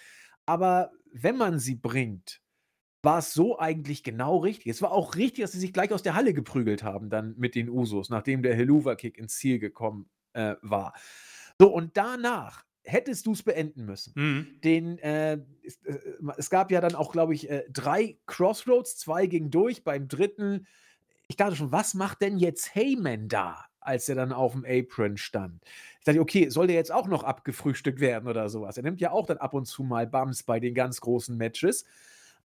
Aber 0.49 0.93
wenn 1.13 1.37
man 1.37 1.59
sie 1.59 1.75
bringt, 1.75 2.41
war 3.03 3.19
es 3.19 3.33
so 3.33 3.59
eigentlich 3.59 4.03
genau 4.03 4.39
richtig. 4.39 4.69
Es 4.69 4.83
war 4.83 4.93
auch 4.93 5.15
richtig, 5.15 5.43
dass 5.43 5.53
sie 5.53 5.61
sich 5.61 5.73
gleich 5.73 5.93
aus 5.93 6.03
der 6.03 6.15
Halle 6.15 6.33
geprügelt 6.33 6.83
haben, 6.83 7.11
dann 7.11 7.35
mit 7.37 7.55
den 7.55 7.69
Usos, 7.69 8.09
nachdem 8.09 8.43
der 8.43 8.55
Helluva-Kick 8.57 9.19
ins 9.19 9.37
Ziel 9.37 9.59
gekommen 9.59 10.09
äh, 10.33 10.57
war. 10.63 10.95
So, 11.59 11.69
und 11.69 11.97
danach 11.97 12.65
hättest 12.83 13.27
du 13.27 13.33
es 13.33 13.43
beenden 13.43 13.85
müssen. 13.85 14.13
Mhm. 14.17 14.61
Den, 14.65 14.99
äh, 14.99 15.39
es, 15.63 15.77
äh, 15.85 15.99
es, 16.39 16.49
gab 16.49 16.71
ja 16.71 16.81
dann 16.81 16.95
auch, 16.95 17.13
glaube 17.13 17.35
ich, 17.35 17.51
äh, 17.51 17.65
drei 17.71 18.19
Crossroads, 18.27 18.97
zwei 18.97 19.27
gingen 19.27 19.51
durch. 19.51 19.85
Beim 19.85 20.09
dritten, 20.09 20.67
ich 21.29 21.37
dachte 21.37 21.57
schon, 21.57 21.73
was 21.73 21.93
macht 21.93 22.23
denn 22.23 22.39
jetzt 22.39 22.75
Heyman 22.75 23.29
da, 23.29 23.67
als 23.89 24.09
er 24.09 24.15
dann 24.15 24.33
auf 24.33 24.53
dem 24.53 24.65
Apron 24.65 25.17
stand? 25.17 25.63
Ich 25.99 26.05
dachte, 26.05 26.21
okay, 26.21 26.49
soll 26.49 26.69
der 26.69 26.77
jetzt 26.77 26.93
auch 26.93 27.09
noch 27.09 27.25
abgefrühstückt 27.25 28.01
werden 28.01 28.29
oder 28.29 28.49
sowas? 28.49 28.77
Er 28.77 28.85
nimmt 28.85 29.01
ja 29.01 29.11
auch 29.11 29.27
dann 29.27 29.39
ab 29.39 29.55
und 29.55 29.67
zu 29.67 29.83
mal 29.83 30.07
Bums 30.07 30.45
bei 30.45 30.61
den 30.61 30.75
ganz 30.75 31.01
großen 31.01 31.37
Matches. 31.37 31.85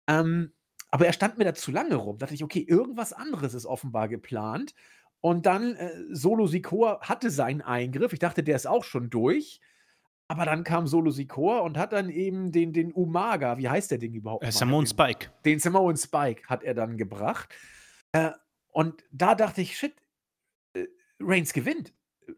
Ähm, 0.06 0.52
aber 0.90 1.06
er 1.06 1.12
stand 1.12 1.39
mir 1.39 1.44
da 1.44 1.55
zu 1.55 1.70
lange 1.70 1.97
rum. 1.97 2.19
Da 2.19 2.27
dachte 2.27 2.35
ich, 2.35 2.44
okay, 2.44 2.64
irgendwas 2.66 3.12
anderes 3.12 3.55
ist 3.55 3.66
offenbar 3.66 4.09
geplant. 4.09 4.74
Und 5.20 5.47
dann 5.47 5.77
äh, 5.77 5.90
Solo 6.10 6.47
Sikoa 6.47 7.01
hatte 7.01 7.31
seinen 7.31 7.62
Eingriff. 7.62 8.12
Ich 8.12 8.19
dachte, 8.19 8.43
der 8.43 8.56
ist 8.56 8.66
auch 8.66 8.85
schon 8.85 9.09
durch. 9.10 9.60
Aber 10.28 10.44
dann 10.44 10.64
kam 10.64 10.86
Solo 10.86 11.10
Sikoa 11.10 11.60
und 11.60 11.78
hat 11.78 11.93
dann 11.93 12.09
eben 12.09 12.52
den, 12.52 12.73
den 12.73 12.93
Umaga, 12.93 13.59
wie 13.59 13.69
heißt 13.69 13.90
der 13.90 13.98
Ding 13.98 14.14
überhaupt? 14.14 14.44
Äh, 14.44 14.52
Samoan 14.52 14.86
Spike. 14.86 15.31
Den 15.44 15.59
Samoan 15.59 15.97
Spike 15.97 16.43
hat 16.47 16.62
er 16.62 16.74
dann 16.74 16.97
gebracht. 16.97 17.55
Äh, 18.12 18.31
und 18.70 19.05
da 19.12 19.35
dachte 19.35 19.60
ich, 19.60 19.77
shit, 19.77 19.94
Reigns 21.23 21.53
gewinnt. 21.53 21.93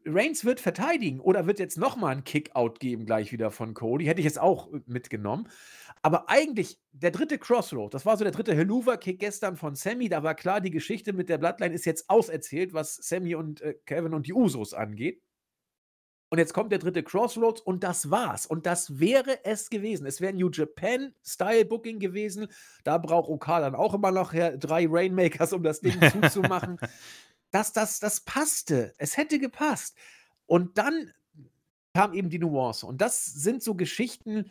Reigns 0.06 0.44
wird 0.44 0.60
verteidigen 0.60 1.20
oder 1.20 1.46
wird 1.46 1.58
jetzt 1.58 1.78
nochmal 1.78 2.12
einen 2.12 2.24
Kickout 2.24 2.80
geben, 2.80 3.06
gleich 3.06 3.32
wieder 3.32 3.50
von 3.50 3.74
Cody. 3.74 4.06
Hätte 4.06 4.20
ich 4.20 4.24
jetzt 4.24 4.40
auch 4.40 4.72
äh, 4.72 4.80
mitgenommen. 4.86 5.48
Aber 6.02 6.28
eigentlich, 6.28 6.78
der 6.92 7.10
dritte 7.10 7.38
Crossroad, 7.38 7.94
das 7.94 8.06
war 8.06 8.16
so 8.16 8.24
der 8.24 8.32
dritte 8.32 8.54
Helluva-Kick 8.54 9.18
gestern 9.18 9.56
von 9.56 9.74
Sammy. 9.74 10.08
Da 10.08 10.22
war 10.22 10.34
klar, 10.34 10.60
die 10.60 10.70
Geschichte 10.70 11.12
mit 11.12 11.28
der 11.28 11.38
Bloodline 11.38 11.74
ist 11.74 11.84
jetzt 11.84 12.08
auserzählt, 12.10 12.72
was 12.72 12.96
Sammy 12.96 13.34
und 13.34 13.60
äh, 13.60 13.74
Kevin 13.86 14.14
und 14.14 14.26
die 14.26 14.34
Usos 14.34 14.74
angeht. 14.74 15.22
Und 16.30 16.38
jetzt 16.38 16.52
kommt 16.52 16.72
der 16.72 16.80
dritte 16.80 17.04
Crossroads 17.04 17.60
und 17.60 17.84
das 17.84 18.10
war's. 18.10 18.44
Und 18.44 18.66
das 18.66 18.98
wäre 18.98 19.44
es 19.44 19.70
gewesen. 19.70 20.04
Es 20.04 20.20
wäre 20.20 20.32
New 20.32 20.50
Japan 20.50 21.14
Style 21.24 21.64
Booking 21.64 22.00
gewesen. 22.00 22.48
Da 22.82 22.98
braucht 22.98 23.28
Okada 23.30 23.70
dann 23.70 23.76
auch 23.76 23.94
immer 23.94 24.10
noch 24.10 24.32
drei 24.32 24.88
Rainmakers, 24.90 25.52
um 25.52 25.62
das 25.62 25.80
Ding 25.80 25.96
zuzumachen. 26.10 26.80
Das, 27.54 27.72
das, 27.72 28.00
das 28.00 28.20
passte. 28.20 28.94
Es 28.98 29.16
hätte 29.16 29.38
gepasst. 29.38 29.96
Und 30.46 30.76
dann 30.76 31.12
kam 31.94 32.12
eben 32.12 32.28
die 32.28 32.40
Nuance. 32.40 32.84
Und 32.84 33.00
das 33.00 33.24
sind 33.24 33.62
so 33.62 33.76
Geschichten, 33.76 34.50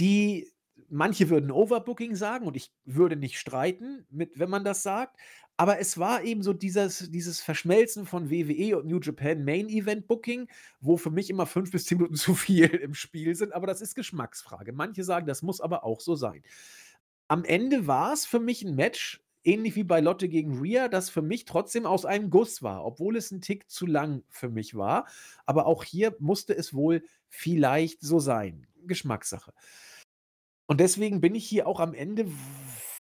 die 0.00 0.50
manche 0.88 1.30
würden 1.30 1.52
Overbooking 1.52 2.16
sagen 2.16 2.46
und 2.46 2.56
ich 2.56 2.72
würde 2.84 3.14
nicht 3.14 3.38
streiten, 3.38 4.04
mit, 4.10 4.36
wenn 4.36 4.50
man 4.50 4.64
das 4.64 4.82
sagt. 4.82 5.16
Aber 5.56 5.78
es 5.78 5.98
war 5.98 6.24
eben 6.24 6.42
so 6.42 6.52
dieses, 6.52 7.10
dieses 7.10 7.40
Verschmelzen 7.40 8.06
von 8.06 8.30
WWE 8.30 8.78
und 8.78 8.86
New 8.86 8.98
Japan 8.98 9.44
Main 9.44 9.68
Event 9.68 10.08
Booking, 10.08 10.48
wo 10.80 10.96
für 10.96 11.10
mich 11.10 11.30
immer 11.30 11.46
fünf 11.46 11.70
bis 11.70 11.84
zehn 11.84 11.98
Minuten 11.98 12.14
zu 12.16 12.34
viel 12.34 12.66
im 12.66 12.94
Spiel 12.94 13.36
sind. 13.36 13.52
Aber 13.52 13.68
das 13.68 13.80
ist 13.80 13.94
Geschmacksfrage. 13.94 14.72
Manche 14.72 15.04
sagen, 15.04 15.26
das 15.26 15.42
muss 15.42 15.60
aber 15.60 15.84
auch 15.84 16.00
so 16.00 16.16
sein. 16.16 16.42
Am 17.28 17.44
Ende 17.44 17.86
war 17.86 18.12
es 18.12 18.26
für 18.26 18.40
mich 18.40 18.64
ein 18.64 18.74
Match, 18.74 19.22
ähnlich 19.44 19.76
wie 19.76 19.84
bei 19.84 20.00
Lotte 20.00 20.28
gegen 20.28 20.58
Rhea, 20.60 20.88
das 20.88 21.10
für 21.10 21.22
mich 21.22 21.44
trotzdem 21.44 21.86
aus 21.86 22.04
einem 22.04 22.30
Guss 22.30 22.62
war, 22.62 22.84
obwohl 22.84 23.16
es 23.16 23.30
ein 23.30 23.40
Tick 23.40 23.70
zu 23.70 23.86
lang 23.86 24.22
für 24.28 24.48
mich 24.48 24.74
war. 24.74 25.06
Aber 25.46 25.66
auch 25.66 25.84
hier 25.84 26.14
musste 26.18 26.54
es 26.56 26.74
wohl 26.74 27.02
vielleicht 27.28 28.00
so 28.02 28.18
sein. 28.18 28.66
Geschmackssache. 28.86 29.52
Und 30.66 30.80
deswegen 30.80 31.20
bin 31.20 31.34
ich 31.34 31.46
hier 31.46 31.66
auch 31.66 31.80
am 31.80 31.94
Ende 31.94 32.26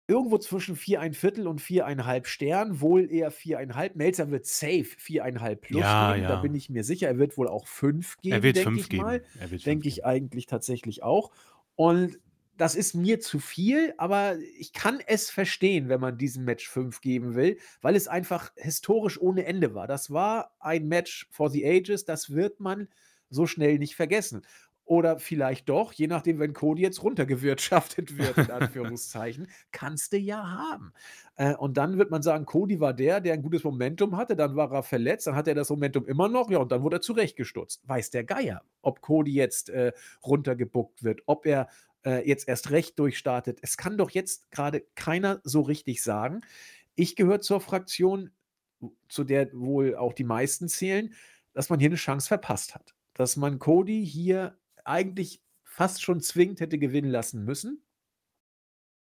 irgendwo 0.08 0.40
zwischen 0.40 0.76
4,1 0.76 1.46
und 1.46 1.62
4,5 1.62 2.26
Sternen, 2.26 2.82
wohl 2.82 3.12
eher 3.12 3.32
4,5. 3.32 3.92
Melzer 3.94 4.32
wird 4.32 4.48
safe 4.48 4.86
4,5 4.98 5.56
plus 5.58 5.82
Ja, 5.82 6.16
geben, 6.16 6.28
da 6.28 6.36
bin 6.38 6.56
ich 6.56 6.70
mir 6.70 6.84
sicher. 6.84 7.08
Er 7.08 7.20
wird 7.20 7.38
wohl 7.38 7.48
auch 7.48 7.68
5 7.68 8.16
Er 8.24 8.42
geben, 8.42 8.44
wird 8.44 8.56
denke 8.56 8.70
5 8.72 8.80
ich 8.82 8.90
geben. 8.90 9.04
mal. 9.04 9.24
Er 9.36 9.52
wird 9.52 9.62
5 9.62 9.64
Denke 9.64 9.88
ich 9.88 10.06
eigentlich 10.06 10.48
tatsächlich 10.48 11.04
auch. 11.04 11.32
Und 11.76 12.20
das 12.60 12.76
ist 12.76 12.94
mir 12.94 13.22
zu 13.22 13.40
viel, 13.40 13.94
aber 13.98 14.38
ich 14.58 14.74
kann 14.74 15.00
es 15.08 15.30
verstehen, 15.30 15.88
wenn 15.88 16.02
man 16.02 16.18
diesem 16.18 16.44
Match 16.44 16.68
5 16.68 17.00
geben 17.00 17.34
will, 17.34 17.58
weil 17.82 17.96
es 17.96 18.10
einfach 18.10 18.52
historisch 18.58 19.20
ohne 19.20 19.46
Ende 19.46 19.74
war. 19.74 19.88
Das 19.88 20.12
war 20.12 20.54
ein 20.60 20.90
Match 20.90 21.30
for 21.32 21.50
the 21.50 21.66
ages, 21.66 22.04
das 22.04 22.32
wird 22.32 22.60
man 22.60 22.90
so 23.30 23.48
schnell 23.48 23.80
nicht 23.80 23.96
vergessen. 23.96 24.42
Oder 24.84 25.20
vielleicht 25.20 25.70
doch, 25.70 25.94
je 25.94 26.08
nachdem, 26.08 26.40
wenn 26.40 26.52
Cody 26.52 26.82
jetzt 26.82 27.04
runtergewirtschaftet 27.04 28.18
wird, 28.18 28.38
in 28.38 28.52
Anführungszeichen, 28.52 29.48
kannst 29.72 30.12
du 30.12 30.18
ja 30.18 30.50
haben. 30.50 30.92
Äh, 31.36 31.54
und 31.54 31.78
dann 31.78 31.98
wird 31.98 32.10
man 32.10 32.24
sagen, 32.24 32.46
Cody 32.46 32.80
war 32.80 32.94
der, 32.94 33.22
der 33.22 33.36
ein 33.36 33.44
gutes 33.44 33.64
Momentum 33.64 34.18
hatte, 34.18 34.36
dann 34.36 34.56
war 34.56 34.72
er 34.74 34.84
verletzt, 34.84 35.28
dann 35.28 35.36
hat 35.36 35.48
er 35.48 35.54
das 35.54 35.70
Momentum 35.70 36.08
immer 36.08 36.28
noch, 36.28 36.50
ja, 36.50 36.58
und 36.58 36.72
dann 36.72 36.82
wurde 36.82 36.98
er 36.98 37.02
zurechtgestutzt. 37.02 37.88
Weiß 37.88 38.10
der 38.10 38.24
Geier, 38.24 38.64
ob 38.82 39.00
Cody 39.02 39.32
jetzt 39.32 39.70
äh, 39.70 39.94
runtergebuckt 40.24 41.04
wird, 41.04 41.22
ob 41.28 41.46
er 41.46 41.68
äh, 42.06 42.28
jetzt 42.28 42.48
erst 42.48 42.72
recht 42.72 42.98
durchstartet. 43.00 43.60
Es 43.62 43.78
kann 43.78 43.98
doch 43.98 44.12
jetzt 44.12 44.52
gerade 44.52 44.86
keiner 44.96 45.42
so 45.44 45.62
richtig 45.62 46.04
sagen. 46.04 46.42
Ich 46.96 47.16
gehöre 47.16 47.42
zur 47.42 47.62
Fraktion, 47.62 48.32
zu 49.08 49.24
der 49.24 49.52
wohl 49.54 49.96
auch 49.96 50.14
die 50.14 50.24
meisten 50.24 50.68
zählen, 50.68 51.14
dass 51.54 51.70
man 51.70 51.80
hier 51.80 51.90
eine 51.90 51.96
Chance 51.96 52.28
verpasst 52.28 52.76
hat. 52.76 52.94
Dass 53.14 53.36
man 53.36 53.60
Cody 53.60 54.06
hier 54.06 54.58
eigentlich 54.86 55.42
fast 55.64 56.02
schon 56.02 56.22
zwingend 56.22 56.62
hätte 56.62 56.78
gewinnen 56.78 57.12
lassen 57.12 57.44
müssen 57.44 57.84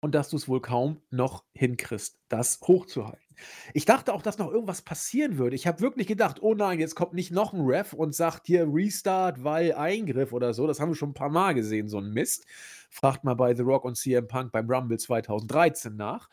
und 0.04 0.14
dass 0.14 0.28
du 0.28 0.36
es 0.36 0.48
wohl 0.48 0.60
kaum 0.60 1.00
noch 1.08 1.44
hinkriegst, 1.54 2.20
das 2.28 2.60
hochzuhalten. 2.60 3.24
Ich 3.72 3.86
dachte 3.86 4.12
auch, 4.12 4.20
dass 4.20 4.36
noch 4.36 4.50
irgendwas 4.52 4.82
passieren 4.82 5.38
würde. 5.38 5.56
Ich 5.56 5.66
habe 5.66 5.80
wirklich 5.80 6.06
gedacht, 6.06 6.42
oh 6.42 6.52
nein, 6.52 6.78
jetzt 6.78 6.94
kommt 6.94 7.14
nicht 7.14 7.30
noch 7.30 7.54
ein 7.54 7.62
Ref 7.62 7.94
und 7.94 8.14
sagt 8.14 8.46
hier 8.46 8.68
Restart, 8.70 9.44
weil 9.44 9.72
Eingriff 9.72 10.34
oder 10.34 10.52
so. 10.52 10.66
Das 10.66 10.78
haben 10.78 10.90
wir 10.90 10.94
schon 10.94 11.12
ein 11.12 11.14
paar 11.14 11.30
Mal 11.30 11.54
gesehen, 11.54 11.88
so 11.88 11.96
ein 11.96 12.12
Mist. 12.12 12.44
Fragt 12.90 13.24
mal 13.24 13.32
bei 13.32 13.54
The 13.54 13.62
Rock 13.62 13.86
und 13.86 13.96
CM 13.96 14.28
Punk 14.28 14.52
beim 14.52 14.70
Rumble 14.70 14.98
2013 14.98 15.96
nach. 15.96 16.28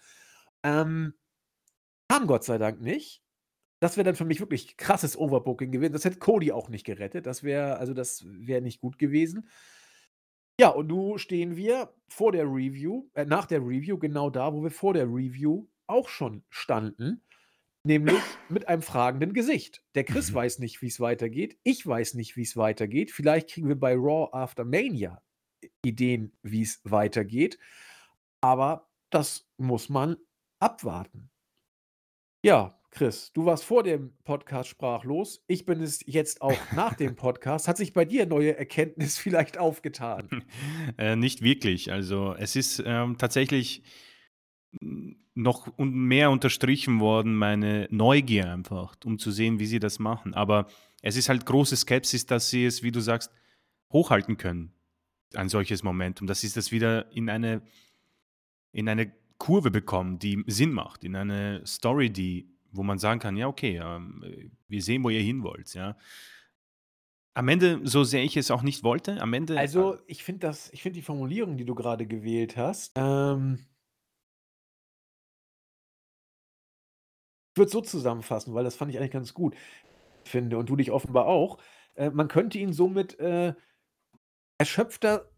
Ähm, 0.63 1.13
kam 2.09 2.27
Gott 2.27 2.43
sei 2.43 2.57
Dank 2.57 2.81
nicht. 2.81 3.23
Das 3.79 3.95
wäre 3.95 4.03
dann 4.03 4.15
für 4.15 4.25
mich 4.25 4.41
wirklich 4.41 4.75
krasses 4.75 5.17
Overbooking 5.17 5.71
gewesen. 5.71 5.93
Das 5.93 6.03
hätte 6.03 6.19
Cody 6.19 6.51
auch 6.51 6.67
nicht 6.67 6.85
gerettet. 6.85 7.25
Das 7.25 7.41
wäre, 7.41 7.77
also 7.77 7.93
das 7.93 8.25
wäre 8.27 8.61
nicht 8.61 8.81
gut 8.81 8.99
gewesen. 8.99 9.47
Ja, 10.61 10.69
und 10.69 10.85
nun 10.89 11.17
stehen 11.17 11.55
wir 11.55 11.91
vor 12.07 12.31
der 12.31 12.45
Review, 12.45 13.09
äh, 13.15 13.25
nach 13.25 13.47
der 13.47 13.61
Review, 13.61 13.97
genau 13.97 14.29
da, 14.29 14.53
wo 14.53 14.61
wir 14.61 14.69
vor 14.69 14.93
der 14.93 15.07
Review 15.07 15.65
auch 15.87 16.07
schon 16.07 16.43
standen, 16.51 17.23
nämlich 17.83 18.13
mit 18.49 18.67
einem 18.67 18.83
fragenden 18.83 19.33
Gesicht. 19.33 19.83
Der 19.95 20.03
Chris 20.03 20.29
Mhm. 20.29 20.35
weiß 20.35 20.59
nicht, 20.59 20.83
wie 20.83 20.87
es 20.87 20.99
weitergeht. 20.99 21.57
Ich 21.63 21.87
weiß 21.87 22.13
nicht, 22.13 22.35
wie 22.37 22.43
es 22.43 22.55
weitergeht. 22.57 23.09
Vielleicht 23.09 23.49
kriegen 23.49 23.69
wir 23.69 23.79
bei 23.79 23.95
Raw 23.95 24.29
After 24.33 24.63
Mania 24.63 25.23
Ideen, 25.83 26.37
wie 26.43 26.61
es 26.61 26.79
weitergeht. 26.83 27.57
Aber 28.41 28.87
das 29.09 29.49
muss 29.57 29.89
man 29.89 30.15
abwarten. 30.59 31.31
Ja, 32.45 32.79
Chris, 32.91 33.31
du 33.31 33.45
warst 33.45 33.63
vor 33.63 33.83
dem 33.83 34.11
Podcast 34.25 34.69
sprachlos. 34.69 35.41
Ich 35.47 35.65
bin 35.65 35.81
es 35.81 36.03
jetzt 36.05 36.41
auch 36.41 36.59
nach 36.75 36.93
dem 36.93 37.15
Podcast. 37.15 37.69
Hat 37.69 37.77
sich 37.77 37.93
bei 37.93 38.03
dir 38.03 38.25
neue 38.25 38.57
Erkenntnis 38.57 39.17
vielleicht 39.19 39.57
aufgetan? 39.57 40.43
Äh, 40.97 41.15
nicht 41.15 41.41
wirklich. 41.41 41.91
Also 41.91 42.35
es 42.37 42.55
ist 42.55 42.83
ähm, 42.85 43.17
tatsächlich 43.17 43.83
noch 45.33 45.77
mehr 45.77 46.29
unterstrichen 46.29 46.99
worden, 46.99 47.35
meine 47.35 47.87
Neugier 47.91 48.51
einfach, 48.51 48.95
um 49.05 49.17
zu 49.17 49.31
sehen, 49.31 49.59
wie 49.59 49.65
sie 49.65 49.79
das 49.79 49.99
machen. 49.99 50.33
Aber 50.33 50.67
es 51.01 51.15
ist 51.15 51.29
halt 51.29 51.45
große 51.45 51.77
Skepsis, 51.77 52.25
dass 52.25 52.49
sie 52.49 52.65
es, 52.65 52.83
wie 52.83 52.91
du 52.91 52.99
sagst, 52.99 53.31
hochhalten 53.91 54.37
können, 54.37 54.73
ein 55.33 55.49
solches 55.49 55.83
Momentum, 55.83 56.27
dass 56.27 56.41
sie 56.41 56.51
das 56.51 56.71
wieder 56.71 57.11
in 57.11 57.29
eine, 57.29 57.61
in 58.71 58.89
eine 58.89 59.13
Kurve 59.37 59.71
bekommen, 59.71 60.19
die 60.19 60.43
Sinn 60.47 60.71
macht, 60.71 61.03
in 61.03 61.15
eine 61.15 61.65
Story, 61.65 62.09
die, 62.09 62.51
wo 62.71 62.83
man 62.83 62.97
sagen 62.97 63.19
kann, 63.19 63.37
ja, 63.37 63.47
okay, 63.47 63.77
ähm, 63.83 64.51
wir 64.67 64.81
sehen, 64.81 65.03
wo 65.03 65.09
ihr 65.09 65.21
hin 65.21 65.43
wollt, 65.43 65.73
ja. 65.73 65.97
Am 67.33 67.47
Ende, 67.47 67.79
so 67.83 68.03
sehr 68.03 68.23
ich 68.23 68.35
es 68.35 68.51
auch 68.51 68.61
nicht 68.61 68.83
wollte, 68.83 69.21
am 69.21 69.33
Ende. 69.33 69.57
Also, 69.57 69.97
ich 70.05 70.23
finde 70.23 70.47
das, 70.47 70.71
ich 70.73 70.81
finde 70.81 70.99
die 70.99 71.05
Formulierung, 71.05 71.57
die 71.57 71.65
du 71.65 71.75
gerade 71.75 72.05
gewählt 72.05 72.57
hast, 72.57 72.91
ähm, 72.95 73.59
ich 77.53 77.57
würde 77.57 77.71
so 77.71 77.81
zusammenfassen, 77.81 78.53
weil 78.53 78.63
das 78.63 78.75
fand 78.75 78.91
ich 78.91 78.97
eigentlich 78.97 79.11
ganz 79.11 79.33
gut, 79.33 79.55
finde, 80.23 80.57
und 80.57 80.69
du 80.69 80.75
dich 80.75 80.91
offenbar 80.91 81.25
auch. 81.25 81.57
Äh, 81.95 82.09
man 82.09 82.27
könnte 82.27 82.57
ihn 82.57 82.73
somit 82.73 83.19
äh, 83.19 83.53
erschöpfter, 84.57 85.30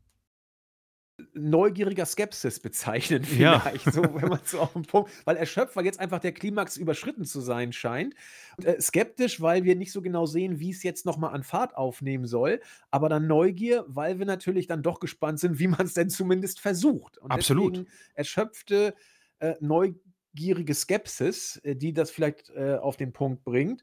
neugieriger 1.33 2.05
Skepsis 2.05 2.59
bezeichnen, 2.59 3.25
Ja. 3.37 3.59
vielleicht, 3.59 3.93
so, 3.93 4.01
wenn 4.01 4.29
man 4.29 4.39
so 4.43 4.59
auf 4.59 4.73
den 4.73 4.83
Punkt, 4.83 5.11
weil 5.25 5.37
erschöpft, 5.37 5.75
weil 5.75 5.85
jetzt 5.85 5.99
einfach 5.99 6.19
der 6.19 6.31
Klimax 6.31 6.77
überschritten 6.77 7.25
zu 7.25 7.41
sein 7.41 7.73
scheint. 7.73 8.15
Und, 8.57 8.65
äh, 8.65 8.79
skeptisch, 8.79 9.41
weil 9.41 9.63
wir 9.63 9.75
nicht 9.75 9.91
so 9.91 10.01
genau 10.01 10.25
sehen, 10.25 10.59
wie 10.59 10.71
es 10.71 10.83
jetzt 10.83 11.05
nochmal 11.05 11.33
an 11.33 11.43
Fahrt 11.43 11.75
aufnehmen 11.75 12.25
soll, 12.25 12.61
aber 12.91 13.09
dann 13.09 13.27
Neugier, 13.27 13.85
weil 13.87 14.19
wir 14.19 14.25
natürlich 14.25 14.67
dann 14.67 14.83
doch 14.83 14.99
gespannt 14.99 15.39
sind, 15.39 15.59
wie 15.59 15.67
man 15.67 15.85
es 15.85 15.93
denn 15.93 16.09
zumindest 16.09 16.59
versucht. 16.59 17.17
Und 17.17 17.31
Absolut. 17.31 17.85
erschöpfte, 18.13 18.95
äh, 19.39 19.55
neugierige 19.59 20.73
Skepsis, 20.73 21.57
äh, 21.63 21.75
die 21.75 21.93
das 21.93 22.11
vielleicht 22.11 22.49
äh, 22.51 22.75
auf 22.75 22.97
den 22.97 23.11
Punkt 23.13 23.43
bringt. 23.43 23.81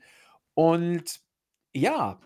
Und 0.55 1.21
ja, 1.75 2.21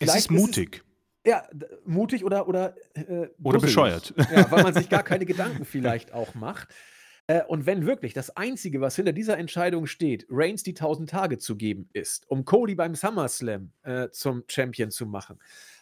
es 0.00 0.14
ist 0.14 0.30
mutig. 0.30 0.83
Ja, 1.24 1.46
mutig 1.84 2.24
oder 2.24 2.48
oder, 2.48 2.74
äh, 2.94 3.28
Oder 3.42 3.58
dusselig. 3.58 3.60
bescheuert. 3.60 4.14
Ja, 4.30 4.50
weil 4.50 4.62
man 4.62 4.74
sich 4.74 4.88
gar 4.88 5.02
keine 5.02 5.24
Gedanken 5.26 5.64
vielleicht 5.64 6.12
auch 6.12 6.34
macht. 6.34 6.68
Äh, 7.26 7.42
und 7.44 7.66
wenn 7.66 7.86
wirklich 7.86 8.12
das 8.12 8.36
Einzige, 8.36 8.80
was 8.80 8.96
hinter 8.96 9.12
dieser 9.12 9.38
Entscheidung 9.38 9.86
steht, 9.86 10.26
Reigns 10.28 10.62
die 10.62 10.72
1000 10.72 11.08
Tage 11.08 11.38
zu 11.38 11.56
geben 11.56 11.88
ist, 11.92 12.28
um 12.30 12.44
Cody 12.44 12.74
beim 12.74 12.94
SummerSlam 12.94 13.70
äh, 13.82 14.08
zum 14.10 14.44
Champion 14.48 14.90
zu 14.90 15.06
machen, 15.06 15.38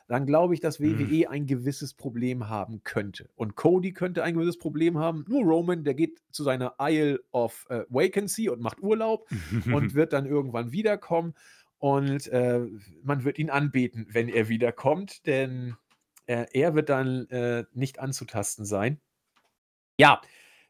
dann 0.08 0.26
glaube 0.26 0.54
ich, 0.54 0.60
dass. 0.60 0.80
WWE 0.80 1.30
ein 1.30 1.46
gewisses 1.46 1.94
Problem 1.94 2.48
haben 2.48 2.82
könnte. 2.84 3.28
Und 3.34 3.56
Cody 3.56 3.92
könnte 3.92 4.22
ein 4.22 4.34
gewisses 4.34 4.58
Problem 4.58 4.98
haben. 4.98 5.24
Nur 5.28 5.42
Roman, 5.42 5.84
der 5.84 5.94
geht 5.94 6.20
zu 6.30 6.44
seiner 6.44 6.74
Isle 6.80 7.20
of 7.32 7.66
äh, 7.70 7.84
Vacancy 7.88 8.48
und 8.48 8.60
macht 8.60 8.82
Urlaub 8.82 9.28
und 9.72 9.94
wird 9.94 10.12
dann 10.12 10.26
irgendwann 10.26 10.72
wiederkommen. 10.72 11.34
Und 11.82 12.28
äh, 12.28 12.60
man 13.02 13.24
wird 13.24 13.40
ihn 13.40 13.50
anbeten, 13.50 14.06
wenn 14.08 14.28
er 14.28 14.48
wiederkommt, 14.48 15.26
denn 15.26 15.74
äh, 16.26 16.46
er 16.52 16.76
wird 16.76 16.88
dann 16.88 17.28
äh, 17.28 17.64
nicht 17.72 17.98
anzutasten 17.98 18.64
sein. 18.64 19.00
Ja, 19.98 20.20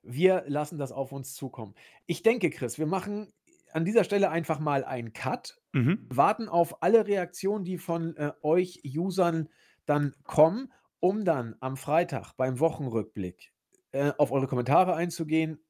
wir 0.02 0.42
lassen 0.46 0.78
das 0.78 0.90
auf 0.90 1.12
uns 1.12 1.34
zukommen. 1.34 1.74
Ich 2.06 2.22
denke, 2.22 2.48
Chris, 2.48 2.78
wir 2.78 2.86
machen 2.86 3.30
an 3.74 3.84
dieser 3.84 4.04
Stelle 4.04 4.30
einfach 4.30 4.58
mal 4.58 4.84
einen 4.84 5.12
Cut, 5.12 5.58
Mhm. 5.74 6.06
warten 6.08 6.48
auf 6.48 6.82
alle 6.82 7.06
Reaktionen, 7.06 7.66
die 7.66 7.76
von 7.76 8.16
äh, 8.16 8.32
euch 8.40 8.80
Usern 8.84 9.50
dann 9.84 10.14
kommen, 10.24 10.72
um 10.98 11.26
dann 11.26 11.56
am 11.60 11.76
Freitag 11.76 12.32
beim 12.38 12.58
Wochenrückblick 12.58 13.52
äh, 13.90 14.12
auf 14.16 14.32
eure 14.32 14.46
Kommentare 14.46 14.94
einzugehen, 14.94 15.62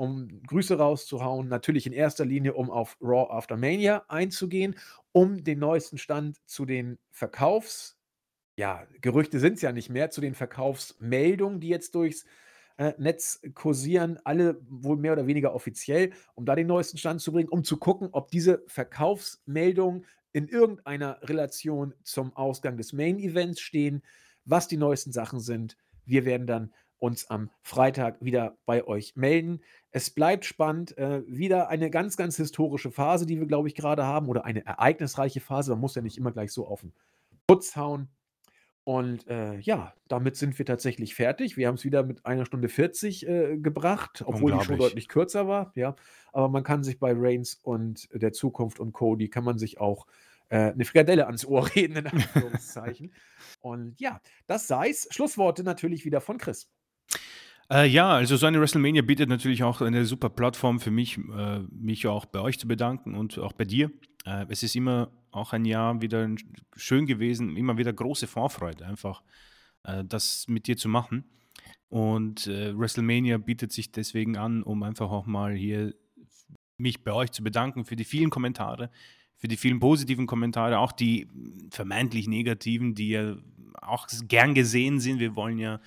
um 0.00 0.40
Grüße 0.46 0.78
rauszuhauen, 0.78 1.48
natürlich 1.48 1.86
in 1.86 1.92
erster 1.92 2.24
Linie, 2.24 2.54
um 2.54 2.70
auf 2.70 2.96
Raw 3.02 3.30
After 3.30 3.58
Mania 3.58 4.02
einzugehen, 4.08 4.76
um 5.12 5.44
den 5.44 5.58
neuesten 5.58 5.98
Stand 5.98 6.38
zu 6.46 6.64
den 6.64 6.98
Verkaufs, 7.10 7.98
ja, 8.56 8.86
Gerüchte 9.02 9.38
sind 9.38 9.54
es 9.54 9.60
ja 9.60 9.72
nicht 9.72 9.90
mehr, 9.90 10.08
zu 10.08 10.22
den 10.22 10.34
Verkaufsmeldungen, 10.34 11.60
die 11.60 11.68
jetzt 11.68 11.94
durchs 11.94 12.24
äh, 12.78 12.94
Netz 12.96 13.42
kursieren, 13.52 14.18
alle 14.24 14.58
wohl 14.70 14.96
mehr 14.96 15.12
oder 15.12 15.26
weniger 15.26 15.54
offiziell, 15.54 16.14
um 16.34 16.46
da 16.46 16.54
den 16.54 16.66
neuesten 16.66 16.96
Stand 16.96 17.20
zu 17.20 17.30
bringen, 17.30 17.50
um 17.50 17.62
zu 17.62 17.76
gucken, 17.76 18.08
ob 18.12 18.30
diese 18.30 18.64
Verkaufsmeldungen 18.68 20.06
in 20.32 20.48
irgendeiner 20.48 21.18
Relation 21.24 21.92
zum 22.04 22.34
Ausgang 22.34 22.78
des 22.78 22.94
Main 22.94 23.18
Events 23.18 23.60
stehen, 23.60 24.00
was 24.46 24.66
die 24.66 24.78
neuesten 24.78 25.12
Sachen 25.12 25.40
sind. 25.40 25.76
Wir 26.06 26.24
werden 26.24 26.46
dann 26.46 26.72
uns 27.00 27.28
am 27.28 27.50
Freitag 27.62 28.22
wieder 28.22 28.56
bei 28.66 28.86
euch 28.86 29.16
melden. 29.16 29.60
Es 29.90 30.10
bleibt 30.10 30.44
spannend. 30.44 30.96
Äh, 30.96 31.22
wieder 31.26 31.68
eine 31.68 31.90
ganz, 31.90 32.16
ganz 32.16 32.36
historische 32.36 32.92
Phase, 32.92 33.26
die 33.26 33.40
wir, 33.40 33.46
glaube 33.46 33.66
ich, 33.66 33.74
gerade 33.74 34.04
haben, 34.04 34.28
oder 34.28 34.44
eine 34.44 34.64
ereignisreiche 34.64 35.40
Phase. 35.40 35.72
Man 35.72 35.80
muss 35.80 35.96
ja 35.96 36.02
nicht 36.02 36.18
immer 36.18 36.30
gleich 36.30 36.52
so 36.52 36.66
auf 36.66 36.82
den 36.82 36.92
Putz 37.46 37.74
hauen. 37.74 38.08
Und 38.84 39.26
äh, 39.28 39.58
ja, 39.58 39.94
damit 40.08 40.36
sind 40.36 40.58
wir 40.58 40.66
tatsächlich 40.66 41.14
fertig. 41.14 41.56
Wir 41.56 41.68
haben 41.68 41.74
es 41.74 41.84
wieder 41.84 42.02
mit 42.02 42.24
einer 42.26 42.46
Stunde 42.46 42.68
40 42.68 43.26
äh, 43.26 43.58
gebracht, 43.58 44.22
obwohl 44.26 44.52
die 44.52 44.64
schon 44.64 44.78
deutlich 44.78 45.08
kürzer 45.08 45.46
war. 45.46 45.72
Ja, 45.74 45.96
aber 46.32 46.48
man 46.48 46.64
kann 46.64 46.82
sich 46.82 46.98
bei 46.98 47.12
Reigns 47.14 47.58
und 47.62 48.08
der 48.12 48.32
Zukunft 48.32 48.80
und 48.80 48.92
Cody 48.92 49.28
kann 49.28 49.44
man 49.44 49.58
sich 49.58 49.80
auch 49.80 50.06
äh, 50.48 50.72
eine 50.72 50.84
Frikadelle 50.84 51.26
ans 51.26 51.44
Ohr 51.44 51.68
reden, 51.74 51.96
in 51.96 52.06
Anführungszeichen. 52.06 53.12
und 53.60 54.00
ja, 54.00 54.20
das 54.46 54.66
sei's. 54.66 55.08
Schlussworte 55.10 55.62
natürlich 55.62 56.04
wieder 56.04 56.20
von 56.20 56.38
Chris. 56.38 56.68
Äh, 57.70 57.86
ja, 57.86 58.10
also 58.10 58.36
so 58.36 58.46
eine 58.46 58.60
WrestleMania 58.60 59.02
bietet 59.02 59.28
natürlich 59.28 59.62
auch 59.62 59.80
eine 59.80 60.04
super 60.04 60.28
Plattform 60.28 60.80
für 60.80 60.90
mich, 60.90 61.18
äh, 61.18 61.60
mich 61.70 62.06
auch 62.06 62.24
bei 62.26 62.40
euch 62.40 62.58
zu 62.58 62.66
bedanken 62.66 63.14
und 63.14 63.38
auch 63.38 63.52
bei 63.52 63.64
dir. 63.64 63.92
Äh, 64.24 64.46
es 64.48 64.64
ist 64.64 64.74
immer 64.74 65.12
auch 65.30 65.52
ein 65.52 65.64
Jahr 65.64 66.02
wieder 66.02 66.28
schön 66.74 67.06
gewesen, 67.06 67.56
immer 67.56 67.78
wieder 67.78 67.92
große 67.92 68.26
Vorfreude, 68.26 68.86
einfach 68.86 69.22
äh, 69.84 70.04
das 70.04 70.46
mit 70.48 70.66
dir 70.66 70.76
zu 70.76 70.88
machen. 70.88 71.24
Und 71.88 72.48
äh, 72.48 72.76
WrestleMania 72.76 73.38
bietet 73.38 73.70
sich 73.70 73.92
deswegen 73.92 74.36
an, 74.36 74.64
um 74.64 74.82
einfach 74.82 75.10
auch 75.10 75.26
mal 75.26 75.54
hier 75.54 75.94
mich 76.76 77.04
bei 77.04 77.12
euch 77.12 77.30
zu 77.30 77.44
bedanken 77.44 77.84
für 77.84 77.94
die 77.94 78.04
vielen 78.04 78.30
Kommentare, 78.30 78.90
für 79.36 79.46
die 79.46 79.56
vielen 79.56 79.78
positiven 79.78 80.26
Kommentare, 80.26 80.80
auch 80.80 80.92
die 80.92 81.28
vermeintlich 81.70 82.26
negativen, 82.26 82.96
die 82.96 83.10
ja 83.10 83.36
auch 83.80 84.08
gern 84.26 84.54
gesehen 84.54 84.98
sind. 84.98 85.20
Wir 85.20 85.36
wollen 85.36 85.58
ja 85.58 85.80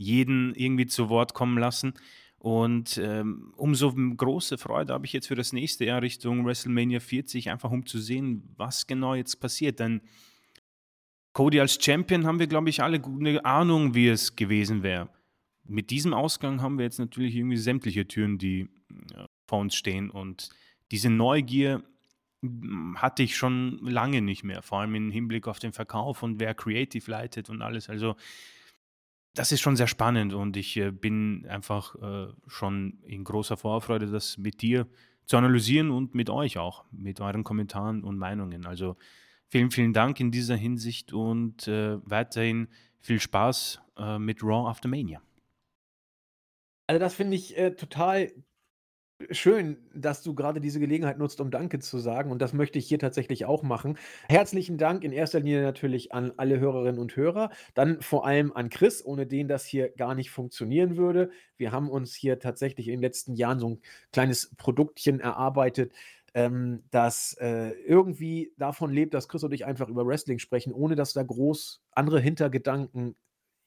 jeden 0.00 0.54
irgendwie 0.54 0.86
zu 0.86 1.10
Wort 1.10 1.34
kommen 1.34 1.58
lassen. 1.58 1.92
Und 2.38 2.96
ähm, 2.96 3.52
umso 3.56 3.92
große 3.92 4.56
Freude 4.56 4.94
habe 4.94 5.04
ich 5.04 5.12
jetzt 5.12 5.26
für 5.26 5.34
das 5.34 5.52
nächste 5.52 5.84
Jahr 5.84 6.00
Richtung 6.00 6.46
WrestleMania 6.46 7.00
40, 7.00 7.50
einfach 7.50 7.70
um 7.70 7.84
zu 7.84 7.98
sehen, 7.98 8.54
was 8.56 8.86
genau 8.86 9.14
jetzt 9.14 9.40
passiert. 9.40 9.78
Denn 9.78 10.00
Cody 11.34 11.60
als 11.60 11.78
Champion 11.84 12.24
haben 12.24 12.38
wir, 12.38 12.46
glaube 12.46 12.70
ich, 12.70 12.82
alle 12.82 13.02
eine 13.04 13.44
Ahnung, 13.44 13.94
wie 13.94 14.08
es 14.08 14.36
gewesen 14.36 14.82
wäre. 14.82 15.10
Mit 15.64 15.90
diesem 15.90 16.14
Ausgang 16.14 16.62
haben 16.62 16.78
wir 16.78 16.86
jetzt 16.86 16.98
natürlich 16.98 17.36
irgendwie 17.36 17.58
sämtliche 17.58 18.08
Türen, 18.08 18.38
die 18.38 18.70
äh, 19.14 19.26
vor 19.46 19.58
uns 19.58 19.74
stehen. 19.74 20.08
Und 20.08 20.48
diese 20.92 21.10
Neugier 21.10 21.84
hatte 22.96 23.22
ich 23.22 23.36
schon 23.36 23.78
lange 23.82 24.22
nicht 24.22 24.44
mehr, 24.44 24.62
vor 24.62 24.80
allem 24.80 24.94
im 24.94 25.10
Hinblick 25.10 25.46
auf 25.46 25.58
den 25.58 25.74
Verkauf 25.74 26.22
und 26.22 26.40
wer 26.40 26.54
Creative 26.54 27.10
leitet 27.10 27.50
und 27.50 27.60
alles. 27.60 27.90
Also 27.90 28.16
das 29.34 29.52
ist 29.52 29.60
schon 29.60 29.76
sehr 29.76 29.86
spannend 29.86 30.34
und 30.34 30.56
ich 30.56 30.76
äh, 30.76 30.90
bin 30.90 31.46
einfach 31.48 31.94
äh, 31.96 32.32
schon 32.46 32.98
in 33.04 33.24
großer 33.24 33.56
Vorfreude, 33.56 34.06
das 34.06 34.38
mit 34.38 34.62
dir 34.62 34.86
zu 35.26 35.36
analysieren 35.36 35.90
und 35.90 36.14
mit 36.14 36.30
euch 36.30 36.58
auch, 36.58 36.84
mit 36.90 37.20
euren 37.20 37.44
Kommentaren 37.44 38.02
und 38.02 38.18
Meinungen. 38.18 38.66
Also 38.66 38.96
vielen, 39.48 39.70
vielen 39.70 39.92
Dank 39.92 40.18
in 40.18 40.32
dieser 40.32 40.56
Hinsicht 40.56 41.12
und 41.12 41.68
äh, 41.68 41.98
weiterhin 42.04 42.68
viel 42.98 43.20
Spaß 43.20 43.80
mit 44.18 44.42
Raw 44.42 44.68
After 44.68 44.88
Mania. 44.88 45.20
Also 46.86 46.98
das 46.98 47.14
finde 47.14 47.36
ich 47.36 47.54
total 47.78 48.32
schön, 49.30 49.76
dass 49.94 50.22
du 50.22 50.34
gerade 50.34 50.60
diese 50.60 50.80
Gelegenheit 50.80 51.18
nutzt, 51.18 51.40
um 51.40 51.50
Danke 51.50 51.78
zu 51.78 51.98
sagen. 51.98 52.30
Und 52.30 52.40
das 52.40 52.52
möchte 52.52 52.78
ich 52.78 52.86
hier 52.86 52.98
tatsächlich 52.98 53.44
auch 53.44 53.62
machen. 53.62 53.98
Herzlichen 54.28 54.78
Dank 54.78 55.04
in 55.04 55.12
erster 55.12 55.40
Linie 55.40 55.62
natürlich 55.62 56.12
an 56.12 56.32
alle 56.36 56.60
Hörerinnen 56.60 57.00
und 57.00 57.16
Hörer. 57.16 57.50
Dann 57.74 58.00
vor 58.00 58.26
allem 58.26 58.52
an 58.52 58.70
Chris, 58.70 59.04
ohne 59.04 59.26
den 59.26 59.48
das 59.48 59.64
hier 59.64 59.90
gar 59.90 60.14
nicht 60.14 60.30
funktionieren 60.30 60.96
würde. 60.96 61.30
Wir 61.56 61.72
haben 61.72 61.90
uns 61.90 62.14
hier 62.14 62.38
tatsächlich 62.38 62.88
in 62.88 62.94
den 62.94 63.02
letzten 63.02 63.34
Jahren 63.34 63.58
so 63.58 63.68
ein 63.70 63.80
kleines 64.12 64.54
Produktchen 64.56 65.20
erarbeitet, 65.20 65.92
ähm, 66.34 66.84
das 66.90 67.36
äh, 67.40 67.70
irgendwie 67.86 68.52
davon 68.56 68.92
lebt, 68.92 69.14
dass 69.14 69.28
Chris 69.28 69.44
und 69.44 69.52
ich 69.52 69.66
einfach 69.66 69.88
über 69.88 70.06
Wrestling 70.06 70.38
sprechen, 70.38 70.72
ohne 70.72 70.94
dass 70.94 71.12
da 71.12 71.22
groß 71.22 71.82
andere 71.92 72.20
Hintergedanken 72.20 73.16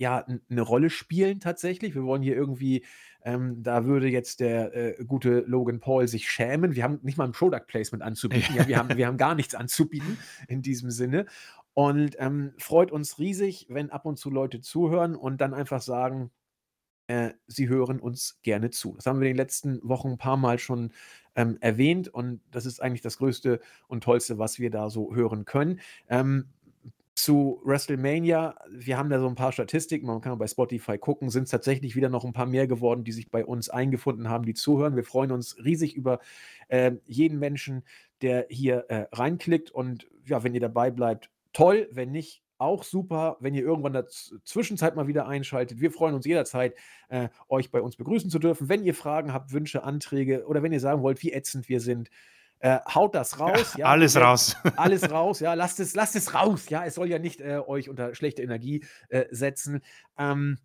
ja, 0.03 0.25
eine 0.49 0.61
Rolle 0.61 0.89
spielen 0.89 1.39
tatsächlich. 1.39 1.95
Wir 1.95 2.03
wollen 2.03 2.21
hier 2.21 2.35
irgendwie, 2.35 2.85
ähm, 3.23 3.63
da 3.63 3.85
würde 3.85 4.09
jetzt 4.09 4.41
der 4.41 4.75
äh, 4.75 5.05
gute 5.05 5.39
Logan 5.47 5.80
Paul 5.80 6.09
sich 6.09 6.30
schämen. 6.30 6.75
Wir 6.75 6.84
haben 6.84 6.99
nicht 7.03 7.17
mal 7.17 7.23
ein 7.23 7.31
Product 7.31 7.65
Placement 7.67 8.03
anzubieten. 8.03 8.53
Ja, 8.53 8.67
wir, 8.67 8.77
haben, 8.77 8.97
wir 8.97 9.07
haben 9.07 9.17
gar 9.17 9.34
nichts 9.34 9.55
anzubieten 9.55 10.17
in 10.49 10.61
diesem 10.61 10.91
Sinne. 10.91 11.25
Und 11.73 12.17
ähm, 12.19 12.51
freut 12.57 12.91
uns 12.91 13.17
riesig, 13.17 13.67
wenn 13.69 13.91
ab 13.91 14.05
und 14.05 14.17
zu 14.19 14.30
Leute 14.30 14.59
zuhören 14.59 15.15
und 15.15 15.39
dann 15.39 15.53
einfach 15.53 15.81
sagen, 15.81 16.31
äh, 17.07 17.31
sie 17.47 17.69
hören 17.69 18.01
uns 18.01 18.41
gerne 18.43 18.71
zu. 18.71 18.95
Das 18.95 19.05
haben 19.05 19.21
wir 19.21 19.27
in 19.27 19.34
den 19.34 19.38
letzten 19.38 19.80
Wochen 19.88 20.09
ein 20.09 20.17
paar 20.17 20.38
Mal 20.38 20.59
schon 20.59 20.91
ähm, 21.35 21.57
erwähnt 21.61 22.09
und 22.09 22.41
das 22.51 22.65
ist 22.65 22.81
eigentlich 22.81 23.01
das 23.01 23.17
Größte 23.19 23.61
und 23.88 24.03
Tollste, 24.03 24.38
was 24.38 24.59
wir 24.59 24.69
da 24.69 24.89
so 24.89 25.15
hören 25.15 25.45
können. 25.45 25.80
Ähm, 26.09 26.49
zu 27.15 27.61
WrestleMania, 27.64 28.56
wir 28.69 28.98
haben 28.98 29.10
da 29.10 29.19
so 29.19 29.27
ein 29.27 29.35
paar 29.35 29.52
Statistiken, 29.52 30.07
man 30.07 30.22
kann 30.22 30.38
bei 30.38 30.48
Spotify 30.48 30.98
gucken, 30.98 31.30
sind 31.30 31.44
es 31.44 31.52
tatsächlich 31.52 31.95
wieder 31.95 32.10
noch 32.10 32.26
ein 32.26 32.34
paar 32.34 32.48
mehr 32.48 32.68
geworden, 32.68 33.03
die 33.03 33.11
sich 33.11 33.30
bei 33.30 33.45
uns 33.45 33.69
eingefunden 33.69 34.30
haben, 34.30 34.45
die 34.45 34.53
zuhören. 34.56 34.95
Wir 34.95 35.03
freuen 35.03 35.31
uns 35.31 35.57
riesig 35.64 35.95
über 35.95 36.19
äh, 36.69 36.94
jeden 37.06 37.40
Menschen, 37.40 37.84
der 38.22 38.48
hier 38.49 38.85
äh, 38.90 39.06
reinklickt 39.11 39.69
und 39.69 40.07
ja, 40.26 40.44
wenn 40.44 40.53
ihr 40.53 40.61
dabei 40.61 40.90
bleibt, 40.90 41.30
toll, 41.53 41.88
wenn 41.91 42.11
nicht, 42.11 42.44
auch 42.57 42.84
super, 42.84 43.38
wenn 43.41 43.53
ihr 43.53 43.64
irgendwann 43.64 43.94
in 43.94 44.02
der 44.02 44.07
Zwischenzeit 44.07 44.95
mal 44.95 45.07
wieder 45.07 45.27
einschaltet. 45.27 45.81
Wir 45.81 45.91
freuen 45.91 46.15
uns 46.15 46.26
jederzeit, 46.26 46.76
äh, 47.10 47.27
euch 47.49 47.72
bei 47.72 47.81
uns 47.81 47.98
begrüßen 47.98 48.30
zu 48.30 48.40
dürfen. 48.40 48.69
Wenn 48.69 48.84
ihr 48.84 48.94
Fragen 48.94 49.34
habt, 49.34 49.52
Wünsche, 49.52 49.84
Anträge 49.84 50.45
oder 50.48 50.64
wenn 50.64 50.72
ihr 50.72 50.80
sagen 50.80 51.03
wollt, 51.03 51.22
wie 51.23 51.34
ätzend 51.34 51.68
wir 51.68 51.81
sind, 51.81 52.10
äh, 52.64 52.80
haut 52.95 53.14
das 53.14 53.41
raus. 53.41 53.76
Ja, 53.77 53.88
Alles 53.88 54.15
Wir- 54.15 54.22
raus. 54.22 54.56
alles 54.77 55.11
raus, 55.11 55.41
ja, 55.41 55.53
lasst 55.53 55.81
es, 55.81 55.95
lasst 55.95 56.15
es 56.15 56.34
raus, 56.34 56.69
ja, 56.69 56.85
es 56.85 56.95
soll 56.95 57.10
ja 57.10 57.19
nicht 57.19 57.41
äh, 57.41 57.60
euch 57.60 57.90
unter 57.90 58.15
schlechte 58.15 58.41
Energie 58.41 58.85
äh, 59.10 59.26
setzen. 59.31 59.81
Ähm, 60.18 60.57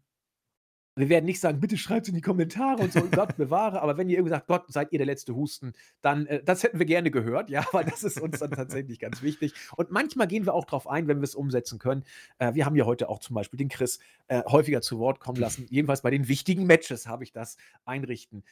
wir 0.95 1.09
werden 1.09 1.25
nicht 1.27 1.41
sagen, 1.41 1.59
bitte 1.61 1.77
schreibt 1.77 2.03
es 2.03 2.09
in 2.09 2.15
die 2.15 2.21
Kommentare 2.21 2.83
und 2.83 2.93
so, 2.93 3.01
Gott 3.03 3.37
bewahre, 3.37 3.83
aber 3.83 3.97
wenn 3.97 4.09
ihr 4.09 4.17
irgendwie 4.17 4.31
sagt, 4.31 4.47
Gott, 4.47 4.65
seid 4.69 4.93
ihr 4.93 4.99
der 4.99 5.07
letzte 5.07 5.35
Husten, 5.35 5.73
dann, 6.01 6.27
äh, 6.27 6.41
das 6.43 6.63
hätten 6.63 6.79
wir 6.79 6.87
gerne 6.87 7.11
gehört, 7.11 7.51
ja, 7.51 7.65
weil 7.73 7.85
das 7.85 8.05
ist 8.05 8.21
uns 8.21 8.39
dann 8.39 8.53
tatsächlich 8.53 9.01
ganz 9.01 9.21
wichtig. 9.23 9.53
Und 9.77 9.91
manchmal 9.91 10.29
gehen 10.29 10.47
wir 10.47 10.55
auch 10.55 10.67
drauf 10.67 10.87
ein, 10.89 11.09
wenn 11.09 11.19
wir 11.19 11.25
es 11.25 11.35
umsetzen 11.35 11.81
können. 11.81 12.05
Äh, 12.39 12.55
wir 12.55 12.65
haben 12.65 12.77
ja 12.77 12.85
heute 12.85 13.09
auch 13.09 13.19
zum 13.19 13.35
Beispiel 13.35 13.59
den 13.59 13.69
Chris 13.69 13.99
häufiger 14.31 14.83
zu 14.83 14.99
Wort 15.01 15.19
kommen 15.21 15.39
lassen. 15.41 15.67
Jedenfalls 15.71 16.03
bei 16.03 16.11
den 16.11 16.29
wichtigen 16.29 16.67
Matches 16.67 17.07
habe 17.07 17.25
ich 17.25 17.33
das 17.33 17.57
einrichten 17.87 18.45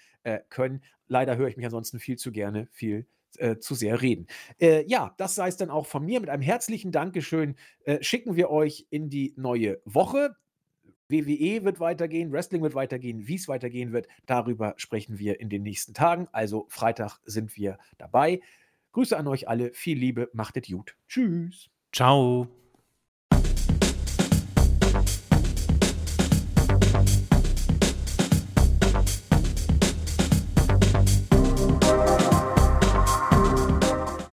können. 0.49 0.83
Leider 1.07 1.37
höre 1.37 1.49
ich 1.49 1.59
mich 1.59 1.67
ansonsten 1.67 1.99
viel 1.99 2.17
zu 2.17 2.33
gerne, 2.33 2.67
viel 2.73 3.07
äh, 3.39 3.59
zu 3.59 3.75
sehr 3.75 4.03
reden. 4.03 4.27
Äh, 4.61 4.85
ja, 4.87 5.15
das 5.19 5.35
sei 5.35 5.49
es 5.49 5.57
dann 5.57 5.71
auch 5.71 5.87
von 5.87 6.05
mir. 6.05 6.21
Mit 6.21 6.31
einem 6.31 6.43
herzlichen 6.43 6.93
Dankeschön 6.93 7.57
äh, 7.85 8.03
schicken 8.03 8.37
wir 8.37 8.51
euch 8.51 8.87
in 8.91 9.11
die 9.11 9.35
neue 9.37 9.81
Woche. 9.85 10.37
WWE 11.09 11.65
wird 11.65 11.79
weitergehen, 11.81 12.33
Wrestling 12.33 12.63
wird 12.63 12.75
weitergehen, 12.75 13.29
wie 13.29 13.37
es 13.37 13.49
weitergehen 13.49 13.93
wird, 13.93 14.09
darüber 14.27 14.75
sprechen 14.77 15.19
wir 15.19 15.41
in 15.41 15.49
den 15.49 15.63
nächsten 15.63 15.95
Tagen. 15.95 16.29
Also 16.33 16.67
Freitag 16.69 17.21
sind 17.25 17.57
wir 17.57 17.79
dabei. 17.99 18.41
Grüße 18.93 19.17
an 19.17 19.29
euch 19.29 19.49
alle, 19.49 19.73
viel 19.73 19.99
Liebe, 19.99 20.31
macht 20.33 20.57
es 20.57 20.69
gut. 20.69 20.97
Tschüss. 21.07 21.69
Ciao. 21.93 22.49